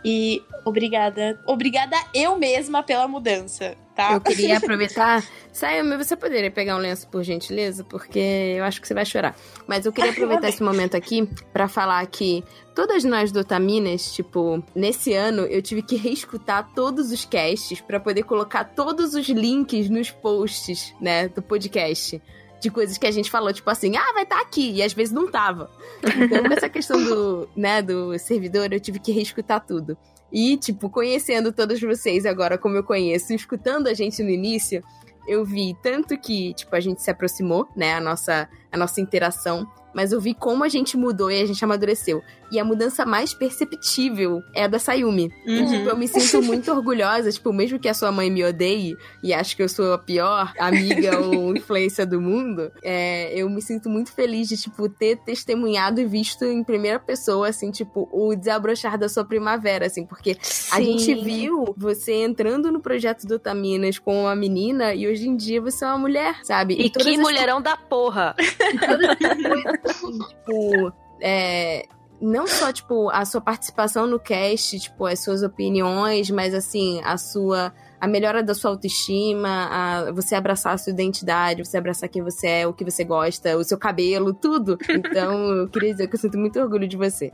E 0.04 0.42
obrigada. 0.64 1.40
Obrigada 1.46 1.96
eu 2.14 2.36
mesma 2.36 2.82
pela 2.82 3.06
mudança, 3.06 3.76
tá? 3.94 4.14
Eu 4.14 4.20
queria 4.20 4.58
aproveitar. 4.58 5.24
Sayumi, 5.52 5.96
você 5.96 6.16
poderia 6.16 6.50
pegar 6.50 6.76
um 6.76 6.78
lenço, 6.78 7.06
por 7.08 7.22
gentileza? 7.22 7.84
Porque 7.84 8.18
eu 8.56 8.64
acho 8.64 8.80
que 8.80 8.88
você 8.88 8.94
vai 8.94 9.04
chorar. 9.04 9.36
Mas 9.66 9.86
eu 9.86 9.92
queria 9.92 10.10
aproveitar 10.10 10.48
esse 10.48 10.62
momento 10.62 10.96
aqui 10.96 11.28
pra 11.52 11.68
falar 11.68 12.04
que 12.06 12.42
todas 12.74 13.04
nós 13.04 13.30
do 13.30 13.40
Otaminas, 13.40 14.12
tipo, 14.12 14.62
nesse 14.74 15.12
ano 15.12 15.42
eu 15.42 15.62
tive 15.62 15.82
que 15.82 15.96
reescutar 15.96 16.72
todos 16.74 17.12
os 17.12 17.24
casts 17.24 17.80
pra 17.80 18.00
poder 18.00 18.22
colocar 18.24 18.64
todos 18.64 19.14
os 19.14 19.28
links 19.28 19.88
nos 19.88 20.10
posts, 20.10 20.94
né, 21.00 21.28
do 21.28 21.42
podcast. 21.42 22.20
De 22.62 22.70
coisas 22.70 22.96
que 22.96 23.06
a 23.08 23.10
gente 23.10 23.28
falou, 23.28 23.52
tipo 23.52 23.68
assim, 23.68 23.96
ah, 23.96 24.12
vai 24.14 24.22
estar 24.22 24.40
aqui, 24.40 24.70
e 24.70 24.82
às 24.84 24.92
vezes 24.92 25.12
não 25.12 25.28
tava. 25.28 25.68
Então, 26.00 26.44
com 26.44 26.52
essa 26.52 26.68
questão 26.68 27.02
do, 27.02 27.48
né, 27.56 27.82
do 27.82 28.16
servidor, 28.20 28.72
eu 28.72 28.78
tive 28.78 29.00
que 29.00 29.10
reescutar 29.10 29.66
tudo. 29.66 29.98
E, 30.30 30.56
tipo, 30.56 30.88
conhecendo 30.88 31.52
todos 31.52 31.80
vocês 31.80 32.24
agora 32.24 32.56
como 32.56 32.76
eu 32.76 32.84
conheço, 32.84 33.34
escutando 33.34 33.88
a 33.88 33.94
gente 33.94 34.22
no 34.22 34.30
início, 34.30 34.80
eu 35.26 35.44
vi 35.44 35.76
tanto 35.82 36.16
que, 36.16 36.54
tipo, 36.54 36.74
a 36.76 36.78
gente 36.78 37.02
se 37.02 37.10
aproximou, 37.10 37.68
né, 37.76 37.94
a 37.94 38.00
nossa, 38.00 38.48
a 38.70 38.76
nossa 38.76 39.00
interação, 39.00 39.68
mas 39.94 40.12
eu 40.12 40.20
vi 40.20 40.34
como 40.34 40.64
a 40.64 40.68
gente 40.68 40.96
mudou 40.96 41.30
e 41.30 41.40
a 41.40 41.46
gente 41.46 41.64
amadureceu. 41.64 42.22
E 42.50 42.58
a 42.58 42.64
mudança 42.64 43.06
mais 43.06 43.32
perceptível 43.32 44.42
é 44.54 44.64
a 44.64 44.66
da 44.66 44.78
Sayumi. 44.78 45.30
E, 45.46 45.58
Uhum. 45.60 45.66
tipo, 45.70 45.88
eu 45.88 45.96
me 45.96 46.06
sinto 46.06 46.42
muito 46.42 46.70
orgulhosa, 46.70 47.30
tipo, 47.32 47.52
mesmo 47.52 47.78
que 47.78 47.88
a 47.88 47.94
sua 47.94 48.12
mãe 48.12 48.30
me 48.30 48.44
odeie 48.44 48.94
e 49.22 49.32
acho 49.32 49.56
que 49.56 49.62
eu 49.62 49.68
sou 49.68 49.92
a 49.94 49.98
pior 49.98 50.52
amiga 50.58 51.18
ou 51.24 51.56
influência 51.56 52.04
do 52.04 52.20
mundo, 52.20 52.70
é, 52.82 53.32
eu 53.34 53.48
me 53.48 53.62
sinto 53.62 53.88
muito 53.88 54.12
feliz 54.12 54.48
de, 54.48 54.56
tipo, 54.58 54.88
ter 54.88 55.16
testemunhado 55.24 56.00
e 56.00 56.04
visto 56.04 56.44
em 56.44 56.62
primeira 56.62 56.98
pessoa, 56.98 57.48
assim, 57.48 57.70
tipo, 57.70 58.08
o 58.12 58.34
desabrochar 58.36 58.98
da 58.98 59.08
sua 59.08 59.24
primavera, 59.24 59.86
assim, 59.86 60.04
porque 60.04 60.36
a 60.70 60.80
gente 60.80 61.14
viu 61.14 61.74
você 61.76 62.12
entrando 62.22 62.70
no 62.70 62.80
projeto 62.80 63.26
do 63.26 63.38
Taminas 63.38 63.98
com 63.98 64.22
uma 64.24 64.36
menina 64.36 64.94
e 64.94 65.06
hoje 65.08 65.26
em 65.28 65.36
dia 65.36 65.60
você 65.60 65.84
é 65.84 65.88
uma 65.88 65.98
mulher, 65.98 66.36
sabe? 66.44 66.74
E 66.74 66.90
todas 66.90 67.08
que 67.08 67.14
as 67.14 67.20
mulherão 67.20 67.62
da 67.62 67.76
porra! 67.76 68.34
tipo, 69.82 70.92
é, 71.20 71.86
não 72.20 72.46
só, 72.46 72.72
tipo, 72.72 73.10
a 73.10 73.24
sua 73.24 73.40
participação 73.40 74.06
no 74.06 74.18
cast, 74.18 74.78
tipo, 74.78 75.06
as 75.06 75.20
suas 75.20 75.42
opiniões, 75.42 76.30
mas, 76.30 76.54
assim, 76.54 77.00
a 77.04 77.16
sua... 77.16 77.72
A 78.00 78.08
melhora 78.08 78.42
da 78.42 78.52
sua 78.52 78.72
autoestima, 78.72 79.68
a, 79.70 80.10
você 80.10 80.34
abraçar 80.34 80.74
a 80.74 80.76
sua 80.76 80.92
identidade, 80.92 81.64
você 81.64 81.76
abraçar 81.76 82.08
quem 82.08 82.20
você 82.20 82.48
é, 82.48 82.66
o 82.66 82.72
que 82.72 82.84
você 82.84 83.04
gosta, 83.04 83.56
o 83.56 83.62
seu 83.62 83.78
cabelo, 83.78 84.34
tudo. 84.34 84.76
Então, 84.90 85.32
eu 85.52 85.68
queria 85.68 85.92
dizer 85.92 86.08
que 86.08 86.16
eu 86.16 86.18
sinto 86.18 86.36
muito 86.36 86.58
orgulho 86.58 86.88
de 86.88 86.96
você. 86.96 87.32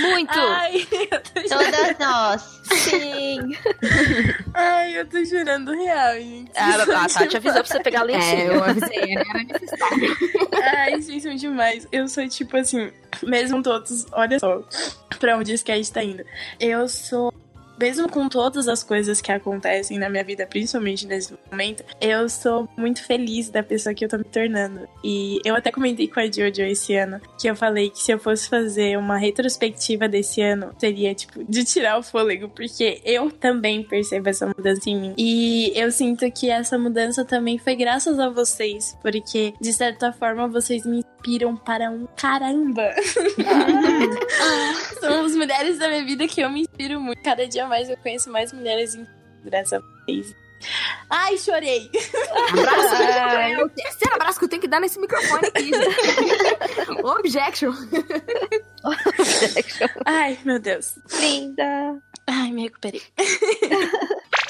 Muito! 0.00 0.32
Ai, 0.38 0.86
eu 1.10 1.20
tô 1.22 1.48
chorando. 1.48 1.72
Todas 1.72 1.98
nós. 1.98 2.60
Sim! 2.72 3.56
Ai, 4.54 4.98
eu 5.00 5.06
tô 5.08 5.24
chorando 5.24 5.72
real, 5.72 6.14
gente. 6.14 6.50
Ah, 6.56 6.82
a 6.82 7.08
Tati 7.08 7.36
avisou 7.36 7.62
pra 7.62 7.64
você 7.64 7.80
pegar 7.80 8.00
É, 8.00 8.04
lencinho. 8.04 8.52
eu 8.52 8.64
avisei, 8.64 9.14
era 9.16 9.44
necessário. 9.44 10.16
Ai, 10.62 11.00
vocês 11.00 11.22
são 11.22 11.34
demais. 11.34 11.86
Eu 11.90 12.06
sou 12.08 12.28
tipo 12.28 12.56
assim, 12.56 12.90
mesmo 13.22 13.62
todos, 13.62 14.06
olha 14.12 14.38
só 14.38 14.62
pra 15.18 15.36
onde 15.38 15.52
esse 15.52 15.64
cast 15.64 15.92
tá 15.92 16.02
indo. 16.02 16.24
Eu 16.60 16.88
sou. 16.88 17.32
Mesmo 17.78 18.08
com 18.08 18.28
todas 18.28 18.68
as 18.68 18.82
coisas 18.82 19.20
que 19.20 19.30
acontecem 19.30 19.98
na 19.98 20.08
minha 20.08 20.24
vida, 20.24 20.46
principalmente 20.46 21.06
nesse 21.06 21.34
momento, 21.50 21.84
eu 22.00 22.28
sou 22.28 22.68
muito 22.76 23.04
feliz 23.04 23.48
da 23.50 23.62
pessoa 23.62 23.94
que 23.94 24.04
eu 24.04 24.08
tô 24.08 24.18
me 24.18 24.24
tornando. 24.24 24.88
E 25.02 25.40
eu 25.44 25.54
até 25.54 25.70
comentei 25.70 26.08
com 26.08 26.20
a 26.20 26.26
Jojo 26.26 26.62
esse 26.62 26.94
ano 26.94 27.20
que 27.38 27.48
eu 27.48 27.54
falei 27.54 27.90
que 27.90 28.00
se 28.00 28.12
eu 28.12 28.18
fosse 28.18 28.48
fazer 28.48 28.98
uma 28.98 29.16
retrospectiva 29.16 30.08
desse 30.08 30.40
ano, 30.40 30.74
seria 30.78 31.14
tipo 31.14 31.44
de 31.44 31.64
tirar 31.64 31.98
o 31.98 32.02
fôlego, 32.02 32.48
porque 32.48 33.00
eu 33.04 33.30
também 33.30 33.82
percebo 33.82 34.28
essa 34.28 34.46
mudança 34.46 34.90
em 34.90 35.00
mim. 35.00 35.14
E 35.16 35.72
eu 35.74 35.90
sinto 35.92 36.30
que 36.32 36.50
essa 36.50 36.78
mudança 36.78 37.24
também 37.24 37.58
foi 37.58 37.76
graças 37.76 38.18
a 38.18 38.28
vocês, 38.28 38.96
porque 39.00 39.54
de 39.60 39.72
certa 39.72 40.12
forma 40.12 40.48
vocês 40.48 40.84
me 40.84 41.04
inspiram 41.18 41.56
para 41.56 41.90
um 41.90 42.06
caramba. 42.16 42.94
São 45.00 45.24
as 45.24 45.34
mulheres 45.34 45.78
da 45.78 45.88
minha 45.88 46.04
vida 46.04 46.26
que 46.26 46.40
eu 46.40 46.50
me 46.50 46.62
inspiro 46.62 47.00
muito. 47.00 47.22
Cada 47.22 47.46
dia 47.46 47.66
mais 47.66 47.90
eu 47.90 47.96
conheço 47.96 48.30
mais 48.30 48.52
mulheres 48.52 48.94
a 48.94 49.80
vocês. 49.80 50.34
Ai, 51.08 51.38
chorei. 51.38 51.90
Abraço. 52.50 53.02
É 53.02 53.64
o 53.64 53.68
terceiro 53.68 54.14
abraço 54.14 54.38
que 54.38 54.44
eu 54.44 54.48
tenho 54.48 54.62
que 54.62 54.68
dar 54.68 54.80
nesse 54.80 54.98
microfone 54.98 55.46
aqui, 55.46 55.66
gente. 55.66 57.00
Objection. 57.04 57.72
Ai, 60.04 60.38
meu 60.44 60.58
Deus. 60.58 60.98
Linda! 61.20 61.96
Ai, 62.26 62.50
me 62.50 62.62
recuperei. 62.62 63.02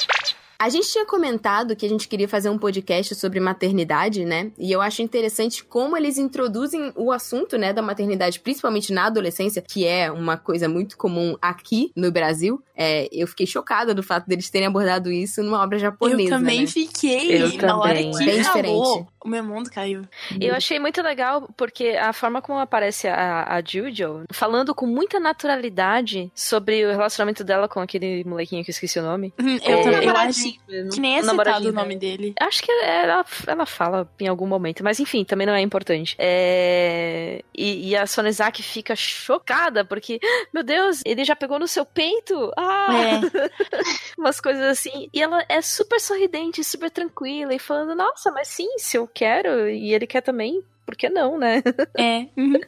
A 0.61 0.69
gente 0.69 0.91
tinha 0.91 1.07
comentado 1.07 1.77
que 1.77 1.87
a 1.87 1.89
gente 1.89 2.09
queria 2.09 2.29
fazer 2.29 2.51
um 2.51 2.59
podcast 2.59 3.15
sobre 3.15 3.39
maternidade, 3.39 4.25
né? 4.25 4.51
E 4.59 4.73
eu 4.73 4.81
acho 4.81 5.03
interessante 5.03 5.63
como 5.63 5.97
eles 5.97 6.19
introduzem 6.19 6.93
o 6.97 7.13
assunto, 7.13 7.57
né, 7.57 7.73
da 7.73 7.81
maternidade, 7.81 8.41
principalmente 8.41 8.93
na 8.93 9.07
adolescência, 9.07 9.63
que 9.63 9.87
é 9.87 10.11
uma 10.11 10.37
coisa 10.37 10.69
muito 10.69 10.97
comum 10.97 11.37
aqui 11.41 11.93
no 11.95 12.11
Brasil. 12.11 12.61
É, 12.77 13.09
eu 13.13 13.29
fiquei 13.29 13.47
chocada 13.47 13.95
do 13.95 14.03
fato 14.03 14.27
deles 14.27 14.51
terem 14.51 14.67
abordado 14.67 15.13
isso 15.13 15.45
numa 15.45 15.63
obra 15.63 15.79
japonesa. 15.79 16.23
eu 16.23 16.29
também 16.29 16.61
né? 16.63 16.67
fiquei. 16.67 17.41
Eu 17.43 17.57
Na 17.63 17.79
hora 17.79 17.95
também. 17.95 18.11
que 18.11 18.19
Bem 18.25 18.41
acabou, 18.41 18.43
diferente. 18.43 19.07
O 19.25 19.29
meu 19.29 19.43
mundo 19.45 19.71
caiu. 19.71 20.03
Eu 20.41 20.55
achei 20.55 20.79
muito 20.79 21.03
legal 21.03 21.49
porque 21.57 21.89
a 21.91 22.13
forma 22.13 22.41
como 22.43 22.59
aparece 22.59 23.09
a, 23.09 23.45
a 23.57 23.63
Jojo, 23.65 24.25
falando 24.33 24.75
com 24.75 24.87
muita 24.87 25.19
naturalidade 25.19 26.31
sobre 26.35 26.85
o 26.87 26.91
relacionamento 26.91 27.43
dela 27.45 27.69
com 27.69 27.81
aquele 27.81 28.25
molequinho 28.25 28.65
que 28.65 28.71
eu 28.71 28.73
esqueci 28.73 28.99
o 28.99 29.03
nome. 29.03 29.33
Hum, 29.41 29.59
É, 29.63 29.73
Eu, 29.73 29.83
também, 29.83 30.05
eu 30.09 30.17
acho 30.17 30.43
que 30.43 31.01
nem 31.01 31.19
é 31.19 31.21
O 31.23 31.25
namoradinho 31.27 31.69
citado 31.69 31.69
o 31.69 31.83
nome 31.83 31.97
dele. 31.97 32.35
Acho 32.41 32.63
que 32.63 32.71
ela, 32.71 33.25
ela 33.47 33.67
fala 33.67 34.09
em 34.21 34.27
algum 34.29 34.47
momento, 34.47 34.83
mas 34.85 35.01
enfim, 35.01 35.25
também 35.25 35.47
não 35.47 35.55
é 35.55 35.61
importante. 35.61 36.15
É, 36.19 37.43
E, 37.55 37.89
e 37.91 37.97
a 37.97 38.07
Sonezaki 38.07 38.63
fica 38.63 38.95
chocada 38.95 39.85
porque, 39.85 40.21
"Ah, 40.23 40.47
meu 40.55 40.63
Deus, 40.63 41.03
ele 41.05 41.25
já 41.25 41.35
pegou 41.35 41.59
no 41.59 41.67
seu 41.69 41.85
peito? 41.85 42.53
Ah! 42.57 42.89
Umas 44.19 44.41
coisas 44.41 44.63
assim. 44.65 45.09
E 45.13 45.23
ela 45.23 45.45
é 45.49 45.61
super 45.61 46.01
sorridente, 46.01 46.63
super 46.65 46.91
tranquila 46.91 47.55
e 47.55 47.59
falando, 47.59 47.95
nossa, 47.95 48.31
mas 48.31 48.49
sim, 48.49 48.69
se 48.79 48.99
eu 49.09 49.11
quero 49.13 49.69
e 49.69 49.95
ele 49.95 50.07
quer 50.07 50.21
também, 50.21 50.63
por 50.85 50.95
que 50.95 51.09
não, 51.09 51.39
né? 51.39 51.63
É. 51.99 52.29
uhum. 52.37 52.61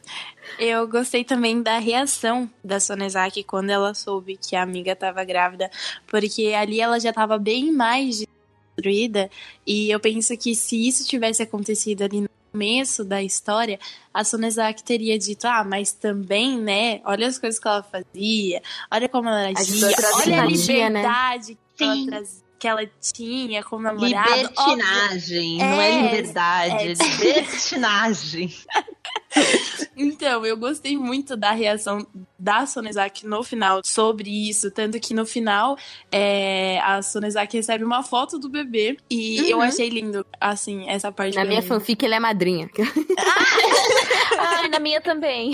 Eu 0.59 0.87
gostei 0.87 1.23
também 1.23 1.61
da 1.61 1.77
reação 1.77 2.49
da 2.63 2.79
Sonezaki 2.79 3.43
quando 3.43 3.69
ela 3.69 3.93
soube 3.93 4.37
que 4.37 4.55
a 4.55 4.63
amiga 4.63 4.95
tava 4.95 5.23
grávida, 5.23 5.69
porque 6.07 6.53
ali 6.53 6.81
ela 6.81 6.99
já 6.99 7.13
tava 7.13 7.37
bem 7.37 7.71
mais 7.71 8.23
destruída, 8.75 9.29
e 9.65 9.89
eu 9.89 9.99
penso 9.99 10.35
que 10.37 10.55
se 10.55 10.87
isso 10.87 11.07
tivesse 11.07 11.43
acontecido 11.43 12.03
ali 12.03 12.21
no 12.21 12.29
começo 12.51 13.05
da 13.05 13.21
história, 13.21 13.79
a 14.13 14.23
Sonezaki 14.23 14.83
teria 14.83 15.17
dito, 15.17 15.45
ah, 15.45 15.63
mas 15.63 15.93
também, 15.93 16.59
né, 16.59 17.01
olha 17.05 17.27
as 17.27 17.37
coisas 17.37 17.59
que 17.59 17.67
ela 17.67 17.83
fazia, 17.83 18.61
olha 18.91 19.07
como 19.07 19.29
ela 19.29 19.49
agia, 19.57 19.87
olha 20.15 20.41
a 20.41 20.45
né? 20.45 20.47
liberdade 20.47 21.57
que 21.77 21.83
ela, 21.83 22.25
Sim. 22.25 22.40
Que 22.61 22.67
ela 22.67 22.87
tinha 23.01 23.63
como 23.63 23.81
namorado. 23.81 24.29
Óbvio, 24.29 24.37
Libertinagem, 24.37 25.57
não 25.57 25.81
é 25.81 25.89
É, 25.89 26.01
liberdade, 26.03 26.75
é. 26.75 26.91
é 26.91 26.93
libertinagem. 26.93 28.53
Então, 29.95 30.45
eu 30.45 30.57
gostei 30.57 30.97
muito 30.97 31.37
da 31.37 31.51
reação 31.51 32.05
da 32.41 32.65
Sonezaki 32.65 33.27
no 33.27 33.43
final 33.43 33.81
sobre 33.85 34.49
isso. 34.49 34.71
Tanto 34.71 34.99
que 34.99 35.13
no 35.13 35.25
final, 35.27 35.77
é, 36.11 36.79
a 36.81 37.01
Sonezaki 37.03 37.57
recebe 37.57 37.83
uma 37.83 38.01
foto 38.01 38.39
do 38.39 38.49
bebê. 38.49 38.97
E 39.09 39.41
Uhum. 39.41 39.47
eu 39.47 39.61
achei 39.61 39.89
lindo, 39.89 40.25
assim, 40.39 40.89
essa 40.89 41.11
parte 41.11 41.35
Na 41.35 41.45
minha 41.45 41.61
mim. 41.61 41.67
fanfic, 41.67 42.03
ela 42.03 42.15
é 42.15 42.19
madrinha. 42.19 42.67
Ai, 44.39 44.67
na 44.69 44.79
minha 44.79 44.99
também. 45.01 45.53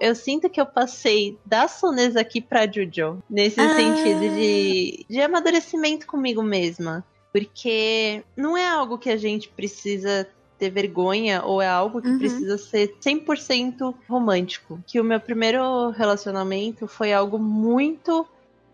Eu 0.00 0.14
sinto 0.14 0.48
que 0.48 0.60
eu 0.60 0.66
passei 0.66 1.38
da 1.44 1.68
Sonesa 1.68 2.20
aqui 2.20 2.40
pra 2.40 2.66
Jojo. 2.70 3.22
Nesse 3.28 3.60
Ah. 3.60 3.74
sentido 3.74 4.20
de, 4.34 5.04
de 5.08 5.20
amadurecimento 5.20 6.06
comigo 6.06 6.42
mesma. 6.42 7.04
Porque 7.32 8.24
não 8.34 8.56
é 8.56 8.66
algo 8.66 8.96
que 8.96 9.10
a 9.10 9.16
gente 9.16 9.48
precisa 9.50 10.26
ter 10.58 10.70
vergonha 10.70 11.42
ou 11.44 11.60
é 11.62 11.68
algo 11.68 12.00
que 12.00 12.08
Uhum. 12.08 12.18
precisa 12.18 12.56
ser 12.58 12.94
100% 13.00 13.94
romântico. 14.08 14.80
Que 14.86 15.00
o 15.00 15.04
meu 15.04 15.20
primeiro 15.20 15.90
relacionamento 15.90 16.86
foi 16.86 17.12
algo 17.12 17.38
muito 17.38 18.26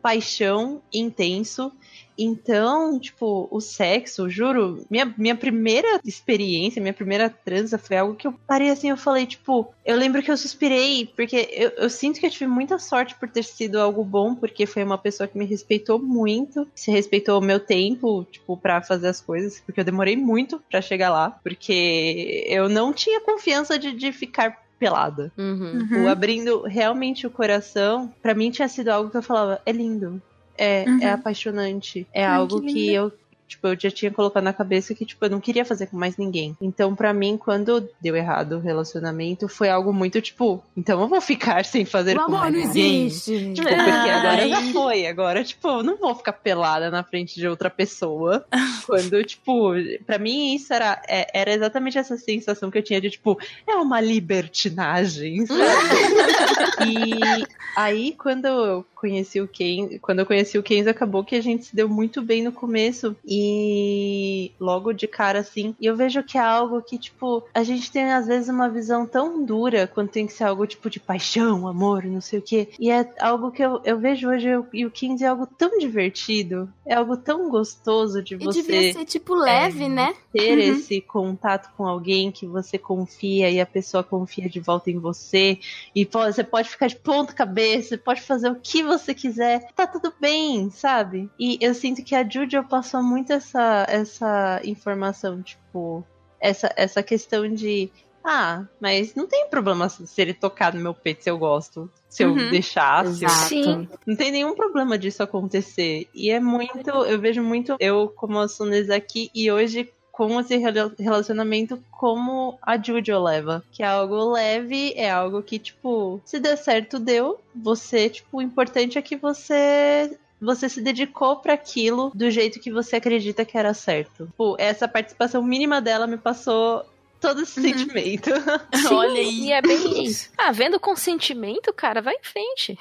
paixão 0.02 0.82
intenso. 0.92 1.72
Então, 2.18 3.00
tipo, 3.00 3.48
o 3.50 3.58
sexo, 3.58 4.28
juro, 4.28 4.84
minha, 4.90 5.14
minha 5.16 5.34
primeira 5.34 5.98
experiência, 6.04 6.80
minha 6.80 6.92
primeira 6.92 7.30
transa 7.30 7.78
foi 7.78 7.96
algo 7.96 8.14
que 8.14 8.26
eu 8.26 8.34
parei 8.46 8.68
assim, 8.68 8.90
eu 8.90 8.98
falei, 8.98 9.26
tipo, 9.26 9.72
eu 9.84 9.96
lembro 9.96 10.22
que 10.22 10.30
eu 10.30 10.36
suspirei, 10.36 11.06
porque 11.16 11.48
eu, 11.50 11.70
eu 11.70 11.90
sinto 11.90 12.20
que 12.20 12.26
eu 12.26 12.30
tive 12.30 12.46
muita 12.46 12.78
sorte 12.78 13.14
por 13.14 13.30
ter 13.30 13.42
sido 13.42 13.80
algo 13.80 14.04
bom, 14.04 14.34
porque 14.34 14.66
foi 14.66 14.84
uma 14.84 14.98
pessoa 14.98 15.26
que 15.26 15.38
me 15.38 15.46
respeitou 15.46 15.98
muito, 15.98 16.68
se 16.74 16.90
respeitou 16.90 17.38
o 17.38 17.44
meu 17.44 17.58
tempo, 17.58 18.26
tipo, 18.30 18.58
para 18.58 18.82
fazer 18.82 19.08
as 19.08 19.20
coisas, 19.20 19.60
porque 19.60 19.80
eu 19.80 19.84
demorei 19.84 20.14
muito 20.14 20.62
para 20.70 20.82
chegar 20.82 21.08
lá, 21.08 21.30
porque 21.42 22.44
eu 22.46 22.68
não 22.68 22.92
tinha 22.92 23.22
confiança 23.22 23.78
de, 23.78 23.92
de 23.92 24.12
ficar 24.12 24.62
pelada. 24.82 25.32
Uhum. 25.38 26.04
O 26.04 26.08
abrindo 26.08 26.62
realmente 26.62 27.24
o 27.26 27.30
coração, 27.30 28.12
para 28.20 28.34
mim 28.34 28.50
tinha 28.50 28.66
sido 28.68 28.88
algo 28.88 29.10
que 29.10 29.16
eu 29.16 29.22
falava, 29.22 29.60
é 29.64 29.70
lindo. 29.70 30.20
É, 30.58 30.84
Uhum. 30.86 30.98
é 31.00 31.10
apaixonante. 31.12 32.06
É 32.12 32.24
Ai, 32.26 32.36
algo 32.36 32.60
que 32.60 32.72
que, 32.72 32.92
eu, 32.92 33.12
tipo, 33.52 33.66
eu 33.68 33.76
já 33.78 33.90
tinha 33.90 34.10
colocado 34.10 34.42
na 34.44 34.52
cabeça 34.52 34.94
que, 34.94 35.04
tipo, 35.06 35.24
eu 35.24 35.30
não 35.30 35.40
queria 35.40 35.64
fazer 35.64 35.86
com 35.86 35.96
mais 35.96 36.16
ninguém. 36.16 36.56
Então, 36.60 36.94
pra 36.94 37.12
mim, 37.12 37.36
quando 37.36 37.88
deu 38.00 38.14
errado 38.16 38.56
o 38.56 38.60
relacionamento, 38.60 39.48
foi 39.48 39.68
algo 39.70 39.92
muito, 39.92 40.20
tipo, 40.20 40.62
então 40.76 41.00
eu 41.00 41.08
vou 41.08 41.20
ficar 41.20 41.64
sem 41.66 41.84
fazer 41.84 42.12
O 42.16 42.20
com 42.20 42.24
amor 42.26 42.40
mais 42.40 42.52
não 42.54 42.60
ninguém. 42.66 43.06
existe. 43.06 43.52
Tipo, 43.54 43.68
porque 43.68 43.80
agora 44.10 44.42
Ai. 44.42 44.48
já 44.48 44.62
foi. 44.72 45.06
Agora, 45.06 45.44
tipo, 45.44 45.68
eu 45.68 45.82
não 45.82 45.96
vou 45.96 46.14
ficar 46.14 46.32
pelada 46.32 46.90
na 46.90 47.02
frente 47.02 47.34
de 47.34 47.46
outra 47.48 47.70
pessoa. 47.70 48.44
quando, 48.86 49.22
tipo, 49.24 49.72
pra 50.06 50.18
mim 50.18 50.54
isso 50.54 50.72
era, 50.72 51.00
é- 51.08 51.30
era 51.32 51.52
exatamente 51.52 51.98
essa 51.98 52.16
sensação 52.16 52.70
que 52.70 52.78
eu 52.78 52.82
tinha 52.82 53.00
de, 53.00 53.10
tipo, 53.10 53.38
é 53.66 53.74
uma 53.76 54.00
libertinagem, 54.00 55.46
sabe? 55.46 55.60
e 56.86 57.46
aí, 57.76 58.12
quando 58.18 58.46
eu 58.46 58.86
conheci 59.02 59.40
o 59.40 59.48
Ken, 59.48 59.98
quando 60.00 60.20
eu 60.20 60.26
conheci 60.26 60.56
o 60.56 60.62
Kenzo, 60.62 60.88
acabou 60.88 61.24
que 61.24 61.34
a 61.34 61.40
gente 61.40 61.64
se 61.64 61.74
deu 61.74 61.88
muito 61.88 62.22
bem 62.22 62.44
no 62.44 62.52
começo. 62.52 63.16
E 63.26 64.52
logo 64.60 64.92
de 64.92 65.08
cara, 65.08 65.40
assim, 65.40 65.74
e 65.80 65.86
eu 65.86 65.96
vejo 65.96 66.22
que 66.22 66.38
é 66.38 66.40
algo 66.40 66.80
que, 66.80 66.96
tipo, 66.96 67.44
a 67.52 67.64
gente 67.64 67.90
tem 67.90 68.12
às 68.12 68.26
vezes 68.28 68.48
uma 68.48 68.68
visão 68.68 69.04
tão 69.04 69.44
dura 69.44 69.86
quando 69.92 70.08
tem 70.10 70.26
que 70.26 70.32
ser 70.32 70.44
algo 70.44 70.66
tipo 70.66 70.88
de 70.88 71.00
paixão, 71.00 71.66
amor, 71.66 72.04
não 72.04 72.20
sei 72.20 72.38
o 72.38 72.42
quê. 72.42 72.68
E 72.78 72.90
é 72.90 73.06
algo 73.20 73.50
que 73.50 73.62
eu, 73.62 73.80
eu 73.84 73.98
vejo 73.98 74.28
hoje 74.28 74.48
eu- 74.48 74.66
e 74.72 74.86
o 74.86 74.90
Kenzo 74.90 75.24
é 75.24 75.26
algo 75.26 75.46
tão 75.46 75.78
divertido, 75.78 76.72
é 76.86 76.94
algo 76.94 77.16
tão 77.16 77.50
gostoso 77.50 78.22
de 78.22 78.34
E 78.34 78.38
você 78.38 78.62
devia 78.62 78.92
ser, 78.92 79.04
tipo, 79.04 79.34
leve, 79.34 79.88
né? 79.88 80.14
ter 80.32 80.52
Uhum. 80.52 80.72
esse 80.72 81.00
contato 81.00 81.70
com 81.76 81.86
alguém 81.86 82.32
que 82.32 82.46
você 82.46 82.78
confia 82.78 83.50
e 83.50 83.60
a 83.60 83.66
pessoa 83.66 84.02
confia 84.02 84.48
de 84.48 84.60
volta 84.60 84.90
em 84.90 84.98
você. 84.98 85.58
E 85.94 86.06
pô, 86.06 86.24
você 86.24 86.42
pode 86.42 86.70
ficar 86.70 86.86
de 86.86 86.96
ponta 86.96 87.32
cabeça, 87.34 87.90
você 87.90 87.96
pode 87.98 88.22
fazer 88.22 88.50
o 88.50 88.54
que 88.54 88.82
você 88.82 88.91
quiser. 89.14 89.66
Tá 89.74 89.86
tudo 89.86 90.12
bem, 90.20 90.70
sabe? 90.70 91.30
E 91.38 91.58
eu 91.60 91.74
sinto 91.74 92.02
que 92.04 92.14
a 92.14 92.28
Juju 92.28 92.64
passou 92.68 93.02
muito 93.02 93.32
essa, 93.32 93.86
essa 93.88 94.60
informação, 94.64 95.42
tipo, 95.42 96.04
essa, 96.40 96.72
essa 96.76 97.02
questão 97.02 97.48
de. 97.52 97.90
Ah, 98.24 98.64
mas 98.80 99.16
não 99.16 99.26
tem 99.26 99.48
problema 99.48 99.88
se 99.88 100.22
ele 100.22 100.32
tocar 100.32 100.72
no 100.72 100.80
meu 100.80 100.94
peito 100.94 101.24
se 101.24 101.30
eu 101.30 101.36
gosto. 101.38 101.90
Se 102.08 102.22
eu 102.22 102.30
Uhum. 102.30 102.50
deixar, 102.50 103.04
se 103.06 103.24
eu. 103.24 103.30
Sim. 103.30 103.88
não 104.06 104.14
tem 104.14 104.30
nenhum 104.30 104.54
problema 104.54 104.96
disso 104.96 105.22
acontecer. 105.24 106.08
E 106.14 106.30
é 106.30 106.38
muito, 106.38 106.88
eu 106.88 107.20
vejo 107.20 107.42
muito 107.42 107.74
eu 107.80 108.08
como 108.08 108.38
a 108.38 108.46
Sunesa 108.46 108.94
aqui 108.94 109.28
e 109.34 109.50
hoje 109.50 109.92
com 110.12 110.38
esse 110.38 110.56
rela- 110.58 110.94
relacionamento 110.98 111.82
como 111.90 112.58
a 112.62 112.76
Jojo 112.76 113.18
leva. 113.24 113.64
Que 113.72 113.82
é 113.82 113.86
algo 113.86 114.30
leve, 114.32 114.92
é 114.94 115.10
algo 115.10 115.42
que, 115.42 115.58
tipo, 115.58 116.20
se 116.24 116.38
der 116.38 116.56
certo, 116.56 116.98
deu. 117.00 117.40
Você, 117.56 118.10
tipo, 118.10 118.36
o 118.38 118.42
importante 118.42 118.98
é 118.98 119.02
que 119.02 119.16
você. 119.16 120.16
Você 120.40 120.68
se 120.68 120.80
dedicou 120.82 121.36
pra 121.36 121.54
aquilo 121.54 122.10
do 122.14 122.28
jeito 122.30 122.58
que 122.60 122.70
você 122.70 122.96
acredita 122.96 123.44
que 123.44 123.56
era 123.56 123.72
certo. 123.72 124.26
Tipo, 124.26 124.56
essa 124.58 124.86
participação 124.88 125.40
mínima 125.42 125.80
dela 125.80 126.06
me 126.06 126.18
passou 126.18 126.84
todo 127.20 127.42
esse 127.42 127.62
sentimento. 127.62 128.28
Sim, 128.74 128.94
Olha 128.94 129.20
aí. 129.20 129.44
E 129.44 129.52
é 129.52 129.62
bem 129.62 130.02
isso. 130.04 130.30
Ah, 130.36 130.50
vendo 130.50 130.80
consentimento, 130.80 131.72
cara, 131.72 132.02
vai 132.02 132.14
em 132.14 132.22
frente. 132.24 132.76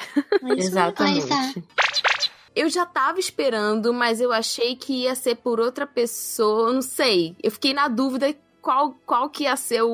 Exatamente. 0.58 1.28
Eu 2.56 2.70
já 2.70 2.86
tava 2.86 3.20
esperando, 3.20 3.94
mas 3.94 4.20
eu 4.20 4.32
achei 4.32 4.76
que 4.76 5.04
ia 5.04 5.16
ser 5.16 5.36
por 5.36 5.60
outra 5.60 5.88
pessoa, 5.88 6.70
eu 6.70 6.74
não 6.74 6.82
sei. 6.82 7.36
Eu 7.42 7.52
fiquei 7.52 7.74
na 7.74 7.88
dúvida 7.88 8.36
qual, 8.62 8.96
qual 9.06 9.30
que 9.30 9.44
ia 9.44 9.56
ser 9.56 9.82
o, 9.84 9.90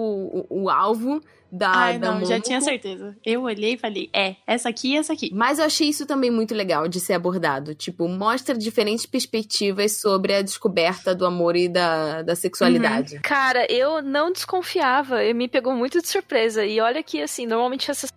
o, 0.50 0.64
o 0.64 0.70
alvo 0.70 1.22
da, 1.52 1.72
Ai, 1.72 2.00
da 2.00 2.12
não, 2.12 2.26
já 2.26 2.40
tinha 2.40 2.60
certeza. 2.60 3.16
Eu 3.26 3.44
olhei 3.44 3.74
e 3.74 3.78
falei, 3.78 4.10
é, 4.14 4.36
essa 4.46 4.70
aqui 4.70 4.94
e 4.94 4.98
essa 4.98 5.14
aqui. 5.14 5.32
Mas 5.34 5.60
eu 5.60 5.66
achei 5.66 5.88
isso 5.88 6.06
também 6.06 6.30
muito 6.30 6.54
legal 6.54 6.88
de 6.88 7.00
ser 7.00 7.14
abordado. 7.14 7.74
Tipo, 7.74 8.08
mostra 8.08 8.58
diferentes 8.58 9.06
perspectivas 9.06 10.00
sobre 10.00 10.34
a 10.34 10.42
descoberta 10.42 11.16
do 11.16 11.26
amor 11.26 11.56
e 11.56 11.70
da, 11.70 12.22
da 12.22 12.36
sexualidade. 12.36 13.20
Cara, 13.22 13.66
eu 13.72 14.02
não 14.02 14.32
desconfiava, 14.32 15.24
e 15.24 15.34
me 15.34 15.48
pegou 15.48 15.74
muito 15.74 16.02
de 16.02 16.08
surpresa. 16.08 16.66
E 16.66 16.80
olha 16.80 17.02
que, 17.02 17.22
assim, 17.22 17.46
normalmente 17.46 17.90
essas. 17.90 18.12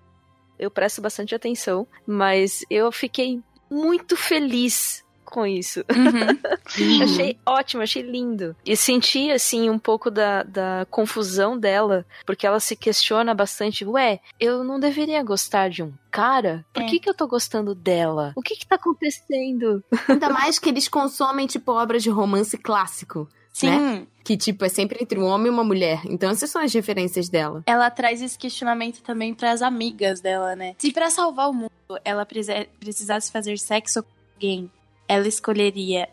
Eu 0.59 0.71
presto 0.71 1.01
bastante 1.01 1.35
atenção, 1.35 1.87
mas 2.07 2.65
eu 2.69 2.93
fiquei 2.93 3.41
muito 3.71 4.17
feliz 4.17 5.05
com 5.25 5.47
isso. 5.47 5.81
Uhum. 5.81 6.41
Achei 7.05 7.39
ótimo, 7.47 7.83
achei 7.85 8.03
lindo. 8.03 8.57
E 8.67 8.77
senti, 8.77 9.31
assim, 9.31 9.71
um 9.71 9.79
pouco 9.79 10.11
da, 10.11 10.43
da 10.43 10.87
confusão 10.91 11.57
dela, 11.59 12.05
porque 12.27 12.45
ela 12.47 12.59
se 12.59 12.75
questiona 12.75 13.33
bastante. 13.33 13.85
Ué, 13.85 14.19
eu 14.41 14.65
não 14.65 14.81
deveria 14.81 15.23
gostar 15.23 15.71
de 15.71 15.83
um 15.85 15.93
cara? 16.11 16.65
Por 16.73 16.83
É. 16.83 16.87
que, 16.87 16.99
que 16.99 17.09
eu 17.09 17.15
tô 17.15 17.29
gostando 17.29 17.75
dela? 17.77 18.33
O 18.37 18.43
que 18.43 18.57
que 18.57 18.67
tá 18.67 18.75
acontecendo? 18.75 19.85
Ainda 20.09 20.29
mais 20.31 20.59
que 20.59 20.69
eles 20.69 20.89
consomem, 20.89 21.47
tipo, 21.47 21.71
obras 21.73 22.03
de 22.03 22.11
romance 22.11 22.59
clássico. 22.59 23.29
Sim, 23.53 24.07
Que, 24.25 24.37
tipo, 24.37 24.65
é 24.65 24.69
sempre 24.69 25.03
entre 25.03 25.19
um 25.19 25.25
homem 25.27 25.49
e 25.49 25.51
uma 25.51 25.65
mulher. 25.65 26.03
Então, 26.05 26.31
essas 26.31 26.51
são 26.51 26.63
as 26.63 26.73
referências 26.73 27.29
dela. 27.29 27.63
ela 27.67 27.91
traz 27.91 28.23
esse 28.23 28.39
questionamento 28.39 29.03
também 29.03 29.35
pras 29.35 29.61
amigas 29.63 30.21
dela, 30.21 30.55
né? 30.55 30.75
Se 30.79 30.93
pra 30.93 31.11
salvar 31.11 31.51
o 31.51 31.53
mundo 31.53 31.71
ela 32.05 32.25
precisasse 32.25 33.33
fazer 33.33 33.59
sexo 33.59 34.03
com 34.03 34.09
alguém, 34.35 34.71
ela 35.09 35.27
escolheria 35.27 36.09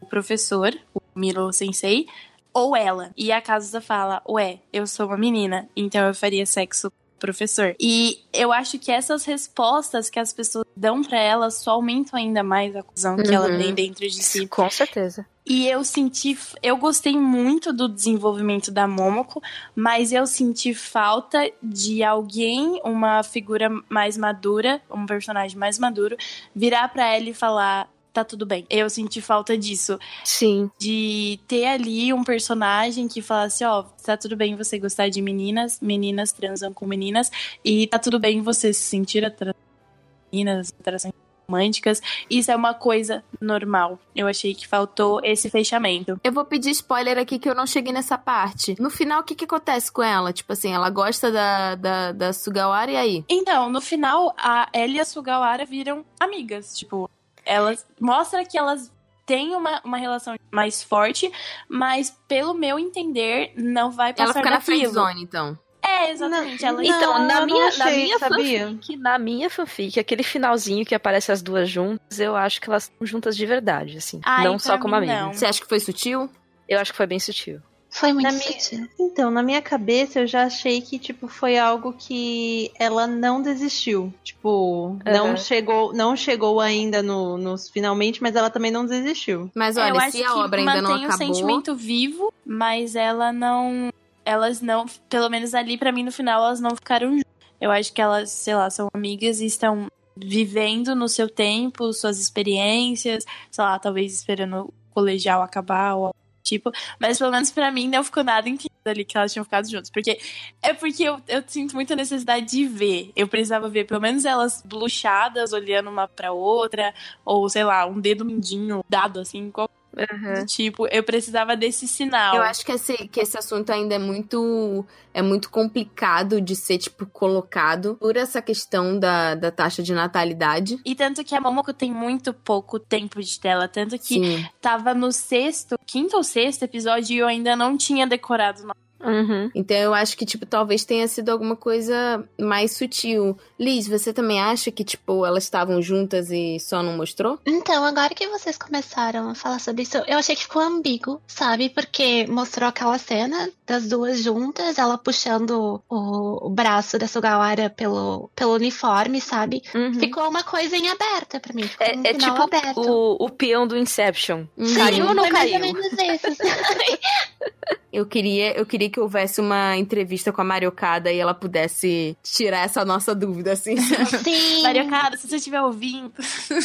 o 0.00 0.06
professor, 0.06 0.74
o 0.94 1.00
Miro 1.14 1.52
Sensei, 1.52 2.06
ou 2.54 2.74
ela. 2.74 3.10
E 3.16 3.30
a 3.30 3.40
Kazusa 3.40 3.80
fala: 3.80 4.22
Ué, 4.28 4.60
eu 4.72 4.86
sou 4.86 5.06
uma 5.06 5.18
menina, 5.18 5.68
então 5.76 6.06
eu 6.06 6.14
faria 6.14 6.46
sexo 6.46 6.90
professor. 7.20 7.76
E 7.78 8.18
eu 8.32 8.50
acho 8.52 8.78
que 8.80 8.90
essas 8.90 9.24
respostas 9.24 10.10
que 10.10 10.18
as 10.18 10.32
pessoas 10.32 10.64
dão 10.76 11.02
pra 11.02 11.18
ela 11.20 11.50
só 11.50 11.72
aumentam 11.72 12.18
ainda 12.18 12.42
mais 12.42 12.74
a 12.74 12.82
confusão 12.82 13.16
que 13.16 13.32
ela 13.32 13.48
Uhum. 13.48 13.58
tem 13.58 13.74
dentro 13.74 14.08
de 14.08 14.22
si. 14.22 14.46
Com 14.48 14.68
certeza. 14.68 15.24
E 15.46 15.66
eu 15.68 15.82
senti, 15.84 16.38
eu 16.62 16.76
gostei 16.76 17.16
muito 17.16 17.72
do 17.72 17.88
desenvolvimento 17.88 18.70
da 18.70 18.86
Momoko, 18.86 19.42
mas 19.74 20.12
eu 20.12 20.26
senti 20.26 20.72
falta 20.74 21.50
de 21.62 22.02
alguém, 22.04 22.80
uma 22.84 23.22
figura 23.22 23.68
mais 23.88 24.16
madura, 24.16 24.80
um 24.90 25.06
personagem 25.06 25.56
mais 25.58 25.78
maduro, 25.78 26.16
virar 26.54 26.88
pra 26.88 27.14
ela 27.14 27.28
e 27.28 27.34
falar: 27.34 27.88
tá 28.12 28.24
tudo 28.24 28.46
bem. 28.46 28.66
Eu 28.68 28.88
senti 28.90 29.20
falta 29.20 29.56
disso, 29.56 29.98
Sim. 30.24 30.70
de 30.78 31.38
ter 31.46 31.66
ali 31.66 32.12
um 32.12 32.24
personagem 32.24 33.08
que 33.08 33.22
falasse: 33.22 33.64
ó, 33.64 33.82
tá 34.04 34.16
tudo 34.16 34.36
bem 34.36 34.56
você 34.56 34.78
gostar 34.78 35.08
de 35.08 35.22
meninas, 35.22 35.80
meninas 35.80 36.32
transam 36.32 36.72
com 36.72 36.86
meninas, 36.86 37.30
e 37.64 37.86
tá 37.86 37.98
tudo 37.98 38.18
bem 38.18 38.42
você 38.42 38.72
se 38.72 38.82
sentir 38.82 39.24
atraído 39.24 39.58
por 39.58 40.32
meninas, 40.32 40.72
atrações 40.78 41.14
românticas. 41.50 42.00
Isso 42.30 42.52
é 42.52 42.56
uma 42.56 42.72
coisa 42.72 43.24
normal. 43.40 43.98
Eu 44.14 44.28
achei 44.28 44.54
que 44.54 44.68
faltou 44.68 45.20
esse 45.24 45.50
fechamento. 45.50 46.20
Eu 46.22 46.32
vou 46.32 46.44
pedir 46.44 46.70
spoiler 46.70 47.18
aqui 47.18 47.38
que 47.38 47.48
eu 47.48 47.54
não 47.54 47.66
cheguei 47.66 47.92
nessa 47.92 48.16
parte. 48.16 48.76
No 48.78 48.88
final, 48.88 49.20
o 49.20 49.24
que 49.24 49.34
que 49.34 49.44
acontece 49.44 49.90
com 49.90 50.02
ela? 50.02 50.32
Tipo 50.32 50.52
assim, 50.52 50.72
ela 50.72 50.88
gosta 50.88 51.32
da, 51.32 51.74
da, 51.74 52.12
da 52.12 52.32
Sugawara 52.32 52.92
e 52.92 52.96
aí? 52.96 53.24
Então, 53.28 53.68
no 53.68 53.80
final, 53.80 54.32
a 54.38 54.68
Ellie 54.72 54.98
e 54.98 55.00
a 55.00 55.04
Sugawara 55.04 55.64
viram 55.66 56.04
amigas. 56.20 56.78
Tipo, 56.78 57.10
elas 57.50 57.84
mostra 58.00 58.44
que 58.44 58.56
elas 58.56 58.92
têm 59.26 59.54
uma, 59.54 59.80
uma 59.84 59.96
relação 59.96 60.36
mais 60.52 60.82
forte, 60.82 61.30
mas 61.68 62.16
pelo 62.28 62.54
meu 62.54 62.78
entender, 62.78 63.52
não 63.56 63.90
vai 63.90 64.10
Ela 64.16 64.28
passar 64.28 64.40
fica 64.40 64.50
na 64.50 64.60
friendzone, 64.60 65.22
então. 65.22 65.58
É, 65.82 66.10
exatamente. 66.10 66.64
ela 66.64 66.84
Então, 66.84 67.18
Não, 67.18 67.26
na 67.26 67.46
minha, 67.46 67.64
na 67.76 67.84
achei, 67.86 68.04
minha 68.04 68.18
sabia? 68.18 68.68
fanfic, 68.68 68.96
na 68.96 69.18
minha 69.18 69.50
fanfic, 69.50 69.98
aquele 69.98 70.22
finalzinho 70.22 70.84
que 70.84 70.94
aparece 70.94 71.32
as 71.32 71.42
duas 71.42 71.68
juntas, 71.68 72.20
eu 72.20 72.36
acho 72.36 72.60
que 72.60 72.68
elas 72.68 72.84
estão 72.84 73.06
juntas 73.06 73.36
de 73.36 73.46
verdade, 73.46 73.96
assim. 73.96 74.20
Ai, 74.24 74.44
não 74.44 74.58
só 74.58 74.78
como 74.78 74.98
mim, 75.00 75.10
amigas. 75.10 75.38
Você 75.38 75.46
acha 75.46 75.60
que 75.60 75.68
foi 75.68 75.80
sutil? 75.80 76.30
Eu 76.68 76.78
acho 76.78 76.92
que 76.92 76.96
foi 76.96 77.06
bem 77.06 77.18
sutil. 77.18 77.60
Foi 77.90 78.12
muito 78.12 78.24
Na 78.24 78.32
minha-. 78.32 78.88
Então, 78.98 79.30
na 79.30 79.42
minha 79.42 79.60
cabeça, 79.60 80.20
eu 80.20 80.26
já 80.26 80.44
achei 80.44 80.80
que, 80.80 80.98
tipo, 80.98 81.26
foi 81.26 81.58
algo 81.58 81.92
que 81.92 82.70
ela 82.78 83.06
não 83.06 83.42
desistiu. 83.42 84.14
Tipo, 84.22 84.96
não 85.04 85.28
Aham. 85.28 85.36
chegou 85.36 85.92
não 85.92 86.16
chegou 86.16 86.60
ainda 86.60 87.02
no, 87.02 87.36
nos 87.36 87.68
finalmente, 87.68 88.22
mas 88.22 88.36
ela 88.36 88.48
também 88.48 88.70
não 88.70 88.86
desistiu. 88.86 89.50
Mas 89.54 89.76
É, 89.76 89.80
eu 89.80 89.84
olha, 89.94 90.00
acho 90.02 90.16
se 90.16 90.22
a 90.22 90.32
que 90.32 90.38
obra 90.38 90.60
ainda 90.60 90.80
não 90.80 90.90
mantém 90.90 91.06
o 91.06 91.08
acabou. 91.08 91.34
sentimento 91.34 91.74
vivo, 91.74 92.32
mas 92.46 92.94
ela 92.94 93.32
não. 93.32 93.88
Elas 94.24 94.60
não. 94.60 94.86
Pelo 95.08 95.28
menos 95.28 95.52
ali, 95.54 95.76
pra 95.76 95.90
mim, 95.90 96.04
no 96.04 96.12
final, 96.12 96.44
elas 96.44 96.60
não 96.60 96.76
ficaram 96.76 97.08
juntas. 97.10 97.24
Eu 97.60 97.70
acho 97.70 97.92
que 97.92 98.00
elas, 98.00 98.30
sei 98.30 98.54
lá, 98.54 98.70
são 98.70 98.88
amigas 98.94 99.40
e 99.40 99.46
estão 99.46 99.86
vivendo 100.16 100.94
no 100.94 101.08
seu 101.08 101.28
tempo, 101.28 101.92
suas 101.92 102.18
experiências, 102.20 103.24
sei 103.50 103.64
lá, 103.64 103.78
talvez 103.78 104.12
esperando 104.14 104.66
o 104.66 104.72
colegial 104.94 105.42
acabar 105.42 105.94
ou 105.94 106.14
tipo, 106.50 106.72
mas 106.98 107.18
pelo 107.18 107.30
menos 107.30 107.50
pra 107.50 107.70
mim 107.70 107.88
não 107.88 108.02
ficou 108.02 108.24
nada 108.24 108.48
entendido 108.48 108.70
ali 108.84 109.04
que 109.04 109.16
elas 109.16 109.32
tinham 109.32 109.44
ficado 109.44 109.70
juntas, 109.70 109.90
porque 109.90 110.18
é 110.62 110.74
porque 110.74 111.04
eu, 111.04 111.20
eu 111.28 111.42
sinto 111.46 111.74
muita 111.74 111.94
necessidade 111.94 112.46
de 112.46 112.66
ver, 112.66 113.12
eu 113.14 113.28
precisava 113.28 113.68
ver 113.68 113.84
pelo 113.84 114.00
menos 114.00 114.24
elas 114.24 114.62
bluchadas, 114.64 115.52
olhando 115.52 115.90
uma 115.90 116.08
pra 116.08 116.32
outra, 116.32 116.92
ou 117.24 117.48
sei 117.48 117.64
lá, 117.64 117.86
um 117.86 118.00
dedo 118.00 118.24
mindinho 118.24 118.84
dado 118.88 119.20
assim, 119.20 119.50
qualquer 119.50 119.79
Uhum. 119.96 120.46
tipo, 120.46 120.86
eu 120.88 121.02
precisava 121.02 121.56
desse 121.56 121.88
sinal. 121.88 122.36
Eu 122.36 122.42
acho 122.42 122.64
que 122.64 122.72
esse, 122.72 122.96
que 123.08 123.20
esse 123.20 123.36
assunto 123.36 123.70
ainda 123.70 123.94
é 123.94 123.98
muito 123.98 124.84
é 125.12 125.20
muito 125.20 125.50
complicado 125.50 126.40
de 126.40 126.54
ser, 126.54 126.78
tipo, 126.78 127.04
colocado 127.06 127.96
por 127.96 128.16
essa 128.16 128.40
questão 128.40 128.98
da, 128.98 129.34
da 129.34 129.50
taxa 129.50 129.82
de 129.82 129.92
natalidade. 129.92 130.78
E 130.84 130.94
tanto 130.94 131.24
que 131.24 131.34
a 131.34 131.40
Momoko 131.40 131.72
tem 131.72 131.92
muito 131.92 132.32
pouco 132.32 132.78
tempo 132.78 133.20
de 133.20 133.40
tela, 133.40 133.66
tanto 133.66 133.98
que 133.98 134.14
Sim. 134.14 134.46
tava 134.60 134.94
no 134.94 135.10
sexto, 135.10 135.76
quinto 135.84 136.16
ou 136.16 136.22
sexto 136.22 136.62
episódio 136.62 137.14
e 137.14 137.18
eu 137.18 137.26
ainda 137.26 137.56
não 137.56 137.76
tinha 137.76 138.06
decorado 138.06 138.62
nada. 138.62 138.89
Uhum. 139.02 139.50
Então 139.54 139.76
eu 139.76 139.94
acho 139.94 140.16
que, 140.16 140.26
tipo, 140.26 140.44
talvez 140.46 140.84
tenha 140.84 141.06
sido 141.08 141.30
alguma 141.30 141.56
coisa 141.56 142.22
mais 142.38 142.72
sutil. 142.72 143.36
Liz, 143.58 143.88
você 143.88 144.12
também 144.12 144.40
acha 144.40 144.70
que, 144.70 144.84
tipo, 144.84 145.24
elas 145.24 145.44
estavam 145.44 145.80
juntas 145.80 146.30
e 146.30 146.58
só 146.60 146.82
não 146.82 146.96
mostrou? 146.96 147.38
Então, 147.46 147.84
agora 147.84 148.14
que 148.14 148.26
vocês 148.28 148.56
começaram 148.58 149.28
a 149.30 149.34
falar 149.34 149.58
sobre 149.58 149.82
isso, 149.82 149.96
eu 150.06 150.18
achei 150.18 150.36
que 150.36 150.42
ficou 150.42 150.62
ambíguo, 150.62 151.20
sabe? 151.26 151.70
Porque 151.70 152.26
mostrou 152.28 152.68
aquela 152.68 152.98
cena 152.98 153.50
das 153.66 153.88
duas 153.88 154.22
juntas, 154.22 154.78
ela 154.78 154.98
puxando 154.98 155.82
o, 155.88 156.46
o 156.46 156.50
braço 156.50 156.98
da 156.98 157.06
Sugawara 157.06 157.70
pelo, 157.70 158.30
pelo 158.34 158.54
uniforme, 158.54 159.20
sabe? 159.20 159.62
Uhum. 159.74 159.94
Ficou 159.94 160.28
uma 160.28 160.42
coisa 160.42 160.76
em 160.76 160.88
aberta 160.88 161.40
pra 161.40 161.54
mim. 161.54 161.62
Ficou 161.62 161.86
É, 161.86 161.96
um 161.96 162.02
é 162.04 162.14
final 162.14 162.30
tipo 162.32 162.42
aberto. 162.42 162.80
o, 162.80 163.24
o 163.24 163.30
peão 163.30 163.66
do 163.66 163.76
Inception. 163.78 164.44
Uhum. 164.56 164.74
Caiu 164.74 165.06
ou 165.06 165.14
não 165.14 165.24
Foi 165.24 165.32
mais 165.32 165.50
caiu? 165.50 165.66
ou 165.66 165.72
menos 165.72 165.92
isso. 165.92 166.42
Eu 167.92 168.06
queria, 168.06 168.56
eu 168.56 168.64
queria 168.64 168.88
que 168.88 169.00
houvesse 169.00 169.40
uma 169.40 169.76
entrevista 169.76 170.32
com 170.32 170.40
a 170.40 170.44
Mariocada 170.44 171.10
e 171.12 171.18
ela 171.18 171.34
pudesse 171.34 172.16
tirar 172.22 172.64
essa 172.64 172.84
nossa 172.84 173.14
dúvida, 173.14 173.52
assim. 173.52 173.76
Sim. 174.22 174.62
Mariocada, 174.62 175.16
se 175.16 175.26
você 175.28 175.36
estiver 175.36 175.60
ouvindo. 175.60 176.12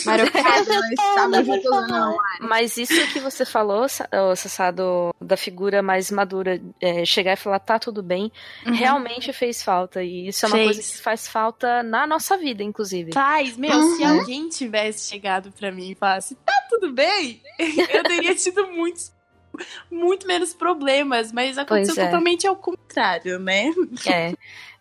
Mariocada, 0.05 1.43
juntas 1.43 1.65
ou 1.65 1.71
favor. 1.71 1.87
não? 1.87 2.17
Mas 2.41 2.77
isso 2.77 2.93
que 3.11 3.19
você 3.19 3.45
falou, 3.45 3.87
Sassado, 4.35 5.13
da 5.21 5.35
figura 5.37 5.81
mais 5.81 6.11
madura, 6.11 6.61
é, 6.81 7.05
chegar 7.05 7.33
e 7.33 7.37
falar, 7.37 7.59
tá 7.59 7.79
tudo 7.79 8.03
bem, 8.03 8.31
realmente 8.63 9.31
fez 9.33 9.63
falta. 9.63 10.03
E 10.03 10.27
isso 10.27 10.45
é 10.45 10.49
uma 10.49 10.57
Fez. 10.57 10.65
coisa 10.75 10.81
que 10.93 11.01
faz 11.01 11.27
falta 11.27 11.83
na 11.83 12.05
nossa 12.05 12.37
vida, 12.37 12.63
inclusive. 12.63 13.11
Faz, 13.13 13.57
meu, 13.57 13.71
se 13.95 14.03
Uhum. 14.03 14.19
alguém 14.19 14.49
tivesse 14.49 15.09
chegado 15.09 15.51
pra 15.51 15.71
mim 15.71 15.91
e 15.91 15.95
falasse, 15.95 16.35
tá 16.45 16.53
tudo 16.69 16.91
bem, 16.91 17.41
eu 17.59 18.03
teria 18.03 18.35
tido 18.35 18.67
muitos. 18.67 19.11
Muito 19.89 20.27
menos 20.27 20.53
problemas, 20.53 21.31
mas 21.31 21.57
aconteceu 21.57 22.03
é. 22.03 22.05
totalmente 22.05 22.47
ao 22.47 22.55
contrário, 22.55 23.39
né? 23.39 23.71
É. 24.05 24.33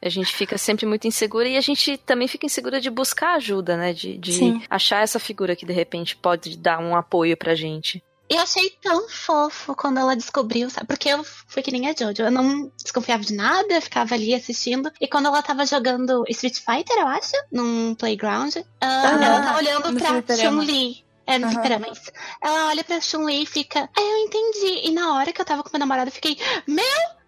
A 0.02 0.08
gente 0.10 0.34
fica 0.36 0.58
sempre 0.58 0.84
muito 0.84 1.06
insegura 1.06 1.48
e 1.48 1.56
a 1.56 1.62
gente 1.62 1.96
também 1.96 2.28
fica 2.28 2.44
insegura 2.44 2.78
de 2.78 2.90
buscar 2.90 3.36
ajuda, 3.36 3.74
né? 3.74 3.94
De, 3.94 4.18
de 4.18 4.60
achar 4.68 5.02
essa 5.02 5.18
figura 5.18 5.56
que 5.56 5.64
de 5.64 5.72
repente 5.72 6.14
pode 6.14 6.58
dar 6.58 6.78
um 6.78 6.94
apoio 6.94 7.34
pra 7.38 7.54
gente. 7.54 8.02
Eu 8.28 8.40
achei 8.40 8.70
tão 8.82 9.08
fofo 9.08 9.74
quando 9.74 9.98
ela 9.98 10.16
descobriu, 10.16 10.70
sabe? 10.70 10.86
Porque 10.86 11.08
eu 11.08 11.22
fui 11.46 11.62
que 11.62 11.70
nem 11.70 11.88
a 11.88 11.94
Jojo. 11.94 12.22
Eu 12.22 12.30
não 12.30 12.70
desconfiava 12.82 13.22
de 13.22 13.34
nada, 13.34 13.80
ficava 13.80 14.14
ali 14.14 14.34
assistindo. 14.34 14.90
E 14.98 15.06
quando 15.06 15.26
ela 15.26 15.42
tava 15.42 15.66
jogando 15.66 16.24
Street 16.28 16.56
Fighter, 16.56 16.96
eu 16.98 17.06
acho, 17.06 17.32
num 17.52 17.94
playground, 17.94 18.56
ah, 18.80 18.86
Aham. 18.86 19.24
ela 19.24 19.42
tá 19.42 19.56
olhando 19.56 20.00
pra. 20.00 20.36
Chun-Li. 20.36 21.03
É, 21.26 21.38
no 21.38 21.46
Aham. 21.46 21.54
fliperama, 21.54 21.88
isso. 21.88 22.10
Ela 22.42 22.68
olha 22.68 22.84
pra 22.84 23.00
Chun-Li 23.00 23.42
e 23.42 23.46
fica. 23.46 23.88
Ah, 23.96 24.00
eu 24.00 24.18
entendi. 24.18 24.88
E 24.88 24.90
na 24.92 25.14
hora 25.14 25.32
que 25.32 25.40
eu 25.40 25.44
tava 25.44 25.62
com 25.62 25.70
meu 25.72 25.80
namorado, 25.80 26.08
eu 26.08 26.12
fiquei. 26.14 26.38
Meu 26.66 26.84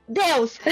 Deus! 0.09 0.59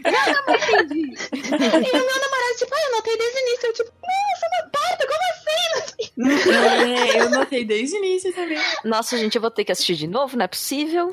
Entendi. 0.00 1.14
e 1.32 1.38
o 1.38 1.92
meu 1.92 2.20
namorado, 2.20 2.56
tipo, 2.58 2.74
ah, 2.74 2.82
eu 2.86 2.92
notei 2.96 3.16
desde 3.16 3.38
o 3.38 3.40
início. 3.40 3.66
Eu, 3.68 3.72
tipo, 3.72 3.90
nossa, 4.02 4.46
uma 4.46 4.70
porta, 4.70 5.06
como 5.06 5.20
assim? 5.30 5.50
É, 6.92 7.20
eu 7.22 7.30
notei 7.30 7.64
desde 7.64 7.96
o 7.96 7.98
início 7.98 8.32
também. 8.34 8.58
Nossa, 8.84 9.16
gente, 9.16 9.34
eu 9.36 9.40
vou 9.40 9.50
ter 9.50 9.64
que 9.64 9.72
assistir 9.72 9.94
de 9.96 10.06
novo, 10.06 10.36
não 10.36 10.44
é 10.44 10.48
possível. 10.48 11.10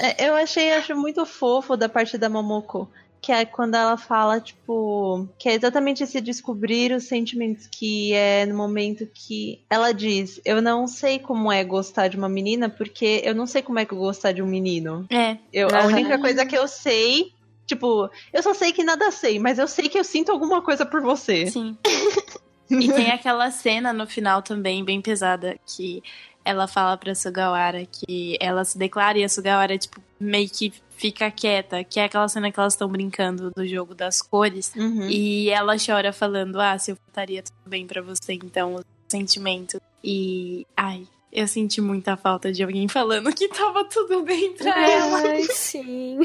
É, 0.00 0.28
Eu 0.28 0.34
achei, 0.34 0.72
acho 0.72 0.94
muito 0.96 1.24
fofo 1.26 1.76
da 1.76 1.88
parte 1.88 2.16
da 2.18 2.28
Momoko. 2.28 2.90
Que 3.22 3.32
é 3.32 3.44
quando 3.44 3.74
ela 3.74 3.96
fala, 3.98 4.40
tipo, 4.40 5.28
que 5.38 5.48
é 5.48 5.54
exatamente 5.54 6.02
esse 6.02 6.20
descobrir 6.20 6.92
os 6.92 7.04
sentimentos, 7.04 7.66
que 7.66 8.14
é 8.14 8.46
no 8.46 8.56
momento 8.56 9.06
que 9.12 9.60
ela 9.68 9.92
diz: 9.92 10.40
Eu 10.44 10.62
não 10.62 10.86
sei 10.86 11.18
como 11.18 11.52
é 11.52 11.62
gostar 11.62 12.08
de 12.08 12.16
uma 12.16 12.28
menina, 12.28 12.70
porque 12.70 13.20
eu 13.24 13.34
não 13.34 13.46
sei 13.46 13.60
como 13.62 13.78
é 13.78 13.84
que 13.84 13.92
eu 13.92 13.98
gostar 13.98 14.32
de 14.32 14.42
um 14.42 14.46
menino. 14.46 15.06
É, 15.10 15.36
Eu, 15.52 15.68
A 15.68 15.80
Aham. 15.80 15.86
única 15.88 16.18
coisa 16.18 16.46
que 16.46 16.56
eu 16.56 16.66
sei, 16.66 17.26
tipo, 17.66 18.08
eu 18.32 18.42
só 18.42 18.54
sei 18.54 18.72
que 18.72 18.82
nada 18.82 19.10
sei, 19.10 19.38
mas 19.38 19.58
eu 19.58 19.68
sei 19.68 19.88
que 19.88 19.98
eu 19.98 20.04
sinto 20.04 20.32
alguma 20.32 20.62
coisa 20.62 20.86
por 20.86 21.02
você. 21.02 21.46
sim. 21.46 21.76
E 22.70 22.86
tem 22.86 23.10
aquela 23.10 23.50
cena 23.50 23.92
no 23.92 24.06
final 24.06 24.42
também, 24.42 24.84
bem 24.84 25.02
pesada, 25.02 25.56
que 25.66 26.00
ela 26.44 26.68
fala 26.68 26.96
pra 26.96 27.16
Sugawara 27.16 27.84
que 27.84 28.36
ela 28.40 28.64
se 28.64 28.78
declara 28.78 29.18
e 29.18 29.24
a 29.24 29.28
Sugawara, 29.28 29.76
tipo, 29.76 30.00
meio 30.20 30.48
que 30.48 30.72
fica 30.96 31.30
quieta, 31.30 31.82
que 31.82 31.98
é 31.98 32.04
aquela 32.04 32.28
cena 32.28 32.52
que 32.52 32.60
elas 32.60 32.74
estão 32.74 32.88
brincando 32.88 33.50
do 33.50 33.66
jogo 33.66 33.94
das 33.94 34.20
cores. 34.20 34.72
Uhum. 34.76 35.08
E 35.08 35.48
ela 35.48 35.76
chora 35.78 36.12
falando, 36.12 36.60
ah, 36.60 36.78
se 36.78 36.90
eu 36.90 36.98
estaria 37.08 37.42
tudo 37.42 37.56
bem 37.66 37.86
pra 37.86 38.02
você, 38.02 38.34
então, 38.34 38.74
o 38.74 38.84
sentimento. 39.08 39.80
E, 40.04 40.66
ai, 40.76 41.06
eu 41.32 41.46
senti 41.48 41.80
muita 41.80 42.16
falta 42.16 42.52
de 42.52 42.62
alguém 42.62 42.86
falando 42.88 43.32
que 43.32 43.48
tava 43.48 43.84
tudo 43.84 44.22
bem 44.22 44.52
pra 44.54 44.90
ela. 44.90 45.22
Ai, 45.28 45.44
sim. 45.44 46.20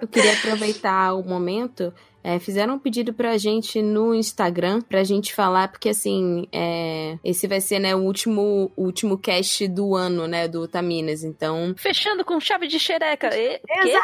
Eu 0.00 0.06
queria 0.06 0.34
aproveitar 0.34 1.14
o 1.14 1.22
momento. 1.22 1.92
É, 2.22 2.38
fizeram 2.38 2.74
um 2.74 2.78
pedido 2.78 3.12
pra 3.12 3.38
gente 3.38 3.80
no 3.80 4.14
Instagram 4.14 4.80
pra 4.82 5.04
gente 5.04 5.34
falar, 5.34 5.68
porque 5.68 5.88
assim, 5.88 6.46
é, 6.52 7.16
esse 7.24 7.46
vai 7.46 7.60
ser 7.60 7.78
né, 7.78 7.94
o 7.94 8.00
último, 8.00 8.72
o 8.76 8.84
último 8.84 9.16
cast 9.16 9.66
do 9.68 9.94
ano, 9.94 10.26
né, 10.26 10.48
do 10.48 10.66
Taminas. 10.66 11.22
Então, 11.22 11.74
Fechando 11.76 12.24
com 12.24 12.40
chave 12.40 12.66
de 12.66 12.78
xereca. 12.78 13.28
E, 13.28 13.58
quê? 13.58 13.94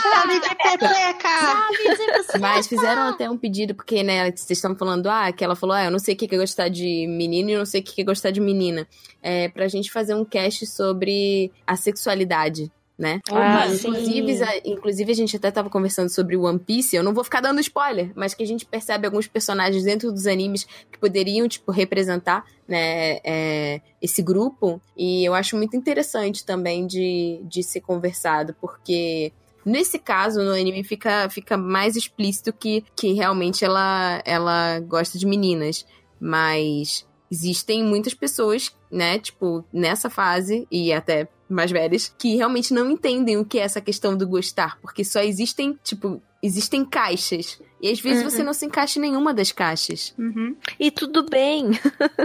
Sabe 0.00 0.40
de 0.40 0.48
pepeca! 0.56 2.38
Mas 2.40 2.66
fizeram 2.66 3.02
até 3.08 3.30
um 3.30 3.38
pedido, 3.38 3.74
porque, 3.74 4.02
né, 4.02 4.30
vocês 4.32 4.50
estão 4.50 4.74
falando, 4.76 5.08
ah, 5.08 5.32
que 5.32 5.44
ela 5.44 5.56
falou, 5.56 5.76
ah, 5.76 5.84
eu 5.84 5.90
não 5.90 5.98
sei 5.98 6.14
o 6.14 6.18
que 6.18 6.34
é 6.34 6.38
gostar 6.38 6.68
de 6.68 7.06
menino 7.06 7.50
e 7.50 7.52
eu 7.52 7.58
não 7.60 7.66
sei 7.66 7.80
o 7.80 7.84
que 7.84 8.00
é 8.00 8.04
gostar 8.04 8.30
de 8.30 8.40
menina. 8.40 8.86
É, 9.22 9.48
pra 9.48 9.68
gente 9.68 9.90
fazer 9.90 10.14
um 10.14 10.24
cast 10.24 10.66
sobre 10.66 11.52
a 11.66 11.76
sexualidade. 11.76 12.70
Né? 12.98 13.20
Ah, 13.30 13.66
inclusive, 13.66 14.42
a, 14.42 14.56
inclusive, 14.64 15.12
a 15.12 15.14
gente 15.14 15.36
até 15.36 15.50
tava 15.50 15.68
conversando 15.68 16.08
sobre 16.08 16.34
One 16.34 16.58
Piece. 16.58 16.96
Eu 16.96 17.02
não 17.02 17.12
vou 17.12 17.22
ficar 17.22 17.42
dando 17.42 17.60
spoiler, 17.60 18.10
mas 18.14 18.32
que 18.32 18.42
a 18.42 18.46
gente 18.46 18.64
percebe 18.64 19.06
alguns 19.06 19.26
personagens 19.26 19.84
dentro 19.84 20.10
dos 20.10 20.26
animes 20.26 20.66
que 20.90 20.98
poderiam, 20.98 21.46
tipo, 21.46 21.70
representar, 21.70 22.44
né, 22.66 23.18
é, 23.22 23.82
esse 24.00 24.22
grupo. 24.22 24.80
E 24.96 25.22
eu 25.24 25.34
acho 25.34 25.56
muito 25.56 25.76
interessante 25.76 26.44
também 26.44 26.86
de, 26.86 27.42
de 27.44 27.62
ser 27.62 27.82
conversado, 27.82 28.54
porque 28.60 29.32
Nesse 29.66 29.98
caso, 29.98 30.44
no 30.44 30.52
anime 30.52 30.84
fica, 30.84 31.28
fica 31.28 31.56
mais 31.56 31.96
explícito 31.96 32.52
que, 32.52 32.84
que 32.94 33.14
realmente 33.14 33.64
ela, 33.64 34.22
ela 34.24 34.78
gosta 34.78 35.18
de 35.18 35.26
meninas. 35.26 35.84
Mas 36.20 37.04
existem 37.30 37.82
muitas 37.84 38.14
pessoas, 38.14 38.74
né, 38.90 39.18
tipo, 39.18 39.64
nessa 39.72 40.08
fase 40.10 40.66
e 40.70 40.92
até 40.92 41.28
mais 41.48 41.70
velhas, 41.70 42.12
que 42.18 42.34
realmente 42.36 42.74
não 42.74 42.90
entendem 42.90 43.36
o 43.36 43.44
que 43.44 43.58
é 43.58 43.62
essa 43.62 43.80
questão 43.80 44.16
do 44.16 44.26
gostar. 44.26 44.78
Porque 44.80 45.04
só 45.04 45.20
existem, 45.20 45.78
tipo, 45.84 46.20
existem 46.42 46.84
caixas. 46.84 47.60
E 47.80 47.90
às 47.90 48.00
vezes 48.00 48.24
Uhum. 48.24 48.30
você 48.30 48.42
não 48.42 48.52
se 48.52 48.66
encaixa 48.66 48.98
em 48.98 49.02
nenhuma 49.02 49.32
das 49.32 49.52
caixas. 49.52 50.12
Uhum. 50.18 50.56
E 50.80 50.90
tudo 50.90 51.24
bem. 51.28 51.70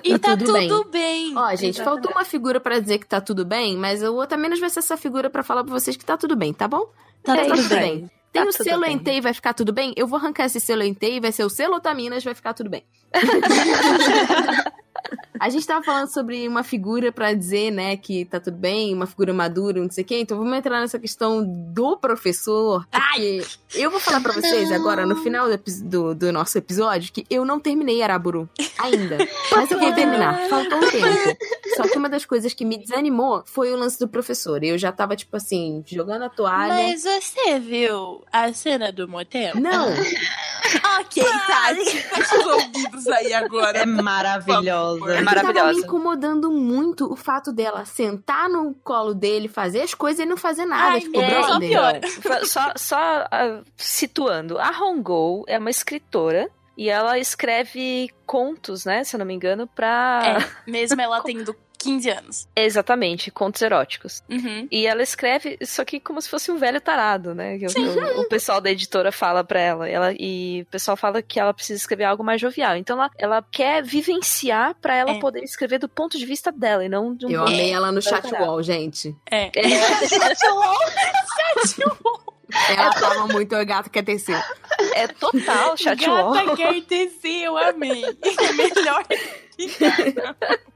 E 0.04 0.18
tá 0.18 0.36
tudo 0.36 0.46
tudo, 0.54 0.90
bem. 0.90 1.34
bem. 1.34 1.38
Ó, 1.38 1.50
gente, 1.52 1.76
Exatamente. 1.76 1.84
faltou 1.84 2.12
uma 2.12 2.26
figura 2.26 2.60
pra 2.60 2.80
dizer 2.80 2.98
que 2.98 3.06
tá 3.06 3.22
tudo 3.22 3.46
bem, 3.46 3.78
mas 3.78 4.02
o 4.02 4.14
outra 4.16 4.38
menos 4.38 4.60
vai 4.60 4.70
ser 4.70 4.80
essa 4.80 4.98
figura 4.98 5.30
pra 5.30 5.44
falar 5.44 5.64
pra 5.64 5.74
vocês 5.74 5.96
que 5.96 6.06
tá 6.06 6.18
tudo 6.18 6.36
bem, 6.36 6.52
tá 6.54 6.68
bom? 6.68 6.90
Tá 7.22 7.38
É 7.38 7.46
tudo 7.46 7.60
isso 7.60 7.70
bem. 7.70 7.80
aí. 7.82 8.00
Tem 8.32 8.44
Tá 8.44 8.50
o 8.50 8.52
tudo 8.54 8.64
selo 8.64 8.82
bem. 8.82 8.94
Entei, 8.96 9.20
vai 9.22 9.34
ficar 9.34 9.54
tudo 9.54 9.74
bem? 9.74 9.94
Eu 9.98 10.08
vou 10.08 10.18
arrancar 10.18 10.46
esse 10.46 10.60
selo 10.60 10.82
Entei, 10.84 11.20
vai 11.20 11.32
ser 11.34 11.44
o 11.44 11.50
selo 11.50 11.76
Otaminas, 11.76 12.24
vai 12.24 12.34
ficar 12.34 12.54
tudo 12.54 12.70
bem. 12.70 12.84
A 15.40 15.50
gente 15.50 15.66
tava 15.66 15.84
falando 15.84 16.08
sobre 16.08 16.48
uma 16.48 16.64
figura 16.64 17.12
pra 17.12 17.34
dizer, 17.34 17.72
né, 17.72 17.98
que 17.98 18.26
tá 18.26 18.40
tudo 18.40 18.58
bem, 18.58 18.94
uma 18.94 19.08
figura 19.08 19.34
madura, 19.34 19.82
não 19.82 19.90
sei 19.90 20.04
o 20.04 20.08
quê. 20.08 20.20
Então 20.20 20.38
vamos 20.38 20.56
entrar 20.56 20.80
nessa 20.80 21.00
questão 21.00 21.44
do 21.44 21.98
professor. 21.98 22.86
Porque 22.92 23.44
eu 23.74 23.90
vou 23.90 24.00
falar 24.00 24.22
pra 24.22 24.34
vocês 24.34 24.72
agora, 24.72 25.06
no 25.06 25.16
final 25.18 25.50
do, 25.50 25.58
do, 25.84 26.16
do 26.16 26.32
nosso 26.32 26.58
episódio, 26.58 27.12
que 27.12 27.26
eu 27.30 27.44
não 27.44 27.60
terminei 27.60 28.02
Araburu 28.02 28.50
ainda. 28.78 29.18
Mas 29.52 29.72
eu 29.72 29.80
vou 29.80 29.94
terminar. 29.94 30.48
Faltou 30.48 30.78
um 30.78 30.90
tempo. 30.90 31.38
Só 31.76 31.84
que 31.84 31.98
uma 31.98 32.10
das 32.10 32.26
coisas 32.26 32.54
que 32.54 32.64
me 32.66 32.78
desanimou 32.78 33.44
foi 33.46 33.74
o 33.74 33.78
lance 33.78 34.00
do 34.00 34.08
professor. 34.08 34.64
Eu 34.64 34.78
já 34.78 34.92
tava, 34.92 35.16
tipo 35.16 35.36
assim, 35.38 35.84
jogando 35.88 36.24
a 36.24 36.30
toalha. 36.30 36.74
Mas 36.74 37.04
você 37.04 37.60
viu 37.60 38.24
a 38.32 38.54
cena 38.54 38.92
do 38.92 39.08
motel? 39.08 39.56
Não, 39.56 39.88
Ok, 41.00 41.24
Tati. 41.48 41.86
Fecha 42.02 42.38
os 42.40 42.46
ouvidos 42.46 43.08
aí 43.08 43.34
agora. 43.34 43.80
É 43.80 43.86
maravilhosa. 43.86 45.00
É 45.06 45.08
Tava 45.08 45.20
me 45.20 45.24
maravilhosa. 45.26 45.80
incomodando 45.80 46.52
muito 46.52 47.12
o 47.12 47.16
fato 47.16 47.52
dela 47.52 47.84
sentar 47.86 48.48
no 48.50 48.74
colo 48.84 49.14
dele, 49.14 49.48
fazer 49.48 49.82
as 49.82 49.94
coisas 49.94 50.24
e 50.24 50.26
não 50.28 50.38
fazer 50.38 50.66
nada. 50.66 50.94
Ai, 50.94 51.02
tipo, 51.02 51.20
é, 51.20 51.42
só 51.42 51.48
brother. 51.48 51.70
piora. 51.70 52.02
Fa- 52.08 52.46
Só, 52.46 52.74
só 52.76 52.96
ah, 53.32 53.62
situando, 53.78 54.60
a 54.60 54.70
Hongou 54.82 55.44
é 55.48 55.58
uma 55.58 55.70
escritora 55.70 56.50
e 56.78 56.90
ela 56.90 57.18
escreve 57.20 58.10
contos, 58.26 58.86
né, 58.86 59.04
se 59.04 59.16
eu 59.16 59.20
não 59.20 59.26
me 59.26 59.34
engano, 59.34 59.68
pra... 59.68 60.22
É, 60.68 60.70
mesmo 60.72 61.00
ela 61.02 61.22
tendo 61.24 61.56
15 61.82 62.10
anos. 62.10 62.48
Exatamente, 62.56 63.30
contos 63.32 63.62
eróticos. 63.62 64.24
Uhum. 64.30 64.68
E 64.72 64.86
ela 64.86 65.02
escreve 65.04 65.58
isso 65.60 65.82
aqui 65.82 66.00
como 66.00 66.22
se 66.22 66.30
fosse 66.30 66.52
um 66.52 66.58
velho 66.58 66.80
tarado, 66.82 67.34
né? 67.36 67.58
que 67.58 67.66
O, 67.68 68.22
o- 68.22 68.28
pessoal 68.30 68.62
da 68.62 68.72
editora 68.72 69.12
fala 69.12 69.44
pra 69.44 69.60
ela, 69.60 69.90
ela. 69.90 70.14
E 70.18 70.62
o 70.62 70.66
pessoal 70.72 70.96
fala 70.98 71.22
que 71.22 71.40
ela 71.40 71.54
precisa 71.54 71.80
escrever 71.80 72.04
algo 72.06 72.24
mais 72.24 72.40
jovial. 72.42 72.76
Então 72.76 72.98
ela, 72.98 73.10
ela 73.18 73.46
quer 73.52 73.84
vivenciar 73.84 74.76
pra 74.82 74.96
ela 74.96 75.12
É. 75.12 75.20
poder 75.20 75.44
escrever 75.44 75.80
do 75.80 75.90
ponto 75.90 76.18
de 76.18 76.26
vista 76.26 76.52
dela 76.52 76.84
e 76.86 76.90
não 76.90 77.16
de 77.16 77.26
um 77.26 77.30
Eu 77.32 77.42
amei 77.44 77.72
ela 77.72 77.92
no 77.92 78.02
chat 78.02 78.32
wall, 78.34 78.62
gente. 78.64 79.16
É. 79.30 79.52
Ela 82.70 82.90
tava 82.94 83.28
muito 83.28 83.56
o 83.56 83.66
gato 83.66 83.90
quer 83.90 84.04
tecer. 84.04 84.38
É 84.94 85.08
total 85.08 85.78
chat 85.78 86.06
wall. 86.10 86.34
Gata 86.34 86.56
quer 86.58 86.82
tecer, 86.82 87.44
eu 87.44 87.58
amei. 87.58 88.04
É 88.04 88.52
melhor. 88.54 89.06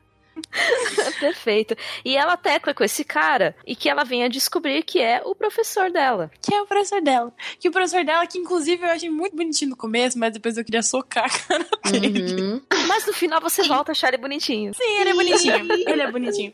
Perfeito. 1.19 1.76
E 2.03 2.15
ela 2.15 2.38
tecla 2.38 2.73
com 2.73 2.84
esse 2.84 3.03
cara 3.03 3.56
e 3.65 3.76
que 3.76 3.90
ela 3.90 4.03
venha 4.03 4.30
descobrir 4.30 4.84
que 4.84 4.99
é 4.99 5.22
o 5.23 5.36
professor 5.36 5.91
dela. 5.91 6.32
Que 6.41 6.53
é 6.53 6.61
o 6.61 6.65
professor 6.65 7.02
dela. 7.02 7.34
Que 7.60 7.69
o 7.69 7.72
professor 7.72 8.03
dela, 8.03 8.26
que 8.27 8.38
inclusive 8.38 8.84
eu 8.84 8.90
achei 8.90 9.10
muito 9.10 9.36
bonitinho 9.36 9.72
no 9.72 9.77
começo, 9.77 10.18
mas 10.18 10.34
depois 10.34 10.57
eu 10.57 10.65
queria 10.65 10.82
socar 10.84 11.26
a 11.26 11.30
cara 11.30 11.68
dele. 11.91 12.41
Uhum. 12.41 12.61
Mas 12.88 13.06
no 13.06 13.14
final 13.14 13.41
você 13.41 13.64
volta 13.64 13.91
a 13.91 13.94
achar 13.94 14.10
ele 14.10 14.18
bonitinho. 14.18 14.73
Sim, 14.73 14.99
ele 14.99 15.10
é 15.10 15.14
bonitinho. 15.14 15.73
Ele 15.88 16.02
é 16.02 16.11
bonitinho. 16.11 16.53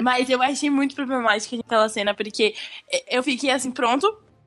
Mas 0.00 0.28
eu 0.28 0.42
achei 0.42 0.70
muito 0.70 0.94
problemática 0.94 1.56
aquela 1.64 1.88
cena, 1.88 2.14
porque 2.14 2.54
eu 3.08 3.22
fiquei 3.22 3.50
assim, 3.50 3.70
pronto, 3.70 4.06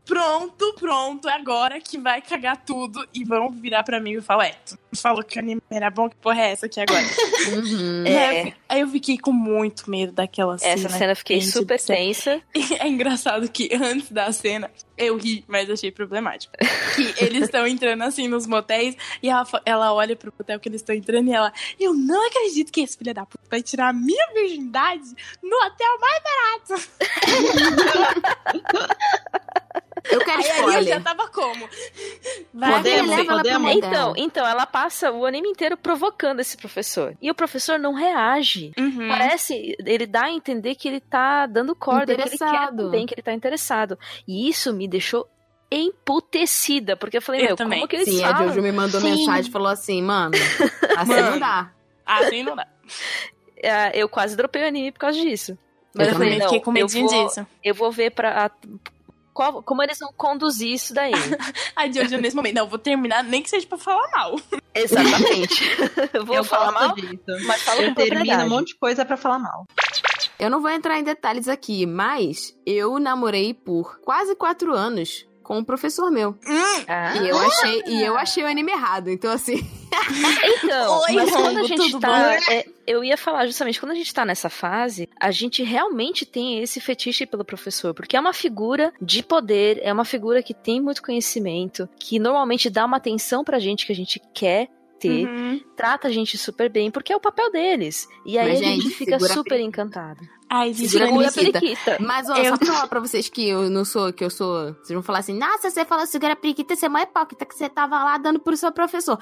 pronto, 0.10 0.76
pronto, 0.80 1.30
é 1.30 1.34
agora 1.34 1.80
que 1.80 2.00
vai 2.00 2.20
cagar 2.20 2.58
tudo. 2.58 3.08
E 3.14 3.24
vão 3.24 3.52
virar 3.52 3.84
pra 3.84 4.00
mim 4.00 4.14
e 4.14 4.22
falar, 4.22 4.46
ué, 4.46 4.56
tu 4.66 4.78
falou 4.96 5.24
que 5.24 5.38
o 5.38 5.40
anime 5.40 5.62
era 5.70 5.92
bom, 5.92 6.10
que 6.10 6.16
porra 6.16 6.42
é 6.42 6.52
essa 6.52 6.66
aqui 6.66 6.80
agora? 6.82 7.00
Uhum. 7.50 8.04
Né? 8.04 8.54
Aí 8.68 8.82
eu 8.82 8.88
fiquei 8.90 9.18
com 9.18 9.32
muito 9.32 9.90
medo 9.90 10.12
daquela 10.12 10.58
cena. 10.58 10.74
Essa 10.74 10.90
cena 10.90 11.14
eu 11.14 11.16
fiquei 11.16 11.42
super 11.42 11.82
tensa. 11.82 12.42
E 12.54 12.76
é 12.78 12.88
engraçado 12.88 13.50
que 13.50 13.70
antes 13.74 14.12
da 14.12 14.32
cena 14.32 14.70
eu 15.00 15.18
ri, 15.18 15.44
mas 15.48 15.70
achei 15.70 15.92
problemático. 15.92 16.54
Que 16.96 17.24
eles 17.24 17.44
estão 17.44 17.66
entrando 17.66 18.04
assim 18.04 18.28
nos 18.28 18.46
motéis 18.46 18.96
e 19.24 19.30
ela, 19.30 19.48
ela 19.66 19.94
olha 19.94 20.16
pro 20.16 20.34
motel 20.38 20.60
que 20.60 20.68
eles 20.70 20.82
estão 20.82 20.96
entrando 20.96 21.28
e 21.30 21.34
ela, 21.34 21.52
eu 21.80 21.94
não 21.94 22.28
acredito 22.28 22.72
que 22.72 22.82
esse 22.82 22.98
filho 22.98 23.14
da 23.14 23.26
puta 23.26 23.44
vai 23.50 23.62
tirar 23.62 23.90
a 23.90 23.94
minha 23.94 24.28
virgindade 24.34 25.06
no 25.42 25.58
hotel 25.66 26.00
mais 26.00 26.20
Eu 30.12 30.20
quero 30.22 30.42
Aí 30.42 30.50
ali 30.50 30.60
eu 30.60 30.72
já 30.72 30.80
spoiler. 30.80 31.04
tava 31.04 31.28
como? 31.28 31.70
Vai, 32.54 32.72
Podemos, 32.74 33.16
leva 33.16 33.36
podemos. 33.38 33.76
Então, 33.76 34.14
então, 34.18 34.48
ela 34.48 34.66
passa 34.66 35.12
o 35.12 35.26
anime 35.26 35.50
inteiro 35.50 35.78
provocando 35.78 36.40
esse 36.40 36.58
professor. 36.58 37.16
E 37.22 37.30
o 37.30 37.36
professor 37.36 37.78
não 37.78 37.94
reage. 37.94 38.72
Uhum. 38.78 39.08
Parece, 39.08 39.76
ele 39.86 40.06
dá 40.08 40.26
a 40.26 40.32
entender 40.32 40.76
que 40.76 40.88
ele 40.88 41.00
tá 41.00 41.46
dando 41.46 41.76
corda, 41.76 42.16
que 42.16 42.22
ele 42.22 42.30
quer 42.30 42.36
Interessado. 42.36 42.78
também, 42.78 43.06
que 43.06 43.14
ele 43.14 43.22
tá 43.22 43.34
interessado. 43.34 44.00
E 44.28 44.50
isso 44.50 44.74
me 44.74 44.88
deixou 44.90 45.28
emputecida, 45.72 46.98
porque 46.98 47.18
eu 47.18 47.22
falei, 47.22 47.42
Eu 47.42 47.46
meu, 47.48 47.56
também. 47.56 47.80
como 47.80 47.88
que 47.90 47.96
eles 47.98 48.10
Sim, 48.10 48.24
a 48.24 48.32
falam? 48.34 48.48
Jojo 48.50 48.62
me 48.62 48.72
mandou 48.72 49.00
Sim. 49.00 49.12
mensagem 49.12 49.50
e 49.50 49.54
falou 49.54 49.68
assim, 49.68 50.02
mano, 50.02 50.34
assim 50.98 51.12
Mano. 51.12 51.32
não 51.32 51.40
dá. 51.40 51.72
Assim 52.06 52.44
não 52.44 52.56
dá. 52.56 52.68
É, 53.62 53.92
eu 54.02 54.10
quase 54.10 54.36
dropei 54.36 54.64
o 54.64 54.68
anime 54.68 54.92
por 54.92 55.00
causa 55.00 55.20
disso. 55.20 55.58
Mas 55.94 56.08
Eu 56.08 56.14
eu, 56.14 56.18
falei, 56.18 56.30
também 56.30 56.40
não, 56.40 56.48
fiquei 56.48 56.60
com 56.64 56.72
eu 56.72 56.74
medinho 56.74 57.08
vou, 57.08 57.28
disso. 57.28 57.48
eu 57.64 57.76
vou 57.76 57.92
ver 57.92 58.12
pra... 58.12 58.46
a- 58.46 58.52
qual- 59.34 59.62
como 59.64 59.82
eles 59.84 59.98
vão 60.00 60.12
conduzir 60.18 60.72
isso 60.74 60.94
daí. 60.94 61.14
A 61.76 61.90
Jojo 61.92 62.18
nesse 62.18 62.36
momento, 62.36 62.56
não, 62.56 62.64
eu 62.66 62.70
vou 62.70 62.80
terminar, 62.80 63.24
nem 63.24 63.42
que 63.42 63.50
seja 63.50 63.66
pra 63.68 63.78
falar 63.78 64.10
mal. 64.12 64.36
Exatamente. 64.74 65.64
eu 66.14 66.26
vou 66.26 66.36
eu 66.36 66.44
falar 66.44 66.72
mal, 66.72 66.96
disso. 66.96 67.24
mas 67.46 67.62
falo 67.62 67.82
Eu 67.82 67.90
com 67.90 67.96
termino 67.96 68.44
um 68.44 68.50
monte 68.50 68.68
de 68.70 68.78
coisa 68.80 69.04
pra 69.06 69.18
falar 69.18 69.40
mal. 69.40 69.66
Eu 70.40 70.50
não 70.50 70.62
vou 70.62 70.72
entrar 70.72 70.98
em 70.98 71.04
detalhes 71.04 71.48
aqui, 71.48 71.86
mas 71.86 72.58
eu 72.66 72.98
namorei 72.98 73.54
por 73.54 74.00
quase 74.00 74.36
quatro 74.36 74.74
anos 74.74 75.28
com 75.44 75.58
um 75.58 75.64
professor 75.64 76.10
meu. 76.10 76.38
Ah. 76.88 77.16
E 77.18 77.28
eu 77.28 77.38
achei, 77.38 77.84
e 77.88 78.04
eu 78.04 78.18
achei 78.18 78.44
o 78.44 78.48
anime 78.48 78.72
errado. 78.72 79.10
Então, 79.10 79.32
assim, 79.32 79.68
Então, 80.64 81.02
Oi, 81.02 81.14
mas 81.14 81.32
quando 81.32 81.58
a 81.58 81.64
gente 81.64 82.00
tá. 82.00 82.36
é, 82.52 82.66
eu 82.86 83.04
ia 83.04 83.18
falar 83.18 83.46
justamente, 83.46 83.80
quando 83.80 83.92
a 83.92 83.96
gente 83.96 84.14
tá 84.14 84.26
nessa 84.26 84.50
fase, 84.50 85.10
a 85.20 85.32
gente 85.32 85.64
realmente 85.64 86.26
tem 86.26 86.62
esse 86.62 86.80
fetiche 86.80 87.26
pelo 87.26 87.46
professor, 87.46 87.94
porque 87.94 88.16
é 88.16 88.20
uma 88.20 88.34
figura 88.34 88.94
de 89.02 89.24
poder, 89.24 89.80
é 89.82 89.92
uma 89.92 90.06
figura 90.06 90.44
que 90.44 90.54
tem 90.54 90.82
muito 90.82 91.02
conhecimento, 91.02 91.90
que 92.00 92.20
normalmente 92.20 92.70
dá 92.70 92.86
uma 92.86 92.98
atenção 92.98 93.44
pra 93.44 93.60
gente 93.60 93.86
que 93.86 93.92
a 93.92 93.96
gente 93.96 94.22
quer 94.34 94.70
ter, 95.00 95.26
Uhum. 95.28 95.62
trata 95.76 96.08
a 96.08 96.12
gente 96.12 96.38
super 96.38 96.70
bem, 96.70 96.92
porque 96.92 97.14
é 97.14 97.16
o 97.16 97.20
papel 97.20 97.52
deles. 97.52 98.08
E 98.26 98.38
aí 98.38 98.50
Mas, 98.50 98.60
a 98.60 98.64
gente, 98.64 98.82
gente, 98.84 98.96
fica 98.96 99.20
super 99.20 99.60
encantado. 99.60 100.20
Ai, 100.52 100.74
gente, 100.74 100.90
Segura 100.90 101.28
a 101.28 101.32
Segura 101.32 101.58
a 101.58 101.62
periquita. 101.62 101.98
Mas, 102.00 102.28
ó, 102.28 102.36
Eu- 102.36 102.46
só 102.52 102.58
pra 102.58 102.68
falar 102.68 102.88
pra 102.88 103.00
vocês 103.00 103.30
que 103.30 103.48
eu 103.48 103.70
não 103.70 103.86
sou, 103.86 104.12
que 104.12 104.24
eu 104.24 104.32
sou. 104.32 104.74
Vocês 104.74 104.90
vão 104.90 105.04
falar 105.04 105.20
assim, 105.20 105.38
nossa, 105.38 105.70
você 105.70 105.86
falou 105.86 106.08
segura 106.08 106.34
a 106.34 106.36
periquita, 106.36 106.76
você 106.76 106.88
é 106.88 106.90
mó 106.90 106.98
hipócrita 106.98 107.46
que 107.46 107.54
você 107.56 107.70
tava 107.70 108.04
lá 108.04 108.18
dando 108.18 108.40
pro 108.40 108.58
seu 108.58 108.72
professor. 108.72 109.20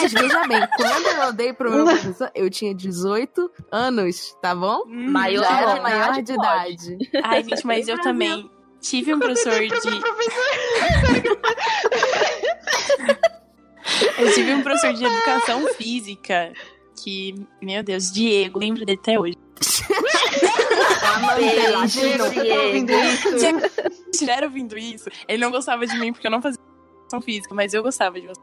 Mas 0.00 0.10
veja 0.12 0.46
bem, 0.48 0.60
quando 0.76 1.06
eu 1.26 1.32
dei 1.34 1.52
pro 1.52 1.70
meu 1.70 1.84
professor, 1.84 2.30
eu 2.34 2.48
tinha 2.48 2.74
18 2.74 3.50
anos, 3.70 4.34
tá 4.40 4.54
bom? 4.54 4.84
Hum, 4.86 5.10
Maior 5.10 5.44
Já 5.44 5.60
era 5.60 5.74
de 5.74 5.80
maior 5.80 6.18
idade, 6.18 6.22
de 6.22 6.34
pode. 6.34 6.92
idade. 6.94 7.10
Ai, 7.24 7.44
gente, 7.44 7.66
mas 7.66 7.86
eu 7.86 8.00
também 8.00 8.50
tive 8.80 9.12
um 9.14 9.18
professor 9.18 9.60
de. 9.60 9.68
Eu 14.18 14.32
tive 14.32 14.54
um 14.54 14.62
professor 14.62 14.92
de 14.92 15.04
educação 15.04 15.66
física 15.74 16.52
que, 17.02 17.34
meu 17.62 17.82
Deus, 17.82 18.10
Diego, 18.12 18.58
lembro 18.58 18.84
dele 18.84 18.98
até 19.00 19.18
hoje. 19.18 19.36
Beijo, 21.36 21.86
Diego, 21.86 22.24
você 22.24 22.44
tá 22.44 22.62
ouvindo 22.62 22.92
isso? 22.92 23.38
Se 23.38 24.10
estiver 24.12 24.44
ouvindo 24.44 24.78
isso, 24.78 25.08
ele 25.28 25.42
não 25.42 25.50
gostava 25.50 25.86
de 25.86 25.98
mim 25.98 26.12
porque 26.12 26.26
eu 26.26 26.30
não 26.30 26.42
fazia 26.42 26.60
educação 27.00 27.20
física, 27.20 27.54
mas 27.54 27.74
eu 27.74 27.82
gostava 27.82 28.20
de 28.20 28.26
você. 28.26 28.40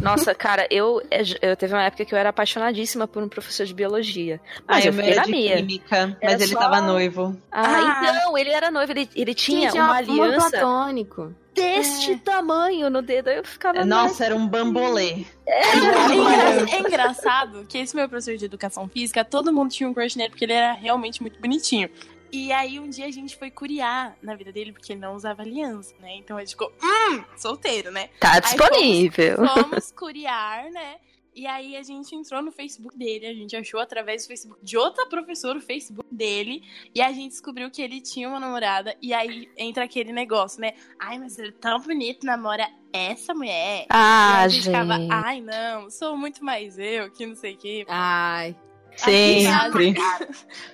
Nossa, 0.00 0.34
cara, 0.34 0.66
eu, 0.70 1.02
eu 1.42 1.56
teve 1.56 1.74
uma 1.74 1.82
época 1.84 2.04
que 2.04 2.14
eu 2.14 2.18
era 2.18 2.30
apaixonadíssima 2.30 3.06
por 3.06 3.22
um 3.22 3.28
professor 3.28 3.66
de 3.66 3.74
biologia. 3.74 4.40
Mas 4.66 4.84
Ah, 4.84 4.88
eu 4.88 4.92
o 4.92 4.94
meu 4.94 5.04
fiquei 5.04 5.12
era 5.12 5.20
na 5.20 5.24
de 5.26 5.30
minha. 5.30 5.56
química, 5.56 5.96
Era 6.20 6.32
mas 6.32 6.40
ele 6.42 6.52
só- 6.52 6.58
tava 6.58 6.80
noivo. 6.80 7.36
Ah, 7.52 7.62
Ah. 7.64 8.00
então, 8.18 8.38
ele 8.38 8.50
era 8.50 8.70
noivo, 8.70 8.92
ele, 8.92 9.08
ele 9.14 9.34
tinha 9.34 9.70
Gente, 9.70 9.80
uma 9.80 9.94
é 9.94 9.98
aliança 9.98 10.50
platônico. 10.50 11.34
deste 11.54 12.16
tamanho 12.16 12.90
no 12.90 13.00
dedo. 13.02 13.28
Aí 13.28 13.36
eu 13.38 13.44
ficava. 13.44 13.84
Nossa, 13.84 14.24
era 14.24 14.34
um 14.36 14.46
bambolê. 14.46 15.24
É, 15.48 15.76
engra- 16.14 16.70
é 16.76 16.78
engraçado 16.80 17.64
que 17.68 17.78
esse 17.78 17.94
meu 17.94 18.08
professor 18.08 18.36
de 18.36 18.44
educação 18.44 18.88
física, 18.88 19.24
todo 19.24 19.52
mundo 19.52 19.70
tinha 19.70 19.88
um 19.88 19.94
crush 19.94 20.16
nele 20.16 20.30
porque 20.30 20.44
ele 20.44 20.52
era 20.52 20.72
realmente 20.72 21.20
muito 21.22 21.40
bonitinho. 21.40 21.88
E 22.36 22.52
aí 22.52 22.78
um 22.78 22.88
dia 22.88 23.06
a 23.06 23.10
gente 23.10 23.34
foi 23.34 23.50
curiar 23.50 24.14
na 24.20 24.34
vida 24.34 24.52
dele 24.52 24.70
porque 24.70 24.92
ele 24.92 25.00
não 25.00 25.14
usava 25.14 25.40
aliança, 25.42 25.94
né? 25.98 26.16
Então 26.16 26.36
a 26.36 26.40
gente 26.40 26.50
ficou, 26.50 26.70
hum, 26.82 27.24
solteiro, 27.34 27.90
né? 27.90 28.10
Tá 28.20 28.38
disponível. 28.40 29.36
Fomos 29.36 29.90
curiar, 29.96 30.70
né? 30.70 30.96
E 31.34 31.46
aí 31.46 31.76
a 31.76 31.82
gente 31.82 32.14
entrou 32.14 32.42
no 32.42 32.52
Facebook 32.52 32.96
dele, 32.96 33.26
a 33.26 33.34
gente 33.34 33.56
achou 33.56 33.80
através 33.80 34.24
do 34.24 34.28
Facebook 34.28 34.58
de 34.62 34.76
outra 34.76 35.06
professora 35.06 35.58
o 35.58 35.62
Facebook 35.62 36.08
dele, 36.14 36.62
e 36.94 37.02
a 37.02 37.12
gente 37.12 37.32
descobriu 37.32 37.70
que 37.70 37.82
ele 37.82 38.00
tinha 38.00 38.26
uma 38.26 38.40
namorada, 38.40 38.96
e 39.02 39.12
aí 39.12 39.46
entra 39.54 39.84
aquele 39.84 40.12
negócio, 40.12 40.62
né? 40.62 40.72
Ai, 40.98 41.18
mas 41.18 41.38
ele 41.38 41.48
é 41.48 41.52
tão 41.52 41.78
bonito, 41.80 42.24
namora 42.24 42.66
essa 42.90 43.34
mulher. 43.34 43.82
e 43.82 43.86
Ah, 43.90 44.40
a 44.44 44.48
gente 44.48 44.64
ficava, 44.64 44.94
gente. 44.94 45.12
ai 45.12 45.40
não, 45.42 45.90
sou 45.90 46.16
muito 46.16 46.42
mais 46.42 46.78
eu, 46.78 47.10
que 47.10 47.26
não 47.26 47.34
sei 47.34 47.52
o 47.52 47.58
quê. 47.58 47.84
Ai. 47.86 48.56
Sempre. 48.96 49.94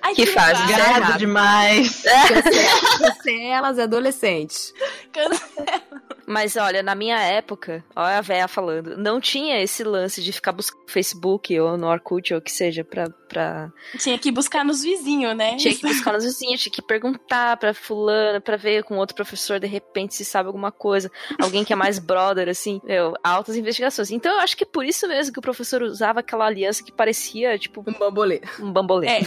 Ai, 0.01 0.13
Que 0.15 0.25
fase. 0.25 0.61
Tá 0.73 0.99
Gado 0.99 1.17
demais. 1.17 2.03
Cancelas 2.99 3.79
adolescentes. 3.79 4.73
Cancela. 5.11 6.12
Mas 6.25 6.55
olha, 6.55 6.81
na 6.81 6.95
minha 6.95 7.19
época, 7.19 7.83
olha 7.95 8.17
a 8.17 8.21
véia 8.21 8.47
falando, 8.47 8.97
não 8.97 9.19
tinha 9.19 9.61
esse 9.61 9.83
lance 9.83 10.21
de 10.21 10.31
ficar 10.31 10.51
buscando 10.51 10.83
no 10.83 10.91
Facebook 10.91 11.59
ou 11.59 11.77
no 11.77 11.87
Orkut 11.87 12.33
ou 12.33 12.39
o 12.39 12.41
que 12.41 12.51
seja 12.51 12.83
pra, 12.83 13.09
pra... 13.27 13.71
Tinha 13.97 14.17
que 14.17 14.31
buscar 14.31 14.63
nos 14.63 14.83
vizinhos, 14.83 15.35
né? 15.35 15.55
Tinha 15.57 15.75
que 15.75 15.81
buscar 15.81 16.13
nos 16.13 16.23
vizinhos, 16.23 16.61
tinha 16.61 16.73
que 16.73 16.81
perguntar 16.81 17.57
pra 17.57 17.73
fulano, 17.73 18.41
pra 18.41 18.55
ver 18.55 18.83
com 18.83 18.97
outro 18.97 19.15
professor 19.15 19.59
de 19.59 19.67
repente 19.67 20.15
se 20.15 20.23
sabe 20.23 20.47
alguma 20.47 20.71
coisa. 20.71 21.11
Alguém 21.41 21.63
que 21.63 21.73
é 21.73 21.75
mais 21.75 21.99
brother, 21.99 22.47
assim, 22.49 22.79
meu, 22.83 23.13
altas 23.23 23.55
investigações. 23.55 24.11
Então 24.11 24.33
eu 24.33 24.39
acho 24.39 24.55
que 24.55 24.63
é 24.63 24.67
por 24.67 24.85
isso 24.85 25.07
mesmo 25.07 25.33
que 25.33 25.39
o 25.39 25.43
professor 25.43 25.81
usava 25.81 26.21
aquela 26.21 26.45
aliança 26.45 26.83
que 26.83 26.91
parecia, 26.91 27.57
tipo... 27.57 27.83
Um 27.87 27.93
bambolê. 27.93 28.41
Um 28.59 28.71
bambolê. 28.71 29.07
É. 29.07 29.21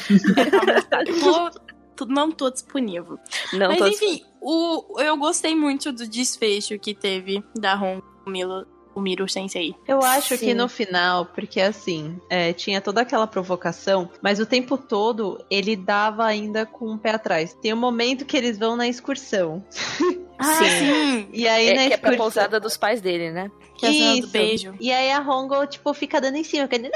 tô, 1.96 2.04
não 2.04 2.30
tô 2.30 2.50
disponível. 2.50 3.18
Não 3.52 3.68
Mas 3.68 3.78
tô 3.78 3.86
enfim, 3.86 4.22
o, 4.48 5.00
eu 5.00 5.16
gostei 5.16 5.54
muito 5.56 5.90
do 5.92 6.06
desfecho 6.06 6.78
que 6.78 6.94
teve 6.94 7.42
da 7.58 7.74
Ron 7.74 8.00
com 8.22 8.30
o 8.30 8.32
Milo- 8.32 8.66
o 8.94 9.00
Miro 9.00 9.28
Sensei. 9.28 9.74
Eu 9.86 10.02
acho 10.02 10.38
Sim. 10.38 10.46
que 10.46 10.54
no 10.54 10.68
final, 10.70 11.26
porque 11.26 11.60
assim, 11.60 12.18
é, 12.30 12.54
tinha 12.54 12.80
toda 12.80 13.02
aquela 13.02 13.26
provocação, 13.26 14.08
mas 14.22 14.40
o 14.40 14.46
tempo 14.46 14.78
todo 14.78 15.44
ele 15.50 15.76
dava 15.76 16.24
ainda 16.24 16.64
com 16.64 16.94
o 16.94 16.98
pé 16.98 17.10
atrás. 17.10 17.52
Tem 17.60 17.74
um 17.74 17.76
momento 17.76 18.24
que 18.24 18.34
eles 18.36 18.58
vão 18.58 18.74
na 18.76 18.86
excursão. 18.88 19.64
Ah, 20.38 20.52
Sim. 20.56 20.68
sim. 20.68 21.28
E 21.32 21.48
aí 21.48 21.68
É, 21.70 21.74
na 21.74 21.86
que 21.86 21.94
é 21.94 21.96
pra 21.96 22.10
excursão. 22.10 22.16
pousada 22.18 22.60
dos 22.60 22.76
pais 22.76 23.00
dele, 23.00 23.30
né? 23.32 23.50
Que 23.78 23.86
é 23.86 24.20
do 24.20 24.26
beijo. 24.28 24.74
E 24.78 24.92
aí 24.92 25.10
a 25.10 25.18
Hongo, 25.22 25.66
tipo, 25.66 25.94
fica 25.94 26.20
dando 26.20 26.36
em 26.36 26.44
cima, 26.44 26.64
fica 26.68 26.76
né, 26.76 26.90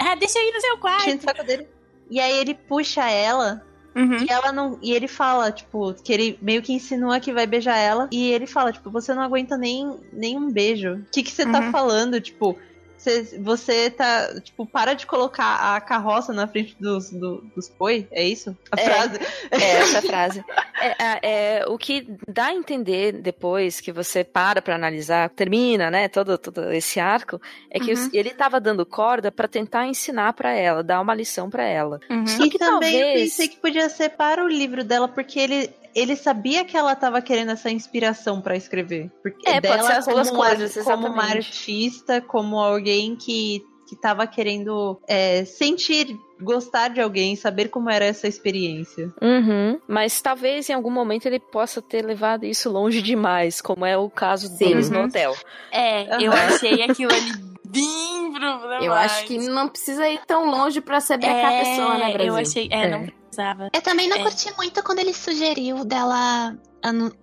Ah, 0.00 0.14
deixa 0.14 0.38
ir 0.38 0.50
no 0.54 0.58
seu 0.60 0.78
quarto. 0.78 1.06
o 1.18 1.20
saco 1.20 1.44
dele. 1.44 1.68
E 2.10 2.18
aí 2.18 2.38
ele 2.38 2.54
puxa 2.54 3.08
ela 3.10 3.62
Uhum. 3.94 4.24
e 4.24 4.26
ela 4.30 4.50
não. 4.52 4.78
E 4.82 4.92
ele 4.92 5.06
fala, 5.06 5.52
tipo, 5.52 5.94
que 5.94 6.12
ele 6.12 6.38
meio 6.42 6.60
que 6.62 6.72
insinua 6.72 7.20
que 7.20 7.32
vai 7.32 7.46
beijar 7.46 7.76
ela. 7.76 8.08
E 8.10 8.30
ele 8.32 8.46
fala, 8.46 8.72
tipo, 8.72 8.90
você 8.90 9.14
não 9.14 9.22
aguenta 9.22 9.56
nem, 9.56 9.96
nem 10.12 10.36
um 10.36 10.50
beijo. 10.50 10.94
O 10.94 11.06
que, 11.12 11.22
que 11.22 11.30
você 11.30 11.44
tá 11.44 11.60
Uhum. 11.60 11.70
falando? 11.70 12.20
Tipo, 12.20 12.56
você, 13.04 13.38
você 13.40 13.90
tá. 13.90 14.40
Tipo, 14.40 14.66
para 14.66 14.94
de 14.94 15.06
colocar 15.06 15.74
a 15.76 15.80
carroça 15.80 16.32
na 16.32 16.46
frente 16.48 16.74
dos, 16.80 17.10
do- 17.10 17.42
dos 17.54 17.68
boi. 17.68 18.06
É 18.10 18.24
isso? 18.24 18.56
A 18.72 18.80
É. 18.80 18.84
frase. 18.84 19.20
É 19.50 19.70
essa 19.78 20.02
frase. 20.02 20.44
É, 20.80 21.58
é, 21.60 21.66
o 21.66 21.78
que 21.78 22.06
dá 22.28 22.46
a 22.46 22.54
entender 22.54 23.12
depois 23.12 23.80
que 23.80 23.92
você 23.92 24.24
para 24.24 24.60
pra 24.60 24.74
analisar, 24.74 25.30
termina, 25.30 25.90
né, 25.90 26.08
todo, 26.08 26.36
todo 26.36 26.72
esse 26.72 26.98
arco, 26.98 27.40
é 27.70 27.78
que 27.78 27.92
Uhum. 27.94 28.10
ele 28.12 28.30
tava 28.30 28.60
dando 28.60 28.84
corda 28.84 29.30
pra 29.30 29.46
tentar 29.48 29.86
ensinar 29.86 30.32
pra 30.32 30.52
ela, 30.52 30.82
dar 30.82 31.00
uma 31.00 31.14
lição 31.14 31.48
pra 31.48 31.64
ela. 31.64 32.00
Uhum. 32.10 32.26
Só 32.26 32.44
E 32.44 32.50
que 32.50 32.58
também 32.58 32.94
eu 32.94 33.00
talvez- 33.06 33.30
pensei 33.30 33.48
que 33.48 33.56
podia 33.56 33.88
ser 33.88 34.10
para 34.10 34.44
o 34.44 34.48
livro 34.48 34.82
dela, 34.84 35.06
porque 35.08 35.38
ele. 35.38 35.70
Ele 35.94 36.16
sabia 36.16 36.64
que 36.64 36.76
ela 36.76 36.94
tava 36.96 37.22
querendo 37.22 37.52
essa 37.52 37.70
inspiração 37.70 38.40
pra 38.40 38.56
escrever. 38.56 39.10
Porque 39.22 39.48
É, 39.48 39.60
pode 39.60 39.76
dela 39.76 39.82
ser 39.84 39.92
as 39.98 40.04
como 40.04 40.16
duas 40.16 40.30
uma- 40.30 40.38
coisas, 40.46 40.84
Como 40.84 41.06
uma 41.06 41.22
artista, 41.24 42.20
como 42.20 42.58
alguém 42.58 43.14
que, 43.14 43.62
que 43.88 43.94
tava 43.96 44.26
querendo 44.26 44.98
é, 45.06 45.44
sentir, 45.44 46.16
gostar 46.40 46.88
de 46.88 47.00
alguém, 47.00 47.36
saber 47.36 47.68
como 47.68 47.88
era 47.88 48.04
essa 48.04 48.26
experiência. 48.26 49.12
Uhum. 49.22 49.78
Mas 49.86 50.20
talvez 50.20 50.68
em 50.68 50.72
algum 50.72 50.90
momento 50.90 51.26
ele 51.26 51.38
possa 51.38 51.80
ter 51.80 52.04
levado 52.04 52.44
isso 52.44 52.68
longe 52.70 53.00
demais, 53.00 53.60
como 53.60 53.86
é 53.86 53.96
o 53.96 54.10
caso 54.10 54.56
deles 54.58 54.90
no 54.90 54.98
Uhum. 55.00 55.04
hotel. 55.06 55.36
É, 55.70 56.22
eu 56.24 56.32
achei 56.32 56.82
aquilo 56.82 57.12
ali 57.12 57.32
bem 57.64 58.32
problemático. 58.32 58.84
Eu 58.84 58.92
acho 58.92 59.24
que 59.26 59.38
não 59.38 59.68
precisa 59.68 60.08
ir 60.08 60.20
tão 60.26 60.50
longe 60.50 60.80
pra 60.80 61.00
se 61.00 61.16
brecar 61.16 61.52
a 61.54 61.58
pessoa, 61.64 61.98
né, 61.98 62.12
Brasil? 62.12 62.32
Eu 62.32 62.36
achei. 62.36 62.68
É, 62.70 62.84
É. 62.84 62.88
não 62.90 63.23
precisava. 63.34 63.68
Eu 63.72 63.82
também 63.82 64.08
não 64.08 64.16
É. 64.18 64.22
curti 64.22 64.52
muito 64.56 64.82
quando 64.82 64.98
ele 65.00 65.12
sugeriu 65.12 65.84
dela 65.84 66.56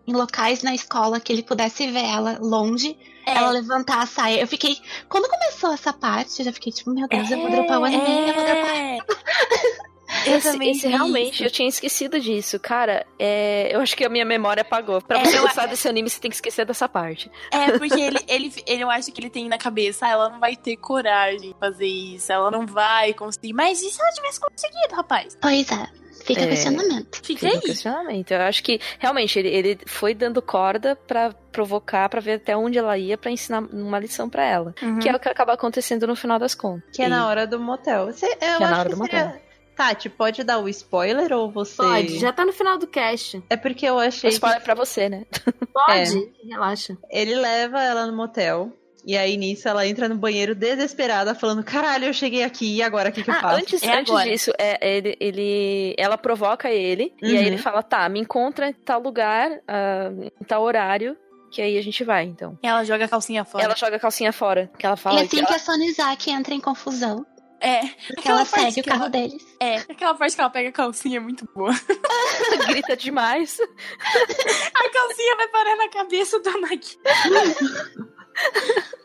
em 0.07 0.13
locais 0.13 0.63
na 0.63 0.73
escola 0.73 1.19
que 1.19 1.31
ele 1.31 1.43
pudesse 1.43 1.85
ver 1.91 2.03
ela 2.05 2.37
longe, 2.41 2.97
É. 3.27 3.35
ela 3.35 3.51
levantar 3.51 4.01
a 4.01 4.05
saia. 4.05 4.41
Eu 4.41 4.47
fiquei. 4.47 4.75
Quando 5.07 5.29
começou 5.29 5.71
essa 5.73 5.93
parte, 5.93 6.39
eu 6.39 6.45
já 6.45 6.51
fiquei 6.53 6.71
tipo, 6.71 6.89
meu 6.91 7.07
Deus, 7.07 7.29
eu 7.29 7.39
vou 7.39 7.49
dropar 7.51 7.79
o 7.79 7.85
anime, 7.85 8.29
eu 8.29 8.33
vou 8.35 8.43
dropar. 8.43 8.71
É. 10.13 10.29
Eu 10.29 10.37
Esse, 10.37 10.51
também 10.51 10.71
esse 10.71 10.87
realmente, 10.89 11.35
isso. 11.35 11.43
eu 11.45 11.49
tinha 11.49 11.69
esquecido 11.69 12.19
disso. 12.19 12.59
Cara, 12.59 13.07
é, 13.17 13.73
eu 13.73 13.79
acho 13.79 13.95
que 13.95 14.03
a 14.03 14.09
minha 14.09 14.25
memória 14.25 14.59
apagou. 14.61 15.01
Pra 15.01 15.19
É, 15.19 15.23
você 15.25 15.37
eu- 15.37 15.41
gostar 15.43 15.67
desse 15.67 15.87
anime, 15.87 16.09
você 16.09 16.19
tem 16.19 16.29
que 16.29 16.35
esquecer 16.35 16.65
dessa 16.65 16.87
parte. 16.89 17.31
É, 17.49 17.71
porque 17.79 17.99
ele, 17.99 18.19
ele, 18.27 18.53
ele, 18.67 18.83
eu 18.83 18.89
acho 18.89 19.09
que 19.11 19.21
ele 19.21 19.29
tem 19.29 19.47
na 19.47 19.57
cabeça, 19.57 20.05
ah, 20.05 20.09
ela 20.09 20.29
não 20.29 20.37
vai 20.39 20.57
ter 20.57 20.75
coragem 20.75 21.53
de 21.53 21.55
fazer 21.57 21.87
isso, 21.87 22.29
ela 22.31 22.51
não 22.51 22.65
vai 22.67 23.13
conseguir. 23.13 23.53
Mas 23.53 23.81
e 23.81 23.89
se 23.89 24.01
ela 24.01 24.11
tivesse 24.11 24.39
conseguido, 24.41 24.93
rapaz? 24.95 25.37
Pois 25.41 25.71
é, 25.71 25.87
fica 26.25 26.41
É. 26.41 26.47
questionamento. 26.47 27.15
Fica 27.23 27.39
Fica 27.39 27.45
o 27.47 27.49
aí. 27.55 27.61
questionamento. 27.61 28.31
Eu 28.31 28.41
acho 28.41 28.63
que 28.63 28.79
realmente 28.99 29.37
ele, 29.39 29.49
ele 29.49 29.79
foi 29.85 30.13
dando 30.13 30.41
corda 30.41 30.95
pra 30.95 31.33
provocar, 31.51 32.07
pra 32.09 32.19
ver 32.21 32.33
até 32.33 32.55
onde 32.55 32.77
ela 32.77 32.97
ia, 32.97 33.17
pra 33.17 33.31
ensinar 33.31 33.59
uma 33.61 33.99
lição 33.99 34.29
pra 34.29 34.43
ela. 34.45 34.73
Uhum. 34.81 34.99
Que 34.99 35.09
é 35.09 35.15
o 35.15 35.19
que 35.19 35.27
acaba 35.29 35.53
acontecendo 35.53 36.05
no 36.07 36.15
final 36.15 36.37
das 36.39 36.53
contas. 36.55 36.89
Que 36.95 37.01
é 37.03 37.07
na 37.07 37.27
hora 37.27 37.45
do 37.47 37.59
motel. 37.59 38.05
Você, 38.07 38.25
eu 38.25 38.37
Que 38.37 38.43
é 38.45 38.47
acho 38.49 38.61
na 38.61 38.79
hora 38.79 38.89
que 38.89 38.95
do 38.95 39.05
seria... 39.05 39.41
Tati, 39.75 40.09
pode 40.09 40.43
dar 40.43 40.59
o 40.59 40.67
spoiler 40.69 41.31
ou 41.31 41.49
você. 41.49 41.77
Pode, 41.77 42.19
já 42.19 42.31
tá 42.31 42.45
no 42.45 42.51
final 42.53 42.77
do 42.77 42.85
cast. 42.85 43.41
É 43.49 43.55
porque 43.55 43.85
eu 43.85 43.97
achei. 43.97 44.29
que 44.29 44.33
Spoiler 44.35 44.61
pra 44.61 44.75
você, 44.75 45.07
né? 45.09 45.25
Pode, 45.73 46.31
relaxa. 46.47 46.97
Ele 47.09 47.33
leva 47.35 47.81
ela 47.81 48.05
no 48.05 48.15
motel. 48.15 48.71
E 49.05 49.17
aí 49.17 49.35
nisso 49.37 49.67
ela 49.67 49.87
entra 49.87 50.07
no 50.07 50.15
banheiro 50.15 50.53
desesperada, 50.53 51.33
falando: 51.33 51.63
Caralho, 51.63 52.05
eu 52.05 52.13
cheguei 52.13 52.43
aqui, 52.43 52.75
e 52.77 52.83
agora 52.83 53.09
o 53.09 53.11
que, 53.11 53.23
que 53.23 53.29
eu 53.29 53.33
Ah, 53.33 53.39
faço? 53.41 53.55
antes, 53.57 53.83
É 53.83 53.93
antes 53.97 54.11
agora. 54.13 54.29
disso, 54.29 54.51
é, 54.59 54.95
ele, 54.97 55.17
ele- 55.19 55.95
ela 55.97 56.17
provoca 56.17 56.69
ele, 56.69 57.13
e 57.21 57.25
aí 57.27 57.37
Uhum. 57.37 57.43
ele 57.47 57.57
fala, 57.57 57.81
tá, 57.81 58.07
me 58.09 58.19
encontra 58.19 58.69
em 58.69 58.73
tal 58.73 59.01
lugar, 59.01 59.49
ah, 59.67 60.11
em 60.39 60.43
tal 60.45 60.61
horário, 60.63 61.17
que 61.51 61.61
aí 61.61 61.77
a 61.77 61.81
gente 61.81 62.03
vai, 62.03 62.25
então. 62.25 62.57
Ela 62.61 62.83
joga 62.83 63.05
a 63.05 63.07
calcinha 63.07 63.43
fora. 63.43 63.63
Ela 63.63 63.75
joga 63.75 63.95
a 63.95 63.99
calcinha 63.99 64.31
fora, 64.31 64.69
que 64.77 64.85
ela 64.85 64.95
fala 64.95 65.19
e 65.19 65.23
assim 65.25 65.37
que 65.39 65.45
que 65.45 65.53
a 65.53 65.59
Sonizaki 65.59 66.29
entra 66.31 66.53
em 66.53 66.59
confusão, 66.61 67.25
É. 67.59 67.81
porque 68.07 68.29
ela 68.29 68.45
segue 68.45 68.79
o 68.79 68.83
que 68.83 68.89
carro 68.89 69.01
ela- 69.01 69.09
deles. 69.09 69.43
É, 69.59 69.77
aquela 69.77 70.13
parte 70.13 70.35
que 70.35 70.41
ela 70.41 70.49
pega 70.49 70.69
a 70.69 70.71
calcinha 70.71 71.17
é 71.17 71.19
muito 71.19 71.45
boa. 71.55 71.71
grita 72.67 72.95
demais. 72.95 73.57
A 74.73 74.89
calcinha 74.89 75.35
vai 75.37 75.47
parar 75.49 75.75
na 75.75 75.89
cabeça 75.89 76.39
da 76.39 76.51
Naki. 76.57 76.97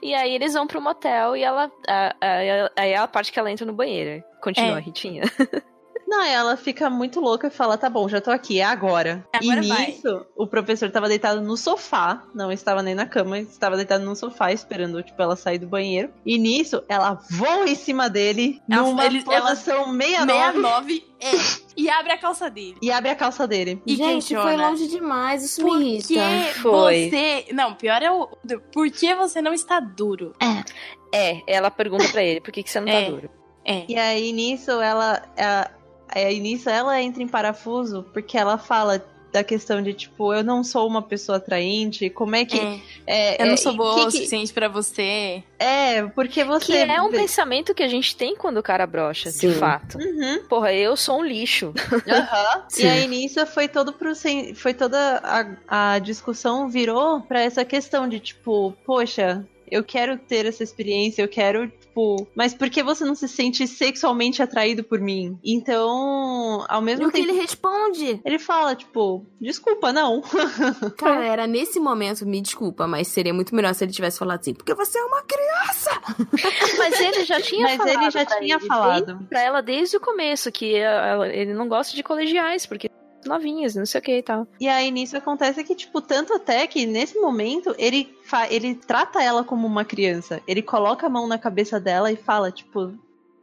E 0.00 0.14
aí 0.14 0.32
eles 0.34 0.54
vão 0.54 0.66
pro 0.66 0.80
motel 0.80 1.36
e 1.36 1.42
ela. 1.42 1.70
a- 1.86 2.14
a- 2.20 2.70
Aí 2.76 2.92
é 2.92 2.96
a 2.96 3.08
parte 3.08 3.32
que 3.32 3.38
ela 3.38 3.50
entra 3.50 3.66
no 3.66 3.72
banheiro. 3.72 4.22
Continua, 4.40 4.78
É. 4.78 4.80
Ritinha. 4.80 5.22
Não, 6.08 6.22
ela 6.24 6.56
fica 6.56 6.88
muito 6.88 7.20
louca 7.20 7.48
e 7.48 7.50
fala: 7.50 7.76
Tá 7.76 7.90
bom, 7.90 8.08
já 8.08 8.18
tô 8.20 8.30
aqui, 8.30 8.60
é 8.60 8.64
agora. 8.64 9.26
Agora 9.30 9.62
e 9.62 9.68
vai. 9.68 9.86
nisso, 9.88 10.24
o 10.34 10.46
professor 10.46 10.90
tava 10.90 11.06
deitado 11.06 11.42
no 11.42 11.54
sofá, 11.56 12.22
não 12.34 12.50
estava 12.50 12.82
nem 12.82 12.94
na 12.94 13.04
cama, 13.04 13.38
estava 13.38 13.76
deitado 13.76 14.04
no 14.04 14.16
sofá 14.16 14.50
esperando, 14.50 15.02
tipo, 15.02 15.20
ela 15.20 15.36
sair 15.36 15.58
do 15.58 15.66
banheiro. 15.68 16.10
E 16.24 16.38
nisso, 16.38 16.82
ela 16.88 17.20
voa 17.30 17.68
em 17.68 17.74
cima 17.74 18.08
dele 18.08 18.58
Ela- 18.70 18.82
numa 18.82 19.04
ele- 19.04 19.22
ela- 19.30 19.50
posição 19.50 19.84
69 19.92 20.52
69 20.54 21.04
é. 21.20 21.30
E 21.76 21.90
abre 21.90 22.12
a 22.12 22.18
calça 22.18 22.48
dele. 22.48 22.76
e 22.80 22.90
abre 22.90 23.10
a 23.10 23.14
calça 23.14 23.46
dele. 23.46 23.82
E 23.86 23.94
Gente, 23.96 24.14
questiona. 24.14 24.42
foi 24.44 24.56
longe 24.56 24.88
demais, 24.88 25.44
isso 25.44 25.60
Por 25.60 25.78
me 25.78 26.00
que 26.02 26.14
irrita. 26.14 26.60
Foi. 26.62 27.10
você. 27.10 27.46
Não, 27.52 27.74
pior 27.74 28.02
é 28.02 28.10
o. 28.10 28.26
Por 28.72 28.90
que 28.90 29.14
você 29.14 29.42
não 29.42 29.52
está 29.52 29.78
duro? 29.78 30.32
É. 30.40 30.64
É, 31.12 31.42
ela 31.46 31.70
pergunta 31.70 32.08
pra 32.08 32.22
ele, 32.22 32.40
por 32.40 32.50
que, 32.52 32.62
que 32.62 32.70
você 32.70 32.80
não 32.80 32.86
tá 32.86 32.92
É. 32.94 33.10
duro? 33.10 33.30
É. 33.64 33.84
E 33.88 33.96
aí 33.98 34.32
nisso 34.32 34.70
ela. 34.80 35.22
ela 35.36 35.70
aí 36.10 36.40
nisso 36.40 36.68
ela 36.70 37.00
entra 37.00 37.22
em 37.22 37.28
parafuso 37.28 38.04
porque 38.12 38.36
ela 38.38 38.58
fala 38.58 39.04
da 39.30 39.44
questão 39.44 39.82
de 39.82 39.92
tipo, 39.92 40.32
eu 40.32 40.42
não 40.42 40.64
sou 40.64 40.88
uma 40.88 41.02
pessoa 41.02 41.36
atraente, 41.36 42.08
como 42.08 42.34
é 42.34 42.46
que. 42.46 42.58
é. 42.58 42.80
É, 43.06 43.42
Eu 43.42 43.46
não 43.48 43.52
é, 43.52 43.56
sou 43.58 43.76
boa 43.76 43.94
que 43.96 44.00
o 44.00 44.04
que- 44.06 44.10
suficiente 44.12 44.54
pra 44.54 44.68
você. 44.68 45.42
É, 45.58 46.02
porque 46.14 46.42
você. 46.44 46.64
Que 46.86 46.92
é 46.92 47.02
um 47.02 47.10
pensamento 47.10 47.74
que 47.74 47.82
a 47.82 47.88
gente 47.88 48.16
tem 48.16 48.34
quando 48.34 48.56
o 48.56 48.62
cara 48.62 48.86
brocha, 48.86 49.30
de 49.30 49.50
fato. 49.52 49.98
Uhum. 49.98 50.44
Porra, 50.48 50.72
eu 50.72 50.96
sou 50.96 51.18
um 51.18 51.24
lixo. 51.24 51.74
Aham. 52.08 52.64
Sim. 52.70 52.84
E 52.88 52.88
aí 52.88 53.06
nisso 53.06 53.44
foi 53.46 53.68
todo 53.68 53.92
pro 53.92 54.12
foi 54.54 54.72
toda 54.72 55.20
a, 55.68 55.92
a 55.94 55.98
discussão 55.98 56.66
virou 56.70 57.20
pra 57.20 57.42
essa 57.42 57.66
questão 57.66 58.08
de 58.08 58.18
tipo, 58.18 58.72
poxa, 58.86 59.46
eu 59.70 59.82
quero 59.84 60.16
ter 60.18 60.46
essa 60.46 60.62
experiência, 60.62 61.22
eu 61.22 61.28
quero 61.28 61.68
tipo, 61.68 62.26
mas 62.34 62.54
por 62.54 62.68
que 62.70 62.82
você 62.82 63.04
não 63.04 63.14
se 63.14 63.28
sente 63.28 63.66
sexualmente 63.66 64.42
atraído 64.42 64.82
por 64.84 65.00
mim? 65.00 65.38
Então, 65.44 66.64
ao 66.68 66.80
E 66.80 66.84
mesmo 66.84 67.06
o 67.06 67.10
que 67.10 67.18
tempo 67.20 67.30
ele 67.30 67.40
responde? 67.40 68.20
ele 68.24 68.38
fala 68.38 68.74
tipo, 68.74 69.26
desculpa, 69.40 69.92
não. 69.92 70.22
Cara, 70.96 71.24
era 71.26 71.46
nesse 71.46 71.78
momento, 71.80 72.26
me 72.26 72.40
desculpa, 72.40 72.86
mas 72.86 73.08
seria 73.08 73.32
muito 73.34 73.54
melhor 73.54 73.74
se 73.74 73.84
ele 73.84 73.92
tivesse 73.92 74.18
falado 74.18 74.40
assim, 74.40 74.54
porque 74.54 74.74
você 74.74 74.98
é 74.98 75.02
uma 75.04 75.22
criança. 75.22 75.90
Mas 76.78 77.00
ele 77.00 77.24
já 77.24 77.40
tinha 77.40 77.62
Mas 77.62 77.76
falado. 77.76 77.94
ele 78.02 78.10
já 78.10 78.24
pra 78.26 78.38
tinha 78.38 78.56
ele, 78.56 78.66
falado. 78.66 79.18
Pra 79.28 79.40
ela 79.42 79.60
desde 79.60 79.96
o 79.96 80.00
começo, 80.00 80.50
que 80.52 80.74
ela- 80.74 81.28
ele 81.28 81.52
não 81.54 81.68
gosta 81.68 81.94
de 81.94 82.02
colegiais, 82.02 82.66
porque 82.66 82.88
novinhas, 83.24 83.74
não 83.74 83.86
sei 83.86 84.00
o 84.00 84.02
que 84.02 84.18
e 84.18 84.22
tal. 84.22 84.46
E 84.60 84.68
aí 84.68 84.90
nisso 84.90 85.16
acontece 85.16 85.64
que, 85.64 85.74
tipo, 85.74 86.00
tanto 86.00 86.32
até 86.34 86.66
que 86.66 86.86
nesse 86.86 87.18
momento 87.18 87.74
ele, 87.78 88.14
ele 88.50 88.74
trata 88.74 89.22
ela 89.22 89.44
como 89.44 89.66
uma 89.66 89.84
criança. 89.84 90.40
Ele 90.46 90.62
coloca 90.62 91.06
a 91.06 91.10
mão 91.10 91.26
na 91.26 91.38
cabeça 91.38 91.80
dela 91.80 92.10
e 92.12 92.16
fala, 92.16 92.50
tipo, 92.50 92.92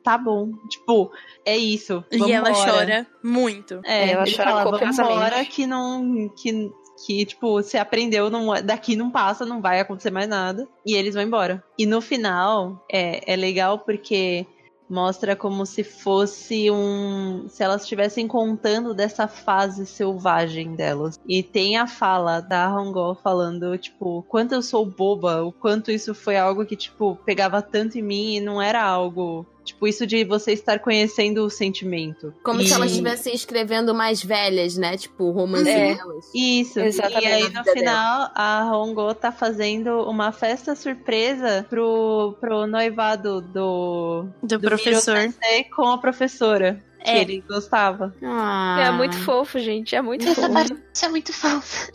tá 0.03 0.17
bom. 0.17 0.51
Tipo, 0.69 1.11
é 1.45 1.57
isso. 1.57 2.03
E 2.11 2.31
ela 2.31 2.51
vambora." 2.51 2.71
chora 2.71 3.07
muito. 3.23 3.81
É, 3.83 4.11
Ela 4.11 4.25
chora 4.25 4.49
fala, 4.49 4.91
vambora 4.91 5.45
que 5.45 5.65
não. 5.65 6.29
Que 6.29 6.71
que, 7.03 7.25
tipo, 7.25 7.61
você 7.61 7.77
aprendeu, 7.77 8.29
não, 8.29 8.53
daqui 8.63 8.95
não 8.95 9.11
passa, 9.11 9.45
não 9.45 9.61
vai 9.61 9.79
acontecer 9.79 10.11
mais 10.11 10.29
nada. 10.29 10.67
E 10.85 10.95
eles 10.95 11.13
vão 11.13 11.23
embora. 11.23 11.63
E 11.77 11.85
no 11.85 11.99
final, 11.99 12.85
é, 12.89 13.33
é 13.33 13.35
legal 13.35 13.79
porque 13.79 14.45
mostra 14.89 15.35
como 15.35 15.65
se 15.65 15.83
fosse 15.83 16.69
um. 16.71 17.47
Se 17.49 17.63
elas 17.63 17.83
estivessem 17.83 18.27
contando 18.27 18.93
dessa 18.93 19.27
fase 19.27 19.85
selvagem 19.85 20.75
delas. 20.75 21.19
E 21.27 21.41
tem 21.43 21.77
a 21.77 21.87
fala 21.87 22.39
da 22.39 22.73
Hongol 22.73 23.15
falando, 23.15 23.77
tipo, 23.77 24.23
quanto 24.23 24.53
eu 24.53 24.61
sou 24.61 24.85
boba, 24.85 25.43
o 25.43 25.51
quanto 25.51 25.91
isso 25.91 26.13
foi 26.13 26.37
algo 26.37 26.65
que, 26.65 26.75
tipo, 26.75 27.17
pegava 27.25 27.61
tanto 27.61 27.97
em 27.97 28.01
mim 28.01 28.35
e 28.35 28.41
não 28.41 28.61
era 28.61 28.83
algo 28.83 29.45
Tipo, 29.65 29.87
isso 29.87 30.05
de 30.05 30.23
você 30.23 30.53
estar 30.53 30.79
conhecendo 30.79 31.43
o 31.43 31.49
sentimento. 31.49 32.33
Como 32.43 32.61
e... 32.61 32.67
se 32.67 32.73
elas 32.73 32.91
estivessem 32.91 33.33
escrevendo 33.33 33.93
mais 33.93 34.23
velhas, 34.23 34.77
né? 34.77 34.95
Tipo, 34.95 35.31
romance 35.31 35.69
é, 35.69 35.95
delas. 35.95 36.25
Isso, 36.33 36.79
Exatamente. 36.79 37.25
E 37.25 37.27
aí 37.27 37.49
no 37.49 37.63
final 37.63 38.31
a 38.35 38.71
Hongo 38.71 39.13
tá 39.13 39.31
fazendo 39.31 40.03
uma 40.03 40.31
festa 40.31 40.75
surpresa 40.75 41.65
pro, 41.69 42.37
pro 42.39 42.67
noivado 42.67 43.41
do, 43.41 44.27
do, 44.41 44.57
do 44.57 44.59
professor 44.59 45.33
com 45.75 45.89
a 45.89 45.97
professora. 45.97 46.83
Que 47.05 47.11
é. 47.11 47.21
ele 47.21 47.43
gostava. 47.47 48.13
Ah. 48.23 48.77
É 48.87 48.91
muito 48.91 49.17
fofo, 49.19 49.59
gente. 49.59 49.95
É 49.95 50.01
muito 50.01 50.27
Essa 50.27 50.47
fofo. 50.47 50.81
Isso 50.93 51.05
é 51.05 51.09
muito 51.09 51.33
fofo. 51.33 51.91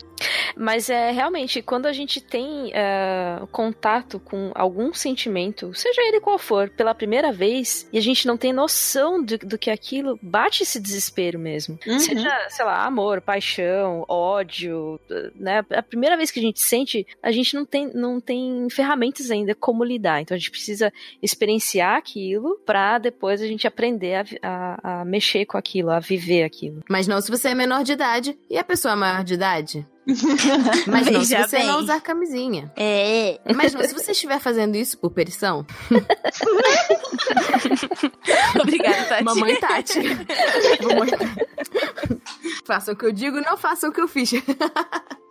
Mas 0.55 0.89
é 0.89 1.11
realmente, 1.11 1.61
quando 1.61 1.85
a 1.85 1.93
gente 1.93 2.21
tem 2.21 2.67
uh, 2.67 3.47
contato 3.47 4.19
com 4.19 4.51
algum 4.53 4.93
sentimento, 4.93 5.73
seja 5.73 6.01
ele 6.01 6.19
qual 6.19 6.37
for, 6.37 6.69
pela 6.69 6.93
primeira 6.93 7.31
vez, 7.31 7.87
e 7.91 7.97
a 7.97 8.01
gente 8.01 8.27
não 8.27 8.37
tem 8.37 8.53
noção 8.53 9.23
do, 9.23 9.37
do 9.37 9.57
que 9.57 9.69
é 9.69 9.73
aquilo, 9.73 10.19
bate 10.21 10.63
esse 10.63 10.79
desespero 10.79 11.39
mesmo. 11.39 11.79
Uhum. 11.85 11.99
Seja, 11.99 12.31
sei 12.49 12.65
lá, 12.65 12.85
amor, 12.85 13.21
paixão, 13.21 14.05
ódio, 14.07 14.99
né? 15.35 15.65
A 15.71 15.81
primeira 15.81 16.17
vez 16.17 16.31
que 16.31 16.39
a 16.39 16.43
gente 16.43 16.59
sente, 16.59 17.05
a 17.21 17.31
gente 17.31 17.55
não 17.55 17.65
tem, 17.65 17.91
não 17.93 18.19
tem 18.19 18.67
ferramentas 18.69 19.31
ainda 19.31 19.55
como 19.55 19.83
lidar. 19.83 20.21
Então 20.21 20.35
a 20.35 20.37
gente 20.37 20.51
precisa 20.51 20.91
experienciar 21.21 21.97
aquilo 21.97 22.59
para 22.65 22.97
depois 22.97 23.41
a 23.41 23.47
gente 23.47 23.67
aprender 23.67 24.15
a, 24.15 24.25
a, 24.41 25.00
a 25.00 25.00
mexer 25.05 25.45
com 25.45 25.57
aquilo, 25.57 25.91
a 25.91 25.99
viver 25.99 26.43
aquilo. 26.43 26.81
Mas 26.89 27.07
não 27.07 27.21
se 27.21 27.29
você 27.29 27.49
é 27.49 27.55
menor 27.55 27.83
de 27.83 27.91
idade 27.93 28.35
e 28.49 28.57
a 28.57 28.63
pessoa 28.63 28.93
é 28.93 28.95
maior 28.95 29.23
de 29.23 29.35
idade. 29.35 29.87
Mas 30.87 31.11
não 31.11 31.23
se 31.23 31.37
você 31.37 31.57
bem. 31.57 31.67
não 31.67 31.79
usar 31.79 32.01
camisinha. 32.01 32.71
É. 32.75 33.39
Mas 33.55 33.71
não, 33.73 33.83
se 33.83 33.93
você 33.93 34.11
estiver 34.11 34.39
fazendo 34.39 34.75
isso 34.75 34.97
por 34.97 35.11
perição. 35.11 35.63
Obrigada, 38.59 39.03
Tati. 39.05 39.23
Mamãe 39.23 39.55
Tati. 39.59 39.99
Mamãe 40.81 41.09
Tati. 41.11 42.21
façam 42.65 42.95
o 42.95 42.97
que 42.97 43.05
eu 43.05 43.11
digo, 43.11 43.39
não 43.41 43.55
façam 43.55 43.91
o 43.91 43.93
que 43.93 44.01
eu 44.01 44.07
fiz. 44.07 44.31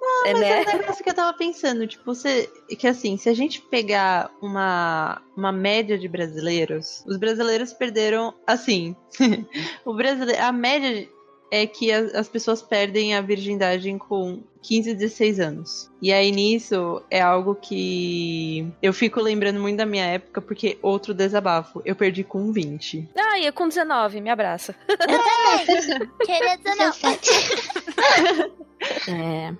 Não, 0.00 0.26
é, 0.26 0.32
mas 0.32 0.40
né? 0.40 0.62
é 0.62 0.76
um 0.76 0.78
negócio 0.78 1.04
que 1.04 1.10
eu 1.10 1.14
tava 1.14 1.36
pensando, 1.36 1.86
tipo, 1.86 2.04
você, 2.04 2.50
que 2.78 2.86
assim, 2.86 3.18
se 3.18 3.28
a 3.28 3.34
gente 3.34 3.60
pegar 3.60 4.30
uma, 4.40 5.20
uma 5.36 5.52
média 5.52 5.98
de 5.98 6.08
brasileiros, 6.08 7.04
os 7.06 7.18
brasileiros 7.18 7.72
perderam, 7.74 8.34
assim, 8.46 8.96
o 9.84 9.94
brasileiro, 9.94 10.42
a 10.42 10.50
média 10.50 11.06
é 11.50 11.66
que 11.66 11.92
as, 11.92 12.14
as 12.14 12.28
pessoas 12.28 12.62
perdem 12.62 13.14
a 13.14 13.20
virgindade 13.20 13.94
com 13.98 14.42
15, 14.62 14.94
16 14.94 15.40
anos. 15.40 15.90
E 16.02 16.12
aí 16.12 16.30
nisso 16.30 17.02
é 17.10 17.20
algo 17.20 17.54
que 17.54 18.66
eu 18.82 18.92
fico 18.92 19.20
lembrando 19.20 19.60
muito 19.60 19.76
da 19.76 19.86
minha 19.86 20.04
época, 20.04 20.40
porque 20.40 20.78
outro 20.82 21.14
desabafo, 21.14 21.80
eu 21.84 21.94
perdi 21.96 22.24
com 22.24 22.52
20. 22.52 23.10
Ah, 23.16 23.38
e 23.38 23.46
eu 23.46 23.52
com 23.52 23.68
19, 23.68 24.20
me 24.20 24.30
abraça. 24.30 24.74
Queria 26.24 26.56
19. 26.56 26.98
É. 29.08 29.52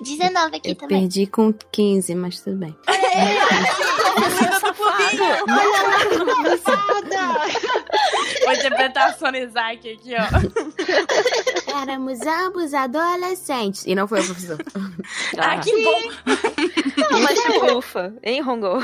19 0.00 0.56
aqui 0.56 0.70
eu 0.70 0.74
também. 0.76 1.00
Perdi 1.00 1.26
com 1.26 1.52
15, 1.52 2.14
mas 2.14 2.40
tudo 2.40 2.58
bem. 2.58 2.76
É, 2.86 2.92
Olha 5.48 5.68
lá, 5.70 5.98
Vou 8.44 8.52
interpretar 8.52 9.10
a 9.10 9.12
Sony 9.14 9.44
Isaac 9.44 9.92
aqui, 9.92 10.14
ó. 10.14 11.80
Éramos 11.82 12.20
ambos 12.22 12.72
adolescentes. 12.72 13.84
E 13.86 13.94
não 13.94 14.08
foi 14.08 14.20
o 14.20 14.24
professor. 14.24 14.47
Ah, 15.38 15.52
ah 15.52 15.60
que 15.60 15.70
bom! 15.82 16.00
Não, 17.10 17.20
mas 17.20 17.40
tipo, 17.40 17.78
ufa, 17.78 18.14
hein, 18.22 18.40
Rongo? 18.40 18.78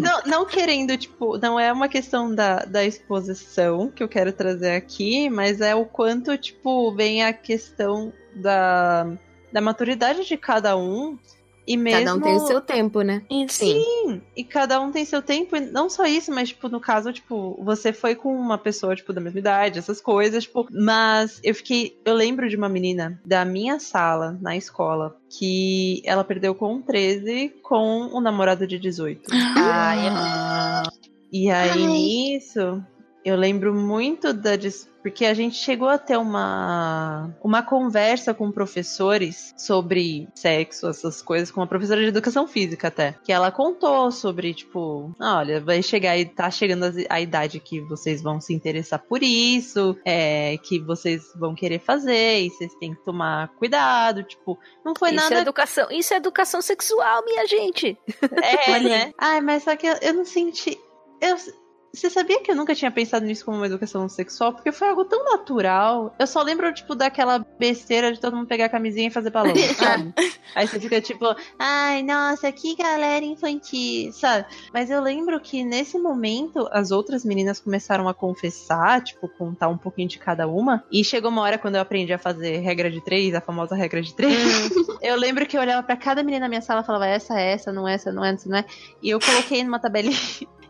não, 0.00 0.22
não 0.24 0.46
querendo, 0.46 0.96
tipo, 0.96 1.36
não 1.38 1.58
é 1.58 1.72
uma 1.72 1.88
questão 1.88 2.34
da, 2.34 2.64
da 2.64 2.84
exposição 2.84 3.90
que 3.90 4.02
eu 4.02 4.08
quero 4.08 4.32
trazer 4.32 4.72
aqui, 4.72 5.28
mas 5.28 5.60
é 5.60 5.74
o 5.74 5.84
quanto, 5.84 6.36
tipo, 6.38 6.92
vem 6.92 7.22
a 7.22 7.32
questão 7.32 8.12
da, 8.34 9.06
da 9.52 9.60
maturidade 9.60 10.26
de 10.26 10.36
cada 10.36 10.76
um 10.76 11.18
e 11.66 11.76
mesmo... 11.76 12.04
Cada 12.04 12.14
um 12.14 12.20
tem 12.20 12.36
o 12.36 12.46
seu 12.46 12.60
tempo, 12.60 13.02
né? 13.02 13.22
Sim. 13.28 13.46
Sim. 13.48 14.22
E 14.36 14.44
cada 14.44 14.80
um 14.80 14.92
tem 14.92 15.04
seu 15.04 15.20
tempo. 15.20 15.56
E 15.56 15.60
não 15.60 15.90
só 15.90 16.04
isso, 16.06 16.32
mas, 16.32 16.50
tipo, 16.50 16.68
no 16.68 16.80
caso, 16.80 17.12
tipo, 17.12 17.60
você 17.62 17.92
foi 17.92 18.14
com 18.14 18.34
uma 18.34 18.56
pessoa, 18.56 18.94
tipo, 18.94 19.12
da 19.12 19.20
mesma 19.20 19.38
idade, 19.40 19.78
essas 19.78 20.00
coisas, 20.00 20.44
tipo. 20.44 20.66
Mas 20.70 21.40
eu 21.42 21.54
fiquei. 21.54 21.98
Eu 22.04 22.14
lembro 22.14 22.48
de 22.48 22.56
uma 22.56 22.68
menina 22.68 23.20
da 23.24 23.44
minha 23.44 23.80
sala 23.80 24.38
na 24.40 24.56
escola 24.56 25.16
que 25.28 26.02
ela 26.04 26.22
perdeu 26.22 26.54
com 26.54 26.80
13 26.80 27.54
com 27.62 28.10
um 28.14 28.20
namorado 28.20 28.66
de 28.66 28.78
18. 28.78 29.22
Ah, 29.56 30.84
é... 30.86 31.06
E 31.32 31.50
aí, 31.50 31.70
Ai. 31.70 31.86
nisso, 31.86 32.82
eu 33.24 33.36
lembro 33.36 33.74
muito 33.74 34.32
da 34.32 34.54
porque 35.06 35.24
a 35.24 35.34
gente 35.34 35.54
chegou 35.54 35.88
a 35.88 35.98
ter 35.98 36.16
uma 36.16 37.30
uma 37.40 37.62
conversa 37.62 38.34
com 38.34 38.50
professores 38.50 39.54
sobre 39.56 40.28
sexo, 40.34 40.88
essas 40.88 41.22
coisas, 41.22 41.48
com 41.48 41.60
uma 41.60 41.66
professora 41.68 42.00
de 42.00 42.08
educação 42.08 42.44
física 42.48 42.88
até, 42.88 43.14
que 43.22 43.30
ela 43.30 43.52
contou 43.52 44.10
sobre 44.10 44.52
tipo, 44.52 45.14
ah, 45.20 45.38
olha, 45.38 45.60
vai 45.60 45.80
chegar 45.80 46.18
e 46.18 46.24
tá 46.24 46.50
chegando 46.50 46.86
a, 47.08 47.20
idade 47.20 47.60
que 47.60 47.80
vocês 47.82 48.20
vão 48.20 48.40
se 48.40 48.52
interessar 48.52 48.98
por 48.98 49.22
isso, 49.22 49.96
é, 50.04 50.58
que 50.58 50.80
vocês 50.80 51.22
vão 51.36 51.54
querer 51.54 51.78
fazer 51.78 52.40
e 52.40 52.50
vocês 52.50 52.74
têm 52.80 52.92
que 52.92 53.04
tomar 53.04 53.50
cuidado, 53.50 54.24
tipo, 54.24 54.58
não 54.84 54.92
foi 54.92 55.10
isso 55.10 55.22
nada. 55.22 55.36
É 55.36 55.40
educação, 55.40 55.86
isso 55.88 56.14
é 56.14 56.16
educação 56.16 56.60
sexual, 56.60 57.24
minha 57.24 57.46
gente. 57.46 57.96
É, 58.42 58.80
né? 58.82 59.14
Ai, 59.16 59.40
mas 59.40 59.62
só 59.62 59.76
que 59.76 59.86
eu, 59.86 59.94
eu 60.02 60.14
não 60.14 60.24
senti 60.24 60.76
eu, 61.20 61.36
você 61.96 62.10
sabia 62.10 62.40
que 62.42 62.50
eu 62.50 62.54
nunca 62.54 62.74
tinha 62.74 62.90
pensado 62.90 63.24
nisso 63.24 63.44
como 63.44 63.56
uma 63.56 63.66
educação 63.66 64.06
sexual? 64.08 64.52
Porque 64.52 64.70
foi 64.70 64.88
algo 64.88 65.04
tão 65.04 65.24
natural. 65.24 66.14
Eu 66.18 66.26
só 66.26 66.42
lembro, 66.42 66.72
tipo, 66.72 66.94
daquela 66.94 67.38
besteira 67.58 68.12
de 68.12 68.20
todo 68.20 68.36
mundo 68.36 68.46
pegar 68.46 68.66
a 68.66 68.68
camisinha 68.68 69.08
e 69.08 69.10
fazer 69.10 69.30
balão, 69.30 69.54
sabe? 69.76 70.12
Aí 70.54 70.68
você 70.68 70.78
fica 70.78 71.00
tipo, 71.00 71.24
ai, 71.58 72.02
nossa, 72.02 72.52
que 72.52 72.76
galera 72.76 73.24
infantil, 73.24 74.12
sabe? 74.12 74.46
Mas 74.72 74.90
eu 74.90 75.00
lembro 75.00 75.40
que 75.40 75.64
nesse 75.64 75.98
momento 75.98 76.68
as 76.70 76.90
outras 76.90 77.24
meninas 77.24 77.60
começaram 77.60 78.08
a 78.08 78.14
confessar, 78.14 79.02
tipo, 79.02 79.28
contar 79.28 79.68
um 79.68 79.78
pouquinho 79.78 80.08
de 80.08 80.18
cada 80.18 80.46
uma. 80.46 80.84
E 80.92 81.02
chegou 81.02 81.30
uma 81.30 81.42
hora 81.42 81.58
quando 81.58 81.76
eu 81.76 81.80
aprendi 81.80 82.12
a 82.12 82.18
fazer 82.18 82.58
regra 82.58 82.90
de 82.90 83.02
três, 83.02 83.34
a 83.34 83.40
famosa 83.40 83.74
regra 83.74 84.02
de 84.02 84.14
três. 84.14 84.70
Hum. 84.70 84.98
eu 85.00 85.16
lembro 85.16 85.46
que 85.46 85.56
eu 85.56 85.62
olhava 85.62 85.82
para 85.82 85.96
cada 85.96 86.22
menina 86.22 86.44
na 86.44 86.48
minha 86.48 86.60
sala 86.60 86.82
e 86.82 86.84
falava, 86.84 87.06
essa, 87.06 87.40
essa, 87.40 87.72
não 87.72 87.88
essa, 87.88 88.12
não 88.12 88.24
essa, 88.24 88.48
não 88.48 88.58
é. 88.58 88.64
E 89.02 89.10
eu 89.10 89.18
coloquei 89.18 89.64
numa 89.64 89.78
tabelinha 89.78 90.16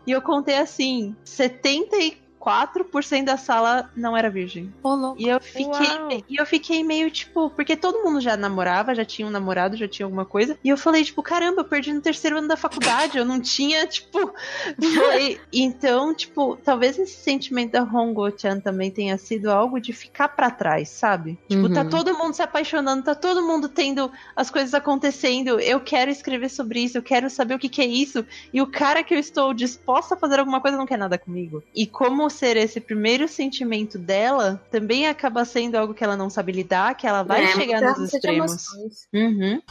e 0.07 0.11
eu 0.11 0.21
contei 0.21 0.57
assim: 0.57 1.15
74 1.25 2.26
4% 2.47 3.25
da 3.25 3.35
sala 3.35 3.89
não 3.93 4.15
era 4.15 4.29
virgem. 4.29 4.73
Oh, 4.81 5.15
e 5.17 5.27
eu 5.27 5.41
fiquei 5.41 6.23
e 6.29 6.37
eu 6.37 6.45
fiquei 6.45 6.81
meio 6.81 7.11
tipo, 7.11 7.49
porque 7.49 7.75
todo 7.75 8.01
mundo 8.05 8.21
já 8.21 8.37
namorava, 8.37 8.95
já 8.95 9.03
tinha 9.03 9.27
um 9.27 9.31
namorado, 9.31 9.75
já 9.75 9.87
tinha 9.87 10.05
alguma 10.05 10.23
coisa. 10.23 10.57
E 10.63 10.69
eu 10.69 10.77
falei 10.77 11.03
tipo, 11.03 11.21
caramba, 11.21 11.61
eu 11.61 11.65
perdi 11.65 11.91
no 11.91 11.99
terceiro 11.99 12.37
ano 12.37 12.47
da 12.47 12.55
faculdade, 12.55 13.17
eu 13.17 13.25
não 13.25 13.41
tinha, 13.41 13.85
tipo, 13.85 14.33
foi. 14.79 15.41
então, 15.51 16.15
tipo, 16.15 16.57
talvez 16.63 16.97
esse 16.97 17.17
sentimento 17.17 17.73
da 17.73 17.83
Hongo-chan 17.83 18.61
também 18.61 18.89
tenha 18.89 19.17
sido 19.17 19.51
algo 19.51 19.77
de 19.77 19.91
ficar 19.91 20.29
para 20.29 20.49
trás, 20.49 20.87
sabe? 20.87 21.37
Tipo, 21.49 21.63
tá 21.63 21.81
uhum. 21.81 21.89
tá 21.89 21.97
todo 21.97 22.17
mundo 22.17 22.33
se 22.33 22.41
apaixonando, 22.41 23.03
tá 23.03 23.15
todo 23.15 23.45
mundo 23.45 23.67
tendo 23.67 24.09
as 24.33 24.49
coisas 24.49 24.73
acontecendo. 24.73 25.59
Eu 25.59 25.81
quero 25.81 26.09
escrever 26.09 26.49
sobre 26.49 26.79
isso, 26.79 26.97
eu 26.97 27.03
quero 27.03 27.29
saber 27.29 27.55
o 27.55 27.59
que 27.59 27.67
que 27.67 27.81
é 27.81 27.85
isso. 27.85 28.25
E 28.53 28.61
o 28.61 28.67
cara 28.67 29.03
que 29.03 29.13
eu 29.13 29.19
estou 29.19 29.53
disposta 29.53 30.15
a 30.15 30.17
fazer 30.17 30.39
alguma 30.39 30.61
coisa 30.61 30.77
não 30.77 30.85
quer 30.85 30.97
nada 30.97 31.17
comigo. 31.17 31.61
E 31.75 31.85
como 31.85 32.29
ser 32.37 32.55
esse 32.57 32.79
primeiro 32.79 33.27
sentimento 33.27 33.97
dela, 33.97 34.61
também 34.71 35.07
acaba 35.07 35.43
sendo 35.43 35.75
algo 35.75 35.93
que 35.93 36.03
ela 36.03 36.15
não 36.15 36.29
sabe 36.29 36.51
lidar, 36.51 36.95
que 36.95 37.07
ela 37.07 37.23
vai 37.23 37.43
é, 37.43 37.53
chegar 37.53 37.81
nos 37.81 38.13
extremos. 38.13 38.65
Uhum. 39.13 39.61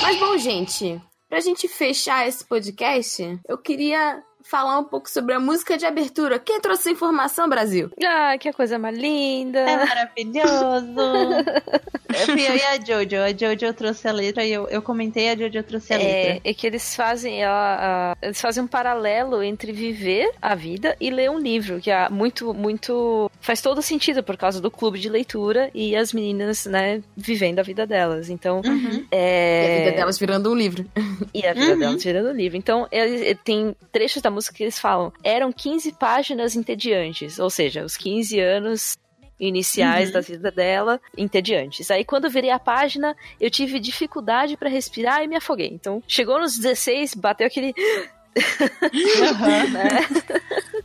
Mas 0.00 0.18
bom, 0.18 0.36
gente, 0.38 1.00
pra 1.28 1.40
gente 1.40 1.68
fechar 1.68 2.26
esse 2.26 2.44
podcast, 2.44 3.38
eu 3.46 3.58
queria 3.58 4.22
falar 4.50 4.78
um 4.78 4.84
pouco 4.84 5.10
sobre 5.10 5.34
a 5.34 5.40
música 5.40 5.76
de 5.76 5.84
abertura. 5.84 6.38
Quem 6.38 6.60
trouxe 6.60 6.90
informação, 6.90 7.48
Brasil? 7.48 7.90
Ah, 8.04 8.36
que 8.38 8.52
coisa 8.52 8.78
mais 8.78 8.96
linda! 8.96 9.58
É 9.60 9.76
maravilhoso! 9.84 11.00
eu 12.08 12.26
fui 12.26 12.46
eu 12.48 12.56
e 12.56 12.62
a 12.62 12.76
Jojo. 12.80 13.16
A 13.22 13.30
Jojo 13.32 13.72
trouxe 13.74 14.08
a 14.08 14.12
letra 14.12 14.44
e 14.44 14.52
eu, 14.52 14.66
eu 14.68 14.80
comentei, 14.80 15.28
a 15.30 15.36
Jojo 15.36 15.62
trouxe 15.62 15.92
a 15.92 15.96
é, 16.00 16.02
letra. 16.02 16.40
É 16.50 16.54
que 16.54 16.66
eles 16.66 16.94
fazem, 16.96 17.42
ela, 17.42 18.16
eles 18.22 18.40
fazem 18.40 18.62
um 18.62 18.66
paralelo 18.66 19.42
entre 19.42 19.70
viver 19.72 20.30
a 20.40 20.54
vida 20.54 20.96
e 21.00 21.10
ler 21.10 21.30
um 21.30 21.38
livro, 21.38 21.80
que 21.80 21.90
é 21.90 22.08
muito, 22.08 22.54
muito 22.54 23.30
faz 23.40 23.60
todo 23.60 23.82
sentido 23.82 24.22
por 24.22 24.36
causa 24.36 24.60
do 24.60 24.70
clube 24.70 24.98
de 24.98 25.08
leitura 25.08 25.70
e 25.74 25.94
as 25.94 26.12
meninas, 26.12 26.64
né, 26.66 27.02
vivendo 27.16 27.58
a 27.58 27.62
vida 27.62 27.86
delas. 27.86 28.30
Então, 28.30 28.62
Uhum. 28.64 29.04
é... 29.10 29.62
E 29.62 29.66
a 29.66 29.78
vida 29.84 29.96
delas 29.96 30.18
virando 30.18 30.50
um 30.50 30.54
livro. 30.54 30.86
E 31.34 31.46
a 31.46 31.52
vida 31.52 31.72
Uhum. 31.72 31.78
delas 31.78 32.02
virando 32.04 32.32
livro. 32.32 32.56
Então, 32.56 32.86
ele- 32.90 33.26
ele 33.26 33.34
tem 33.34 33.76
trechos 33.92 34.22
da 34.22 34.30
música 34.30 34.37
que 34.46 34.62
eles 34.62 34.78
falam. 34.78 35.12
Eram 35.24 35.50
15 35.50 35.92
páginas 35.94 36.54
entediantes. 36.54 37.38
Ou 37.40 37.50
seja, 37.50 37.82
os 37.84 37.96
15 37.96 38.38
anos 38.38 38.96
iniciais 39.40 40.08
Uhum. 40.08 40.12
da 40.14 40.20
vida 40.20 40.50
dela, 40.50 41.00
entediantes. 41.16 41.90
Aí, 41.90 42.04
quando 42.04 42.24
eu 42.24 42.30
virei 42.30 42.50
a 42.50 42.58
página, 42.58 43.16
eu 43.40 43.48
tive 43.50 43.78
dificuldade 43.80 44.56
pra 44.56 44.68
respirar 44.68 45.22
e 45.22 45.28
me 45.28 45.36
afoguei. 45.36 45.70
Então, 45.72 46.02
chegou 46.08 46.38
nos 46.40 46.56
16, 46.58 47.14
bateu 47.14 47.46
aquele. 47.46 47.72
Aham. 48.38 49.68
né? 49.68 50.06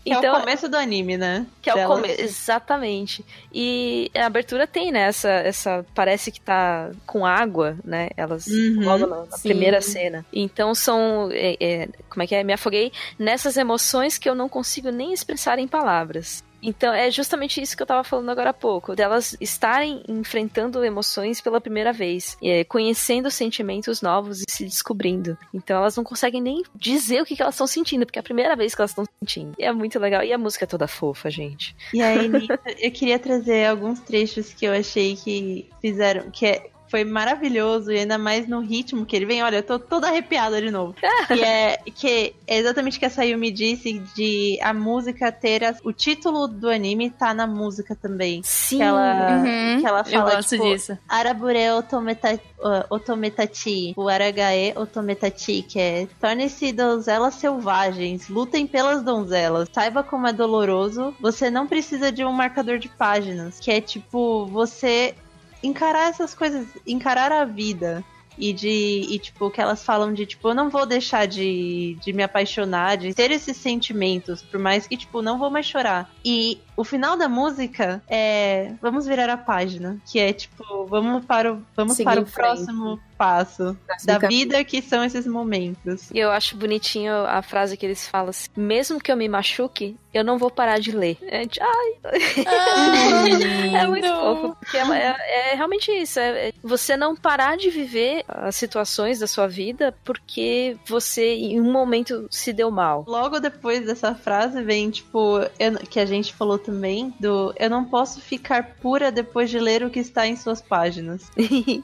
Que 0.03 0.11
é 0.13 0.17
Então, 0.17 0.35
o 0.35 0.39
começo 0.41 0.67
do 0.67 0.75
anime, 0.75 1.17
né? 1.17 1.45
que 1.61 1.69
é 1.69 1.85
o 1.85 1.87
começo. 1.87 2.21
Exatamente. 2.21 3.23
E 3.53 4.11
a 4.15 4.25
abertura 4.25 4.67
tem, 4.67 4.91
né? 4.91 5.07
Essa, 5.07 5.29
essa. 5.29 5.85
Parece 5.95 6.31
que 6.31 6.41
tá 6.41 6.91
com 7.05 7.25
água, 7.25 7.77
né? 7.83 8.09
Elas. 8.17 8.47
Uhum. 8.47 8.83
Logo 8.83 9.07
na, 9.07 9.17
na 9.25 9.37
primeira 9.41 9.81
cena. 9.81 10.25
Então 10.33 10.75
são. 10.75 11.29
é, 11.31 11.55
é, 11.59 11.89
como 12.09 12.23
é 12.23 12.27
que 12.27 12.35
é? 12.35 12.43
Me 12.43 12.53
afoguei 12.53 12.91
nessas 13.17 13.55
emoções 13.57 14.17
que 14.17 14.29
eu 14.29 14.35
não 14.35 14.49
consigo 14.49 14.89
nem 14.89 15.13
expressar 15.13 15.57
em 15.59 15.67
palavras. 15.67 16.43
Então 16.63 16.93
é 16.93 17.11
justamente 17.11 17.61
isso 17.61 17.75
que 17.75 17.83
eu 17.83 17.87
tava 17.87 18.03
falando 18.03 18.29
agora 18.29 18.51
há 18.51 18.53
pouco, 18.53 18.95
delas 18.95 19.35
estarem 19.39 20.03
enfrentando 20.07 20.83
emoções 20.83 21.41
pela 21.41 21.59
primeira 21.59 21.91
vez, 21.91 22.37
é, 22.41 22.63
conhecendo 22.63 23.29
sentimentos 23.29 24.01
novos 24.01 24.39
e 24.39 24.45
se 24.49 24.63
descobrindo. 24.63 25.37
Então 25.53 25.77
elas 25.77 25.95
não 25.97 26.03
conseguem 26.03 26.41
nem 26.41 26.63
dizer 26.73 27.21
o 27.21 27.25
que, 27.25 27.35
que 27.35 27.41
elas 27.41 27.55
estão 27.55 27.67
sentindo, 27.67 28.05
porque 28.05 28.19
é 28.19 28.21
a 28.21 28.23
primeira 28.23 28.55
vez 28.55 28.73
que 28.73 28.81
elas 28.81 28.91
estão 28.91 29.05
sentindo. 29.19 29.53
E 29.59 29.63
é 29.63 29.71
muito 29.71 29.99
legal. 29.99 30.23
E 30.23 30.31
a 30.31 30.37
música 30.37 30.63
é 30.65 30.67
toda 30.67 30.87
fofa, 30.87 31.29
gente. 31.29 31.75
E 31.93 32.01
aí, 32.01 32.27
Nita, 32.27 32.59
eu 32.79 32.91
queria 32.91 33.19
trazer 33.19 33.65
alguns 33.65 33.99
trechos 33.99 34.53
que 34.53 34.65
eu 34.65 34.73
achei 34.73 35.15
que 35.15 35.69
fizeram, 35.81 36.31
que 36.31 36.45
é- 36.45 36.69
foi 36.93 37.03
maravilhoso, 37.03 37.91
e 37.91 37.97
ainda 37.97 38.19
mais 38.19 38.47
no 38.47 38.59
ritmo 38.59 39.03
que 39.03 39.15
ele 39.15 39.25
vem. 39.25 39.41
Olha, 39.41 39.55
eu 39.57 39.63
tô 39.63 39.79
toda 39.79 40.07
arrepiada 40.09 40.61
de 40.61 40.69
novo. 40.69 40.93
que, 41.27 41.43
é, 41.43 41.77
que 41.95 42.35
é 42.45 42.57
exatamente 42.59 42.97
o 42.97 42.99
que 42.99 43.05
a 43.07 43.09
Sayumi 43.09 43.49
disse, 43.49 43.93
de 44.15 44.59
a 44.61 44.71
música 44.75 45.31
ter 45.31 45.63
as- 45.63 45.79
o 45.83 45.91
título 45.91 46.47
do 46.47 46.69
anime 46.69 47.09
tá 47.09 47.33
na 47.33 47.47
música 47.47 47.95
também. 47.99 48.41
Sim. 48.43 48.77
Que 48.77 48.83
ela, 48.83 49.31
Uhum. 49.43 49.81
que 49.81 49.87
ela 49.87 49.99
Eu 50.01 50.05
fala, 50.05 50.35
gosto 50.35 50.49
tipo, 50.49 50.63
disso. 50.69 50.95
Arabure 51.09 51.71
otometa, 51.71 52.39
uh, 52.59 52.93
otometati, 52.93 53.93
o 53.97 54.07
Aragae 54.07 54.73
otometati, 54.75 55.63
que 55.63 55.79
é 55.79 56.07
torne-se 56.21 56.71
donzelas 56.71 57.33
selvagens, 57.35 58.29
lutem 58.29 58.67
pelas 58.67 59.01
donzelas, 59.01 59.67
saiba 59.73 60.03
como 60.03 60.27
é 60.27 60.33
doloroso, 60.33 61.11
você 61.19 61.49
não 61.49 61.65
precisa 61.65 62.11
de 62.11 62.23
um 62.23 62.31
marcador 62.31 62.77
de 62.77 62.87
páginas, 62.89 63.59
que 63.59 63.71
é 63.71 63.81
tipo, 63.81 64.45
você 64.45 65.15
encarar 65.63 66.09
essas 66.09 66.33
coisas, 66.33 66.67
encarar 66.85 67.31
a 67.31 67.45
vida. 67.45 68.03
E 68.35 68.51
de. 68.51 69.05
E, 69.11 69.19
tipo, 69.19 69.51
que 69.51 69.61
elas 69.61 69.85
falam 69.85 70.11
de, 70.11 70.25
tipo, 70.25 70.49
eu 70.49 70.55
não 70.55 70.67
vou 70.67 70.87
deixar 70.87 71.27
de, 71.27 71.95
de 72.03 72.11
me 72.11 72.23
apaixonar, 72.23 72.97
de 72.97 73.13
ter 73.13 73.29
esses 73.29 73.55
sentimentos, 73.55 74.41
por 74.41 74.59
mais 74.59 74.87
que, 74.87 74.97
tipo, 74.97 75.21
não 75.21 75.37
vou 75.37 75.51
mais 75.51 75.67
chorar. 75.67 76.11
E 76.25 76.59
o 76.75 76.83
final 76.83 77.15
da 77.17 77.27
música 77.29 78.01
é. 78.07 78.71
Vamos 78.81 79.05
virar 79.05 79.29
a 79.29 79.37
página. 79.37 79.97
Que 80.05 80.19
é, 80.19 80.33
tipo, 80.33 80.85
vamos 80.85 81.25
para 81.25 81.53
o, 81.53 81.63
vamos 81.75 81.95
Seguir 81.95 82.05
para 82.05 82.21
o 82.21 82.25
próximo 82.25 82.99
passo 83.17 83.77
Próximo 83.85 84.19
da 84.19 84.27
vida, 84.27 84.63
que 84.63 84.81
são 84.81 85.03
esses 85.03 85.25
momentos. 85.27 86.09
E 86.11 86.19
eu 86.19 86.31
acho 86.31 86.57
bonitinho 86.57 87.13
a 87.13 87.41
frase 87.41 87.77
que 87.77 87.85
eles 87.85 88.07
falam 88.07 88.29
assim: 88.29 88.49
mesmo 88.55 88.99
que 88.99 89.11
eu 89.11 89.15
me 89.17 89.29
machuque, 89.29 89.95
eu 90.13 90.23
não 90.23 90.37
vou 90.37 90.49
parar 90.51 90.79
de 90.79 90.91
ler. 90.91 91.17
É, 91.21 91.45
de- 91.45 91.59
ai, 91.61 91.93
é 93.75 93.87
muito 93.87 94.07
fofo. 94.07 94.55
Porque 94.59 94.77
é, 94.77 94.81
é- 94.81 95.51
é 95.51 95.55
realmente 95.55 95.91
isso. 95.91 96.19
É, 96.19 96.49
é 96.49 96.53
você 96.63 96.95
não 96.97 97.15
parar 97.15 97.57
de 97.57 97.69
viver 97.69 98.23
as 98.27 98.55
situações 98.55 99.19
da 99.19 99.27
sua 99.27 99.47
vida 99.47 99.95
porque 100.03 100.77
você 100.85 101.33
em 101.35 101.59
um 101.61 101.71
momento 101.71 102.27
se 102.29 102.51
deu 102.53 102.69
mal. 102.71 103.05
Logo 103.07 103.39
depois 103.39 103.85
dessa 103.85 104.13
frase 104.15 104.61
vem, 104.61 104.89
tipo, 104.89 105.39
eu- 105.59 105.77
que 105.89 105.99
a 105.99 106.05
gente 106.05 106.33
falou 106.33 106.57
também, 106.63 107.13
do 107.19 107.53
eu 107.57 107.69
não 107.69 107.85
posso 107.85 108.21
ficar 108.21 108.75
pura 108.81 109.11
depois 109.11 109.49
de 109.49 109.59
ler 109.59 109.83
o 109.83 109.89
que 109.89 109.99
está 109.99 110.25
em 110.25 110.35
suas 110.35 110.61
páginas. 110.61 111.29
que 111.35 111.83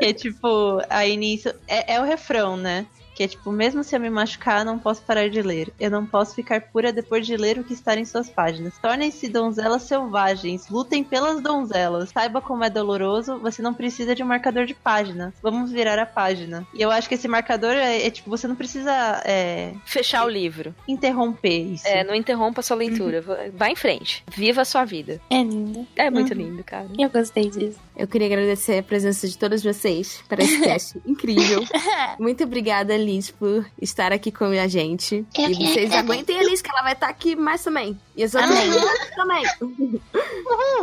é 0.00 0.12
tipo, 0.12 0.80
aí 0.88 1.16
nisso. 1.16 1.48
É, 1.66 1.94
é 1.94 2.00
o 2.00 2.04
refrão, 2.04 2.56
né? 2.56 2.86
Que 3.14 3.24
é 3.24 3.28
tipo, 3.28 3.50
mesmo 3.52 3.84
se 3.84 3.94
eu 3.94 4.00
me 4.00 4.08
machucar, 4.10 4.64
não 4.64 4.78
posso 4.78 5.02
parar 5.02 5.28
de 5.28 5.42
ler. 5.42 5.72
Eu 5.78 5.90
não 5.90 6.06
posso 6.06 6.34
ficar 6.34 6.60
pura 6.60 6.92
depois 6.92 7.26
de 7.26 7.36
ler 7.36 7.58
o 7.58 7.64
que 7.64 7.74
está 7.74 7.94
em 7.96 8.04
suas 8.04 8.28
páginas. 8.30 8.72
Tornem-se 8.80 9.28
donzelas 9.28 9.82
selvagens. 9.82 10.68
Lutem 10.68 11.04
pelas 11.04 11.40
donzelas. 11.42 12.10
Saiba 12.10 12.40
como 12.40 12.64
é 12.64 12.70
doloroso. 12.70 13.38
Você 13.40 13.60
não 13.62 13.74
precisa 13.74 14.14
de 14.14 14.22
um 14.22 14.26
marcador 14.26 14.64
de 14.64 14.74
páginas. 14.74 15.34
Vamos 15.42 15.70
virar 15.70 15.98
a 15.98 16.06
página. 16.06 16.66
E 16.74 16.80
eu 16.80 16.90
acho 16.90 17.08
que 17.08 17.14
esse 17.14 17.28
marcador 17.28 17.72
é, 17.72 18.06
é, 18.06 18.10
tipo, 18.10 18.30
você 18.30 18.48
não 18.48 18.54
precisa 18.56 19.22
é, 19.24 19.74
Fechar 19.84 20.24
o 20.24 20.28
livro. 20.28 20.74
interromper 20.88 21.60
isso. 21.74 21.86
É, 21.86 22.04
não 22.04 22.14
interrompa 22.14 22.60
a 22.60 22.62
sua 22.62 22.76
leitura. 22.76 23.20
Vá- 23.20 23.36
Vá 23.54 23.68
em 23.70 23.76
frente. 23.76 24.24
Viva 24.34 24.62
a 24.62 24.64
sua 24.64 24.84
vida. 24.84 25.20
É 25.30 25.36
lindo. 25.42 25.86
É 25.96 26.10
muito 26.10 26.32
Uhum. 26.32 26.38
lindo, 26.40 26.64
cara. 26.64 26.86
Eu 26.98 27.10
gostei 27.10 27.50
disso. 27.50 27.78
Eu 27.96 28.06
queria 28.08 28.26
agradecer 28.26 28.78
a 28.78 28.82
presença 28.82 29.28
de 29.28 29.36
todos 29.36 29.62
vocês 29.62 30.22
para 30.28 30.42
esse 30.42 30.60
cast 30.64 30.98
incrível. 31.06 31.62
Muito 32.18 32.44
obrigada, 32.44 32.96
Liz, 33.02 33.30
por 33.30 33.66
estar 33.80 34.12
aqui 34.12 34.30
com 34.32 34.44
a 34.46 34.68
gente. 34.68 35.24
Eu 35.36 35.50
e 35.50 35.54
vocês 35.54 35.90
agradeço. 35.90 35.96
aguentem 35.98 36.38
a 36.38 36.42
Liz, 36.44 36.62
que 36.62 36.70
ela 36.70 36.82
vai 36.82 36.92
estar 36.92 37.08
aqui 37.08 37.36
mais 37.36 37.62
também. 37.62 37.98
E 38.16 38.22
as 38.24 38.34
outras 38.34 38.54
meninas 38.58 39.10
também. 39.16 39.42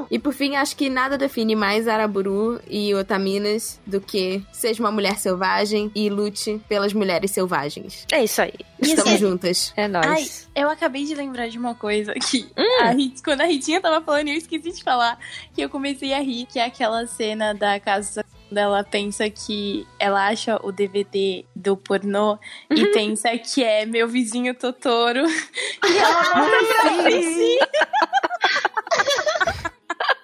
e 0.10 0.18
por 0.20 0.34
fim, 0.34 0.56
acho 0.56 0.76
que 0.76 0.90
nada 0.90 1.18
define 1.18 1.56
mais 1.56 1.88
Araburu 1.88 2.60
e 2.70 2.94
Otaminas 2.96 3.80
do 3.86 4.02
que 4.02 4.44
seja 4.52 4.82
uma 4.82 4.92
mulher 4.92 5.18
selvagem 5.18 5.92
e 5.96 6.10
lute 6.10 6.60
pelas 6.68 6.94
mulheres 6.94 7.32
selvagens. 7.32 8.06
É 8.12 8.24
isso 8.24 8.42
aí. 8.42 8.54
Estamos 8.82 9.14
é- 9.14 9.18
juntas. 9.18 9.74
É 9.76 9.84
Ai, 9.84 9.88
nóis. 9.90 10.50
eu 10.56 10.70
acabei 10.70 11.06
de 11.06 11.14
lembrar 11.16 11.48
de 11.50 11.58
uma 11.58 11.76
coisa 11.76 12.14
que 12.14 12.50
Hum. 12.58 12.84
a 12.84 12.92
Rit- 12.92 13.22
quando 13.24 13.42
a 13.42 13.46
Ritinha 13.46 13.80
tava 13.82 14.04
falando, 14.04 14.30
eu 14.30 14.36
esqueci 14.36 14.72
de 14.72 14.84
falar 14.84 15.18
que 15.54 15.62
eu 15.62 15.70
comecei 15.70 16.14
a 16.14 16.20
rir, 16.20 16.46
que 16.46 16.60
é 16.60 16.66
aquela 16.66 17.06
cena 17.08 17.54
da 17.54 17.80
casa 17.80 18.26
ela 18.58 18.84
pensa 18.84 19.30
que 19.30 19.88
ela 20.00 20.28
acha 20.28 20.60
o 20.64 20.72
DVD 20.72 21.46
do 21.56 21.78
pornô 21.78 22.32
uhum. 22.34 22.78
e 22.78 22.86
pensa 22.92 23.38
que 23.38 23.64
é 23.64 23.86
meu 23.86 24.08
vizinho 24.08 24.54
Totoro 24.56 25.26
e 25.88 25.98
ela 25.98 26.22
ah, 26.34 26.38
manda 26.38 26.58
pra 26.82 26.92
mim. 27.04 27.58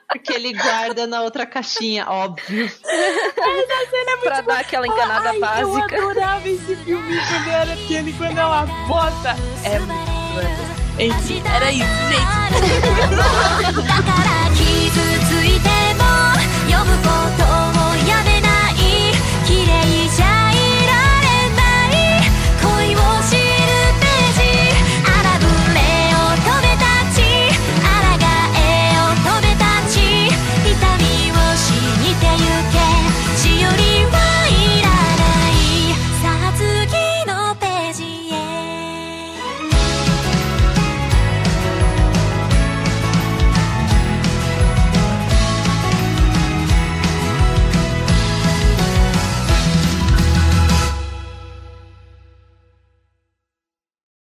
Porque 0.09 0.33
ele 0.33 0.53
guarda 0.53 1.05
na 1.05 1.21
outra 1.21 1.45
caixinha, 1.45 2.09
óbvio. 2.09 2.65
Essa 2.65 2.81
cena 3.89 4.11
é 4.11 4.15
muito 4.15 4.23
Pra 4.23 4.41
dar 4.41 4.59
aquela 4.59 4.87
enganada 4.87 5.29
Ai, 5.29 5.39
básica. 5.39 5.95
Eu 5.95 6.09
adorava 6.09 6.49
esse 6.49 6.75
filme 6.77 7.17
quando 7.17 7.47
eu 7.47 7.53
era 7.53 7.75
pequena 7.75 8.09
e 8.09 8.13
quando 8.13 8.37
ela 8.37 8.65
bota. 8.87 9.35
É 9.63 9.79
muito 9.79 10.15
enfim, 10.97 11.43
era 11.45 11.71
isso, 11.71 11.85
gente. 12.07 12.25